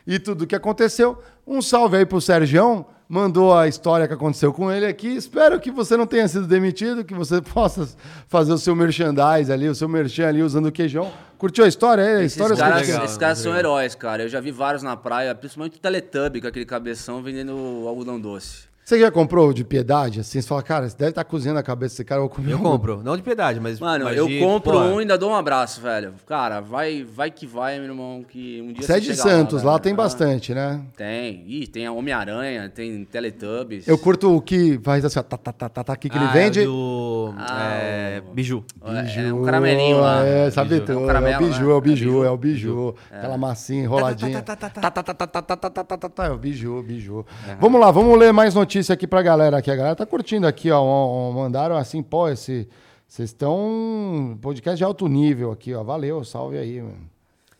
e 0.06 0.18
tudo 0.18 0.42
o 0.42 0.46
que 0.46 0.54
aconteceu. 0.54 1.18
Um 1.46 1.60
salve 1.60 1.96
aí 1.96 2.06
pro 2.06 2.20
Sergião, 2.20 2.86
mandou 3.08 3.56
a 3.56 3.68
história 3.68 4.06
que 4.06 4.14
aconteceu 4.14 4.52
com 4.52 4.70
ele 4.70 4.86
aqui. 4.86 5.08
Espero 5.08 5.58
que 5.60 5.70
você 5.70 5.96
não 5.96 6.06
tenha 6.06 6.26
sido 6.28 6.46
demitido, 6.46 7.04
que 7.04 7.14
você 7.14 7.40
possa 7.42 7.88
fazer 8.28 8.52
o 8.52 8.58
seu 8.58 8.74
merchandise 8.74 9.52
ali, 9.52 9.68
o 9.68 9.74
seu 9.74 9.88
merchan 9.88 10.28
ali 10.28 10.42
usando 10.42 10.66
o 10.66 10.72
queijão. 10.72 11.12
Curtiu 11.38 11.64
a 11.64 11.68
história? 11.68 12.02
É, 12.02 12.24
Esses 12.24 12.32
história 12.32 12.56
caras, 12.56 12.86
legal, 12.86 13.04
esses 13.04 13.16
caras 13.16 13.38
são 13.38 13.54
heróis, 13.54 13.94
cara. 13.94 14.22
Eu 14.22 14.28
já 14.28 14.40
vi 14.40 14.50
vários 14.50 14.82
na 14.82 14.96
praia, 14.96 15.34
principalmente 15.34 15.76
o 15.76 15.80
Teletubby, 15.80 16.40
com 16.40 16.46
aquele 16.46 16.64
cabeção 16.64 17.22
vendendo 17.22 17.52
algodão 17.86 18.18
doce. 18.18 18.64
Você 18.86 19.00
já 19.00 19.10
comprou 19.10 19.52
de 19.52 19.64
piedade? 19.64 20.20
Assim, 20.20 20.40
você 20.40 20.46
fala, 20.46 20.62
cara, 20.62 20.88
você 20.88 20.96
deve 20.96 21.10
estar 21.10 21.24
cozinhando 21.24 21.58
a 21.58 21.62
cabeça 21.64 21.94
desse 21.94 22.04
cara, 22.04 22.20
eu 22.20 22.28
vou 22.28 22.30
comer 22.36 22.52
Eu 22.52 22.58
um- 22.58 22.62
compro. 22.62 23.02
Não 23.02 23.16
de 23.16 23.22
piedade, 23.24 23.58
mas. 23.58 23.80
Mano, 23.80 24.04
mas 24.04 24.16
eu 24.16 24.28
de, 24.28 24.38
compro 24.38 24.74
pô, 24.74 24.78
um 24.78 24.98
e 24.98 25.00
ainda 25.00 25.18
dou 25.18 25.32
um 25.32 25.34
abraço, 25.34 25.80
velho. 25.80 26.12
Cara, 26.24 26.60
vai, 26.60 27.02
vai 27.02 27.32
que 27.32 27.48
vai, 27.48 27.80
meu 27.80 27.88
irmão, 27.88 28.22
que 28.22 28.62
um 28.62 28.72
dia 28.72 28.86
Você 28.86 28.92
é 28.92 29.00
de 29.00 29.16
Santos, 29.16 29.64
lá, 29.64 29.72
velho. 29.72 29.82
tem 29.82 29.92
Ah, 29.92 29.96
bastante, 29.96 30.54
né? 30.54 30.80
Tem. 30.96 31.42
Ih, 31.48 31.66
tem 31.66 31.84
a 31.84 31.90
Homem-Aranha, 31.90 32.68
tem 32.72 33.04
Teletubbies. 33.06 33.88
Eu 33.88 33.98
curto 33.98 34.36
o 34.36 34.40
que 34.40 34.78
faz 34.84 35.04
assim, 35.04 35.18
ó, 35.18 35.22
tá, 35.24 35.36
tá, 35.36 35.52
tá, 35.52 35.68
tá, 35.68 35.82
tá, 35.82 35.92
aqui 35.92 36.08
que 36.08 36.16
ele 36.16 36.24
ah, 36.24 36.28
vende. 36.28 36.60
é 36.60 36.64
do. 36.64 37.34
Ah, 37.38 37.72
é, 37.72 38.22
o- 38.24 38.32
biju. 38.34 38.64
É, 38.84 39.20
é 39.26 39.32
um 39.34 39.42
caramelinho 39.42 39.98
lá. 40.00 40.24
É, 40.24 40.48
sabe 40.52 40.68
Biju. 40.68 40.80
tudo. 40.86 40.92
É 40.92 40.96
um 40.96 41.02
É, 41.02 41.06
caramelo, 41.08 41.44
o 41.44 41.48
biju, 41.48 41.64
né? 41.66 41.70
é 41.72 41.74
o 41.74 41.80
biju, 41.80 42.22
É 42.22 42.26
é 42.28 42.30
o 42.30 42.36
biju. 42.36 42.94
Aquela 43.10 43.36
massinha 43.36 43.82
enroladinha. 43.82 44.40
Tá, 44.42 44.54
tá, 44.54 44.70
tá, 44.70 44.80
tá, 44.80 44.90
tá, 45.02 45.02
tá, 45.02 45.26
tá, 45.26 45.42
tá, 45.42 45.70
tá, 45.84 45.96
tá, 45.96 46.08
tá, 46.08 46.24
É 46.26 46.30
o 46.30 46.38
biju, 46.38 46.80
biju. 46.84 47.26
Vamos 47.60 47.80
lá, 47.80 47.90
vamos 47.90 48.16
ler 48.16 48.32
mais 48.32 48.54
notícia 48.76 48.92
aqui 48.92 49.06
pra 49.06 49.22
galera 49.22 49.56
aqui. 49.56 49.70
A 49.70 49.76
galera 49.76 49.96
tá 49.96 50.04
curtindo 50.04 50.46
aqui, 50.46 50.70
ó. 50.70 51.32
Mandaram 51.32 51.76
assim, 51.76 52.02
pô, 52.02 52.28
esse. 52.28 52.68
Vocês 53.08 53.30
estão. 53.30 54.38
Podcast 54.42 54.76
de 54.76 54.84
alto 54.84 55.08
nível 55.08 55.50
aqui, 55.50 55.72
ó. 55.74 55.82
Valeu, 55.82 56.22
salve 56.24 56.58
aí, 56.58 56.82
mano. 56.82 57.08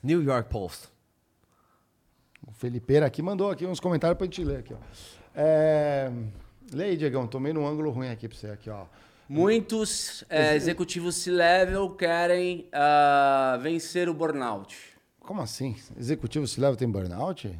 New 0.03 0.23
York 0.23 0.51
Post. 0.51 0.89
O 2.47 2.53
Felipeira 2.53 3.07
aqui 3.07 3.23
mandou 3.23 3.51
aqui 3.51 3.65
uns 3.65 3.81
comentários 3.81 4.19
pra 4.19 4.27
gente 4.27 4.45
ler 4.45 4.59
aqui, 4.59 4.75
ó. 4.75 4.77
É... 5.35 6.13
Aí, 6.75 6.97
Diegão. 6.97 7.27
Tomei 7.27 7.53
num 7.53 7.67
ângulo 7.67 7.91
ruim 7.91 8.11
aqui 8.11 8.29
pra 8.29 8.37
você 8.37 8.49
aqui, 8.49 8.69
ó. 8.69 8.85
Muitos 9.29 10.23
é, 10.29 10.55
executivos 10.55 11.17
C-level 11.17 11.91
querem 11.91 12.69
ah, 12.73 13.59
vencer 13.61 14.09
o 14.09 14.15
burnout. 14.15 14.77
Como 15.19 15.41
assim? 15.41 15.75
Executivo 15.99 16.47
se 16.47 16.61
leva 16.61 16.77
tem 16.77 16.89
burnout? 16.89 17.59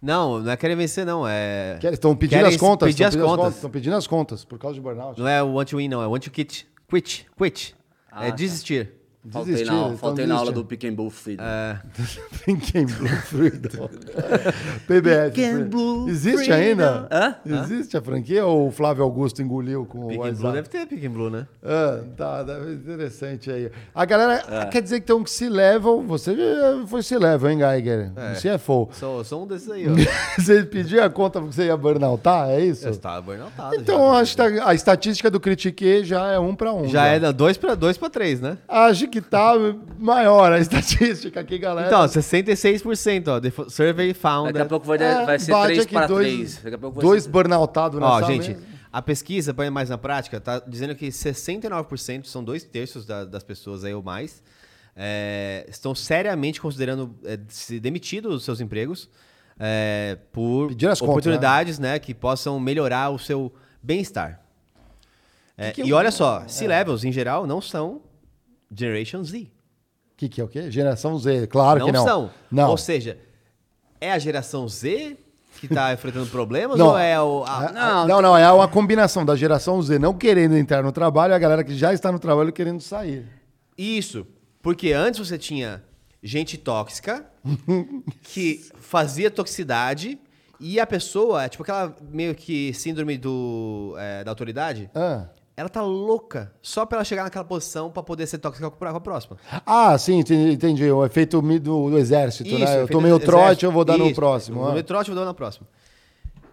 Não, 0.00 0.40
não 0.40 0.50
é 0.50 0.56
querer 0.56 0.76
vencer, 0.76 1.06
não. 1.06 1.26
É. 1.26 1.78
Estão 1.92 2.14
pedindo 2.14 2.38
Querem 2.38 2.54
as 2.54 2.56
contas. 2.56 2.88
pedir 2.88 3.04
estão 3.04 3.08
as 3.08 3.14
pedindo 3.14 3.36
contas. 3.36 3.54
Estão 3.54 3.70
pedindo 3.70 3.96
as 3.96 4.06
contas 4.06 4.44
por 4.44 4.58
causa 4.58 4.74
de 4.74 4.80
burnout. 4.80 5.18
Não 5.18 5.26
é 5.26 5.42
o 5.42 5.54
want 5.54 5.70
to 5.70 5.78
win, 5.78 5.88
não. 5.88 6.02
É 6.02 6.06
want 6.06 6.22
to 6.24 6.30
quit. 6.30 6.66
Quit. 6.88 7.26
Quit. 7.36 7.74
Ah, 8.10 8.26
é 8.26 8.30
tá. 8.30 8.36
desistir. 8.36 8.92
Faltei, 9.30 9.52
Desistir, 9.54 9.72
na, 9.74 9.80
então 9.86 9.96
faltei 9.96 10.26
na 10.26 10.34
aula 10.34 10.44
desistir. 10.52 10.62
do 10.62 10.68
Pick 10.68 10.84
and 10.84 10.94
Bull 10.94 11.10
Freedom. 11.10 11.42
É. 11.44 11.78
Pink 12.44 12.78
and 12.78 12.86
Blue 12.86 13.08
Freedom. 13.08 13.88
PBF. 14.86 15.30
Pink 15.34 15.44
and 15.44 15.64
Blue 15.68 16.08
Existe 16.08 16.44
Freedom. 16.46 16.54
ainda? 16.54 17.08
Hã? 17.10 17.36
Existe 17.44 17.96
a 17.96 18.02
franquia 18.02 18.44
ou 18.46 18.68
o 18.68 18.70
Flávio 18.70 19.02
Augusto 19.04 19.42
engoliu 19.42 19.84
com 19.86 20.04
o 20.06 20.08
Pick 20.08 20.16
and 20.16 20.20
WhatsApp? 20.20 20.40
Blue 20.42 20.52
deve 20.52 20.68
ter 20.68 20.86
Pick 20.86 21.04
and 21.04 21.10
Blue, 21.10 21.30
né? 21.30 21.46
Ah, 21.64 22.00
tá, 22.16 22.42
deve 22.42 22.64
ser 22.66 22.72
interessante 22.74 23.50
aí. 23.50 23.70
A 23.94 24.04
galera 24.04 24.42
É. 24.48 24.64
quer 24.66 24.82
dizer 24.82 24.98
então 24.98 25.22
que 25.22 25.30
se 25.30 25.48
level, 25.48 26.02
você 26.02 26.34
já 26.36 26.86
foi 26.86 27.02
se 27.02 27.16
level, 27.18 27.50
hein, 27.50 27.58
Geiger? 27.58 28.12
É. 28.16 28.34
Você 28.34 28.48
é 28.48 28.58
full. 28.58 28.88
Sou, 28.92 29.24
sou 29.24 29.44
um 29.44 29.46
desses 29.46 29.70
aí, 29.70 29.86
ó. 29.88 29.92
Você 30.40 30.62
pediu 30.64 31.02
a 31.02 31.08
conta 31.10 31.40
porque 31.40 31.54
você 31.54 31.66
ia 31.66 31.76
burnoutar, 31.76 32.50
é 32.50 32.60
isso? 32.60 32.86
Eu 32.86 32.90
estava 32.92 33.20
burnoutado. 33.22 33.74
Então, 33.74 34.12
já. 34.12 34.20
acho 34.20 34.36
que 34.36 34.36
tá- 34.36 34.68
a 34.68 34.74
estatística 34.74 35.30
do 35.30 35.40
Critique 35.40 36.04
já 36.04 36.30
é 36.32 36.38
um 36.38 36.54
para 36.54 36.72
um. 36.72 36.86
Já 36.88 37.06
é 37.06 37.18
da 37.18 37.32
2 37.32 37.56
para 37.56 37.74
2 37.74 37.96
para 37.96 38.10
3, 38.10 38.40
né? 38.40 38.58
Acho 38.68 39.08
que 39.08 39.15
tá 39.20 39.52
maior 39.98 40.52
a 40.52 40.58
estatística 40.58 41.40
aqui, 41.40 41.58
galera. 41.58 41.88
Então, 41.88 42.04
66%, 42.06 43.28
ó. 43.28 43.40
The 43.40 43.50
survey 43.68 44.12
found. 44.14 44.52
Daqui 44.52 44.62
a 44.66 44.68
pouco 44.68 44.86
vai, 44.86 44.98
É, 44.98 45.24
vai 45.24 45.38
ser 45.38 45.52
bate 45.52 45.66
3 45.68 45.82
aqui 45.84 45.92
para 45.94 46.06
dois- 46.06 46.26
3. 46.34 46.54
Daqui 46.62 46.74
a 46.74 46.78
pouco 46.78 46.96
vai 46.96 47.04
Dois 47.04 47.22
ser... 47.24 47.28
burnoutados 47.30 48.00
na 48.00 48.06
Ó, 48.10 48.22
gente, 48.22 48.48
mesmo. 48.50 48.62
a 48.92 49.02
pesquisa, 49.02 49.52
põe 49.54 49.68
mais 49.70 49.88
na 49.90 49.98
prática, 49.98 50.40
tá 50.40 50.60
dizendo 50.66 50.94
que 50.94 51.08
69%, 51.08 52.24
são 52.26 52.42
dois 52.44 52.64
terços 52.64 53.04
da- 53.06 53.24
das 53.24 53.42
pessoas 53.42 53.84
aí 53.84 53.94
ou 53.94 54.02
mais, 54.02 54.42
é, 54.96 55.66
estão 55.68 55.94
seriamente 55.94 56.60
considerando 56.60 57.14
é, 57.24 57.38
se 57.48 57.78
demitir 57.78 58.22
dos 58.22 58.44
seus 58.44 58.60
empregos 58.60 59.08
é, 59.58 60.16
por 60.32 60.70
as 60.70 60.76
contas, 60.76 61.02
oportunidades 61.02 61.78
né, 61.78 61.98
que 61.98 62.14
possam 62.14 62.58
melhorar 62.60 63.10
o 63.10 63.18
seu 63.18 63.52
bem-estar. 63.82 64.40
É, 65.58 65.70
Que 65.70 65.82
que 65.82 65.88
e 65.88 65.92
olha 65.94 66.10
só, 66.10 66.44
C-levels, 66.46 67.02
em 67.04 67.10
geral, 67.12 67.46
não 67.46 67.60
são 67.62 68.02
Generation 68.74 69.22
Z. 69.24 69.38
O 69.38 70.16
que, 70.16 70.28
que 70.28 70.40
é 70.40 70.44
o 70.44 70.48
quê? 70.48 70.70
Geração 70.70 71.18
Z. 71.18 71.46
Claro 71.48 71.80
não 71.80 71.86
que 71.86 71.92
não. 71.92 72.04
são. 72.04 72.30
Não. 72.50 72.70
Ou 72.70 72.76
seja, 72.78 73.18
é 74.00 74.12
a 74.12 74.18
geração 74.18 74.68
Z 74.68 75.16
que 75.60 75.68
tá 75.68 75.92
enfrentando 75.92 76.26
problemas 76.26 76.76
Não. 76.80 76.88
ou 76.88 76.98
é 76.98 77.20
o. 77.20 77.44
a- 77.44 77.66
Ah, 77.66 77.72
não, 77.72 78.06
não, 78.08 78.22
não, 78.22 78.36
é 78.36 78.50
uma 78.50 78.68
combinação 78.68 79.24
da 79.24 79.34
geração 79.36 79.80
Z 79.82 79.98
não 79.98 80.12
querendo 80.14 80.56
entrar 80.56 80.82
no 80.82 80.92
trabalho 80.92 81.32
e 81.32 81.34
a 81.34 81.38
galera 81.38 81.64
que 81.64 81.74
já 81.74 81.92
está 81.92 82.10
no 82.12 82.18
trabalho 82.18 82.52
querendo 82.52 82.80
sair. 82.80 83.26
Isso. 83.76 84.26
Porque 84.62 84.92
antes 84.92 85.20
você 85.26 85.38
tinha 85.38 85.82
gente 86.22 86.58
tóxica 86.58 87.24
que 88.22 88.64
fazia 88.80 89.30
toxicidade 89.30 90.18
e 90.58 90.80
a 90.80 90.86
pessoa, 90.86 91.44
é 91.44 91.48
tipo 91.48 91.62
aquela 91.62 91.94
meio 92.10 92.34
que 92.34 92.72
síndrome 92.74 93.16
do, 93.18 93.94
é, 93.98 94.24
da 94.24 94.30
autoridade, 94.30 94.90
Ah. 94.94 95.26
Ela 95.56 95.70
tá 95.70 95.80
louca 95.80 96.52
só 96.60 96.84
pra 96.84 96.98
ela 96.98 97.04
chegar 97.04 97.24
naquela 97.24 97.44
posição 97.44 97.90
pra 97.90 98.02
poder 98.02 98.26
ser 98.26 98.38
tóxica 98.38 98.70
com 98.70 98.84
a 98.84 99.00
próxima. 99.00 99.38
Ah, 99.64 99.96
sim, 99.96 100.18
entendi. 100.18 100.90
O 100.90 101.04
efeito 101.04 101.40
do, 101.40 101.90
do 101.90 101.98
exército, 101.98 102.58
né? 102.58 102.82
Eu 102.82 102.88
tomei 102.88 103.10
o 103.10 103.18
trote, 103.18 103.42
exército. 103.42 103.66
eu 103.66 103.72
vou 103.72 103.84
dar 103.84 103.96
no 103.96 104.06
Isso, 104.06 104.14
próximo. 104.14 104.60
Eu 104.60 104.66
tomei 104.66 104.80
o 104.80 104.84
trote, 104.84 105.08
eu 105.08 105.14
vou 105.14 105.24
dar 105.24 105.30
no 105.30 105.34
próximo. 105.34 105.66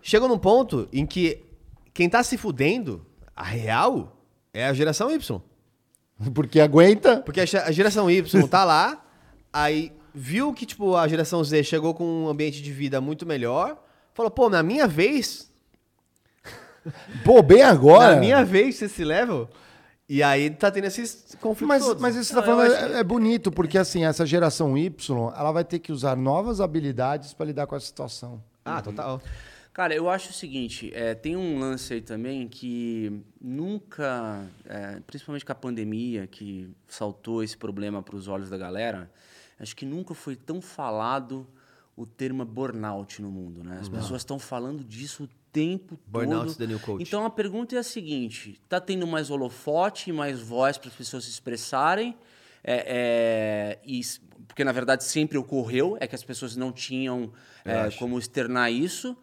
Chegou 0.01 0.30
num 0.30 0.38
ponto 0.38 0.88
em 0.93 1.05
que 1.05 1.43
quem 1.93 2.09
tá 2.09 2.23
se 2.23 2.38
fudendo, 2.38 3.05
a 3.35 3.43
real, 3.43 4.17
é 4.53 4.65
a 4.65 4.73
geração 4.73 5.11
Y. 5.11 5.41
Porque 6.34 6.61
aguenta. 6.61 7.17
Porque 7.17 7.41
a 7.41 7.71
geração 7.71 8.09
Y 8.09 8.47
tá 8.47 8.63
lá, 8.63 9.05
aí 9.51 9.91
viu 10.13 10.53
que, 10.53 10.65
tipo, 10.65 10.95
a 10.95 11.07
geração 11.09 11.43
Z 11.43 11.63
chegou 11.63 11.93
com 11.93 12.05
um 12.05 12.30
ambiente 12.30 12.61
de 12.61 12.71
vida 12.71 13.01
muito 13.01 13.25
melhor, 13.25 13.77
falou, 14.13 14.31
pô, 14.31 14.49
na 14.49 14.63
minha 14.63 14.88
vez, 14.88 15.51
Pô, 17.23 17.41
bem 17.41 17.61
agora. 17.61 18.15
na 18.15 18.19
minha 18.19 18.43
vez, 18.43 18.76
você 18.76 18.89
se 18.89 19.03
level? 19.03 19.49
E 20.07 20.22
aí 20.22 20.49
tá 20.49 20.69
tendo 20.69 20.85
esses 20.85 21.35
conflitos 21.39 21.68
Mas, 21.68 21.85
todos. 21.85 22.01
mas 22.01 22.15
isso 22.15 22.30
que 22.30 22.35
você 22.35 22.41
tá 22.41 22.45
falando 22.45 22.72
acho 22.72 22.93
é, 22.93 22.99
é 22.99 23.03
bonito, 23.03 23.51
porque 23.51 23.77
assim, 23.77 24.03
essa 24.05 24.26
geração 24.26 24.77
Y, 24.77 25.31
ela 25.35 25.51
vai 25.51 25.64
ter 25.64 25.80
que 25.80 25.91
usar 25.91 26.15
novas 26.15 26.60
habilidades 26.60 27.34
para 27.34 27.45
lidar 27.45 27.68
com 27.68 27.76
essa 27.76 27.85
situação. 27.85 28.43
Ah, 28.65 28.81
total. 28.81 29.22
Cara, 29.73 29.95
eu 29.95 30.07
acho 30.07 30.30
o 30.30 30.34
seguinte, 30.34 30.91
é, 30.93 31.15
tem 31.15 31.35
um 31.35 31.57
lance 31.57 31.93
aí 31.95 32.01
também 32.01 32.47
que 32.47 33.23
nunca, 33.41 34.45
é, 34.65 34.99
principalmente 35.07 35.43
com 35.43 35.51
a 35.51 35.55
pandemia, 35.55 36.27
que 36.27 36.69
saltou 36.88 37.41
esse 37.41 37.57
problema 37.57 38.03
para 38.03 38.15
os 38.15 38.27
olhos 38.27 38.51
da 38.51 38.57
galera, 38.57 39.10
acho 39.60 39.76
que 39.76 39.85
nunca 39.85 40.14
foi 40.14 40.35
tão 40.35 40.61
falado 40.61 41.47
o 41.95 42.05
termo 42.05 42.45
burnout 42.45 43.19
no 43.19 43.31
mundo, 43.31 43.64
né? 43.64 43.80
As 43.81 43.89
pessoas 43.89 44.22
estão 44.22 44.38
falando 44.38 44.84
disso 44.84 45.23
o 45.23 45.30
tempo 45.53 45.97
Burnout 46.05 46.57
todo. 46.57 46.67
new 46.67 46.80
coach. 46.80 47.01
Então 47.01 47.25
a 47.25 47.30
pergunta 47.30 47.75
é 47.75 47.80
a 47.80 47.84
seguinte: 47.84 48.59
tá 48.67 48.81
tendo 48.81 49.07
mais 49.07 49.30
holofote, 49.30 50.11
mais 50.11 50.41
voz 50.41 50.77
para 50.77 50.89
as 50.89 50.95
pessoas 50.95 51.23
se 51.23 51.30
expressarem? 51.30 52.17
É, 52.65 53.77
é, 53.77 53.80
e 53.85 54.01
porque 54.47 54.63
na 54.63 54.71
verdade 54.71 55.03
sempre 55.03 55.38
ocorreu, 55.38 55.97
é 55.99 56.07
que 56.07 56.15
as 56.15 56.23
pessoas 56.23 56.55
não 56.55 56.71
tinham 56.71 57.31
é, 57.63 57.89
como 57.91 58.17
externar 58.17 58.71
isso, 58.71 59.15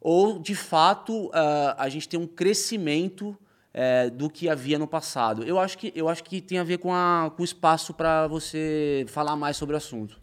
ou 0.00 0.38
de 0.38 0.54
fato 0.54 1.30
ah, 1.32 1.76
a 1.78 1.88
gente 1.88 2.08
tem 2.08 2.18
um 2.18 2.26
crescimento 2.26 3.36
é, 3.72 4.10
do 4.10 4.28
que 4.28 4.48
havia 4.48 4.78
no 4.78 4.86
passado. 4.86 5.44
Eu 5.44 5.58
acho 5.58 5.78
que, 5.78 5.92
eu 5.94 6.08
acho 6.08 6.24
que 6.24 6.40
tem 6.40 6.58
a 6.58 6.64
ver 6.64 6.78
com, 6.78 6.92
a, 6.92 7.32
com 7.34 7.42
o 7.42 7.44
espaço 7.44 7.94
para 7.94 8.26
você 8.26 9.04
falar 9.08 9.36
mais 9.36 9.56
sobre 9.56 9.74
o 9.74 9.76
assunto. 9.76 10.20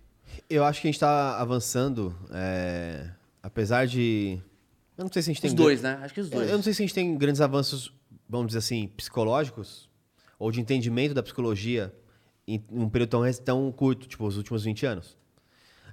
Eu 0.50 0.64
acho 0.64 0.82
que 0.82 0.88
a 0.88 0.92
gente 0.92 1.00
tá 1.00 1.40
avançando, 1.40 2.16
é, 2.32 3.10
apesar 3.42 3.88
de... 3.88 4.40
Eu 4.98 5.04
não 5.04 5.12
sei 5.12 5.22
se 5.22 5.30
a 5.30 5.34
gente 5.34 5.42
tem... 5.42 5.50
Os 5.50 5.54
dois, 5.56 5.82
né? 5.82 6.00
Acho 6.02 6.14
que 6.14 6.22
os 6.22 6.30
dois. 6.30 6.50
Eu 6.50 6.56
não 6.56 6.64
sei 6.64 6.74
se 6.74 6.82
a 6.82 6.86
gente 6.86 6.94
tem 6.96 7.18
grandes 7.18 7.42
avanços, 7.42 7.94
vamos 8.28 8.48
dizer 8.48 8.60
assim, 8.60 8.88
psicológicos, 8.88 9.90
ou 10.40 10.52
de 10.52 10.60
entendimento 10.60 11.14
da 11.14 11.22
psicologia 11.22 11.94
em 12.48 12.64
um 12.72 12.90
período 12.90 13.10
tão, 13.10 13.34
tão 13.34 13.72
curto, 13.72 14.08
tipo 14.08 14.26
os 14.26 14.38
últimos 14.38 14.64
20 14.64 14.86
anos. 14.86 15.18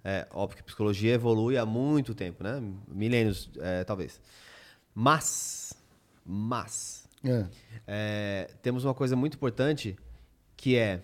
É 0.02 0.26
óbvio 0.31 0.56
que 0.56 0.62
a 0.62 0.64
psicologia 0.64 1.14
evolui 1.14 1.56
há 1.56 1.64
muito 1.64 2.14
tempo, 2.14 2.44
né? 2.44 2.62
Milênios, 2.86 3.51
é, 3.59 3.85
talvez. 3.85 4.20
Mas, 4.94 5.72
mas, 6.24 7.09
É. 7.24 7.47
é, 7.86 8.51
temos 8.62 8.85
uma 8.85 8.94
coisa 8.94 9.16
muito 9.16 9.35
importante 9.35 9.97
que 10.56 10.76
é 10.76 11.02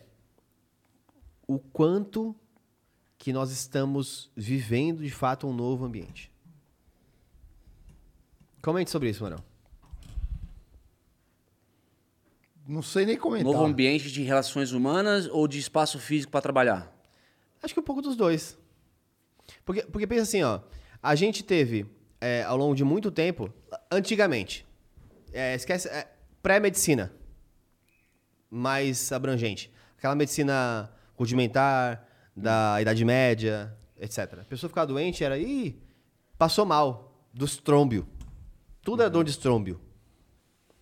o 1.47 1.59
quanto 1.59 2.37
que 3.19 3.33
nós 3.33 3.51
estamos 3.51 4.31
vivendo 4.37 5.03
de 5.03 5.11
fato 5.11 5.47
um 5.47 5.53
novo 5.53 5.85
ambiente. 5.85 6.30
Comente 8.63 8.91
sobre 8.91 9.11
isso, 9.11 9.23
Manuel. 9.23 9.45
Não 12.67 12.83
sei 12.83 13.05
nem 13.05 13.17
comentar. 13.17 13.53
Novo 13.53 13.65
ambiente 13.65 14.11
de 14.11 14.23
relações 14.23 14.73
humanas 14.73 15.27
ou 15.27 15.49
de 15.49 15.59
espaço 15.59 15.99
físico 15.99 16.31
para 16.31 16.41
trabalhar? 16.41 16.93
Acho 17.63 17.75
que 17.75 17.81
um 17.81 17.83
pouco 17.83 18.01
dos 18.01 18.17
dois. 18.17 18.57
Porque, 19.65 19.83
porque 19.83 20.07
pensa 20.07 20.23
assim, 20.23 20.43
ó. 20.43 20.61
A 21.03 21.15
gente 21.15 21.43
teve, 21.43 21.87
é, 22.21 22.43
ao 22.45 22.57
longo 22.57 22.75
de 22.75 22.85
muito 22.85 23.11
tempo, 23.11 23.53
antigamente, 23.91 24.67
é, 25.33 25.55
esquece, 25.55 25.89
é, 25.89 26.07
pré-medicina, 26.43 27.13
mais 28.51 29.11
abrangente. 29.11 29.73
Aquela 29.97 30.15
medicina 30.15 30.93
rudimentar, 31.17 32.07
da 32.37 32.81
Idade 32.81 33.05
Média, 33.05 33.77
etc. 33.99 34.41
A 34.41 34.45
pessoa 34.45 34.69
ficava 34.69 34.87
doente, 34.87 35.23
era, 35.23 35.39
ih, 35.39 35.79
passou 36.39 36.65
mal, 36.65 37.27
do 37.33 37.45
estrômbio. 37.45 38.07
Tudo 38.91 39.03
era 39.03 39.11
dor 39.11 39.25
de 39.25 39.31
estrômbio. 39.31 39.81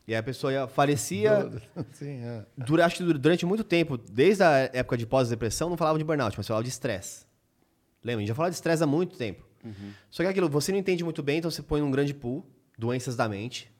E 0.06 0.14
aí 0.14 0.18
a 0.18 0.22
pessoa 0.22 0.50
ia, 0.52 0.66
falecia, 0.66 1.50
Sim, 1.92 2.20
é. 2.24 2.46
Dura, 2.56 2.86
acho 2.86 2.96
que 2.96 3.04
dur- 3.04 3.18
durante 3.18 3.44
muito 3.44 3.62
tempo, 3.62 3.98
desde 3.98 4.42
a 4.42 4.70
época 4.72 4.96
de 4.96 5.06
pós-depressão, 5.06 5.68
não 5.68 5.76
falava 5.76 5.98
de 5.98 6.04
burnout, 6.04 6.34
mas 6.36 6.46
falava 6.46 6.62
de 6.64 6.70
estresse. 6.70 7.26
Lembra? 8.02 8.18
A 8.18 8.20
gente 8.20 8.28
já 8.28 8.34
falava 8.34 8.50
de 8.50 8.56
estresse 8.56 8.82
há 8.82 8.86
muito 8.86 9.16
tempo. 9.18 9.46
Só 10.10 10.22
que 10.22 10.28
aquilo, 10.30 10.48
você 10.48 10.72
não 10.72 10.78
entende 10.78 11.04
muito 11.04 11.22
bem, 11.22 11.38
então 11.38 11.50
você 11.50 11.62
põe 11.62 11.80
num 11.82 11.90
grande 11.90 12.14
pool, 12.14 12.46
doenças 12.78 13.14
da 13.16 13.28
mente. 13.28 13.70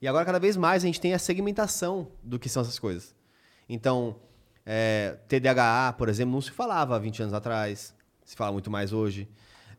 E 0.00 0.06
agora, 0.06 0.24
cada 0.24 0.38
vez 0.38 0.56
mais, 0.56 0.84
a 0.84 0.86
gente 0.86 1.00
tem 1.00 1.12
a 1.14 1.18
segmentação 1.18 2.12
do 2.22 2.38
que 2.38 2.48
são 2.48 2.62
essas 2.62 2.78
coisas. 2.78 3.12
Então, 3.68 4.16
é, 4.64 5.16
TDAH, 5.26 5.94
por 5.98 6.08
exemplo, 6.08 6.32
não 6.32 6.40
se 6.40 6.52
falava 6.52 6.94
há 6.94 6.98
20 7.00 7.22
anos 7.22 7.34
atrás, 7.34 7.92
se 8.24 8.36
fala 8.36 8.52
muito 8.52 8.70
mais 8.70 8.92
hoje. 8.92 9.28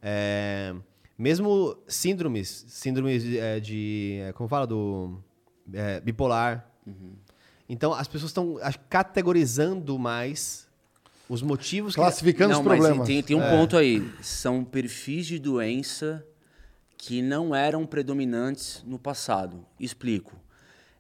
É, 0.02 0.76
mesmo 1.22 1.77
síndromes, 1.88 2.65
síndromes 2.68 3.22
de, 3.22 3.38
é, 3.38 3.60
de 3.60 4.19
é, 4.23 4.34
como 4.34 4.49
fala, 4.49 4.65
do 4.65 5.22
é, 5.72 6.02
bipolar. 6.02 6.68
Então, 7.69 7.93
as 7.93 8.07
pessoas 8.07 8.31
estão 8.31 8.57
categorizando 8.89 9.99
mais 9.99 10.68
os 11.30 11.43
motivos 11.43 11.93
que... 11.93 12.02
Classificando 12.02 12.53
os 12.53 12.57
não, 12.57 12.65
mas 12.65 12.80
problemas. 12.80 13.07
tem, 13.07 13.22
tem 13.22 13.35
um 13.35 13.43
É. 13.43 13.56
ponto 13.56 13.77
aí. 13.77 14.11
São 14.22 14.64
perfis 14.65 15.27
de 15.27 15.38
doença 15.38 16.26
que 16.98 17.22
não 17.22 17.53
eram 17.56 17.85
predominantes 17.85 18.84
no 18.85 18.98
passado. 18.98 19.64
Explico. 19.80 20.35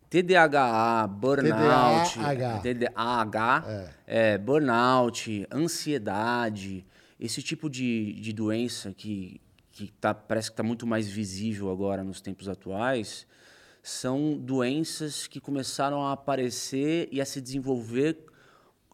TDAH, 0.07 1.07
burnout, 1.07 2.13
TDAH. 2.13 2.59
TDAH, 2.59 3.89
é, 4.05 4.37
burnout, 4.37 5.47
ansiedade, 5.51 6.85
esse 7.19 7.41
tipo 7.41 7.69
de, 7.69 8.13
de 8.13 8.33
doença 8.33 8.93
que, 8.93 9.40
que 9.71 9.91
tá, 9.99 10.13
parece 10.13 10.49
que 10.49 10.53
está 10.53 10.63
muito 10.63 10.85
mais 10.85 11.07
visível 11.07 11.71
agora 11.71 12.03
nos 12.03 12.19
tempos 12.21 12.47
atuais, 12.49 13.25
são 13.81 14.37
doenças 14.37 15.27
que 15.27 15.39
começaram 15.39 16.05
a 16.05 16.11
aparecer 16.11 17.07
e 17.11 17.19
a 17.21 17.25
se 17.25 17.39
desenvolver 17.41 18.17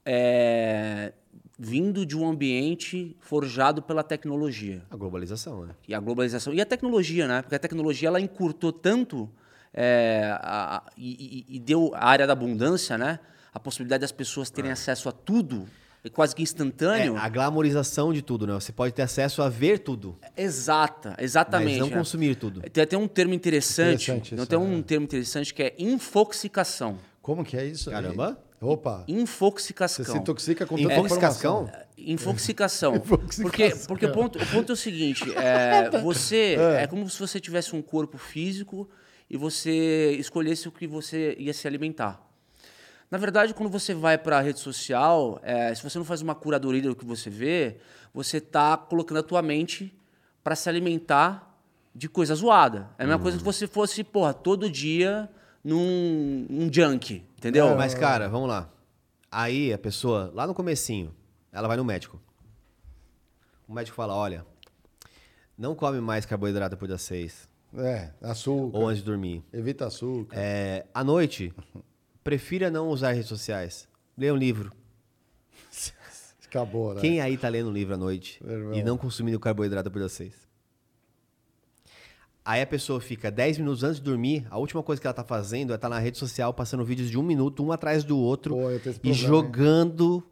é, 0.05 1.13
vindo 1.59 2.05
de 2.05 2.15
um 2.17 2.27
ambiente 2.29 3.15
forjado 3.19 3.81
pela 3.81 4.03
tecnologia 4.03 4.83
A 4.89 4.95
globalização, 4.95 5.65
né? 5.65 5.75
e 5.87 5.93
a 5.93 5.99
globalização 5.99 6.53
e 6.53 6.61
a 6.61 6.65
tecnologia, 6.65 7.27
né? 7.27 7.41
Porque 7.41 7.55
a 7.55 7.59
tecnologia 7.59 8.07
ela 8.07 8.21
encurtou 8.21 8.71
tanto 8.71 9.29
é, 9.73 10.31
a- 10.41 10.77
a- 10.77 10.91
e, 10.97 11.45
e- 11.49 11.59
deu 11.59 11.91
a 11.93 12.05
área 12.05 12.25
da 12.25 12.33
abundância, 12.33 12.97
né? 12.97 13.19
A 13.53 13.59
possibilidade 13.59 14.01
das 14.01 14.11
pessoas 14.11 14.49
terem 14.49 14.71
acesso 14.71 15.09
a 15.09 15.11
tudo, 15.11 15.67
é 15.67 15.86
quase 16.13 16.35
que 16.35 16.41
instantâneo. 16.43 17.15
É, 17.15 17.19
a 17.19 17.29
glamorização 17.29 18.13
de 18.13 18.21
tudo, 18.21 18.47
né? 18.47 18.53
Você 18.53 18.71
pode 18.71 18.93
ter 18.93 19.01
acesso 19.01 19.41
a 19.41 19.49
ver 19.49 19.79
tudo, 19.79 20.17
Exata, 20.35 21.15
exatamente. 21.19 21.71
mas 21.71 21.79
não 21.79 21.87
né? 21.87 21.97
consumir 21.97 22.35
tudo. 22.35 22.61
Tem 22.61 22.83
até 22.83 22.97
um 22.97 23.07
termo 23.07 23.33
interessante, 23.33 24.11
Interessante 24.11 24.35
não 24.35 24.43
isso, 24.43 24.49
tem 24.49 24.59
um 24.59 24.79
é. 24.79 24.81
termo 24.81 25.05
interessante 25.05 25.53
que 25.53 25.63
é 25.63 25.75
infoxicação. 25.77 26.97
Como 27.21 27.43
que 27.43 27.57
é 27.57 27.65
isso? 27.65 27.89
aí? 27.89 27.95
Caramba. 27.95 28.37
Opa. 28.59 29.03
Você 29.05 29.11
Infoxicação. 29.11 30.05
se 30.05 30.17
intoxica 30.17 30.65
com 30.65 30.77
tanta 30.77 30.93
Infoxicação? 30.93 31.63
informação. 31.63 31.87
Infoxicação. 31.97 32.95
Infoxicação. 32.97 33.43
Porque, 33.43 33.69
porque 33.87 34.05
o, 34.07 34.11
ponto, 34.11 34.41
o 34.41 34.47
ponto 34.47 34.71
é 34.71 34.73
o 34.73 34.75
seguinte: 34.75 35.23
é, 35.37 35.89
você 36.01 36.55
é. 36.55 36.87
como 36.87 37.07
se 37.09 37.19
você 37.19 37.39
tivesse 37.39 37.75
um 37.75 37.81
corpo 37.81 38.17
físico 38.17 38.89
e 39.29 39.37
você 39.37 40.11
escolhesse 40.13 40.67
o 40.67 40.71
que 40.71 40.87
você 40.87 41.35
ia 41.37 41.53
se 41.53 41.67
alimentar. 41.67 42.26
Na 43.09 43.17
verdade, 43.17 43.53
quando 43.53 43.69
você 43.69 43.93
vai 43.93 44.17
para 44.17 44.37
a 44.37 44.41
rede 44.41 44.59
social, 44.59 45.39
é, 45.41 45.73
se 45.73 45.81
você 45.81 45.97
não 45.97 46.05
faz 46.05 46.21
uma 46.21 46.35
curadoria 46.35 46.81
do 46.81 46.95
que 46.95 47.05
você 47.05 47.29
vê, 47.29 47.77
você 48.13 48.37
está 48.37 48.75
colocando 48.77 49.19
a 49.19 49.23
tua 49.23 49.41
mente 49.41 49.97
para 50.43 50.55
se 50.55 50.67
alimentar 50.67 51.57
de 51.95 52.09
coisa 52.09 52.35
zoada. 52.35 52.89
É 52.97 53.03
a 53.03 53.07
mesma 53.07 53.21
coisa 53.21 53.37
que 53.37 53.43
você 53.43 53.65
fosse, 53.65 54.03
porra, 54.03 54.33
todo 54.33 54.69
dia 54.69 55.29
num 55.63 56.45
um 56.49 56.69
junk, 56.71 57.23
entendeu? 57.37 57.75
Mas, 57.75 57.93
cara, 57.93 58.29
vamos 58.29 58.49
lá. 58.49 58.69
Aí 59.31 59.73
a 59.73 59.77
pessoa, 59.77 60.31
lá 60.33 60.45
no 60.45 60.53
comecinho, 60.53 61.13
ela 61.51 61.67
vai 61.67 61.77
no 61.77 61.83
médico. 61.83 62.21
O 63.67 63.73
médico 63.73 63.95
fala, 63.95 64.15
olha, 64.15 64.45
Não 65.57 65.73
come 65.73 65.99
mais 65.99 66.25
carboidrato 66.25 66.75
depois 66.75 66.89
das 66.89 67.01
6. 67.01 67.49
É, 67.77 68.11
açúcar. 68.21 68.77
Ou 68.77 68.87
antes 68.87 68.99
de 68.99 69.05
dormir. 69.05 69.43
Evita 69.51 69.87
açúcar. 69.87 70.35
É, 70.37 70.85
à 70.93 71.03
noite, 71.03 71.53
prefira 72.27 72.69
não 72.69 72.89
usar 72.89 73.13
redes 73.13 73.29
sociais. 73.29 73.87
Leia 74.17 74.33
um 74.33 74.37
livro. 74.37 74.73
Acabou, 76.45 76.93
né? 76.93 76.99
Quem 76.99 77.21
aí 77.21 77.37
tá 77.37 77.47
lendo 77.47 77.69
um 77.69 77.71
livro 77.71 77.93
à 77.93 77.97
noite 77.97 78.41
Meu 78.43 78.73
e 78.73 78.83
não 78.83 78.97
consumindo 78.97 79.39
carboidrato 79.39 79.89
das 79.89 80.11
6? 80.11 80.33
Aí 82.43 82.61
a 82.61 82.67
pessoa 82.67 82.99
fica 82.99 83.31
10 83.31 83.59
minutos 83.59 83.81
antes 83.81 83.97
de 83.97 84.03
dormir, 84.03 84.45
a 84.49 84.57
última 84.57 84.83
coisa 84.83 85.01
que 85.01 85.07
ela 85.07 85.13
tá 85.13 85.23
fazendo 85.23 85.71
é 85.71 85.75
estar 85.75 85.87
na 85.87 85.99
rede 85.99 86.17
social 86.17 86.53
passando 86.53 86.83
vídeos 86.83 87.09
de 87.09 87.17
um 87.17 87.23
minuto, 87.23 87.63
um 87.63 87.71
atrás 87.71 88.03
do 88.03 88.17
outro, 88.17 88.55
Pô, 88.55 88.71
e 88.71 88.79
problema, 88.79 89.13
jogando 89.13 90.23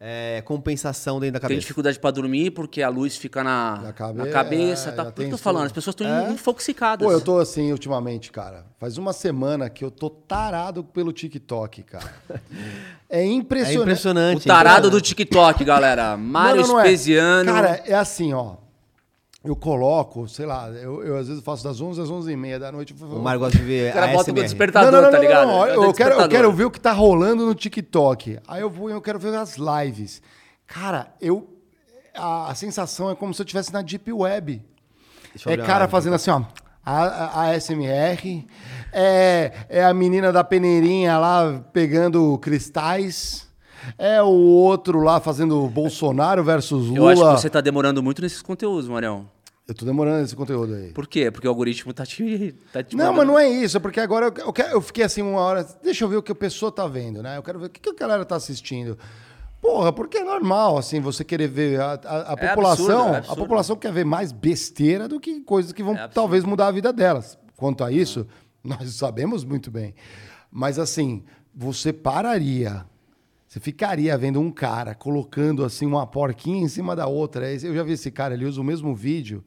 é, 0.00 0.42
compensação 0.44 1.18
dentro 1.20 1.34
da 1.34 1.40
Tem 1.40 1.48
cabeça. 1.48 1.60
dificuldade 1.60 1.98
pra 1.98 2.10
dormir 2.10 2.50
porque 2.50 2.82
a 2.82 2.88
luz 2.88 3.16
fica 3.16 3.42
na, 3.42 3.76
Na 3.76 3.82
na 3.82 3.92
cabe- 3.92 4.30
cabeça. 4.30 4.90
é, 4.90 4.92
tá, 4.92 5.04
por 5.04 5.12
que 5.14 5.20
eu 5.20 5.24
tem 5.24 5.30
tô 5.30 5.38
falando? 5.38 5.66
As 5.66 5.72
pessoas 5.72 5.94
estão 5.94 6.06
É? 6.06 6.30
infoxicadas. 6.30 7.06
Pô, 7.06 7.12
eu 7.12 7.20
tô 7.20 7.38
assim 7.38 7.72
ultimamente, 7.72 8.30
cara. 8.30 8.66
Faz 8.78 8.98
uma 8.98 9.12
semana 9.12 9.70
que 9.70 9.84
eu 9.84 9.90
tô 9.90 10.10
tarado 10.10 10.84
pelo 10.84 11.12
TikTok, 11.12 11.82
cara. 11.84 12.12
É 12.28 13.20
É 13.20 13.24
impressionante. 13.24 13.80
impressionante. 13.82 14.42
O 14.42 14.46
tarado 14.46 14.90
do 14.90 15.00
TikTok, 15.00 15.64
galera. 15.64 16.16
Mário 16.16 16.66
não 16.66 16.78
é. 16.80 16.84
Espesiano. 16.84 17.52
Cara, 17.52 17.82
é 17.86 17.94
assim, 17.94 18.32
ó. 18.34 18.56
Eu 19.44 19.54
coloco, 19.54 20.26
sei 20.26 20.46
lá, 20.46 20.70
eu, 20.70 21.04
eu 21.04 21.16
às 21.18 21.28
vezes 21.28 21.42
faço 21.42 21.62
das 21.62 21.80
11 21.80 22.00
às 22.00 22.10
11 22.10 22.32
e 22.32 22.36
meia 22.36 22.58
da 22.58 22.72
noite. 22.72 22.94
O 22.98 23.18
Mário 23.18 23.40
gosta 23.40 23.58
de 23.58 23.64
ver 23.64 23.90
o 23.90 23.92
cara 23.92 24.06
bota 24.06 24.30
ASMR. 24.30 24.42
despertador, 24.42 24.90
não, 24.90 25.02
não, 25.02 25.04
não, 25.04 25.10
tá 25.10 25.16
não, 25.18 25.22
ligado? 25.22 25.46
não, 25.46 25.58
Bota 25.58 25.80
o 25.80 25.84
Eu, 25.84 25.92
quero, 25.92 26.14
eu 26.14 26.28
quero 26.28 26.52
ver 26.52 26.64
o 26.64 26.70
que 26.70 26.80
tá 26.80 26.92
rolando 26.92 27.44
no 27.44 27.54
TikTok. 27.54 28.38
Aí 28.48 28.62
eu 28.62 28.70
vou, 28.70 28.88
eu 28.88 29.02
quero 29.02 29.18
ver 29.18 29.34
as 29.34 29.56
lives. 29.56 30.22
Cara, 30.66 31.12
eu 31.20 31.54
a, 32.14 32.50
a 32.50 32.54
sensação 32.54 33.10
é 33.10 33.14
como 33.14 33.34
se 33.34 33.42
eu 33.42 33.44
estivesse 33.44 33.72
na 33.72 33.82
Deep 33.82 34.10
Web. 34.12 34.62
Deixa 35.34 35.50
eu 35.50 35.52
É 35.52 35.56
cara 35.58 35.80
live 35.80 35.90
fazendo 35.90 36.14
assim, 36.14 36.30
ó. 36.30 36.42
A, 36.86 37.02
a, 37.02 37.50
ASMR, 37.52 38.46
é, 38.92 39.52
é 39.70 39.84
a 39.84 39.94
menina 39.94 40.30
da 40.30 40.44
peneirinha 40.44 41.16
lá 41.16 41.64
pegando 41.72 42.36
cristais, 42.38 43.48
é 43.96 44.22
o 44.22 44.26
outro 44.26 45.00
lá 45.00 45.18
fazendo 45.18 45.66
Bolsonaro 45.68 46.44
versus 46.44 46.88
Lula. 46.88 46.98
Eu 46.98 47.08
acho 47.08 47.36
que 47.36 47.40
você 47.40 47.50
tá 47.50 47.62
demorando 47.62 48.02
muito 48.02 48.20
nesses 48.20 48.42
conteúdos, 48.42 48.86
Marião. 48.86 49.33
Eu 49.66 49.74
tô 49.74 49.86
demorando 49.86 50.22
esse 50.24 50.36
conteúdo 50.36 50.74
aí. 50.74 50.90
Por 50.92 51.06
quê? 51.06 51.30
Porque 51.30 51.46
o 51.46 51.50
algoritmo 51.50 51.92
tá 51.94 52.04
te. 52.04 52.54
Tá 52.72 52.82
te 52.82 52.94
Não, 52.94 53.14
mas 53.14 53.26
não 53.26 53.38
é 53.38 53.48
isso, 53.48 53.76
é 53.78 53.80
porque 53.80 53.98
agora 53.98 54.26
eu, 54.26 54.52
eu, 54.54 54.66
eu 54.72 54.80
fiquei 54.82 55.04
assim 55.04 55.22
uma 55.22 55.40
hora. 55.40 55.66
Deixa 55.82 56.04
eu 56.04 56.08
ver 56.08 56.16
o 56.16 56.22
que 56.22 56.32
a 56.32 56.34
pessoa 56.34 56.70
tá 56.70 56.86
vendo, 56.86 57.22
né? 57.22 57.38
Eu 57.38 57.42
quero 57.42 57.58
ver 57.58 57.66
o 57.66 57.70
que, 57.70 57.80
que 57.80 57.88
a 57.88 57.94
galera 57.94 58.24
tá 58.26 58.36
assistindo. 58.36 58.98
Porra, 59.62 59.90
porque 59.90 60.18
é 60.18 60.24
normal, 60.24 60.76
assim, 60.76 61.00
você 61.00 61.24
querer 61.24 61.48
ver 61.48 61.80
a, 61.80 61.92
a- 62.04 62.32
a 62.32 62.36
É 62.38 62.48
população. 62.48 62.84
absurdo, 62.84 62.92
é 62.92 63.14
a 63.14 63.18
absurdo. 63.18 63.38
população 63.40 63.76
quer 63.76 63.92
ver 63.92 64.04
mais 64.04 64.30
besteira 64.30 65.08
do 65.08 65.18
que 65.18 65.40
coisas 65.40 65.72
que 65.72 65.82
vão 65.82 65.96
É 65.96 66.06
talvez 66.08 66.44
mudar 66.44 66.66
a 66.66 66.70
vida 66.70 66.92
delas. 66.92 67.38
Quanto 67.56 67.82
a 67.82 67.90
isso, 67.90 68.26
nós 68.62 68.94
sabemos 68.94 69.42
muito 69.44 69.70
bem. 69.70 69.94
Mas 70.52 70.78
assim, 70.78 71.24
você 71.54 71.90
pararia. 71.94 72.84
Você 73.54 73.60
ficaria 73.60 74.18
vendo 74.18 74.40
um 74.40 74.50
cara 74.50 74.96
colocando 74.96 75.64
assim 75.64 75.86
uma 75.86 76.04
porquinha 76.04 76.64
em 76.64 76.66
cima 76.66 76.96
da 76.96 77.06
outra. 77.06 77.48
Eu 77.52 77.72
já 77.72 77.84
vi 77.84 77.92
esse 77.92 78.10
cara, 78.10 78.34
ele 78.34 78.44
usa 78.46 78.60
o 78.60 78.64
mesmo 78.64 78.96
vídeo 78.96 79.44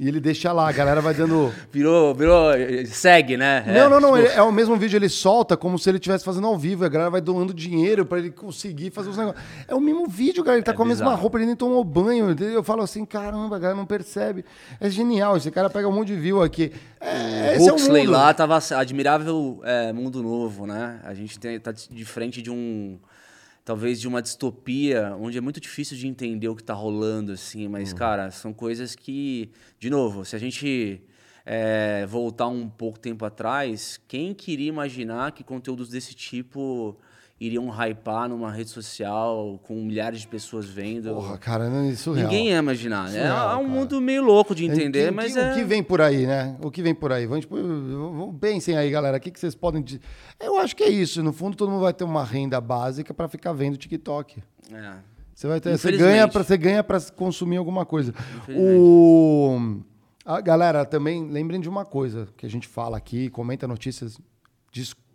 e 0.00 0.08
ele 0.08 0.18
deixa 0.18 0.50
lá, 0.50 0.66
a 0.66 0.72
galera 0.72 1.02
vai 1.02 1.12
dando 1.12 1.52
Virou, 1.70 2.14
virou. 2.14 2.52
Segue, 2.86 3.36
né? 3.36 3.64
É, 3.66 3.74
não, 3.80 3.90
não, 3.90 4.00
não. 4.00 4.14
tipo, 4.16 4.28
ele- 4.30 4.34
é 4.38 4.40
o 4.40 4.50
mesmo 4.50 4.76
vídeo, 4.78 4.96
ele 4.96 5.10
solta 5.10 5.58
como 5.58 5.78
se 5.78 5.90
ele 5.90 5.98
estivesse 5.98 6.24
fazendo 6.24 6.46
ao 6.46 6.56
vivo. 6.56 6.86
A 6.86 6.88
galera 6.88 7.10
vai 7.10 7.20
doando 7.20 7.52
dinheiro 7.52 8.06
pra 8.06 8.18
ele 8.18 8.30
conseguir 8.30 8.90
fazer 8.92 9.10
os 9.10 9.16
negócios. 9.18 9.44
É 9.68 9.74
o 9.74 9.80
mesmo 9.80 10.06
vídeo, 10.08 10.42
cara. 10.42 10.56
Ele 10.56 10.64
tá 10.64 10.72
É 10.72 10.74
com 10.74 10.84
a 10.84 10.86
mesma 10.86 11.04
bizarro. 11.04 11.20
roupa, 11.20 11.36
ele 11.36 11.44
nem 11.48 11.56
tomou 11.56 11.84
banho. 11.84 12.34
Eu 12.40 12.62
falo 12.62 12.80
assim, 12.80 13.04
caramba, 13.04 13.56
a 13.56 13.58
galera 13.58 13.76
não 13.78 13.84
percebe. 13.84 14.42
É 14.80 14.88
genial. 14.88 15.36
Esse 15.36 15.50
cara 15.50 15.68
pega 15.68 15.86
um 15.86 15.92
monte 15.92 16.08
de 16.14 16.16
view 16.16 16.42
aqui. 16.42 16.72
É, 16.98 17.56
esse 17.56 17.68
é 17.68 17.72
o 17.72 17.74
Huxley 17.74 18.06
mundo. 18.06 18.12
lá 18.12 18.32
tava 18.32 18.58
admirável 18.74 19.60
é, 19.64 19.92
mundo 19.92 20.22
novo, 20.22 20.64
né? 20.66 20.98
A 21.04 21.12
gente 21.12 21.38
tem, 21.38 21.60
tá 21.60 21.72
de 21.72 22.04
frente 22.06 22.40
de 22.40 22.50
um 22.50 22.98
talvez 23.68 24.00
de 24.00 24.08
uma 24.08 24.22
distopia 24.22 25.14
onde 25.20 25.36
é 25.36 25.42
muito 25.42 25.60
difícil 25.60 25.94
de 25.94 26.06
entender 26.08 26.48
o 26.48 26.56
que 26.56 26.62
tá 26.64 26.72
rolando 26.72 27.32
assim, 27.32 27.66
Uhum. 27.66 27.72
mas 27.72 27.92
cara, 27.92 28.30
são 28.30 28.50
coisas 28.50 28.94
que 28.94 29.50
de 29.78 29.90
novo, 29.90 30.24
se 30.24 30.34
a 30.34 30.38
gente 30.38 31.02
é, 31.44 32.06
voltar 32.06 32.46
um 32.48 32.66
pouco 32.66 32.98
tempo 32.98 33.26
atrás, 33.26 34.00
quem 34.08 34.32
queria 34.32 34.68
imaginar 34.70 35.32
que 35.32 35.44
conteúdos 35.44 35.90
desse 35.90 36.14
tipo 36.14 36.96
iriam 37.40 37.68
hypar 37.70 38.28
numa 38.28 38.50
rede 38.50 38.70
social 38.70 39.60
com 39.62 39.74
milhares 39.84 40.20
de 40.22 40.28
pessoas 40.28 40.66
vendo? 40.66 41.14
Porra, 41.14 41.38
cara, 41.38 41.68
não, 41.70 41.88
é 41.88 41.92
Ninguém 42.22 42.48
ia 42.48 42.58
imaginar, 42.58 43.04
né? 43.04 43.20
Surreal, 43.20 43.50
é 43.50 43.56
um 43.56 43.58
cara. 43.66 43.68
mundo 43.68 44.00
meio 44.00 44.22
louco 44.22 44.54
de 44.54 44.64
entender, 44.64 45.06
que- 45.06 45.10
mas 45.12 45.32
que, 45.32 45.38
é... 45.38 45.52
O 45.52 45.54
que 45.54 45.64
vem 45.64 45.82
por 45.82 46.00
aí, 46.00 46.26
né? 46.26 46.56
O 46.62 46.70
que 46.70 46.82
vem 46.82 46.94
por 46.94 47.12
aí? 47.12 47.26
Vamos, 47.26 47.44
tipo, 47.44 47.56
pensem 48.40 48.76
aí, 48.76 48.90
galera. 48.90 49.16
O 49.16 49.20
que, 49.20 49.30
que 49.30 49.38
vocês 49.38 49.54
podem 49.54 49.82
dizer? 49.82 50.00
Eu 50.40 50.58
acho 50.58 50.74
que 50.74 50.82
é 50.82 50.88
isso. 50.88 51.22
No 51.22 51.32
fundo, 51.32 51.56
todo 51.56 51.70
mundo 51.70 51.82
vai 51.82 51.92
ter 51.92 52.04
uma 52.04 52.24
renda 52.24 52.60
básica 52.60 53.14
pra 53.14 53.28
ficar 53.28 53.52
vendo 53.52 53.76
TikTok. 53.76 54.42
é. 54.72 54.92
Você 55.34 55.46
vai 55.46 55.60
ter, 55.60 55.78
você 55.78 55.92
ganha 55.92 56.26
para 56.26 56.42
você 56.42 56.56
ganha 56.56 56.82
para 56.82 57.00
consumir 57.14 57.58
alguma 57.58 57.86
coisa. 57.86 58.12
O 58.48 59.80
a 60.24 60.40
galera 60.40 60.84
também 60.84 61.30
lembrem 61.30 61.60
de 61.60 61.68
uma 61.68 61.84
coisa 61.86 62.28
que 62.36 62.44
a 62.44 62.50
gente 62.50 62.66
fala 62.68 62.96
aqui, 62.98 63.30
comenta 63.30 63.66
notícias, 63.68 64.18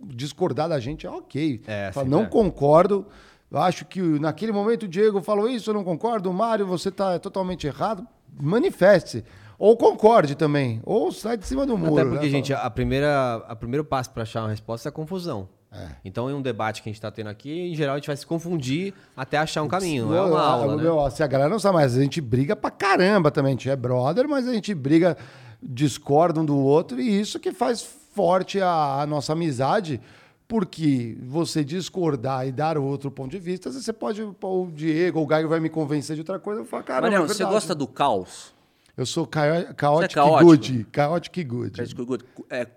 discordar 0.02 0.70
da 0.70 0.80
gente 0.80 1.06
é 1.06 1.10
ok. 1.10 1.62
É, 1.68 1.92
Fala, 1.92 2.08
não 2.08 2.24
é. 2.24 2.26
concordo. 2.26 3.06
Eu 3.52 3.60
acho 3.60 3.86
que 3.86 4.02
naquele 4.02 4.52
momento 4.52 4.84
o 4.84 4.88
Diego 4.88 5.22
falou 5.22 5.48
isso, 5.48 5.70
eu 5.70 5.74
não 5.74 5.84
concordo. 5.84 6.30
O 6.30 6.34
Mário, 6.34 6.66
você 6.66 6.90
está 6.90 7.20
totalmente 7.20 7.68
errado. 7.68 8.06
Manifeste. 8.40 9.24
Ou 9.60 9.78
concorde 9.78 10.36
também. 10.36 10.82
Ou 10.84 11.12
sai 11.12 11.38
de 11.38 11.46
cima 11.46 11.66
do 11.66 11.78
muro. 11.78 11.94
Até 11.94 12.10
porque, 12.10 12.26
né? 12.26 12.32
gente, 12.32 12.54
a 12.54 12.70
primeira, 12.70 13.36
a 13.48 13.56
primeiro 13.56 13.86
passo 13.86 14.10
para 14.10 14.24
achar 14.24 14.42
uma 14.42 14.50
resposta 14.50 14.88
é 14.88 14.90
a 14.90 14.92
confusão. 14.92 15.48
É. 15.72 15.88
Então, 16.06 16.30
em 16.30 16.34
um 16.34 16.42
debate 16.42 16.84
que 16.84 16.90
a 16.90 16.92
gente 16.92 16.98
está 16.98 17.10
tendo 17.10 17.30
aqui, 17.30 17.72
em 17.72 17.76
geral, 17.76 17.96
a 17.96 17.98
gente 17.98 18.08
vai 18.08 18.16
se 18.16 18.26
confundir 18.26 18.94
até 19.18 19.38
achar 19.38 19.64
um 19.64 19.68
caminho. 19.68 20.08
Não 20.08 20.16
é 20.16 20.22
uma 20.22 20.42
aula, 20.42 20.76
né? 20.76 20.84
meu, 20.84 21.10
Se 21.10 21.24
a 21.24 21.28
galera 21.28 21.50
não 21.50 21.60
sabe 21.60 21.76
mais, 21.76 21.98
a 21.98 22.02
gente 22.02 22.22
briga 22.22 22.56
pra 22.56 22.70
caramba 22.70 23.32
também. 23.32 23.52
A 23.52 23.54
gente 23.54 23.70
é 23.70 23.76
brother, 23.76 24.28
mas 24.28 24.48
a 24.48 24.54
gente 24.54 24.74
briga, 24.74 25.18
discorda 25.62 26.40
um 26.42 26.46
do 26.46 26.58
outro, 26.58 27.00
e 27.00 27.20
isso 27.20 27.40
que 27.40 27.52
faz 27.52 28.03
forte 28.14 28.62
a, 28.62 29.02
a 29.02 29.06
nossa 29.08 29.34
amizade. 29.34 30.00
Porque 30.48 31.18
você 31.22 31.64
discordar 31.64 32.46
e 32.48 32.52
dar 32.52 32.78
outro 32.78 33.10
ponto 33.10 33.32
de 33.32 33.40
vista, 33.40 33.72
você 33.72 33.92
pode. 33.94 34.22
O 34.22 34.68
Diego 34.74 35.18
ou 35.20 35.26
o 35.26 35.28
Gaio 35.28 35.48
vai 35.50 35.60
me 35.60 35.70
convencer 35.70 36.16
de 36.16 36.22
outra 36.22 36.38
coisa. 36.38 36.62
Eu 36.62 36.66
falo, 36.66 36.84
caramba, 36.84 37.08
Mariano, 37.08 37.26
é 37.26 37.28
você 37.28 37.44
gosta 37.46 37.74
do 37.74 37.88
caos? 37.88 38.54
Eu 38.96 39.06
sou 39.06 39.26
caótico? 39.26 40.46
good. 40.46 40.88
Chaotic 40.94 41.44
good. 41.48 41.72
Parece 41.76 41.96
que 41.96 42.02
eu- 42.02 42.18
É, 42.50 42.68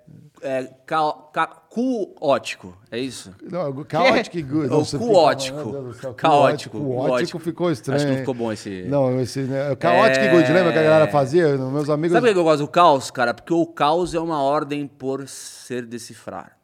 é 0.46 0.64
cao- 0.86 1.30
ca- 1.32 1.46
cuótico, 1.68 2.76
é 2.90 2.98
isso? 2.98 3.34
Não, 3.42 3.84
chaotic 3.90 4.42
good. 4.42 4.70
Ou 4.72 4.78
Nossa, 4.78 4.98
cuótico. 4.98 5.92
fica- 5.92 6.14
Caótico, 6.14 6.78
Cuótico 6.80 7.38
ficou 7.38 7.70
estranho. 7.70 7.96
Acho 7.96 8.06
que 8.06 8.12
não 8.12 8.18
ficou 8.20 8.34
bom 8.34 8.52
esse- 8.52 8.84
Não, 8.84 9.20
esse. 9.20 9.40
Né, 9.42 9.76
chaotic 9.80 10.18
É. 10.22 10.30
good, 10.30 10.52
lembra 10.52 10.72
que 10.72 10.78
a 10.78 10.82
galera 10.82 11.08
fazia? 11.10 11.56
Meus 11.58 11.90
amigos. 11.90 12.12
Sabe 12.14 12.28
por 12.28 12.32
que 12.34 12.38
eu 12.38 12.44
gosto 12.44 12.60
do 12.60 12.68
caos, 12.68 13.10
cara? 13.10 13.34
Porque 13.34 13.52
o 13.52 13.66
caos 13.66 14.14
é 14.14 14.20
uma 14.20 14.42
ordem 14.42 14.86
por 14.86 15.26
ser 15.28 15.84
decifrar. 15.84 16.56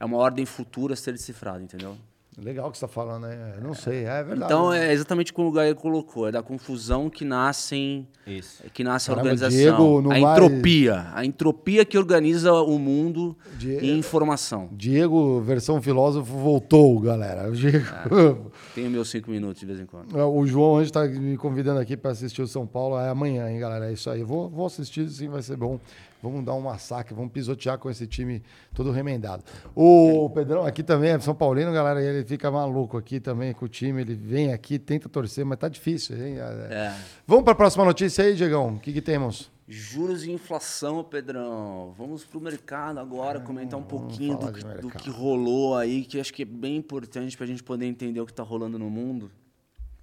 É 0.00 0.04
uma 0.04 0.16
ordem 0.16 0.46
futura 0.46 0.94
a 0.94 0.96
ser 0.96 1.12
decifrada, 1.12 1.60
entendeu? 1.62 1.96
Legal 2.40 2.68
o 2.68 2.70
que 2.70 2.78
você 2.78 2.86
tá 2.86 2.88
falando, 2.92 3.22
né? 3.22 3.54
Eu 3.56 3.62
Não 3.62 3.74
sei, 3.74 4.04
é 4.04 4.22
verdade. 4.22 4.44
Então 4.52 4.72
é 4.72 4.92
exatamente 4.92 5.32
como 5.32 5.48
o 5.48 5.52
Gaia 5.52 5.74
colocou, 5.74 6.28
é 6.28 6.30
da 6.32 6.42
confusão 6.42 7.10
que 7.10 7.24
nascem 7.24 8.06
Isso. 8.26 8.62
que 8.72 8.84
nasce 8.84 9.08
Caramba, 9.08 9.28
a 9.28 9.32
organização. 9.32 9.58
Diego 9.58 10.00
não 10.02 10.12
a 10.12 10.20
vai- 10.20 10.32
entropia, 10.32 11.06
a 11.14 11.24
entropia 11.24 11.84
que 11.84 11.98
organiza 11.98 12.52
o 12.52 12.78
mundo 12.78 13.36
Die- 13.58 13.78
em 13.78 13.98
informação. 13.98 14.68
Diego, 14.72 15.40
versão 15.40 15.82
filósofo, 15.82 16.32
voltou, 16.38 17.00
galera. 17.00 17.50
Diego... 17.52 18.52
Tenho 18.74 18.90
meus 18.90 19.10
cinco 19.10 19.30
minutos 19.30 19.58
de 19.60 19.66
vez 19.66 19.80
em 19.80 19.86
quando. 19.86 20.14
o 20.16 20.46
João 20.46 20.72
hoje 20.74 20.92
tá 20.92 21.04
me 21.06 21.36
convidando 21.36 21.80
aqui 21.80 21.96
para 21.96 22.12
assistir 22.12 22.40
o 22.42 22.46
São 22.46 22.66
Paulo. 22.66 22.98
É 22.98 23.08
amanhã, 23.08 23.50
hein, 23.50 23.58
galera? 23.58 23.88
É 23.90 23.92
isso 23.92 24.08
aí. 24.08 24.22
Vou, 24.22 24.48
vou 24.48 24.66
assistir, 24.66 25.08
sim, 25.08 25.28
vai 25.28 25.42
ser 25.42 25.56
bom. 25.56 25.80
Vamos 26.22 26.44
dar 26.44 26.54
um 26.54 26.60
massacre, 26.60 27.14
vamos 27.14 27.30
pisotear 27.32 27.78
com 27.78 27.88
esse 27.88 28.06
time 28.06 28.42
todo 28.74 28.90
remendado. 28.90 29.44
O 29.74 30.28
Pedrão 30.30 30.66
aqui 30.66 30.82
também 30.82 31.10
é 31.10 31.18
São 31.20 31.34
Paulino, 31.34 31.72
galera. 31.72 32.02
Ele 32.02 32.24
fica 32.24 32.50
maluco 32.50 32.96
aqui 32.96 33.20
também 33.20 33.52
com 33.52 33.66
o 33.66 33.68
time. 33.68 34.00
Ele 34.00 34.14
vem 34.14 34.52
aqui, 34.52 34.78
tenta 34.78 35.08
torcer, 35.08 35.44
mas 35.44 35.58
tá 35.58 35.68
difícil, 35.68 36.16
hein? 36.16 36.36
É. 36.70 36.94
Vamos 37.26 37.44
para 37.44 37.52
a 37.52 37.56
próxima 37.56 37.84
notícia 37.84 38.24
aí, 38.24 38.34
Diegão. 38.34 38.74
O 38.74 38.80
que, 38.80 38.92
que 38.92 39.00
temos? 39.00 39.50
Juros 39.68 40.24
e 40.24 40.30
inflação, 40.32 41.04
Pedrão. 41.04 41.94
Vamos 41.96 42.24
pro 42.24 42.40
mercado 42.40 42.98
agora, 42.98 43.38
comentar 43.38 43.78
um 43.78 43.82
pouquinho 43.82 44.38
falar 44.38 44.50
do, 44.50 44.58
que- 44.58 44.80
do 44.82 44.90
que 44.90 45.10
rolou 45.10 45.76
aí, 45.76 46.04
que 46.04 46.18
acho 46.18 46.32
que 46.32 46.42
é 46.42 46.46
bem 46.46 46.76
importante 46.76 47.36
pra 47.36 47.46
gente 47.46 47.62
poder 47.62 47.84
entender 47.86 48.20
o 48.20 48.26
que 48.26 48.32
tá 48.32 48.42
rolando 48.42 48.78
no 48.78 48.88
mundo. 48.90 49.30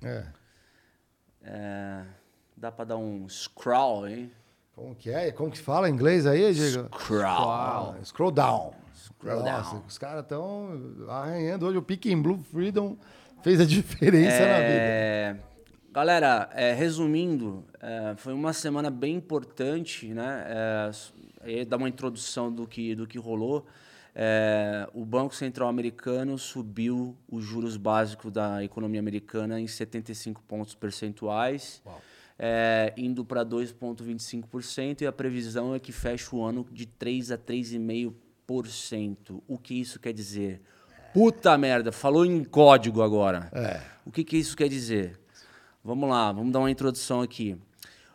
É. 0.03 0.23
É, 1.43 2.03
dá 2.55 2.71
pra 2.71 2.85
dar 2.85 2.97
um 2.97 3.27
scroll, 3.29 4.07
hein? 4.07 4.31
Como 4.75 4.93
que 4.93 5.09
é? 5.09 5.31
Como 5.31 5.49
que 5.49 5.57
fala 5.57 5.89
em 5.89 5.93
inglês 5.93 6.25
aí, 6.27 6.53
Diego? 6.53 6.89
Scroll. 6.99 7.23
Ah, 7.23 7.95
scroll 8.03 8.31
down. 8.31 8.73
Scroll 8.93 9.43
Nossa, 9.43 9.71
down. 9.75 9.83
os 9.87 9.97
caras 9.97 10.23
estão 10.23 10.95
arranhando 11.07 11.65
hoje. 11.65 11.77
O 11.77 11.81
Pick 11.81 12.07
and 12.07 12.21
Blue 12.21 12.37
Freedom 12.51 12.97
fez 13.41 13.61
a 13.61 13.65
diferença 13.65 14.39
na 14.39 14.57
vida. 14.59 14.81
É, 14.81 15.35
Galera, 15.95 16.49
é, 16.51 16.73
resumindo, 16.73 17.63
é, 17.79 18.15
foi 18.17 18.33
uma 18.33 18.51
semana 18.51 18.89
bem 18.89 19.15
importante, 19.15 20.13
né? 20.13 20.45
É, 21.41 21.63
dar 21.63 21.77
uma 21.77 21.87
introdução 21.87 22.51
do 22.51 22.67
que, 22.67 22.93
do 22.95 23.07
que 23.07 23.17
rolou. 23.17 23.65
É, 24.13 24.89
o 24.93 25.05
Banco 25.05 25.33
Central 25.33 25.69
Americano 25.69 26.37
subiu 26.37 27.15
os 27.31 27.45
juros 27.45 27.77
básicos 27.77 28.29
da 28.29 28.61
economia 28.61 28.99
americana 28.99 29.57
em 29.57 29.67
75 29.67 30.43
pontos 30.43 30.75
percentuais, 30.75 31.81
é, 32.37 32.93
indo 32.97 33.23
para 33.23 33.45
2,25%, 33.45 35.01
e 35.01 35.07
a 35.07 35.11
previsão 35.11 35.73
é 35.73 35.79
que 35.79 35.91
feche 35.91 36.35
o 36.35 36.43
ano 36.43 36.65
de 36.71 36.85
3 36.85 37.31
a 37.31 37.37
3,5%. 37.37 39.41
O 39.47 39.57
que 39.57 39.73
isso 39.73 39.99
quer 39.99 40.13
dizer? 40.13 40.61
Puta 41.13 41.57
merda, 41.57 41.91
falou 41.91 42.25
em 42.25 42.43
código 42.43 43.01
agora. 43.01 43.49
É. 43.53 43.81
O 44.05 44.11
que, 44.11 44.23
que 44.23 44.37
isso 44.37 44.55
quer 44.55 44.67
dizer? 44.67 45.19
Vamos 45.83 46.09
lá, 46.09 46.31
vamos 46.31 46.51
dar 46.51 46.59
uma 46.59 46.71
introdução 46.71 47.21
aqui. 47.21 47.57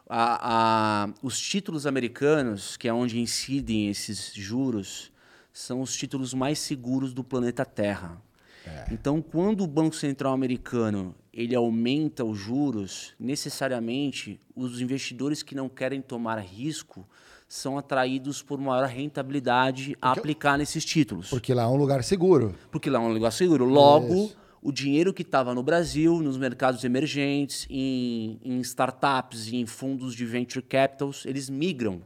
A, 0.09 1.05
a, 1.05 1.09
os 1.23 1.41
títulos 1.41 1.87
americanos, 1.87 2.77
que 2.77 2.89
é 2.89 2.93
onde 2.93 3.19
incidem 3.19 3.89
esses 3.89 4.33
juros, 4.35 5.13
são 5.53 5.81
os 5.81 5.97
títulos 5.97 6.35
mais 6.35 6.59
seguros 6.59 7.15
do 7.15 7.25
planeta 7.25 7.65
Terra. 7.65 8.21
É. 8.67 8.87
Então, 8.93 9.23
quando 9.23 9.65
o 9.65 9.67
Banco 9.67 9.95
Central 9.95 10.33
americano 10.33 11.15
ele 11.33 11.55
aumenta 11.55 12.25
os 12.25 12.39
juros, 12.39 13.15
necessariamente 13.19 14.41
os 14.55 14.81
investidores 14.81 15.43
que 15.43 15.55
não 15.55 15.69
querem 15.69 16.03
tomar 16.03 16.39
risco 16.39 17.07
são 17.49 17.79
atraídos 17.79 18.43
por 18.43 18.61
maior 18.61 18.87
rentabilidade 18.87 19.97
a 20.01 20.13
aplicar 20.13 20.57
nesses 20.59 20.85
títulos. 20.85 21.31
Porque 21.31 21.53
lá 21.53 21.65
é 21.65 21.67
um 21.67 21.77
lugar 21.77 22.03
seguro. 22.05 22.55
Porque 22.71 22.89
lá 22.89 23.01
é 23.01 23.03
um 23.03 23.13
lugar 23.13 23.33
seguro. 23.33 23.65
Logo, 23.65 24.27
Isso 24.27 24.41
o 24.63 24.71
dinheiro 24.71 25.13
que 25.13 25.23
estava 25.23 25.55
no 25.55 25.63
Brasil, 25.63 26.21
nos 26.21 26.37
mercados 26.37 26.85
emergentes, 26.85 27.67
em, 27.71 28.39
em, 28.45 28.61
startups, 28.61 29.53
em 29.53 29.65
fundos 29.65 30.15
de 30.15 30.27
venture 30.27 30.65
capitals, 30.65 31.25
eles 31.25 31.49
migram. 31.49 32.03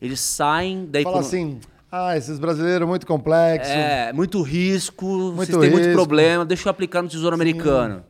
Eles 0.00 0.20
saem 0.20 0.86
da 0.86 1.02
Fala 1.02 1.20
assim, 1.20 1.60
ah, 1.90 2.16
esses 2.16 2.38
brasileiros 2.38 2.86
muito 2.86 3.06
complexos. 3.06 3.72
É, 3.72 4.12
muito 4.12 4.42
risco, 4.42 5.06
muito 5.06 5.36
vocês 5.36 5.58
têm 5.58 5.70
muito 5.70 5.92
problema, 5.92 6.44
deixa 6.44 6.68
eu 6.68 6.70
aplicar 6.70 7.02
no 7.02 7.08
Tesouro 7.08 7.36
Sim. 7.36 7.42
Americano. 7.42 8.04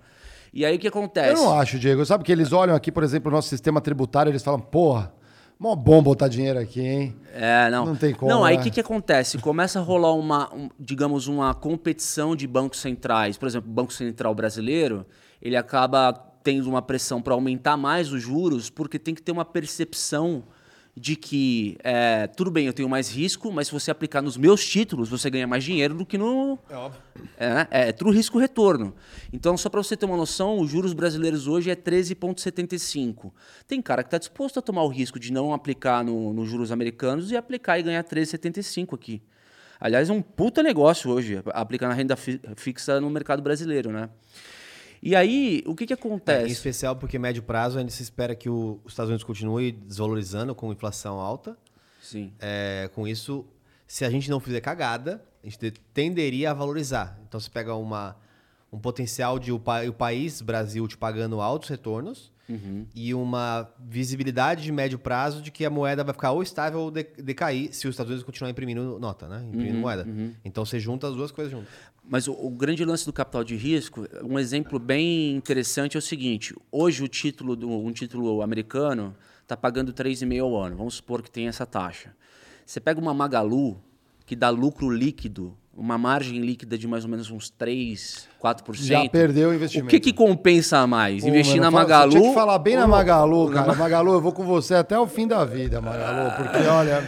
E 0.53 0.65
aí 0.65 0.77
o 0.77 0.79
que 0.79 0.89
acontece? 0.89 1.31
Eu 1.31 1.45
não 1.45 1.59
acho, 1.59 1.79
Diego. 1.79 2.05
Sabe 2.05 2.25
que 2.25 2.33
eles 2.33 2.53
olham 2.53 2.75
aqui, 2.75 2.91
por 2.91 3.03
exemplo, 3.05 3.31
o 3.31 3.35
nosso 3.35 3.49
sistema 3.49 3.81
tributário, 3.81 4.31
eles 4.31 4.43
falam, 4.43 4.61
porra, 4.61 5.13
Mó 5.61 5.77
bom 5.77 6.03
botar 6.03 6.27
dinheiro 6.27 6.59
aqui, 6.59 6.81
hein? 6.81 7.17
É, 7.35 7.69
não. 7.71 7.85
Não 7.85 7.95
tem 7.95 8.15
como. 8.15 8.31
Não, 8.31 8.43
aí 8.43 8.55
o 8.55 8.59
né? 8.59 8.65
que, 8.65 8.71
que 8.71 8.81
acontece? 8.81 9.37
Começa 9.37 9.79
a 9.79 9.83
rolar 9.83 10.15
uma, 10.15 10.51
um, 10.55 10.71
digamos, 10.79 11.27
uma 11.27 11.53
competição 11.53 12.35
de 12.35 12.47
bancos 12.47 12.81
centrais. 12.81 13.37
Por 13.37 13.47
exemplo, 13.47 13.71
o 13.71 13.75
Banco 13.75 13.93
Central 13.93 14.35
Brasileiro, 14.35 15.05
ele 15.43 15.59
acaba 15.59 16.15
tendo 16.43 16.67
uma 16.67 16.81
pressão 16.81 17.21
para 17.21 17.35
aumentar 17.35 17.77
mais 17.77 18.11
os 18.11 18.23
juros, 18.23 18.71
porque 18.71 18.99
tem 18.99 19.15
que 19.15 19.21
ter 19.21 19.33
uma 19.33 19.45
percepção 19.45 20.45
de 20.97 21.17
que 21.17 21.77
é, 21.83 22.27
tudo 22.27 22.51
bem, 22.51 22.67
eu 22.67 22.73
tenho 22.73 22.89
mais 22.89 23.11
risco, 23.11 23.51
mas 23.53 23.69
se 23.69 23.73
você 23.73 23.91
aplicar 23.91 24.21
nos 24.21 24.37
meus 24.37 24.67
títulos, 24.67 25.09
você 25.09 25.31
ganha 25.31 25.47
mais 25.47 25.65
dinheiro 25.65 25.95
do 25.95 26.05
que 26.05 26.19
no. 26.19 26.59
É 26.69 26.77
óbvio. 26.77 27.01
É, 27.37 27.55
né? 27.55 27.69
é, 27.71 27.89
é 27.89 27.93
tudo 27.93 28.11
risco-retorno. 28.11 28.95
Então, 29.33 29.57
só 29.57 29.69
para 29.69 29.83
você 29.83 29.97
ter 29.97 30.07
uma 30.07 30.17
noção, 30.17 30.59
os 30.59 30.71
juros 30.71 30.93
brasileiros 30.93 31.47
hoje 31.47 31.71
é 31.71 31.77
13,75. 31.77 33.33
Tem 33.67 33.81
cara 33.81 34.03
que 34.03 34.09
está 34.09 34.19
disposto 34.19 34.59
a 34.59 34.63
tomar 34.63 34.83
o 34.83 34.89
risco 34.89 35.19
de 35.19 35.33
não 35.33 35.53
aplicar 35.53 36.05
nos 36.05 36.35
no 36.35 36.47
juros 36.47 36.73
americanos 36.73 37.31
e 37.31 37.37
aplicar 37.37 37.79
e 37.79 37.83
ganhar 37.83 38.05
13,75 38.05 38.95
aqui. 38.95 39.23
Aliás, 39.81 40.11
é 40.11 40.13
um 40.13 40.21
puta 40.21 40.63
negócio 40.63 41.11
hoje, 41.11 41.43
aplicar 41.47 41.89
na 41.89 41.95
renda 41.95 42.15
fi 42.15 42.39
fixa 42.57 43.01
no 43.01 43.09
mercado 43.09 43.41
brasileiro, 43.41 43.91
né? 43.91 44.11
E 45.03 45.17
aí, 45.17 45.63
o 45.67 45.75
que, 45.75 45.87
que 45.87 45.93
acontece? 45.95 46.45
É, 46.45 46.49
em 46.49 46.53
especial 46.53 46.97
porque 46.97 47.19
médio 47.19 47.43
prazo 47.43 47.79
ainda 47.79 47.91
se 47.91 48.03
espera 48.03 48.35
que 48.35 48.49
o, 48.49 48.81
os 48.85 48.93
Estados 48.93 49.09
Unidos 49.09 49.25
continue 49.25 49.73
desvalorizando 49.73 50.55
com 50.55 50.73
inflação 50.73 51.19
alta. 51.19 51.57
Sim. 52.03 52.33
É, 52.39 52.91
com 52.95 53.09
isso, 53.09 53.47
se 53.87 54.05
a 54.05 54.11
gente 54.11 54.29
não 54.29 54.41
fizer 54.41 54.61
cagada, 54.61 55.25
a 55.43 55.49
gente 55.49 55.71
tenderia 55.95 56.51
a 56.51 56.55
valorizar. 56.55 57.19
Então, 57.27 57.41
você 57.41 57.49
pega 57.49 57.75
uma, 57.75 58.17
um 58.71 58.79
potencial 58.79 59.39
de 59.39 59.53
o, 59.53 59.57
o 59.89 59.93
país, 59.93 60.43
Brasil, 60.43 60.87
te 60.87 60.99
pagando 60.99 61.41
altos 61.41 61.69
retornos 61.69 62.31
uhum. 62.51 62.87
e 62.95 63.15
uma 63.15 63.71
visibilidade 63.79 64.63
de 64.63 64.73
médio 64.73 64.99
prazo 64.99 65.41
de 65.41 65.51
que 65.51 65.65
a 65.65 65.71
moeda 65.71 66.03
vai 66.03 66.13
ficar 66.13 66.33
ou 66.33 66.43
estável 66.43 66.81
ou 66.81 66.91
decair 66.91 67.73
se 67.73 67.87
os 67.87 67.95
Estados 67.95 68.11
Unidos 68.11 68.25
continuar 68.25 68.51
imprimindo 68.51 68.99
nota, 68.99 69.29
né? 69.29 69.45
Imprimindo 69.47 69.77
uhum, 69.77 69.81
moeda. 69.81 70.05
Uhum. 70.05 70.35
Então, 70.45 70.65
você 70.65 70.79
junta 70.79 71.09
as 71.09 71.15
duas 71.15 71.31
coisas 71.31 71.53
juntas. 71.53 71.69
Mas 72.05 72.27
o, 72.27 72.33
o, 72.33 72.51
grande 72.51 72.85
lance 72.85 73.07
do 73.07 73.13
capital 73.13 73.45
de 73.45 73.55
risco, 73.55 74.07
um 74.23 74.39
exemplo 74.39 74.79
bem 74.79 75.37
interessante 75.37 75.97
é 75.97 75.99
o 75.99 76.03
seguinte: 76.03 76.55
hoje 76.73 77.05
o 77.05 77.09
título 77.09 77.55
do, 77.55 77.71
um 77.71 77.93
título 77.93 78.43
americano 78.43 79.15
está 79.43 79.57
pagando 79.57 79.93
3,5 79.93 80.43
ao 80.43 80.57
ano. 80.57 80.77
Vamos 80.77 80.95
supor 80.95 81.23
que 81.23 81.31
tem 81.31 81.47
essa 81.49 81.65
taxa. 81.65 82.15
Você 82.67 82.81
pega 82.81 83.01
uma 83.01 83.15
Magalu 83.15 83.81
que 84.27 84.37
dá 84.37 84.49
lucro 84.49 84.91
líquido, 84.91 85.57
uma 85.77 85.97
margem 85.97 86.41
líquida 86.41 86.77
de 86.77 86.87
mais 86.87 87.05
ou 87.05 87.11
menos 87.11 87.31
uns 87.31 87.49
3, 87.49 88.29
4%. 88.43 88.75
Já 88.83 89.09
perdeu 89.09 89.51
o 89.51 89.55
investimento. 89.55 89.87
O 89.87 89.91
que, 89.91 90.01
que 90.01 90.13
compensa 90.13 90.87
mais? 90.87 91.23
Pô, 91.23 91.29
Investir 91.29 91.57
mano, 91.57 91.71
na 91.71 91.71
Magalu? 91.71 92.13
Tinha 92.13 92.29
que 92.29 92.35
falar 92.35 92.59
bem 92.59 92.77
na 92.77 92.87
Magalu, 92.87 93.51
cara. 93.51 93.75
Magalu, 93.75 94.13
eu 94.13 94.21
vou 94.21 94.33
com 94.33 94.45
você 94.45 94.75
até 94.75 94.99
o 94.99 95.07
fim 95.07 95.27
da 95.27 95.45
vida, 95.45 95.81
Magalu, 95.81 96.33
porque 96.37 96.67
olha. 96.69 97.05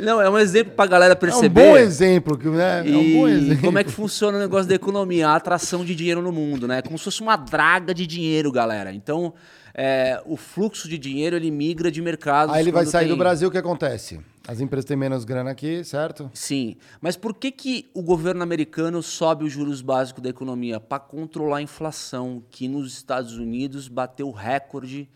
Não, 0.00 0.20
é 0.20 0.28
um 0.28 0.38
exemplo 0.38 0.72
pra 0.74 0.86
galera 0.86 1.14
perceber. 1.14 1.60
É 1.60 1.64
um 1.64 1.72
bom 1.72 1.76
exemplo, 1.76 2.38
né? 2.52 2.80
É 2.80 2.96
um 2.96 3.20
bom 3.20 3.28
exemplo. 3.28 3.62
Como 3.62 3.78
é 3.78 3.84
que 3.84 3.90
funciona 3.90 4.36
o 4.36 4.40
negócio 4.40 4.68
da 4.68 4.74
economia, 4.74 5.28
a 5.28 5.36
atração 5.36 5.84
de 5.84 5.94
dinheiro 5.94 6.20
no 6.20 6.32
mundo, 6.32 6.66
né? 6.66 6.82
Como 6.82 6.98
se 6.98 7.04
fosse 7.04 7.20
uma 7.20 7.36
draga 7.36 7.94
de 7.94 8.06
dinheiro, 8.06 8.50
galera. 8.50 8.92
Então, 8.92 9.32
é, 9.74 10.20
o 10.24 10.36
fluxo 10.36 10.88
de 10.88 10.98
dinheiro 10.98 11.36
ele 11.36 11.50
migra 11.50 11.90
de 11.90 12.00
mercado. 12.00 12.52
Aí 12.52 12.62
ele 12.62 12.72
vai 12.72 12.86
sair 12.86 13.06
tem... 13.06 13.14
do 13.14 13.16
Brasil, 13.16 13.48
o 13.48 13.50
que 13.50 13.58
acontece? 13.58 14.20
As 14.48 14.60
empresas 14.60 14.84
têm 14.84 14.96
menos 14.96 15.24
grana 15.24 15.50
aqui, 15.50 15.82
certo? 15.82 16.30
Sim. 16.32 16.76
Mas 17.00 17.16
por 17.16 17.34
que, 17.34 17.50
que 17.50 17.90
o 17.92 18.00
governo 18.00 18.42
americano 18.42 19.02
sobe 19.02 19.44
os 19.44 19.52
juros 19.52 19.80
básicos 19.80 20.22
da 20.22 20.28
economia? 20.28 20.78
Para 20.78 21.00
controlar 21.00 21.58
a 21.58 21.62
inflação, 21.62 22.42
que 22.50 22.68
nos 22.68 22.92
Estados 22.92 23.36
Unidos 23.36 23.88
bateu 23.88 24.30
recorde 24.30 25.08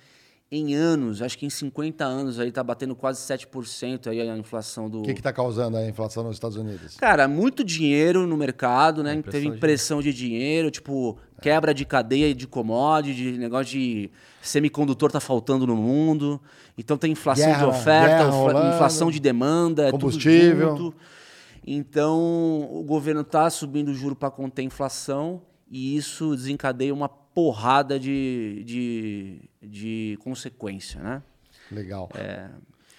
em 0.53 0.75
anos, 0.75 1.23
acho 1.23 1.39
que 1.39 1.47
em 1.47 1.51
50 1.51 2.05
anos 2.05 2.41
aí 2.41 2.49
está 2.49 2.63
batendo 2.63 2.97
quase 2.97 3.21
7% 3.21 4.09
aí 4.09 4.21
a 4.21 4.37
inflação 4.37 4.91
do. 4.91 5.01
O 5.01 5.03
que 5.05 5.13
está 5.13 5.33
causando 5.33 5.77
a 5.77 5.89
inflação 5.89 6.25
nos 6.25 6.35
Estados 6.35 6.57
Unidos? 6.57 6.97
Cara, 6.97 7.29
muito 7.29 7.63
dinheiro 7.63 8.27
no 8.27 8.37
mercado, 8.37 9.05
né? 9.05 9.15
Impressão 9.15 9.41
Teve 9.41 9.57
impressão 9.57 10.03
de... 10.03 10.13
de 10.13 10.19
dinheiro, 10.19 10.69
tipo, 10.69 11.17
quebra 11.41 11.73
de 11.73 11.85
cadeia 11.85 12.35
de 12.35 12.49
commodity, 12.49 13.33
de 13.33 13.39
negócio 13.39 13.67
de 13.67 14.11
semicondutor 14.43 15.13
tá 15.13 15.21
faltando 15.21 15.69
no 15.69 15.77
mundo. 15.77 16.41
Então 16.77 16.99
tem 16.99 17.13
inflação 17.13 17.47
guerra, 17.47 17.59
de 17.59 17.65
oferta, 17.67 18.25
inflação 18.75 19.09
de 19.09 19.21
demanda, 19.21 19.87
é 19.87 19.91
combustível. 19.93 20.93
Então 21.65 22.67
o 22.73 22.83
governo 22.83 23.21
está 23.21 23.49
subindo 23.51 23.91
o 23.91 23.95
juro 23.95 24.17
para 24.17 24.33
conter 24.33 24.63
a 24.63 24.65
inflação 24.65 25.43
e 25.71 25.97
isso 25.97 26.35
desencadeia 26.35 26.93
uma 26.93 27.09
porrada 27.09 27.99
de, 27.99 28.63
de, 28.67 29.51
de 29.63 30.19
consequência, 30.21 31.01
né? 31.01 31.23
Legal. 31.71 32.11
É, 32.15 32.51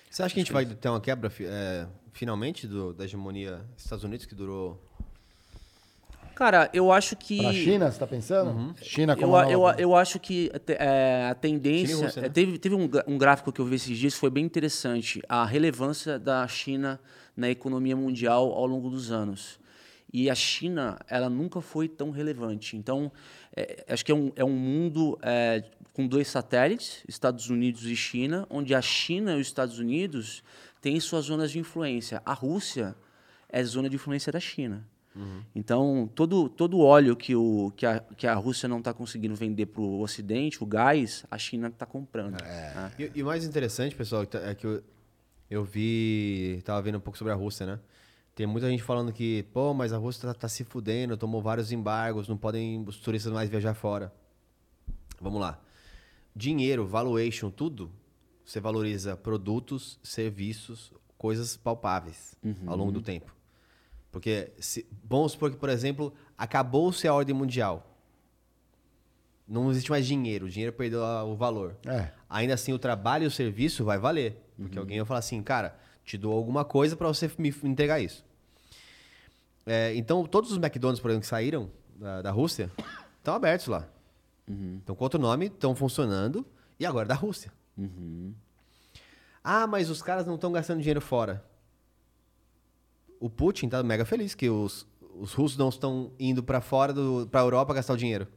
Você 0.10 0.24
acha 0.24 0.34
que 0.34 0.40
a 0.40 0.44
gente 0.44 0.54
vai 0.54 0.66
ter 0.66 0.88
uma 0.88 1.02
quebra 1.02 1.32
é, 1.42 1.86
finalmente 2.14 2.66
do, 2.66 2.94
da 2.94 3.04
hegemonia 3.04 3.58
dos 3.76 3.84
Estados 3.84 4.04
Unidos 4.06 4.26
que 4.26 4.34
durou 4.34 4.82
Cara, 6.42 6.72
eu 6.74 6.92
acho 6.92 7.16
que. 7.16 7.38
Pra 7.38 7.54
China, 7.54 7.86
você 7.86 7.92
está 7.92 8.08
pensando? 8.08 8.50
Uhum. 8.50 8.74
China 8.82 9.16
como 9.16 9.38
eu, 9.38 9.62
eu, 9.68 9.76
eu 9.78 9.96
acho 9.96 10.20
que 10.20 10.52
é, 10.70 11.28
a 11.30 11.36
tendência. 11.36 11.96
Rússia, 11.96 12.22
né? 12.24 12.30
teve 12.30 12.58
teve 12.58 12.74
um, 12.74 12.90
um, 13.06 13.16
gráfico 13.16 13.52
que 13.52 13.62
eu 13.62 13.66
vi 13.66 13.76
esses 13.76 13.96
dias 13.96 14.16
foi 14.16 14.32
bem 14.32 14.44
interessante. 14.44 15.22
A 15.30 15.46
relevância 15.46 16.18
da 16.18 16.48
China 16.48 17.00
na 17.38 17.48
economia 17.48 17.96
mundial 17.96 18.54
ao 18.54 18.66
longo 18.66 18.90
dos 18.90 19.12
anos. 19.12 19.60
E 20.14 20.30
a 20.30 20.36
China, 20.36 21.00
ela 21.08 21.30
nunca 21.30 21.62
foi 21.62 21.88
tão 21.88 22.12
relevante. 22.12 22.76
Então, 22.76 23.12
é, 23.56 23.86
acho 23.88 24.04
que 24.04 24.12
é 24.12 24.16
um, 24.16 24.32
é 24.36 24.44
um 24.44 24.56
mundo 24.56 25.18
é, 25.22 25.64
com 25.94 26.08
dois 26.08 26.28
satélites, 26.28 27.04
Estados 27.08 27.50
Unidos 27.50 27.86
e 27.86 27.96
China, 27.96 28.46
onde 28.50 28.76
a 28.76 28.82
China 28.82 29.34
e 29.34 29.42
os 29.42 29.48
Estados 29.48 29.80
Unidos 29.80 30.44
têm 30.82 31.00
suas 31.00 31.26
zonas 31.26 31.52
de 31.52 31.60
influência. 31.60 32.22
A 32.26 32.34
Rússia 32.34 32.96
é 33.50 33.64
zona 33.64 33.90
de 33.90 33.96
influência 33.96 34.32
da 34.32 34.40
China. 34.40 34.88
Uhum. 35.16 35.44
Então, 35.54 36.10
todo, 36.16 36.48
todo 36.48 36.80
óleo 36.80 37.16
que, 37.16 37.36
o, 37.36 37.72
que, 37.76 37.86
a, 37.86 38.00
que 38.00 38.26
a 38.26 38.34
Rússia 38.34 38.68
não 38.70 38.80
está 38.80 38.94
conseguindo 38.94 39.36
vender 39.36 39.66
para 39.66 39.82
o 39.82 40.02
Ocidente, 40.02 40.64
o 40.64 40.66
gás, 40.66 41.26
a 41.30 41.38
China 41.38 41.68
está 41.68 41.86
comprando. 41.86 42.42
É. 42.42 42.74
Né? 42.74 43.12
E, 43.14 43.22
o 43.22 43.26
mais 43.26 43.46
interessante, 43.46 43.96
pessoal, 43.96 44.26
é 44.34 44.56
que 44.56 44.66
eu, 44.66 44.82
eu 45.50 45.64
vi, 45.64 46.56
estava 46.60 46.82
vendo 46.82 46.98
um 46.98 47.02
pouco 47.02 47.18
sobre 47.18 47.34
a 47.34 47.36
Rússia, 47.36 47.66
né? 47.66 47.80
Tem 48.34 48.48
muita 48.48 48.70
gente 48.70 48.82
falando 48.82 49.12
que, 49.12 49.44
pô, 49.54 49.74
mas 49.74 49.92
a 49.92 49.98
Rússia 49.98 50.30
tá, 50.30 50.34
tá, 50.34 50.48
se 50.48 50.64
fudendo, 50.64 51.18
tomou 51.18 51.42
vários 51.42 51.72
embargos, 51.72 52.28
não 52.28 52.38
podem 52.38 52.84
os 52.88 52.98
turistas 52.98 53.32
mais 53.32 53.50
viajar 53.50 53.74
fora. 53.74 54.14
Vamos 55.20 55.42
lá. 55.42 55.60
Dinheiro, 56.36 56.88
valuation, 56.88 57.50
tudo, 57.52 57.92
você 58.46 58.60
valoriza 58.60 59.18
produtos, 59.18 60.00
serviços, 60.02 60.94
coisas 61.18 61.58
palpáveis 61.58 62.36
uhum. 62.44 62.56
ao 62.68 62.78
longo 62.78 62.92
do 62.92 63.02
tempo. 63.02 63.36
Porque, 64.12 64.52
se, 64.60 64.86
vamos 65.04 65.34
supor 65.34 65.52
que, 65.52 65.58
por 65.58 65.70
exemplo, 65.70 66.14
acabou-se 66.38 67.08
a 67.08 67.14
ordem 67.14 67.36
mundial. 67.36 67.98
não 69.48 69.70
existe 69.70 69.92
mais 69.92 70.08
dinheiro, 70.08 70.46
o 70.46 70.50
dinheiro 70.50 70.74
perdeu 70.74 71.02
o 71.02 71.36
valor. 71.36 71.76
É. 71.86 72.12
Ainda 72.30 72.54
assim, 72.54 72.72
o 72.72 72.80
trabalho 72.80 73.26
e 73.26 73.28
o 73.28 73.32
serviço 73.32 73.84
vai 73.84 73.98
valer. 73.98 74.42
Porque 74.58 74.78
alguém 74.78 74.98
vai 75.00 75.06
falar 75.06 75.20
assim, 75.20 75.42
cara, 75.42 75.78
te 76.12 76.18
dou 76.18 76.34
alguma 76.34 76.66
coisa 76.66 76.98
para 76.98 77.08
você 77.08 77.32
me 77.38 77.56
entregar 77.64 78.02
isso. 78.02 78.26
É, 79.66 79.96
então, 79.96 80.26
todos 80.26 80.52
os 80.52 80.58
McDonald's, 80.58 81.00
por 81.00 81.10
exemplo, 81.10 81.22
que 81.22 81.28
saíram 81.28 81.72
da, 81.96 82.22
da 82.22 82.32
Rússia, 82.32 82.70
estão 83.18 83.34
abertos 83.34 83.68
lá. 83.68 83.88
Então, 84.46 84.94
com 84.94 85.06
outro 85.06 85.18
nome, 85.18 85.46
estão 85.46 85.74
funcionando. 85.74 86.46
E 86.78 86.86
agora 86.86 87.08
da 87.08 87.16
Rússia. 87.16 87.50
Ah, 89.42 89.66
mas 89.66 89.90
os 89.90 90.02
caras 90.02 90.26
não 90.26 90.36
estão 90.36 90.52
gastando 90.52 90.80
dinheiro 90.80 91.00
fora. 91.00 91.46
O 93.18 93.30
Putin 93.30 93.70
tá 93.70 93.82
mega 93.82 94.04
feliz 94.04 94.36
que 94.36 94.50
os, 94.50 94.86
os 95.18 95.32
russos 95.32 95.58
não 95.58 95.70
estão 95.70 96.12
indo 96.20 96.44
para 96.44 96.60
fora 96.60 96.92
do, 96.92 97.26
pra 97.32 97.40
Europa 97.40 97.74
gastar 97.74 97.94
o 97.94 97.98
dinheiro. 97.98 98.28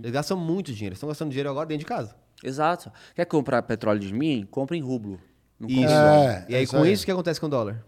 Eles 0.00 0.12
gastam 0.12 0.38
muito 0.38 0.72
dinheiro. 0.72 0.94
Estão 0.94 1.10
gastando 1.10 1.28
dinheiro 1.28 1.50
agora 1.50 1.66
dentro 1.66 1.80
de 1.80 1.86
casa. 1.86 2.16
Exato. 2.42 2.90
Quer 3.14 3.26
comprar 3.26 3.62
petróleo 3.64 4.00
de 4.00 4.14
mim? 4.14 4.48
Compra 4.50 4.74
em 4.76 4.80
rublo. 4.80 5.20
Não 5.62 5.68
Isso. 5.70 5.92
É, 5.94 6.44
e 6.48 6.56
aí, 6.56 6.62
isso 6.64 6.76
com 6.76 6.82
aí. 6.82 6.92
isso, 6.92 7.02
o 7.04 7.06
que 7.06 7.12
acontece 7.12 7.40
com 7.40 7.46
o 7.46 7.48
dólar? 7.48 7.84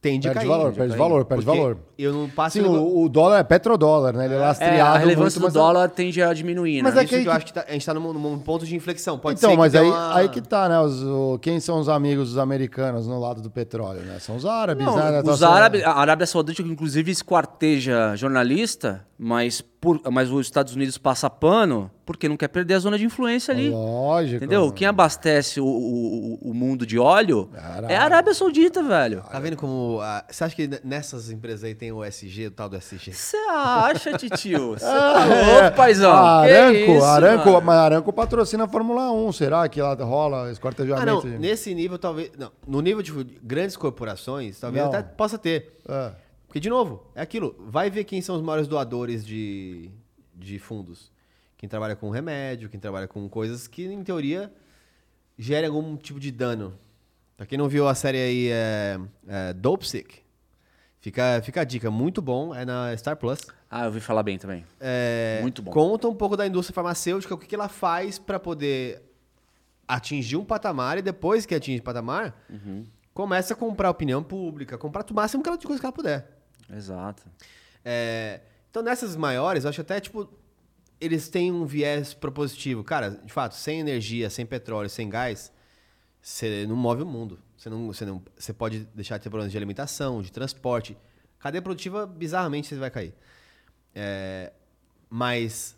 Tende 0.00 0.28
a 0.28 0.32
Perde 0.32 0.46
cair. 0.46 0.56
valor, 0.56 0.68
a 0.70 0.72
perde 0.72 0.88
cair. 0.90 0.98
valor, 0.98 1.24
perde 1.24 1.44
Porque 1.44 1.58
valor. 1.58 1.78
Eu 1.98 2.12
não 2.12 2.30
passo... 2.30 2.56
Sim, 2.56 2.64
o, 2.64 3.02
o 3.02 3.08
dólar 3.08 3.40
é 3.40 3.42
petrodólar, 3.42 4.16
né? 4.16 4.26
Ele 4.26 4.34
é 4.34 4.38
lastreado 4.38 4.76
É, 4.76 4.80
a 4.80 4.96
relevância 4.96 5.40
muito, 5.40 5.52
do 5.52 5.58
mas- 5.58 5.66
dólar 5.66 5.88
tende 5.88 6.22
a 6.22 6.32
diminuir, 6.32 6.82
Mas 6.82 6.94
né? 6.94 7.00
é 7.00 7.04
Isso 7.04 7.08
que 7.14 7.16
que, 7.16 7.20
aí 7.22 7.26
eu 7.26 7.30
que- 7.32 7.36
acho 7.36 7.46
que 7.46 7.52
tá- 7.52 7.64
a 7.68 7.72
gente 7.72 7.84
tá 7.84 7.92
num, 7.92 8.12
num 8.12 8.38
ponto 8.38 8.64
de 8.64 8.76
inflexão. 8.76 9.18
Pode 9.18 9.38
então, 9.40 9.50
ser 9.50 9.56
mas 9.56 9.74
aí, 9.74 9.88
uma- 9.88 10.14
aí 10.14 10.28
que 10.28 10.40
tá, 10.40 10.68
né? 10.68 10.78
Os, 10.78 11.02
o- 11.02 11.38
quem 11.42 11.58
são 11.58 11.80
os 11.80 11.88
amigos 11.88 12.28
dos 12.28 12.38
americanos 12.38 13.08
no 13.08 13.18
lado 13.18 13.42
do 13.42 13.50
petróleo, 13.50 14.02
né? 14.02 14.20
São 14.20 14.36
os 14.36 14.46
árabes, 14.46 14.86
Não, 14.86 14.94
né? 14.96 15.20
os 15.20 15.42
árabes, 15.42 15.82
a 15.82 15.90
Arábia 15.94 16.26
Saudita, 16.28 16.62
que 16.62 16.70
inclusive 16.70 17.10
esquarteja 17.10 18.14
jornalista, 18.14 19.04
mas, 19.18 19.60
por, 19.80 20.00
mas 20.10 20.30
os 20.30 20.46
Estados 20.46 20.74
Unidos 20.74 20.98
passa 20.98 21.30
pano 21.30 21.90
porque 22.04 22.28
não 22.28 22.36
quer 22.36 22.48
perder 22.48 22.74
a 22.74 22.78
zona 22.78 22.98
de 22.98 23.04
influência 23.04 23.52
ali. 23.52 23.68
Lógico. 23.70 24.36
Entendeu? 24.36 24.72
Quem 24.72 24.86
abastece 24.88 25.60
o, 25.60 25.66
o, 25.66 26.38
o- 26.50 26.54
mundo 26.54 26.84
de 26.86 26.98
óleo 26.98 27.48
Arábia. 27.54 27.94
é 27.94 27.96
a 27.96 28.02
Arábia 28.02 28.34
Saudita, 28.34 28.82
velho. 28.82 29.22
Tá 29.30 29.38
vendo 29.38 29.56
como... 29.56 30.00
ah, 30.02 30.24
Você 30.28 30.42
acha 30.42 30.56
que 30.56 30.68
nessas 30.82 31.30
empresas 31.30 31.62
aí 31.64 31.74
tem 31.74 31.92
o 31.92 32.02
SG, 32.04 32.46
o 32.46 32.50
tal 32.50 32.68
do 32.68 32.76
SG? 32.76 33.12
Você 33.12 33.36
acha, 33.50 34.16
titio? 34.18 34.70
Você 34.78 34.84
Ah, 34.84 35.12
tá 35.14 35.34
é. 35.36 35.60
louco, 35.62 35.76
paizão? 35.76 36.10
Que 36.12 36.16
Aranco, 36.50 36.90
isso, 36.92 37.04
Aranco, 37.04 37.50
mano? 37.52 37.66
mas 37.66 37.76
Aranco 37.78 38.12
patrocina 38.12 38.64
a 38.64 38.68
Fórmula 38.68 39.12
1. 39.12 39.32
Será 39.32 39.68
que 39.68 39.80
lá 39.80 39.94
rola 39.94 40.50
esse 40.50 40.60
Ah, 40.96 41.06
não. 41.06 41.22
Nesse 41.22 41.74
nível, 41.74 41.98
talvez... 41.98 42.32
Não, 42.38 42.50
no 42.66 42.80
nível 42.80 43.02
de 43.02 43.12
grandes 43.42 43.76
corporações, 43.76 44.58
talvez 44.58 44.82
Não. 44.84 44.92
até 44.92 45.02
possa 45.02 45.38
ter. 45.38 45.78
É. 45.88 46.10
Porque, 46.48 46.58
de 46.58 46.68
novo, 46.68 47.06
é 47.14 47.20
aquilo. 47.22 47.54
Vai 47.60 47.88
ver 47.90 48.02
quem 48.04 48.20
são 48.20 48.34
os 48.34 48.42
maiores 48.42 48.66
doadores 48.66 49.24
de, 49.24 49.90
de 50.34 50.58
fundos. 50.58 51.12
Quem 51.56 51.68
trabalha 51.68 51.94
com 51.94 52.10
remédio, 52.10 52.68
quem 52.68 52.80
trabalha 52.80 53.06
com 53.06 53.28
coisas 53.28 53.68
que, 53.68 53.84
em 53.84 54.02
teoria, 54.02 54.52
gerem 55.38 55.68
algum 55.68 55.96
tipo 55.96 56.18
de 56.18 56.30
dano. 56.32 56.76
Pra 57.36 57.44
quem 57.46 57.56
não 57.58 57.68
viu 57.68 57.86
a 57.86 57.94
série 57.94 58.18
aí, 58.18 58.48
é, 58.50 58.98
é 59.28 59.52
Dope 59.52 59.86
Sick, 59.86 60.20
fica, 61.00 61.40
fica 61.44 61.60
a 61.60 61.64
dica. 61.64 61.90
Muito 61.90 62.20
bom, 62.22 62.54
é 62.54 62.64
na 62.64 62.96
Star 62.96 63.16
Plus. 63.16 63.40
Ah, 63.70 63.82
eu 63.82 63.86
ouvi 63.86 64.00
falar 64.00 64.22
bem 64.22 64.38
também. 64.38 64.64
É, 64.80 65.38
Muito 65.42 65.60
bom. 65.62 65.70
Conta 65.70 66.08
um 66.08 66.14
pouco 66.14 66.36
da 66.36 66.46
indústria 66.46 66.74
farmacêutica, 66.74 67.34
o 67.34 67.38
que, 67.38 67.46
que 67.46 67.54
ela 67.54 67.68
faz 67.68 68.18
para 68.18 68.40
poder 68.40 69.02
atingir 69.86 70.36
um 70.36 70.44
patamar 70.44 70.98
e 70.98 71.02
depois 71.02 71.44
que 71.44 71.54
atinge 71.54 71.80
o 71.80 71.82
patamar, 71.82 72.34
Uhum. 72.48 72.84
começa 73.12 73.54
a 73.54 73.56
comprar 73.56 73.90
opinião 73.90 74.22
pública, 74.22 74.78
comprar 74.78 75.04
o 75.10 75.14
máximo 75.14 75.42
de 75.42 75.66
coisa 75.66 75.80
que 75.80 75.86
ela 75.86 75.92
puder. 75.92 76.37
Exato. 76.72 77.22
É, 77.84 78.40
então, 78.70 78.82
nessas 78.82 79.16
maiores, 79.16 79.64
eu 79.64 79.70
acho 79.70 79.80
até, 79.80 80.00
tipo, 80.00 80.28
eles 81.00 81.28
têm 81.28 81.52
um 81.52 81.64
viés 81.64 82.14
propositivo. 82.14 82.84
Cara, 82.84 83.10
de 83.10 83.32
fato, 83.32 83.54
sem 83.54 83.80
energia, 83.80 84.28
sem 84.30 84.44
petróleo, 84.44 84.88
sem 84.88 85.08
gás, 85.08 85.52
você 86.20 86.66
não 86.66 86.76
move 86.76 87.02
o 87.02 87.06
mundo. 87.06 87.38
Você, 87.56 87.70
não, 87.70 87.86
você, 87.86 88.04
não, 88.04 88.22
você 88.36 88.52
pode 88.52 88.84
deixar 88.94 89.18
de 89.18 89.24
ter 89.24 89.30
problemas 89.30 89.50
de 89.50 89.56
alimentação, 89.56 90.22
de 90.22 90.30
transporte. 90.30 90.96
Cadeia 91.38 91.62
produtiva, 91.62 92.06
bizarramente, 92.06 92.68
você 92.68 92.76
vai 92.76 92.90
cair. 92.90 93.14
É, 93.94 94.52
mas 95.08 95.76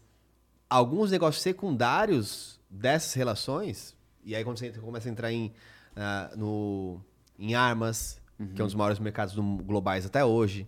alguns 0.68 1.10
negócios 1.10 1.42
secundários 1.42 2.60
dessas 2.68 3.14
relações, 3.14 3.96
e 4.24 4.34
aí 4.34 4.44
quando 4.44 4.58
você 4.58 4.70
começa 4.72 5.08
a 5.08 5.12
entrar 5.12 5.32
em, 5.32 5.52
ah, 5.96 6.30
no, 6.36 7.00
em 7.38 7.54
armas, 7.54 8.19
que 8.54 8.60
é 8.60 8.64
um 8.64 8.66
dos 8.66 8.74
maiores 8.74 8.98
mercados 8.98 9.34
do- 9.34 9.42
globais 9.62 10.06
até 10.06 10.24
hoje, 10.24 10.66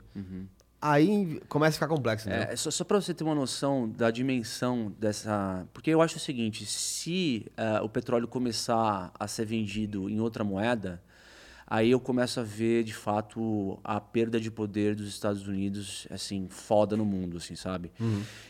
aí 0.81 1.41
começa 1.49 1.77
a 1.77 1.79
ficar 1.81 1.89
complexo. 1.89 2.29
entendeu? 2.29 2.49
É, 2.51 2.57
só, 2.57 2.71
só 2.71 2.85
para 2.85 3.01
você 3.01 3.15
ter 3.15 3.25
uma 3.25 3.35
noção 3.35 3.89
da 3.89 4.11
dimensão 4.11 4.93
dessa. 4.99 5.67
Porque 5.73 5.91
eu 5.91 6.03
acho 6.03 6.17
o 6.17 6.21
seguinte: 6.21 6.67
se 6.67 7.47
eh, 7.57 7.81
o 7.81 7.89
petróleo 7.89 8.27
começar 8.29 9.11
a 9.19 9.27
ser 9.29 9.45
vendido 9.47 10.09
em 10.11 10.21
outra 10.21 10.43
moeda, 10.45 11.01
aí 11.67 11.91
eu 11.91 12.01
começo 12.01 12.41
a 12.41 12.43
ver 12.43 12.83
de 12.85 12.93
fato 12.93 13.79
a 13.85 14.01
perda 14.01 14.39
de 14.41 14.51
poder 14.51 14.95
dos 14.95 15.09
Estados 15.09 15.47
Unidos, 15.47 16.07
assim, 16.11 16.47
foda 16.51 16.97
no 16.97 17.05
mundo, 17.05 17.37
assim, 17.39 17.55
sabe? 17.57 17.91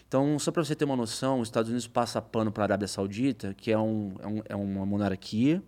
Então, 0.08 0.38
só 0.38 0.50
para 0.50 0.64
você 0.64 0.74
ter 0.74 0.84
uma 0.84 0.96
noção, 0.96 1.40
os 1.40 1.48
Estados 1.48 1.68
Unidos 1.70 1.86
passa 1.86 2.20
pano 2.20 2.50
para 2.50 2.64
a 2.64 2.66
Arábia 2.66 2.88
Saudita, 2.88 3.54
que 3.54 3.70
é, 3.70 3.78
um, 3.78 4.14
é, 4.20 4.26
um- 4.26 4.42
é 4.50 4.56
uma 4.56 4.84
monarquia 4.84 5.62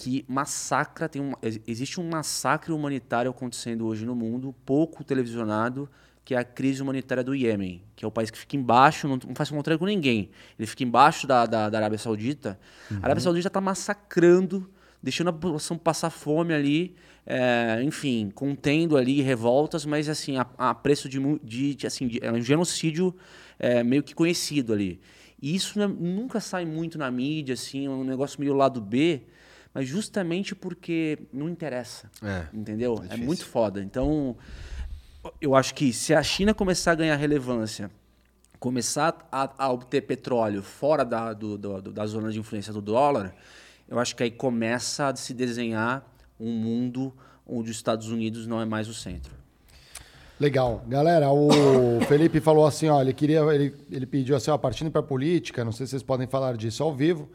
que 0.00 0.24
massacra, 0.28 1.08
tem 1.08 1.20
um, 1.20 1.32
ex- 1.42 1.60
existe 1.66 2.00
um 2.00 2.08
massacre 2.08 2.72
humanitário 2.72 3.28
acontecendo 3.30 3.84
hoje 3.84 4.06
no 4.06 4.14
mundo, 4.14 4.54
pouco 4.64 5.02
televisionado, 5.02 5.88
que 6.24 6.34
é 6.34 6.38
a 6.38 6.44
crise 6.44 6.80
humanitária 6.82 7.24
do 7.24 7.34
Iêmen, 7.34 7.82
que 7.96 8.04
é 8.04 8.08
o 8.08 8.10
país 8.10 8.30
que 8.30 8.38
fica 8.38 8.54
embaixo, 8.56 9.08
não, 9.08 9.18
não 9.26 9.34
faz 9.34 9.50
contrário 9.50 9.78
com 9.78 9.86
ninguém. 9.86 10.30
Ele 10.58 10.66
fica 10.66 10.84
embaixo 10.84 11.26
da, 11.26 11.46
da, 11.46 11.68
da 11.68 11.78
Arábia 11.78 11.98
Saudita. 11.98 12.58
A 13.02 13.06
Arábia 13.06 13.20
Saudita 13.22 13.48
está 13.48 13.60
massacrando, 13.60 14.70
deixando 15.02 15.28
a 15.28 15.32
população 15.32 15.76
passar 15.76 16.10
fome 16.10 16.54
ali, 16.54 16.94
é, 17.26 17.80
enfim, 17.82 18.30
contendo 18.34 18.96
ali 18.96 19.20
revoltas, 19.20 19.84
mas 19.84 20.08
assim, 20.08 20.36
a, 20.36 20.46
a 20.56 20.74
preço 20.74 21.08
de, 21.08 21.18
de, 21.42 21.74
de, 21.74 21.86
assim, 21.86 22.06
de- 22.06 22.20
é 22.24 22.30
um 22.30 22.40
genocídio 22.40 23.14
é, 23.58 23.82
meio 23.82 24.02
que 24.02 24.14
conhecido 24.14 24.72
ali. 24.72 25.00
E 25.40 25.54
isso 25.54 25.78
né, 25.78 25.86
nunca 25.86 26.40
sai 26.40 26.64
muito 26.64 26.98
na 26.98 27.10
mídia, 27.10 27.54
assim, 27.54 27.86
é 27.86 27.90
um 27.90 28.04
negócio 28.04 28.38
meio 28.40 28.54
lado 28.54 28.80
B, 28.80 29.22
mas 29.78 29.86
justamente 29.86 30.56
porque 30.56 31.16
não 31.32 31.48
interessa. 31.48 32.10
É, 32.20 32.46
entendeu? 32.52 32.94
É, 32.96 33.02
difícil. 33.02 33.24
muito 33.24 33.44
foda. 33.46 33.80
Então, 33.80 34.36
eu 35.40 35.54
acho 35.54 35.72
que 35.72 35.92
se 35.92 36.12
a 36.12 36.20
China 36.20 36.52
começar 36.52 36.90
a 36.90 36.94
ganhar 36.96 37.14
relevância, 37.14 37.88
começar 38.58 39.28
a, 39.30 39.48
a 39.56 39.72
obter 39.72 40.00
petróleo 40.00 40.64
fora 40.64 41.04
da, 41.04 41.32
do- 41.32 41.56
do- 41.56 41.80
do- 41.80 41.92
da 41.92 42.04
zona 42.06 42.32
de 42.32 42.40
influência 42.40 42.72
do 42.72 42.82
dólar, 42.82 43.32
eu 43.88 44.00
acho 44.00 44.16
que 44.16 44.24
aí 44.24 44.32
começa 44.32 45.06
a 45.06 45.14
se 45.14 45.32
desenhar 45.32 46.04
um 46.40 46.50
mundo 46.50 47.14
onde 47.46 47.70
os 47.70 47.76
Estados 47.76 48.08
Unidos 48.08 48.48
não 48.48 48.60
é 48.60 48.64
mais 48.64 48.88
o 48.88 48.94
centro. 48.94 49.32
Legal. 50.40 50.84
Galera, 50.88 51.30
o 51.30 52.00
Felipe 52.08 52.40
falou 52.40 52.66
assim, 52.66 52.88
ó, 52.88 53.00
ele 53.00 53.12
queria, 53.12 53.42
ele, 53.54 53.72
ele 53.92 54.06
pediu 54.06 54.34
assim, 54.34 54.50
ó, 54.50 54.58
partindo 54.58 54.90
para 54.90 55.04
política, 55.04 55.64
não 55.64 55.70
sei 55.70 55.86
se 55.86 55.90
vocês 55.90 56.02
podem 56.02 56.26
falar 56.26 56.56
disso 56.56 56.82
ao 56.82 56.92
vivo. 56.92 57.28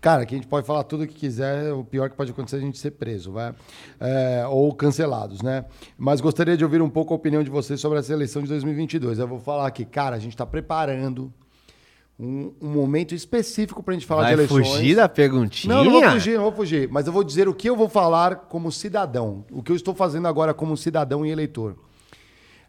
Cara, 0.00 0.26
que 0.26 0.34
a 0.34 0.38
gente 0.38 0.48
pode 0.48 0.66
falar 0.66 0.82
tudo 0.84 1.04
o 1.04 1.06
que 1.06 1.14
quiser, 1.14 1.72
o 1.72 1.84
pior 1.84 2.10
que 2.10 2.16
pode 2.16 2.30
acontecer 2.32 2.56
é 2.56 2.58
a 2.58 2.62
gente 2.62 2.78
ser 2.78 2.92
preso, 2.92 3.30
vai? 3.32 3.54
É, 4.00 4.44
ou 4.48 4.74
cancelados, 4.74 5.42
né? 5.42 5.64
Mas 5.96 6.20
gostaria 6.20 6.56
de 6.56 6.64
ouvir 6.64 6.82
um 6.82 6.90
pouco 6.90 7.12
a 7.12 7.16
opinião 7.16 7.42
de 7.42 7.50
vocês 7.50 7.80
sobre 7.80 7.98
essa 8.00 8.12
eleição 8.12 8.42
de 8.42 8.48
2022. 8.48 9.18
Eu 9.20 9.28
vou 9.28 9.38
falar 9.38 9.66
aqui, 9.66 9.84
cara, 9.84 10.16
a 10.16 10.18
gente 10.18 10.32
está 10.32 10.44
preparando 10.44 11.32
um, 12.18 12.52
um 12.60 12.68
momento 12.68 13.14
específico 13.14 13.82
para 13.82 13.92
a 13.92 13.94
gente 13.96 14.06
falar 14.06 14.22
Vai 14.22 14.30
de 14.30 14.40
eleições. 14.40 14.68
fugir 14.68 14.96
da 14.96 15.08
perguntinha? 15.08 15.72
Não, 15.74 15.84
não 15.84 15.92
vou 15.92 16.10
fugir, 16.10 16.34
não 16.36 16.42
vou 16.44 16.52
fugir. 16.52 16.88
Mas 16.90 17.06
eu 17.06 17.12
vou 17.12 17.22
dizer 17.22 17.48
o 17.48 17.54
que 17.54 17.68
eu 17.68 17.76
vou 17.76 17.88
falar 17.88 18.36
como 18.36 18.72
cidadão. 18.72 19.44
O 19.52 19.62
que 19.62 19.70
eu 19.70 19.76
estou 19.76 19.94
fazendo 19.94 20.26
agora 20.26 20.52
como 20.52 20.76
cidadão 20.76 21.24
e 21.24 21.30
eleitor. 21.30 21.76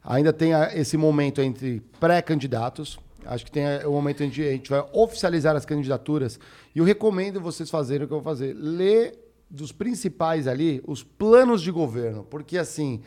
Ainda 0.03 0.31
tem 0.33 0.53
a- 0.53 0.71
esse 0.75 0.97
momento 0.97 1.41
entre 1.41 1.81
pré-candidatos. 1.99 2.99
Acho 3.25 3.45
que 3.45 3.51
tem 3.51 3.65
a- 3.65 3.87
o 3.87 3.91
momento 3.91 4.23
em 4.23 4.29
que 4.29 4.41
a 4.47 4.51
gente 4.51 4.69
vai 4.69 4.83
oficializar 4.93 5.55
as 5.55 5.65
candidaturas. 5.65 6.39
E 6.75 6.79
eu 6.79 6.85
recomendo 6.85 7.39
vocês 7.41 7.69
fazerem 7.69 8.05
o 8.05 8.07
que 8.07 8.13
eu 8.13 8.21
vou 8.21 8.23
fazer. 8.23 8.53
Ler 8.57 9.19
dos 9.49 9.71
principais 9.71 10.47
ali 10.47 10.81
os 10.87 11.03
planos 11.03 11.61
de 11.61 11.71
governo. 11.71 12.23
Porque, 12.23 12.57
assim, 12.57 13.01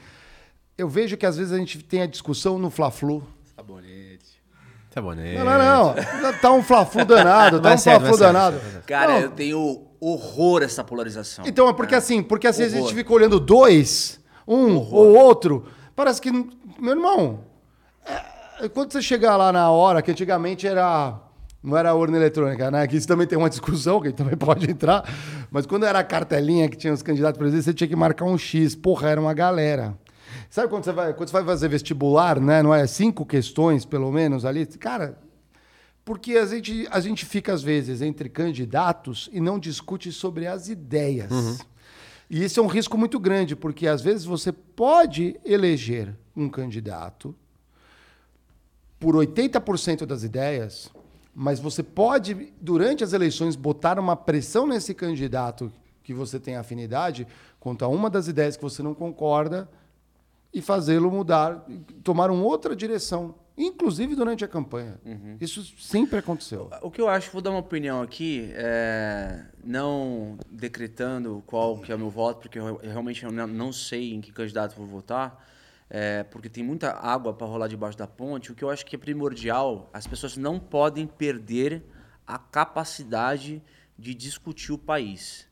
eu 0.78 0.88
vejo 0.88 1.16
que 1.16 1.26
às 1.26 1.36
vezes 1.36 1.52
a 1.52 1.58
gente 1.58 1.82
tem 1.82 2.02
a 2.02 2.06
discussão 2.06 2.58
no 2.58 2.70
Fla-Flu. 2.70 3.22
Sabonete. 4.90 5.34
Né? 5.34 5.44
Não, 5.44 5.44
não, 5.44 6.22
não. 6.22 6.38
Tá 6.40 6.52
um 6.52 6.62
Fla-Flu 6.62 7.04
danado. 7.04 7.60
Tá 7.60 7.74
um 7.74 7.78
Fla-Flu 7.78 8.16
danado. 8.16 8.60
Cara, 8.86 9.12
Não, 9.14 9.20
eu 9.20 9.30
tenho 9.30 9.82
horror 10.00 10.62
a 10.62 10.64
essa 10.64 10.82
polarização. 10.82 11.44
Então, 11.46 11.68
é 11.68 11.72
porque 11.74 11.94
assim, 11.94 12.22
porque 12.22 12.46
às 12.46 12.56
vezes 12.56 12.72
a 12.74 12.76
gente 12.76 12.86
Horror. 12.86 12.96
fica 12.96 13.12
olhando 13.12 13.38
dois, 13.40 14.18
um 14.48 14.76
ou 14.76 15.14
outro, 15.16 15.66
parece 15.94 16.20
que, 16.20 16.30
meu 16.30 16.92
irmão, 16.92 17.40
é, 18.06 18.22
quando 18.72 18.92
você 18.92 19.02
chegar 19.02 19.36
lá 19.36 19.52
na 19.52 19.70
hora, 19.70 20.02
que 20.02 20.10
antigamente 20.10 20.66
era. 20.66 21.20
Não 21.62 21.76
era 21.76 21.92
urna 21.94 22.16
eletrônica, 22.16 22.70
né? 22.70 22.86
Que 22.86 22.96
isso 22.96 23.08
também 23.08 23.26
tem 23.26 23.36
uma 23.36 23.50
discussão, 23.50 24.00
que 24.00 24.06
a 24.06 24.10
gente 24.10 24.18
também 24.18 24.36
pode 24.38 24.70
entrar. 24.70 25.02
Mas 25.50 25.66
quando 25.66 25.84
era 25.84 25.98
a 25.98 26.04
cartelinha 26.04 26.68
que 26.68 26.76
tinha 26.76 26.92
os 26.92 27.02
candidatos 27.02 27.38
presidentes, 27.38 27.64
você 27.64 27.74
tinha 27.74 27.88
que 27.88 27.96
marcar 27.96 28.24
um 28.24 28.38
X. 28.38 28.76
Porra, 28.76 29.08
era 29.08 29.20
uma 29.20 29.34
galera. 29.34 29.98
Sabe 30.48 30.68
quando 30.68 30.84
você 30.84 30.92
vai, 30.92 31.12
quando 31.12 31.28
você 31.28 31.32
vai 31.32 31.44
fazer 31.44 31.68
vestibular, 31.68 32.38
né? 32.40 32.62
Não 32.62 32.72
é 32.72 32.86
cinco 32.86 33.26
questões, 33.26 33.84
pelo 33.84 34.12
menos, 34.12 34.44
ali? 34.44 34.64
Cara, 34.64 35.18
Porque 36.04 36.34
a 36.36 36.46
gente, 36.46 36.86
a 36.90 37.00
gente 37.00 37.26
fica, 37.26 37.52
às 37.52 37.62
vezes, 37.64 38.00
entre 38.00 38.28
candidatos 38.28 39.28
e 39.32 39.40
não 39.40 39.58
discute 39.58 40.12
sobre 40.12 40.46
as 40.46 40.68
ideias. 40.68 41.32
E 42.30 42.44
isso 42.44 42.60
é 42.60 42.62
um 42.62 42.68
risco 42.68 42.96
muito 42.96 43.18
grande, 43.18 43.56
porque 43.56 43.88
às 43.88 44.02
vezes 44.02 44.24
você 44.24 44.52
pode 44.52 45.36
eleger 45.44 46.14
um 46.36 46.48
candidato 46.48 47.34
por 48.98 49.14
80% 49.14 50.06
das 50.06 50.22
ideias, 50.22 50.90
mas 51.34 51.60
você 51.60 51.82
pode, 51.82 52.52
durante 52.60 53.04
as 53.04 53.12
eleições, 53.12 53.56
botar 53.56 53.98
uma 53.98 54.16
pressão 54.16 54.66
nesse 54.66 54.94
candidato 54.94 55.70
que 56.02 56.14
você 56.14 56.40
tem 56.40 56.56
afinidade 56.56 57.26
quanto 57.60 57.84
a 57.84 57.88
uma 57.88 58.08
das 58.08 58.28
ideias 58.28 58.56
que 58.56 58.62
você 58.62 58.82
não 58.82 58.94
concorda 58.94 59.68
e 60.54 60.62
fazê-lo 60.62 61.10
mudar, 61.10 61.66
tomar 62.02 62.30
uma 62.30 62.42
outra 62.42 62.74
direção, 62.74 63.34
inclusive 63.58 64.14
durante 64.14 64.44
a 64.44 64.48
campanha. 64.48 64.98
Isso 65.40 65.62
sempre 65.78 66.18
aconteceu. 66.18 66.70
O 66.80 66.90
que 66.90 67.00
eu 67.00 67.08
acho, 67.08 67.30
vou 67.30 67.42
dar 67.42 67.50
uma 67.50 67.58
opinião 67.58 68.00
aqui, 68.00 68.50
é, 68.54 69.44
não 69.62 70.38
decretando 70.50 71.42
qual 71.46 71.78
que 71.78 71.92
é 71.92 71.94
o 71.94 71.98
meu 71.98 72.08
voto, 72.08 72.40
porque 72.40 72.58
eu 72.58 72.80
realmente 72.82 73.26
não, 73.26 73.46
não 73.46 73.72
sei 73.72 74.14
em 74.14 74.20
que 74.20 74.32
candidato 74.32 74.74
vou 74.76 74.86
votar, 74.86 75.44
é, 75.88 76.24
porque 76.24 76.48
tem 76.48 76.64
muita 76.64 76.92
água 76.92 77.32
para 77.32 77.46
rolar 77.46 77.68
debaixo 77.68 77.96
da 77.96 78.06
ponte. 78.06 78.52
O 78.52 78.54
que 78.54 78.64
eu 78.64 78.70
acho 78.70 78.84
que 78.84 78.96
é 78.96 78.98
primordial, 78.98 79.88
as 79.92 80.06
pessoas 80.06 80.36
não 80.36 80.58
podem 80.58 81.06
perder 81.06 81.84
a 82.26 82.38
capacidade 82.38 83.62
de 83.98 84.14
discutir 84.14 84.72
o 84.72 84.78
país. 84.78 85.46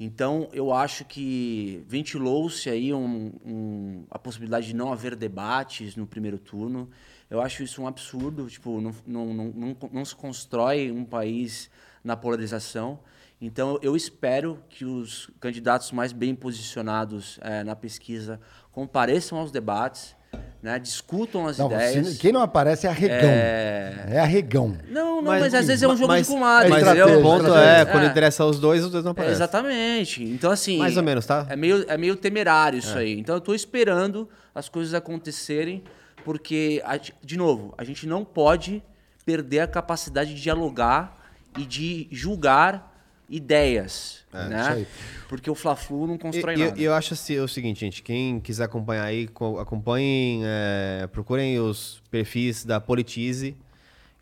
Então, 0.00 0.48
eu 0.52 0.72
acho 0.72 1.04
que 1.04 1.84
ventilou-se 1.88 2.70
aí 2.70 2.94
um- 2.94 3.32
um- 3.44 4.04
a 4.10 4.18
possibilidade 4.18 4.68
de 4.68 4.74
não 4.74 4.92
haver 4.92 5.16
debates 5.16 5.96
no 5.96 6.06
primeiro 6.06 6.38
turno. 6.38 6.88
Eu 7.28 7.40
acho 7.40 7.64
isso 7.64 7.82
um 7.82 7.86
absurdo. 7.86 8.48
Tipo, 8.48 8.80
não, 8.80 8.94
não, 9.06 9.34
não, 9.34 9.44
não, 9.52 9.76
não 9.92 10.04
se 10.04 10.14
constrói 10.14 10.92
um 10.92 11.04
país 11.04 11.68
na 12.04 12.16
polarização. 12.16 13.00
Então, 13.40 13.78
eu 13.82 13.94
espero 13.94 14.58
que 14.68 14.84
os 14.84 15.30
candidatos 15.40 15.92
mais 15.92 16.12
bem 16.12 16.34
posicionados 16.34 17.38
eh, 17.40 17.62
na 17.62 17.76
pesquisa 17.76 18.40
compareçam 18.72 19.38
aos 19.38 19.52
debates, 19.52 20.16
né, 20.60 20.76
discutam 20.78 21.46
as 21.46 21.56
Não, 21.56 21.66
ideias. 21.66 22.06
se- 22.08 22.18
quem 22.18 22.32
não 22.32 22.42
aparece 22.42 22.86
é 22.86 22.90
arregão. 22.90 23.30
É, 23.30 24.18
arregão. 24.20 24.76
Não, 24.88 25.16
não, 25.16 25.22
Mas- 25.22 25.40
mas, 25.42 25.54
às 25.54 25.66
vezes 25.68 25.82
é 25.84 25.88
um 25.88 25.96
jogo 25.96 26.08
mas- 26.08 26.26
de 26.26 26.32
comadre, 26.32 26.68
Mas 26.68 26.82
o 26.82 27.22
ponto 27.22 27.44
estratégia. 27.46 27.80
é, 27.80 27.84
quando 27.84 28.04
É. 28.04 28.06
interessa 28.08 28.44
os 28.44 28.58
dois, 28.58 28.84
os 28.84 28.90
dois 28.90 29.04
não 29.04 29.10
É, 29.10 29.12
aparecem. 29.12 29.34
exatamente. 29.36 30.24
Então, 30.24 30.50
assim. 30.50 30.78
Mais 30.78 30.96
ou 30.96 31.02
menos, 31.04 31.24
tá? 31.24 31.46
É 31.48 31.54
meio, 31.54 31.84
é 31.88 31.96
meio 31.96 32.16
temerário 32.16 32.78
isso 32.78 32.98
aí. 32.98 33.16
Então, 33.18 33.36
eu 33.36 33.40
tô 33.40 33.54
esperando 33.54 34.28
as 34.52 34.68
coisas 34.68 34.94
acontecerem, 34.94 35.84
porque, 36.24 36.82
de 37.24 37.36
novo, 37.38 37.72
a 37.78 37.84
gente 37.84 38.04
não 38.06 38.24
pode 38.24 38.82
perder 39.24 39.60
a 39.60 39.66
capacidade 39.68 40.34
de 40.34 40.42
dialogar 40.42 41.16
e 41.56 41.64
de 41.64 42.08
julgar 42.10 42.87
ideias. 43.28 44.24
isso 44.32 44.48
né? 44.48 44.86
Porque 45.28 45.50
o 45.50 45.54
Fla-Flu 45.54 46.06
não 46.06 46.18
constrói 46.18 46.54
e- 46.54 46.58
nada. 46.58 46.80
e 46.80 46.84
eu 46.84 46.94
acho 46.94 47.14
assim, 47.14 47.38
o 47.38 47.48
seguinte, 47.48 47.80
gente, 47.80 48.02
quem 48.02 48.40
quiser 48.40 48.64
acompanhar 48.64 49.04
aí, 49.04 49.28
co- 49.28 49.58
acompanhem, 49.58 50.40
é, 50.44 51.06
procurem 51.12 51.58
os 51.60 52.02
perfis 52.10 52.64
da 52.64 52.80
Politize, 52.80 53.54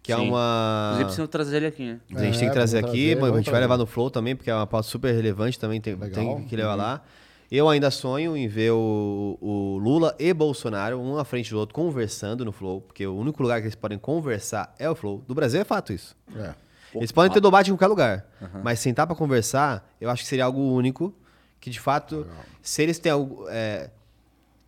que 0.02 0.12
é 0.12 0.16
Sim. 0.16 0.28
uma... 0.28 0.84
Inclusive, 0.86 1.04
precisam 1.04 1.26
trazer 1.26 1.56
ele 1.58 1.66
aqui, 1.66 1.84
né? 1.84 2.00
A 2.14 2.24
gente 2.24 2.36
É, 2.36 2.38
tem 2.40 2.48
que 2.48 2.54
trazer 2.54 2.80
vamos 2.80 2.90
aqui, 2.94 3.02
trazer, 3.06 3.12
a 3.12 3.20
vamos 3.20 3.36
gente 3.36 3.44
vai 3.46 3.52
trazer. 3.52 3.60
levar 3.60 3.76
no 3.78 3.86
Flow 3.86 4.10
também, 4.10 4.34
porque 4.36 4.50
é 4.50 4.54
uma 4.54 4.66
pauta 4.66 4.88
super 4.88 5.12
relevante 5.14 5.58
também, 5.58 5.80
tem, 5.80 5.96
tem 5.96 6.44
que 6.44 6.56
levar 6.56 6.74
lá. 6.74 7.02
Eu 7.50 7.68
ainda 7.68 7.92
sonho 7.92 8.36
em 8.36 8.48
ver 8.48 8.72
o, 8.72 9.38
o 9.40 9.78
Lula 9.78 10.16
e 10.18 10.34
Bolsonaro, 10.34 10.98
um 11.00 11.16
à 11.16 11.24
frente 11.24 11.50
do 11.50 11.58
outro, 11.60 11.72
conversando 11.76 12.44
no 12.44 12.50
Flow, 12.50 12.80
porque 12.80 13.06
o 13.06 13.16
único 13.16 13.40
lugar 13.40 13.60
que 13.60 13.66
eles 13.66 13.76
podem 13.76 13.96
conversar 13.98 14.74
é 14.80 14.90
o 14.90 14.96
Flow. 14.96 15.22
Do 15.28 15.32
Brasil 15.34 15.60
é 15.60 15.64
fato 15.64 15.92
isso. 15.92 16.16
É. 16.36 16.52
Eles 16.98 17.12
podem 17.12 17.32
ter 17.32 17.40
debate 17.40 17.70
em 17.70 17.74
qualquer 17.74 17.86
lugar, 17.86 18.26
mas 18.62 18.80
sentar 18.80 19.06
pra 19.06 19.16
conversar, 19.16 19.88
eu 20.00 20.10
acho 20.10 20.22
que 20.22 20.28
seria 20.28 20.44
algo 20.44 20.60
único, 20.60 21.14
que 21.60 21.70
de 21.70 21.80
fato, 21.80 22.26
se 22.62 22.82
eles 22.82 22.98
têm 22.98 23.12
algo, 23.12 23.46
é, 23.48 23.90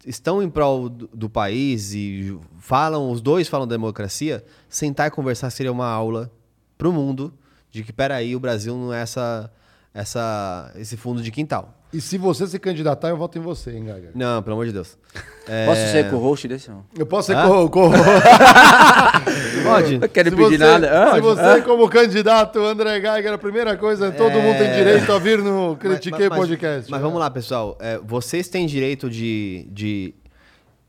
estão 0.06 0.42
em 0.42 0.48
prol 0.48 0.88
do, 0.88 1.09
do 1.12 1.28
país 1.30 1.92
e 1.92 2.38
falam, 2.59 3.10
os 3.10 3.20
dois 3.20 3.48
falam 3.48 3.66
da 3.66 3.74
democracia, 3.74 4.44
sentar 4.68 5.09
e 5.09 5.10
conversar 5.10 5.50
seria 5.50 5.72
uma 5.72 5.86
aula 5.86 6.30
pro 6.76 6.92
mundo 6.92 7.32
de 7.70 7.82
que, 7.82 7.92
peraí, 7.92 8.34
o 8.34 8.40
Brasil 8.40 8.76
não 8.76 8.92
é 8.92 9.02
essa, 9.02 9.52
essa, 9.92 10.72
esse 10.76 10.96
fundo 10.96 11.22
de 11.22 11.30
quintal. 11.30 11.77
E 11.90 12.01
se 12.02 12.19
você 12.19 12.47
se 12.47 12.59
candidatar, 12.59 13.09
eu 13.09 13.16
voto 13.16 13.39
em 13.39 13.40
você, 13.40 13.70
hein, 13.70 13.85
Gaga? 13.86 14.10
Não, 14.15 14.43
pelo 14.43 14.55
amor 14.56 14.66
de 14.66 14.73
Deus. 14.73 14.98
Posso 15.66 15.81
ser 15.90 16.10
co-host 16.10 16.47
desse? 16.47 16.69
Não? 16.70 16.85
Eu 16.98 17.06
posso 17.06 17.28
ser 17.28 17.36
Hã? 17.36 17.48
co- 17.48 17.70
co- 17.70 17.90
Pode. 19.65 19.98
Não 19.98 20.09
quero 20.09 20.31
se 20.31 20.36
pedir 20.36 20.48
você, 20.51 20.59
nada. 20.59 20.86
Se 20.86 20.93
Ah, 21.19 21.20
você, 21.20 21.62
como 21.62 21.89
candidato, 21.89 22.59
André 22.60 23.01
Geiger, 23.01 23.32
a 23.32 23.39
primeira 23.39 23.77
coisa, 23.77 24.12
todo 24.12 24.32
mundo 24.32 24.59
tem 24.59 24.73
direito 24.74 25.10
a 25.10 25.19
vir 25.19 25.39
no 25.39 25.77
Critiquei 25.77 26.28
mas, 26.28 26.39
Podcast. 26.39 26.90
Mas 26.90 27.01
vamos 27.01 27.19
lá, 27.19 27.31
pessoal. 27.31 27.77
É, 27.81 27.98
vocês 28.05 28.48
têm 28.48 28.66
direito 28.66 29.09
de, 29.09 29.66
de 29.70 30.15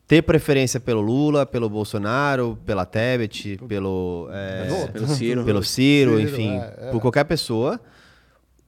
ter 0.08 0.22
preferência 0.24 0.80
pelo 0.80 1.00
Lula, 1.02 1.46
pelo 1.46 1.70
Bolsonaro, 1.70 2.58
pela 2.66 2.86
Tebet, 2.86 3.58
pelo, 3.68 4.28
é, 4.32 4.90
Pelo 4.92 5.08
Ciro. 5.08 5.44
pelo 5.46 5.64
Ciro, 5.64 6.18
Ciro, 6.18 6.20
enfim, 6.20 6.58
é, 6.58 6.74
é. 6.88 6.92
por 6.92 7.00
qualquer 7.00 7.24
pessoa. 7.24 7.80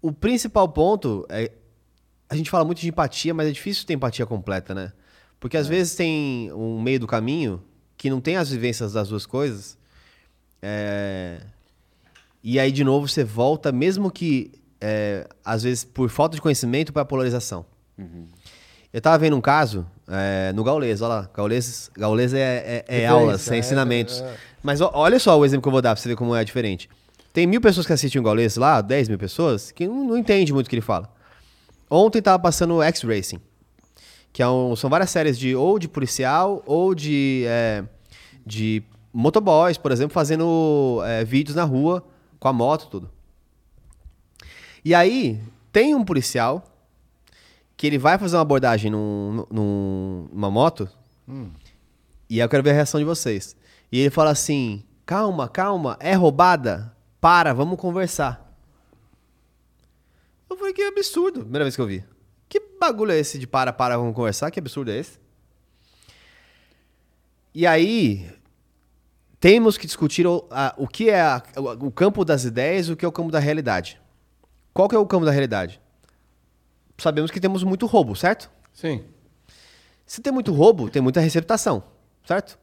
O 0.02 0.12
principal 0.14 0.70
ponto 0.70 1.26
é. 1.30 1.52
A 2.32 2.36
gente 2.36 2.50
fala 2.50 2.64
muito 2.64 2.80
de 2.80 2.88
empatia, 2.88 3.34
mas 3.34 3.48
é 3.48 3.52
difícil 3.52 3.86
ter 3.86 3.94
empatia 3.94 4.26
completa, 4.26 4.74
né? 4.74 4.94
Porque 5.40 5.58
É. 5.58 5.60
às 5.60 5.68
vezes 5.68 5.96
tem 5.96 6.50
um 6.54 6.82
meio 6.82 6.98
do 7.00 7.06
caminho 7.06 7.62
que 7.98 8.10
não 8.10 8.22
tem 8.22 8.38
as 8.38 8.50
vivências 8.50 8.94
das 8.94 9.10
duas 9.10 9.26
coisas. 9.26 9.78
É, 10.62 11.42
E 12.44 12.60
aí, 12.60 12.72
de 12.72 12.84
novo, 12.84 13.08
você 13.08 13.24
volta, 13.24 13.72
mesmo 13.72 14.10
que, 14.10 14.52
é, 14.80 15.28
às 15.46 15.62
vezes, 15.62 15.84
por 15.84 16.10
falta 16.10 16.36
de 16.36 16.42
conhecimento, 16.42 16.92
para 16.92 17.06
polarização. 17.06 17.64
Eu 18.92 19.00
tava 19.00 19.18
vendo 19.20 19.36
um 19.38 19.42
caso 19.42 19.86
é, 20.08 20.52
no 20.54 20.64
Gaules, 20.64 21.02
olha 21.02 21.08
lá. 21.10 21.30
Gaules, 21.36 21.92
Gaules 21.96 22.34
é, 22.34 22.84
é- 22.88 23.02
é 23.04 23.06
aulas, 23.06 23.48
é 23.52 23.56
é, 23.56 23.60
ensinamentos. 23.60 24.22
é. 24.22 24.36
Mas 24.64 24.82
ó, 24.82 24.90
olha 24.94 25.20
só 25.20 25.38
o 25.38 25.46
exemplo 25.46 25.62
que 25.62 25.68
eu 25.68 25.72
vou 25.72 25.82
dar 25.84 25.94
pra 25.96 26.02
você 26.02 26.10
ver 26.10 26.16
como 26.16 26.36
é 26.36 26.44
diferente. 26.44 26.90
Tem 27.32 27.46
mil 27.46 27.62
pessoas 27.62 27.86
que 27.86 27.94
assistem 27.94 28.20
o 28.20 28.24
Gaules 28.24 28.56
lá, 28.58 28.82
10 28.82 29.08
mil 29.08 29.20
pessoas, 29.20 29.70
que 29.72 29.88
não, 29.88 30.04
não 30.08 30.18
entende 30.18 30.52
muito 30.52 30.66
o 30.66 30.70
que 30.70 30.76
ele 30.76 30.82
fala. 30.82 31.08
Ontem 31.94 32.22
tava 32.22 32.40
passando 32.42 32.82
X-Racing, 32.82 33.42
que 34.32 34.42
é 34.42 34.48
um- 34.48 34.76
são 34.78 34.90
várias 34.90 35.10
séries 35.10 35.38
de 35.38 35.54
ou 35.56 35.78
de 35.78 35.90
policial 35.90 36.64
ou 36.66 36.96
de, 36.96 37.44
é, 37.48 37.84
de 38.46 38.82
motoboys, 39.14 39.78
por 39.78 39.92
exemplo, 39.92 40.14
fazendo 40.14 41.02
é, 41.06 41.26
vídeos 41.26 41.56
na 41.56 41.66
rua 41.66 42.02
com 42.40 42.48
a 42.48 42.54
moto 42.54 42.88
tudo. 42.90 43.10
E 44.86 44.96
aí 44.96 45.40
tem 45.72 45.94
um 45.94 46.04
policial 46.06 46.64
que 47.76 47.86
ele 47.88 47.98
vai 47.98 48.18
fazer 48.18 48.36
uma 48.38 48.42
abordagem 48.42 48.90
num, 48.90 49.46
num- 49.52 50.30
numa 50.32 50.50
moto 50.50 50.88
e 52.30 52.36
aí 52.36 52.46
eu 52.46 52.50
quero 52.50 52.64
ver 52.64 52.72
a 52.72 52.74
reação 52.74 53.00
de 53.00 53.06
vocês. 53.06 53.56
E 53.92 54.00
ele 54.00 54.10
fala 54.10 54.32
assim: 54.32 54.84
calma, 55.06 55.48
calma, 55.50 55.98
é 56.00 56.14
roubada? 56.14 56.96
Para, 57.20 57.54
vamos 57.54 57.78
conversar. 57.80 58.51
Eu 60.52 60.58
falei, 60.58 60.74
que 60.74 60.82
absurdo. 60.82 61.42
Primeira 61.42 61.64
vez 61.64 61.76
que 61.76 61.82
eu 61.82 61.88
vi. 61.88 62.04
Que 62.50 62.60
bagulho 62.80 63.12
é 63.12 63.18
esse 63.20 63.40
de 63.40 63.48
para, 63.48 63.72
para, 63.72 63.98
vamos 63.98 64.14
conversar? 64.14 64.52
Que 64.52 64.60
absurdo 64.60 64.92
é 64.92 64.98
esse? 64.98 65.18
E 67.54 67.66
aí, 67.66 68.30
temos 69.40 69.78
que 69.78 69.86
discutir 69.88 70.26
o, 70.28 70.46
a- 70.52 70.74
o 70.78 70.88
que 70.88 71.10
é 71.10 71.22
a- 71.22 71.42
o, 71.58 71.88
o 71.88 71.92
campo 71.92 72.24
das 72.26 72.44
ideias 72.44 72.88
e 72.88 72.92
o 72.92 72.98
que 72.98 73.06
é 73.06 73.08
o 73.08 73.12
campo 73.12 73.32
da 73.32 73.40
realidade. 73.40 74.00
Qual 74.74 74.88
que 74.88 74.96
é 74.96 75.00
o 75.00 75.06
campo 75.06 75.26
da 75.26 75.32
realidade? 75.32 75.80
Sabemos 76.98 77.32
que 77.32 77.40
temos 77.40 77.64
muito 77.64 77.86
roubo, 77.86 78.16
certo? 78.16 78.50
Sim. 78.74 79.04
Se 80.06 80.22
tem 80.22 80.32
muito 80.32 80.52
roubo, 80.54 80.90
tem 80.90 81.02
muita 81.02 81.20
receptação, 81.20 81.84
certo? 82.26 82.60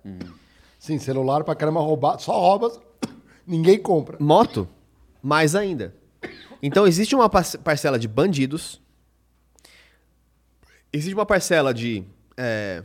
Sim, 0.79 0.99
celular 0.99 1.43
pra 1.45 1.55
caramba 1.55 1.81
roubar, 1.81 2.19
só 2.19 2.33
rouba, 2.39 2.71
ninguém 3.47 3.79
compra. 3.81 4.17
Moto, 4.21 4.69
mais 5.23 5.55
ainda. 5.55 5.95
Então 6.63 6.87
existe 6.87 7.15
uma 7.15 7.29
par- 7.29 7.59
parcela 7.59 7.99
de 7.99 8.09
bandidos, 8.09 8.81
existe 10.93 11.15
uma 11.15 11.27
parcela 11.27 11.73
de 11.73 12.05
é, 12.37 12.83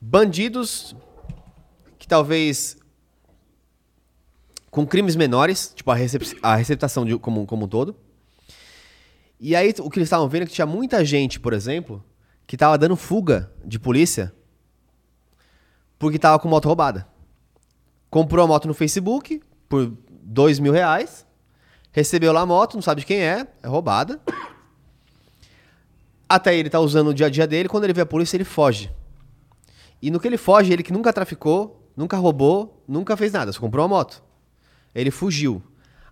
bandidos 0.00 0.94
que 1.98 2.06
talvez 2.06 2.76
com 4.70 4.86
crimes 4.86 5.16
menores, 5.16 5.72
tipo 5.74 5.90
a, 5.90 5.94
recep 5.94 6.38
a 6.42 6.54
receptação 6.54 7.04
de, 7.06 7.18
como, 7.18 7.46
como 7.46 7.64
um 7.64 7.68
todo. 7.68 7.96
E 9.40 9.56
aí 9.56 9.74
o 9.80 9.90
que 9.90 9.98
eles 9.98 10.06
estavam 10.06 10.28
vendo 10.28 10.42
é 10.42 10.46
que 10.46 10.52
tinha 10.52 10.66
muita 10.66 11.04
gente, 11.04 11.40
por 11.40 11.52
exemplo, 11.52 12.04
que 12.46 12.56
tava 12.56 12.76
dando 12.76 12.94
fuga 12.96 13.50
de 13.64 13.78
polícia 13.78 14.34
porque 15.98 16.18
tava 16.18 16.38
com 16.38 16.48
moto 16.48 16.66
roubada. 16.66 17.08
Comprou 18.10 18.44
a 18.44 18.48
moto 18.48 18.68
no 18.68 18.74
Facebook 18.74 19.42
por 19.68 19.96
dois 20.10 20.58
mil 20.58 20.72
reais, 20.72 21.25
recebeu 21.96 22.30
lá 22.30 22.42
a 22.42 22.46
moto, 22.46 22.74
não 22.74 22.82
sabe 22.82 23.00
de 23.00 23.06
quem 23.06 23.22
é, 23.22 23.46
é 23.62 23.66
roubada. 23.66 24.20
Até 26.28 26.54
ele 26.54 26.68
tá 26.68 26.78
usando 26.78 27.06
no 27.06 27.14
dia 27.14 27.24
a 27.24 27.30
dia 27.30 27.46
dele, 27.46 27.70
quando 27.70 27.84
ele 27.84 27.94
vê 27.94 28.02
a 28.02 28.06
polícia, 28.06 28.36
ele 28.36 28.44
foge. 28.44 28.92
E 30.02 30.10
no 30.10 30.20
que 30.20 30.28
ele 30.28 30.36
foge, 30.36 30.70
ele 30.70 30.82
que 30.82 30.92
nunca 30.92 31.10
traficou, 31.10 31.90
nunca 31.96 32.18
roubou, 32.18 32.84
nunca 32.86 33.16
fez 33.16 33.32
nada, 33.32 33.50
só 33.50 33.58
comprou 33.58 33.82
uma 33.82 33.88
moto. 33.88 34.22
ele 34.94 35.10
fugiu. 35.10 35.62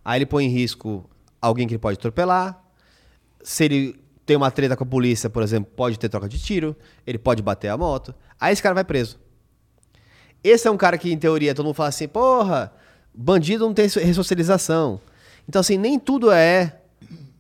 Aí 0.02 0.18
ele 0.18 0.24
põe 0.24 0.46
em 0.46 0.48
risco 0.48 1.04
alguém 1.38 1.68
que 1.68 1.74
ele 1.74 1.78
pode 1.78 1.98
atropelar. 1.98 2.64
Se 3.42 3.64
ele 3.66 4.02
tem 4.24 4.38
uma 4.38 4.50
treta 4.50 4.74
com 4.78 4.84
a 4.84 4.86
polícia, 4.86 5.28
por 5.28 5.42
exemplo, 5.42 5.70
pode 5.76 5.98
ter 5.98 6.08
troca 6.08 6.30
de 6.30 6.38
tiro, 6.38 6.74
ele 7.06 7.18
pode 7.18 7.42
bater 7.42 7.68
a 7.68 7.76
moto. 7.76 8.14
Aí 8.40 8.54
esse 8.54 8.62
cara 8.62 8.74
vai 8.74 8.84
preso. 8.84 9.20
Esse 10.42 10.66
é 10.66 10.70
um 10.70 10.78
cara 10.78 10.96
que, 10.96 11.12
em 11.12 11.18
teoria, 11.18 11.54
todo 11.54 11.66
mundo 11.66 11.74
fala 11.74 11.90
assim, 11.90 12.08
porra, 12.08 12.72
bandido 13.14 13.66
não 13.66 13.74
tem 13.74 13.86
ressocialização. 13.86 14.98
Então, 15.48 15.60
assim, 15.60 15.76
nem 15.78 15.98
tudo 15.98 16.30
é 16.30 16.76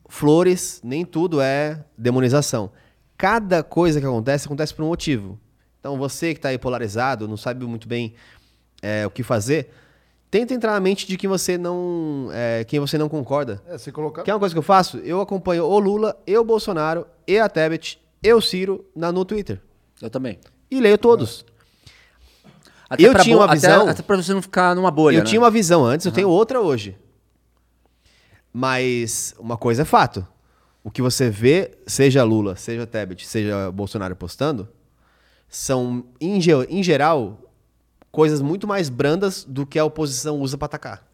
flores, 0.08 0.80
nem 0.84 1.04
tudo 1.04 1.40
é 1.40 1.84
demonização. 1.96 2.70
Cada 3.16 3.62
coisa 3.62 4.00
que 4.00 4.06
acontece, 4.06 4.46
acontece 4.46 4.74
por 4.74 4.84
um 4.84 4.88
motivo. 4.88 5.38
Então, 5.80 5.96
você 5.98 6.32
que 6.32 6.38
está 6.38 6.48
aí 6.50 6.58
polarizado, 6.58 7.26
não 7.28 7.36
sabe 7.36 7.64
muito 7.66 7.86
bem 7.88 8.14
é, 8.82 9.06
o 9.06 9.10
que 9.10 9.22
fazer, 9.22 9.70
tenta 10.30 10.54
entrar 10.54 10.72
na 10.72 10.80
mente 10.80 11.06
de 11.06 11.16
quem 11.16 11.28
você 11.28 11.56
não, 11.58 12.28
é, 12.32 12.64
quem 12.64 12.80
você 12.80 12.96
não 12.98 13.08
concorda. 13.08 13.62
É, 13.66 13.78
se 13.78 13.90
colocar... 13.92 14.22
Que 14.22 14.30
é 14.30 14.34
uma 14.34 14.40
coisa 14.40 14.54
que 14.54 14.58
eu 14.58 14.62
faço? 14.62 14.98
Eu 14.98 15.20
acompanho 15.20 15.64
o 15.64 15.78
Lula, 15.78 16.16
e 16.26 16.36
o 16.36 16.44
Bolsonaro, 16.44 17.06
e 17.26 17.38
a 17.38 17.48
Tebet, 17.48 18.00
e 18.22 18.32
o 18.32 18.40
Ciro 18.40 18.84
na, 18.94 19.12
no 19.12 19.24
Twitter. 19.24 19.60
Eu 20.00 20.10
também. 20.10 20.38
E 20.70 20.80
leio 20.80 20.98
todos. 20.98 21.44
Até 22.88 23.04
Eu 23.06 23.12
pra 23.12 23.22
tinha 23.22 23.36
uma 23.36 23.48
visão- 23.48 23.82
Até, 23.82 23.90
até 23.92 24.02
pra 24.02 24.16
você 24.16 24.34
não 24.34 24.42
ficar 24.42 24.74
numa 24.74 24.90
bolha, 24.90 25.16
eu 25.16 25.20
né? 25.20 25.26
tinha 25.26 25.40
uma 25.40 25.50
visão 25.50 25.84
antes, 25.84 26.04
eu 26.06 26.12
tenho 26.12 26.28
outra 26.28 26.60
hoje. 26.60 26.96
Mas 28.56 29.34
uma 29.36 29.56
coisa 29.56 29.82
é 29.82 29.84
fato. 29.84 30.24
O 30.84 30.88
que 30.88 31.02
você 31.02 31.28
vê, 31.28 31.76
seja 31.88 32.22
Lula, 32.22 32.54
seja 32.54 32.86
Tebet, 32.86 33.26
seja 33.26 33.72
Bolsonaro 33.72 34.14
postando, 34.14 34.68
são, 35.48 36.04
em, 36.20 36.38
em 36.68 36.82
geral, 36.82 37.52
coisas 38.12 38.40
muito 38.40 38.64
mais 38.68 38.88
brandas 38.88 39.42
do 39.42 39.66
que 39.66 39.76
a 39.76 39.84
oposição 39.84 40.40
usa 40.40 40.56
para 40.56 40.66
atacar. 40.66 41.04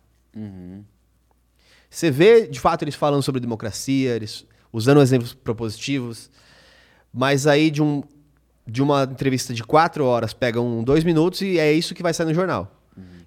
Você 1.88 2.10
vê, 2.10 2.46
de 2.46 2.60
fato, 2.60 2.82
eles 2.82 2.94
falando 2.94 3.22
sobre 3.22 3.40
democracia, 3.40 4.14
eles 4.14 4.44
usando 4.70 5.00
exemplos 5.00 5.32
propositivos, 5.32 6.30
mas 7.10 7.46
aí 7.46 7.70
de, 7.70 7.82
um, 7.82 8.02
de 8.66 8.82
uma 8.82 9.04
entrevista 9.04 9.54
de 9.54 9.64
quatro 9.64 10.04
horas 10.04 10.34
pegam 10.34 10.84
dois 10.84 11.04
minutos 11.04 11.40
e 11.40 11.58
é 11.58 11.72
isso 11.72 11.94
que 11.94 12.02
vai 12.02 12.12
sair 12.12 12.26
no 12.26 12.34
jornal. 12.34 12.76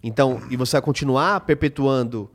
Então, 0.04 0.42
e 0.52 0.58
você 0.58 0.74
vai 0.74 0.82
continuar 0.82 1.40
perpetuando 1.42 2.30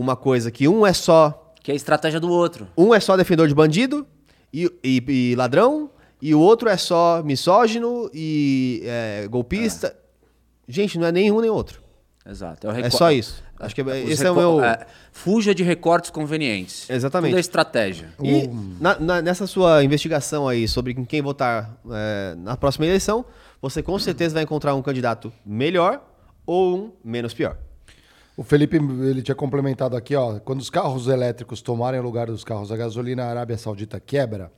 uma 0.00 0.16
coisa 0.16 0.50
que 0.50 0.66
um 0.68 0.86
é 0.86 0.92
só 0.92 1.52
Que 1.62 1.70
é 1.70 1.74
a 1.74 1.76
estratégia 1.76 2.20
do 2.20 2.30
outro. 2.30 2.66
um 2.76 2.94
é 2.94 3.00
só 3.00 3.16
defensor 3.16 3.48
de 3.48 3.54
bandido 3.54 4.06
e, 4.52 4.70
e- 4.82 5.02
e 5.32 5.34
ladrão, 5.36 5.90
e 6.22 6.34
o 6.34 6.40
outro 6.40 6.68
é 6.68 6.76
só 6.76 7.22
misógino 7.24 8.10
e 8.14 8.82
é, 8.84 9.26
golpista. 9.28 9.94
Gente, 10.68 10.98
não 10.98 11.06
é 11.06 11.12
nenhum 11.12 11.40
nem 11.40 11.50
outro. 11.50 11.82
Exato. 12.28 12.66
É, 12.66 12.70
o 12.70 12.72
É 12.72 12.76
recor- 12.76 12.90
só 12.98 13.10
isso. 13.12 13.44
Acho 13.58 13.74
que 13.74 13.80
é- 13.80 13.84
Os 13.84 14.10
esse 14.10 14.26
é 14.26 14.30
o 14.30 14.34
recor- 14.34 14.54
meu. 14.56 14.64
é, 14.64 14.86
fuja 15.12 15.54
de 15.54 15.62
recortes 15.62 16.10
convenientes. 16.10 16.88
Exatamente. 16.90 17.30
Tudo 17.30 17.38
é 17.38 17.40
estratégia. 17.40 18.08
E 18.22 18.48
na- 18.80 18.98
na- 18.98 19.22
nessa 19.22 19.46
sua 19.46 19.82
investigação 19.84 20.48
aí 20.48 20.66
sobre 20.66 20.92
quem 21.06 21.22
votar 21.22 21.78
é, 21.90 22.34
na 22.36 22.56
próxima 22.56 22.84
eleição, 22.86 23.24
você 23.62 23.82
com 23.82 23.98
certeza 23.98 24.34
vai 24.34 24.42
encontrar 24.42 24.74
um 24.74 24.82
candidato 24.82 25.32
melhor 25.44 26.02
ou 26.44 26.76
um 26.76 26.92
menos 27.04 27.32
pior. 27.32 27.56
O 28.36 28.42
Felipe, 28.42 28.76
ele 28.76 29.22
tinha 29.22 29.34
complementado 29.34 29.96
aqui, 29.96 30.14
ó. 30.14 30.38
Quando 30.38 30.60
os 30.60 30.68
carros 30.68 31.08
elétricos 31.08 31.62
tomarem 31.62 31.98
o 31.98 32.02
lugar 32.02 32.26
dos 32.26 32.44
carros 32.44 32.70
a 32.70 32.76
gasolina, 32.76 33.24
a 33.24 33.30
Arábia 33.30 33.56
Saudita 33.56 33.98
quebra? 33.98 34.52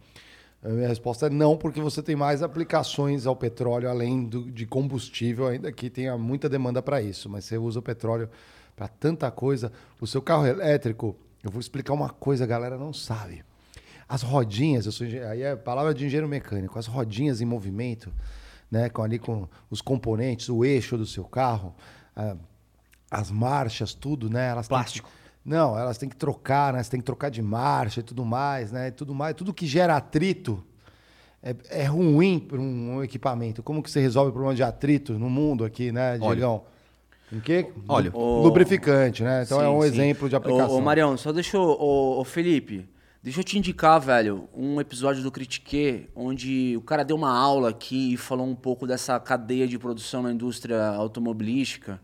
A 0.65 0.69
minha 0.69 0.89
resposta 0.89 1.27
é 1.27 1.31
não, 1.31 1.57
porque 1.57 1.81
você 1.81 2.03
tem 2.03 2.17
mais 2.17 2.43
aplicações 2.43 3.25
ao 3.25 3.37
petróleo 3.37 3.89
além 3.89 4.25
do- 4.25 4.51
de 4.51 4.67
combustível, 4.67 5.47
ainda 5.47 5.71
que 5.71 5.89
tenha 5.89 6.19
muita 6.19 6.49
demanda 6.49 6.83
para 6.83 7.01
isso. 7.01 7.31
Mas 7.31 7.45
você 7.45 7.57
usa 7.57 7.79
o 7.79 7.83
petróleo 7.83 8.29
para 8.75 8.89
tanta 8.89 9.31
coisa. 9.31 9.71
O 10.01 10.07
seu 10.09 10.21
carro 10.21 10.45
elétrico, 10.45 11.15
eu 11.45 11.51
vou 11.51 11.61
explicar 11.61 11.93
uma 11.93 12.11
coisa, 12.11 12.43
a 12.43 12.47
galera 12.49 12.77
não 12.77 12.93
sabe. 12.93 13.45
As 14.09 14.23
rodinhas, 14.23 14.87
eu 14.87 14.93
sou 14.93 15.07
aí 15.07 15.43
é 15.43 15.55
palavra 15.55 15.95
de 15.95 16.05
engenheiro 16.05 16.27
mecânico, 16.27 16.77
as 16.81 16.87
rodinhas 16.89 17.41
em 17.41 17.45
movimento, 17.45 18.13
né, 18.69 18.89
com 18.89 19.03
ali 19.05 19.21
com 19.21 19.47
os 19.71 19.81
componentes, 19.81 20.49
o 20.49 20.65
eixo 20.65 20.97
do 20.99 21.07
seu 21.07 21.23
carro, 21.25 21.77
ah, 22.17 22.35
as 23.10 23.30
marchas, 23.30 23.94
tudo, 23.94 24.28
né? 24.28 24.48
Elas 24.51 24.66
têm 24.68 24.76
que- 24.76 24.82
Plástico. 24.82 25.10
não, 25.44 25.78
elas 25.78 25.97
têm 25.98 26.09
que 26.09 26.16
trocar, 26.16 26.72
né? 26.72 26.82
Você 26.82 26.90
tem 26.90 27.01
que 27.01 27.06
trocar 27.06 27.30
de 27.30 27.40
marcha 27.43 28.01
e 28.01 28.02
tudo 28.02 28.24
mais, 28.24 28.70
né? 28.72 28.89
E 28.89 28.90
tudo 28.93 29.14
mais, 29.14 29.35
tudo 29.35 29.52
que 29.55 29.66
gera 29.66 29.97
atrito 29.97 30.62
é, 31.43 31.55
é 31.70 31.85
ruim 31.85 32.39
para 32.39 32.59
um, 32.60 32.97
um 32.97 33.02
equipamento. 33.05 33.62
Como 33.62 33.82
que 33.82 33.90
você 33.90 34.01
resolve 34.01 34.30
o 34.30 34.32
problema 34.32 34.55
de 34.55 34.62
atrito 34.62 35.18
no 35.18 35.30
mundo 35.30 35.64
aqui, 35.64 35.93
né. 35.93 36.18
Diegão? 36.18 36.64
Com 37.30 37.40
quê? 37.40 37.70
Óleo. 37.86 38.10
Lu- 38.14 38.43
Lubrificante, 38.44 39.22
né? 39.22 39.43
Então 39.44 39.60
é 39.60 39.64
Sim, 39.64 39.70
um 39.70 39.80
sim. 39.82 39.86
exemplo 39.89 40.28
de 40.28 40.35
aplicação. 40.36 40.74
Ô, 40.74 40.78
ô 40.78 40.80
Marião, 40.80 41.16
só 41.16 41.30
deixa 41.30 41.56
eu. 41.59 41.62
Ô, 41.62 42.18
ô, 42.20 42.24
Felipe, 42.24 42.89
deixa 43.22 43.40
eu 43.40 43.44
te 43.44 43.59
indicar, 43.59 44.01
velho, 44.01 44.48
um 44.55 44.80
episódio 44.80 45.22
do 45.22 45.30
Critique, 45.30 46.09
onde 46.16 46.74
o 46.76 46.80
cara 46.80 47.05
deu 47.05 47.14
uma 47.16 47.30
aula 47.30 47.68
aqui 47.68 48.14
e 48.14 48.16
falou 48.16 48.47
um 48.47 48.55
pouco 48.55 48.86
dessa 48.86 49.20
cadeia 49.20 49.68
de 49.68 49.78
produção 49.78 50.22
na 50.22 50.32
indústria 50.32 50.82
automobilística. 50.89 52.01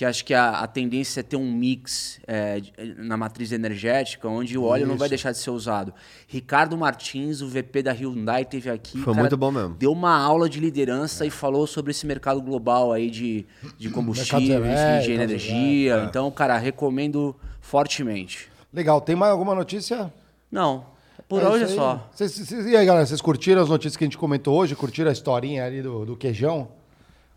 Que 0.00 0.04
acho 0.06 0.24
que 0.24 0.32
a, 0.32 0.60
a 0.60 0.66
tendência 0.66 1.20
é 1.20 1.22
ter 1.22 1.36
um 1.36 1.52
mix 1.52 2.18
é, 2.26 2.58
de- 2.60 2.72
na 2.96 3.18
matriz 3.18 3.52
energética, 3.52 4.26
onde 4.28 4.56
o 4.56 4.64
óleo 4.64 4.86
não 4.86 4.96
vai 4.96 5.04
Isso. 5.08 5.10
deixar 5.10 5.30
de 5.32 5.36
ser 5.36 5.50
usado. 5.50 5.92
Ricardo 6.26 6.74
Martins, 6.74 7.42
o 7.42 7.48
VP 7.50 7.82
da 7.82 7.92
Hyundai, 7.92 8.46
teve 8.46 8.70
aqui. 8.70 8.96
Foi 8.96 9.12
cara 9.12 9.24
muito 9.24 9.36
bom 9.36 9.50
mesmo. 9.50 9.74
Deu 9.74 9.92
uma 9.92 10.16
aula 10.16 10.48
de 10.48 10.58
liderança 10.58 11.26
e 11.26 11.30
falou 11.30 11.66
sobre 11.66 11.90
esse 11.90 12.06
mercado 12.06 12.40
global 12.40 12.94
aí 12.94 13.10
de, 13.10 13.44
de 13.76 13.90
combustíveis, 13.90 14.46
de 14.46 14.52
elétricos, 14.54 15.08
energia. 15.10 15.94
é. 15.96 16.04
Então, 16.06 16.30
cara, 16.30 16.56
recomendo 16.56 17.36
fortemente. 17.60 18.48
Legal, 18.72 19.02
tem 19.02 19.14
mais 19.14 19.32
alguma 19.32 19.54
notícia? 19.54 20.10
Não, 20.50 20.86
por 21.28 21.42
É 21.42 21.46
hoje 21.46 21.64
é 21.64 21.66
isso 21.66 21.74
só. 21.76 22.08
Cês- 22.14 22.32
cês- 22.32 22.64
e 22.64 22.74
aí, 22.74 22.86
galera, 22.86 23.04
vocês 23.04 23.20
curtiram 23.20 23.60
as 23.60 23.68
notícias 23.68 23.98
que 23.98 24.04
a 24.04 24.06
gente 24.06 24.16
comentou 24.16 24.56
hoje? 24.58 24.74
Curtiram 24.74 25.10
a 25.10 25.12
historinha 25.12 25.66
ali 25.66 25.82
do, 25.82 26.06
do 26.06 26.16
queijão? 26.16 26.68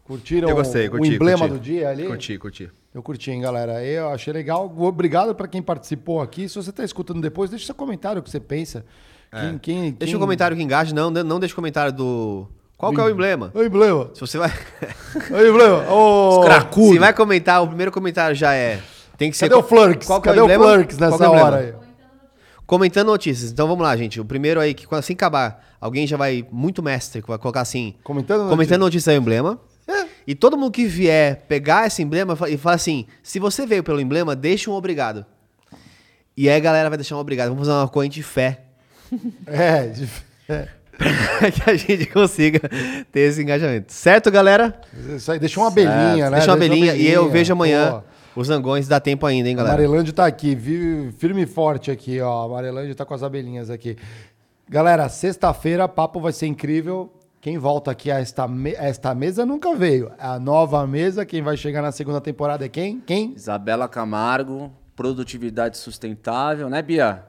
Curtiram 0.04 0.50
Eu 0.50 0.56
gostei, 0.56 0.88
o 0.88 0.92
curti. 0.92 1.14
emblema 1.14 1.48
curti. 1.48 1.54
do 1.54 1.60
dia 1.60 1.90
ali? 1.90 2.06
Curti, 2.06 2.38
curti. 2.38 2.72
Eu 2.94 3.02
curti, 3.02 3.32
hein, 3.32 3.42
galera. 3.42 3.84
Eu 3.84 4.10
achei 4.10 4.34
legal. 4.34 4.72
Obrigado 4.78 5.34
para 5.34 5.48
quem 5.48 5.62
participou 5.62 6.22
aqui. 6.22 6.48
Se 6.50 6.56
você 6.56 6.72
está 6.72 6.84
escutando 6.84 7.22
depois, 7.22 7.50
deixa 7.50 7.66
seu 7.66 7.76
comentário 7.76 8.20
o 8.20 8.24
que 8.24 8.30
você 8.30 8.40
pensa. 8.40 8.86
Quem, 9.32 9.58
quem, 9.58 9.92
Deixa 9.92 10.16
um 10.16 10.20
comentário 10.20 10.56
que 10.56 10.62
engaje, 10.62 10.94
não, 10.94 11.10
não 11.10 11.40
deixa 11.40 11.54
o 11.54 11.56
comentário 11.56 11.92
do. 11.92 12.48
Qual 12.78 12.94
que 12.94 13.00
é 13.00 13.04
o 13.04 13.10
emblema? 13.10 13.50
Oi, 13.54 13.66
emblema. 13.66 14.12
Se 14.14 14.22
você 14.22 14.38
vai. 14.38 14.52
Oi, 15.32 15.50
emblema. 15.50 15.86
Ô, 15.92 16.44
Se 16.72 17.00
vai 17.00 17.14
comentar, 17.14 17.64
o 17.64 17.68
primeiro 17.68 17.92
comentário 17.92 18.36
já 18.36 18.54
é. 18.54 18.80
Tem 19.18 19.32
que 19.32 19.38
ser. 19.38 19.50
Cadê 19.50 19.60
o 19.60 19.64
Flurks? 19.64 20.06
Qual 20.06 20.22
que 20.22 20.28
Cadê 20.28 20.40
é 20.40 20.42
o 20.42 20.46
o 20.46 20.52
emblema? 20.52 20.74
Flurks 20.74 20.98
Qual 20.98 21.12
nessa 21.12 21.26
é 21.26 21.30
o 21.30 21.32
hora 21.32 21.58
aí? 21.58 21.74
Comentando 22.68 23.08
notícias. 23.08 23.52
Então 23.52 23.68
vamos 23.68 23.84
lá, 23.84 23.96
gente. 23.96 24.20
O 24.20 24.26
primeiro 24.26 24.60
aí, 24.60 24.74
que 24.74 24.86
assim 24.94 25.14
acabar, 25.14 25.66
alguém 25.80 26.06
já 26.06 26.18
vai 26.18 26.46
muito 26.52 26.84
mestre, 26.84 27.22
que 27.22 27.28
vai 27.28 27.38
colocar 27.38 27.62
assim. 27.62 27.96
Comentando 28.04 28.50
Comentando 28.50 28.82
notícias 28.82 29.14
é 29.14 29.18
o 29.18 29.22
emblema. 29.22 29.60
E 30.26 30.34
todo 30.36 30.58
mundo 30.58 30.72
que 30.72 30.86
vier 30.86 31.42
pegar 31.48 31.88
esse 31.88 32.02
emblema 32.02 32.38
e 32.50 32.58
falar 32.58 32.76
assim: 32.76 33.06
se 33.22 33.40
você 33.40 33.66
veio 33.66 33.84
pelo 33.84 34.00
emblema, 34.00 34.36
deixa 34.36 34.70
um 34.70 34.74
obrigado. 34.74 35.26
E 36.36 36.50
aí 36.50 36.56
a 36.56 36.60
galera 36.60 36.90
vai 36.90 36.98
deixar 36.98 37.16
um 37.16 37.20
obrigado. 37.20 37.50
Vamos 37.50 37.68
fazer 37.68 37.78
uma 37.80 37.88
corrente 37.88 38.16
de 38.16 38.24
fé. 38.24 38.62
É, 39.46 39.88
de- 39.88 40.10
é. 40.50 40.68
pra 40.98 41.52
que 41.52 41.70
a 41.70 41.76
gente 41.76 42.06
consiga 42.08 42.60
ter 43.12 43.20
esse 43.22 43.42
engajamento. 43.42 43.92
Certo, 43.92 44.30
galera? 44.32 44.80
Isso 45.16 45.32
aí, 45.32 45.40
deixa 45.40 45.60
uma 45.60 45.68
abelhinha, 45.68 46.30
né? 46.30 46.38
Deixa 46.38 46.52
uma 46.52 46.56
abelhinha 46.58 46.96
e 46.96 47.08
eu 47.10 47.30
vejo 47.30 47.52
amanhã 47.54 48.04
Pô, 48.34 48.42
os 48.42 48.48
zangões. 48.48 48.88
Dá 48.88 49.00
tempo 49.00 49.26
ainda, 49.26 49.50
hein, 49.50 49.56
A 49.56 49.58
galera? 49.58 49.76
Amarelândia 49.76 50.14
tá 50.14 50.26
aqui, 50.26 50.56
firme 51.18 51.44
e 51.44 51.46
forte 51.46 51.90
aqui, 51.92 52.20
ó. 52.22 52.44
A 52.44 52.46
Amarelândia 52.46 52.96
tá 52.96 53.06
com 53.06 53.14
as 53.14 53.24
abelhinhas 53.24 53.70
aqui. 53.70 53.98
Galera, 54.70 55.10
sexta-feira, 55.10 55.88
papo 55.88 56.20
vai 56.20 56.32
ser 56.32 56.48
incrível. 56.48 57.12
Quem 57.44 57.58
volta 57.58 57.92
aqui 57.92 58.10
a 58.10 58.20
esta, 58.22 58.48
me- 58.48 58.74
a 58.78 58.86
esta 58.86 59.14
mesa 59.14 59.46
nunca 59.46 59.76
veio. 59.76 60.10
A 60.18 60.40
nova 60.40 60.88
mesa, 60.88 61.26
quem 61.26 61.42
vai 61.42 61.58
chegar 61.58 61.82
na 61.82 61.92
segunda 61.92 62.22
temporada 62.22 62.64
é 62.64 62.70
quem? 62.70 63.02
Quem? 63.06 63.34
Isabela 63.36 63.86
Camargo, 63.90 64.72
produtividade 64.96 65.78
sustentável, 65.78 66.70
né, 66.70 66.82
Bia? 66.82 67.22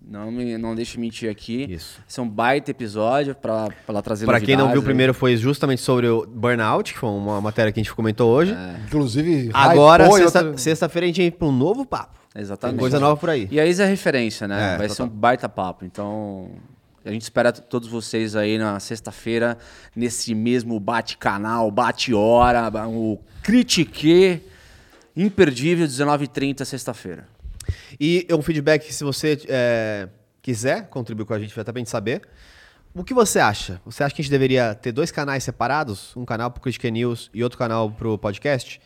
Não, 0.00 0.30
me, 0.32 0.56
não 0.56 0.74
deixe 0.74 0.98
mentir 0.98 1.30
aqui. 1.30 1.66
Isso. 1.68 2.00
Esse 2.08 2.18
é 2.18 2.22
um 2.22 2.28
baita 2.28 2.70
episódio 2.70 3.34
para 3.34 3.68
ela 3.86 4.00
trazer 4.00 4.24
Pra 4.24 4.40
quem 4.40 4.56
não 4.56 4.70
viu, 4.72 4.80
o 4.80 4.82
primeiro 4.82 5.12
foi 5.12 5.36
justamente 5.36 5.82
sobre 5.82 6.08
o 6.08 6.24
burnout, 6.26 6.94
que 6.94 6.98
foi 6.98 7.10
uma 7.10 7.38
matéria 7.38 7.70
que 7.70 7.78
a 7.78 7.82
gente 7.82 7.94
comentou 7.94 8.30
hoje. 8.30 8.56
Inclusive, 8.86 9.50
Agora, 9.52 10.04
hypou 10.04 10.16
e 10.18 10.22
sexta- 10.22 10.38
outra- 10.44 10.56
sexta-feira, 10.56 11.04
a 11.04 11.08
gente 11.08 11.20
vem 11.20 11.30
pra 11.30 11.46
um 11.46 11.52
novo 11.52 11.84
papo. 11.84 12.16
Exatamente. 12.34 12.76
Tem 12.76 12.80
coisa 12.80 12.98
nova 12.98 13.20
por 13.20 13.28
aí. 13.28 13.46
E 13.50 13.60
a 13.60 13.66
Isa 13.66 13.84
é 13.84 13.86
referência, 13.86 14.48
né? 14.48 14.76
É, 14.76 14.78
Vai 14.78 14.88
ser 14.88 15.02
um 15.02 15.08
baita 15.08 15.46
papo. 15.46 15.84
Então, 15.84 16.52
a 17.04 17.10
gente 17.10 17.22
espera 17.22 17.52
todos 17.52 17.88
vocês 17.88 18.34
aí 18.36 18.58
na 18.58 18.78
sexta-feira, 18.80 19.56
nesse 19.94 20.34
mesmo 20.34 20.78
bate-canal, 20.80 21.70
bate-hora, 21.70 22.70
ba- 22.70 22.86
o 22.88 23.18
Critique 23.42 24.42
imperdível, 25.16 25.86
19h30, 25.86 26.64
sexta-feira. 26.64 27.26
E 27.98 28.26
um 28.30 28.42
feedback, 28.42 28.92
se 28.92 29.04
você 29.04 29.38
é, 29.48 30.08
quiser 30.40 30.88
contribuir 30.88 31.26
com 31.26 31.34
a 31.34 31.38
gente, 31.38 31.54
vai 31.54 31.64
gente 31.80 31.90
saber. 31.90 32.22
O 32.94 33.04
que 33.04 33.12
você 33.14 33.38
acha? 33.38 33.80
Você 33.84 34.02
acha 34.02 34.14
que 34.14 34.22
a 34.22 34.24
gente 34.24 34.30
deveria 34.30 34.74
ter 34.74 34.92
dois 34.92 35.10
canais 35.10 35.44
separados? 35.44 36.16
Um 36.16 36.24
canal 36.24 36.50
pro 36.50 36.60
Critique 36.62 36.90
News 36.90 37.30
e 37.34 37.42
outro 37.44 37.58
canal 37.58 37.90
pro 37.90 38.16
podcast? 38.18 38.80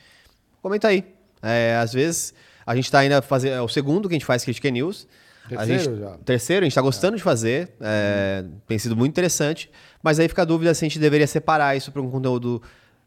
Comenta 0.61 0.89
aí. 0.89 1.05
É, 1.41 1.77
às 1.77 1.93
vezes 1.93 2.35
A 2.65 2.77
gente 2.77 2.91
tá 2.91 3.01
ainda 3.01 3.21
fazendo. 3.21 3.55
É 3.55 3.61
o 3.63 3.69
segundo 3.69 4.09
que 4.09 4.15
a 4.15 4.19
gente 4.19 4.25
faz 4.27 4.45
Critique 4.45 4.71
News. 4.71 5.07
A 5.47 5.49
Terceiro 5.49 5.83
gente, 5.85 6.01
já? 6.01 6.11
Terceiro, 6.25 6.65
a 6.65 6.69
gente 6.69 6.75
tá 6.75 6.81
gostando 6.83 7.17
de 7.17 7.23
fazer. 7.23 7.71
é, 7.81 8.45
Tem 8.67 8.79
sido 8.79 8.97
muito 8.97 9.11
interessante. 9.11 9.71
Mas 10.03 10.19
aí 10.19 10.29
fica 10.29 10.43
a 10.43 10.45
dúvida 10.45 10.73
se 10.75 10.85
a 10.85 10.89
gente 10.89 10.99
deveria 10.99 11.27
separar 11.27 11.77
isso 11.77 11.91
para 11.93 12.01
um 12.03 12.11
conteúdo 12.11 12.63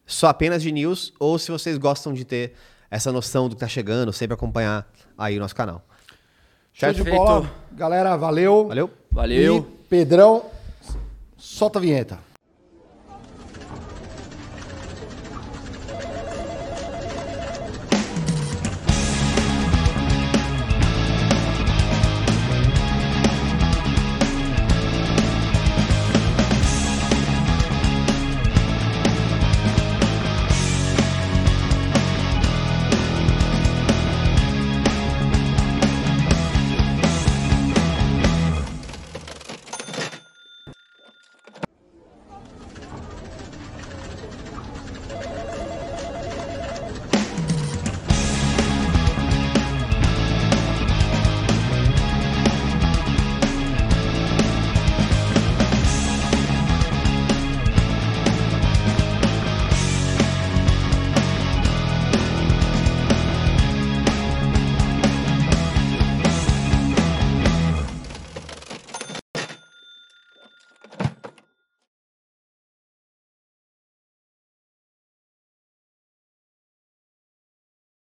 só 0.06 0.28
apenas 0.28 0.62
de 0.62 0.72
news 0.72 1.14
ou 1.20 1.38
se 1.40 1.52
vocês 1.52 1.78
gostam 1.78 2.14
de 2.14 2.24
ter 2.24 2.54
essa 2.92 3.12
noção 3.12 3.50
do 3.50 3.56
que 3.56 3.60
tá 3.62 3.68
chegando, 3.68 4.14
sempre 4.14 4.34
acompanhar 4.36 4.88
aí 5.18 5.38
o 5.38 5.40
nosso 5.40 5.56
canal. 5.56 5.84
Show 6.74 6.92
de 6.94 7.04
bola. 7.04 7.50
Galera, 7.72 8.16
valeu. 8.16 8.68
Valeu? 8.68 8.90
Valeu. 9.12 9.58
E 9.58 9.88
Pedrão, 9.90 10.46
solta 11.38 11.80
a 11.80 11.82
vinheta. 11.82 12.20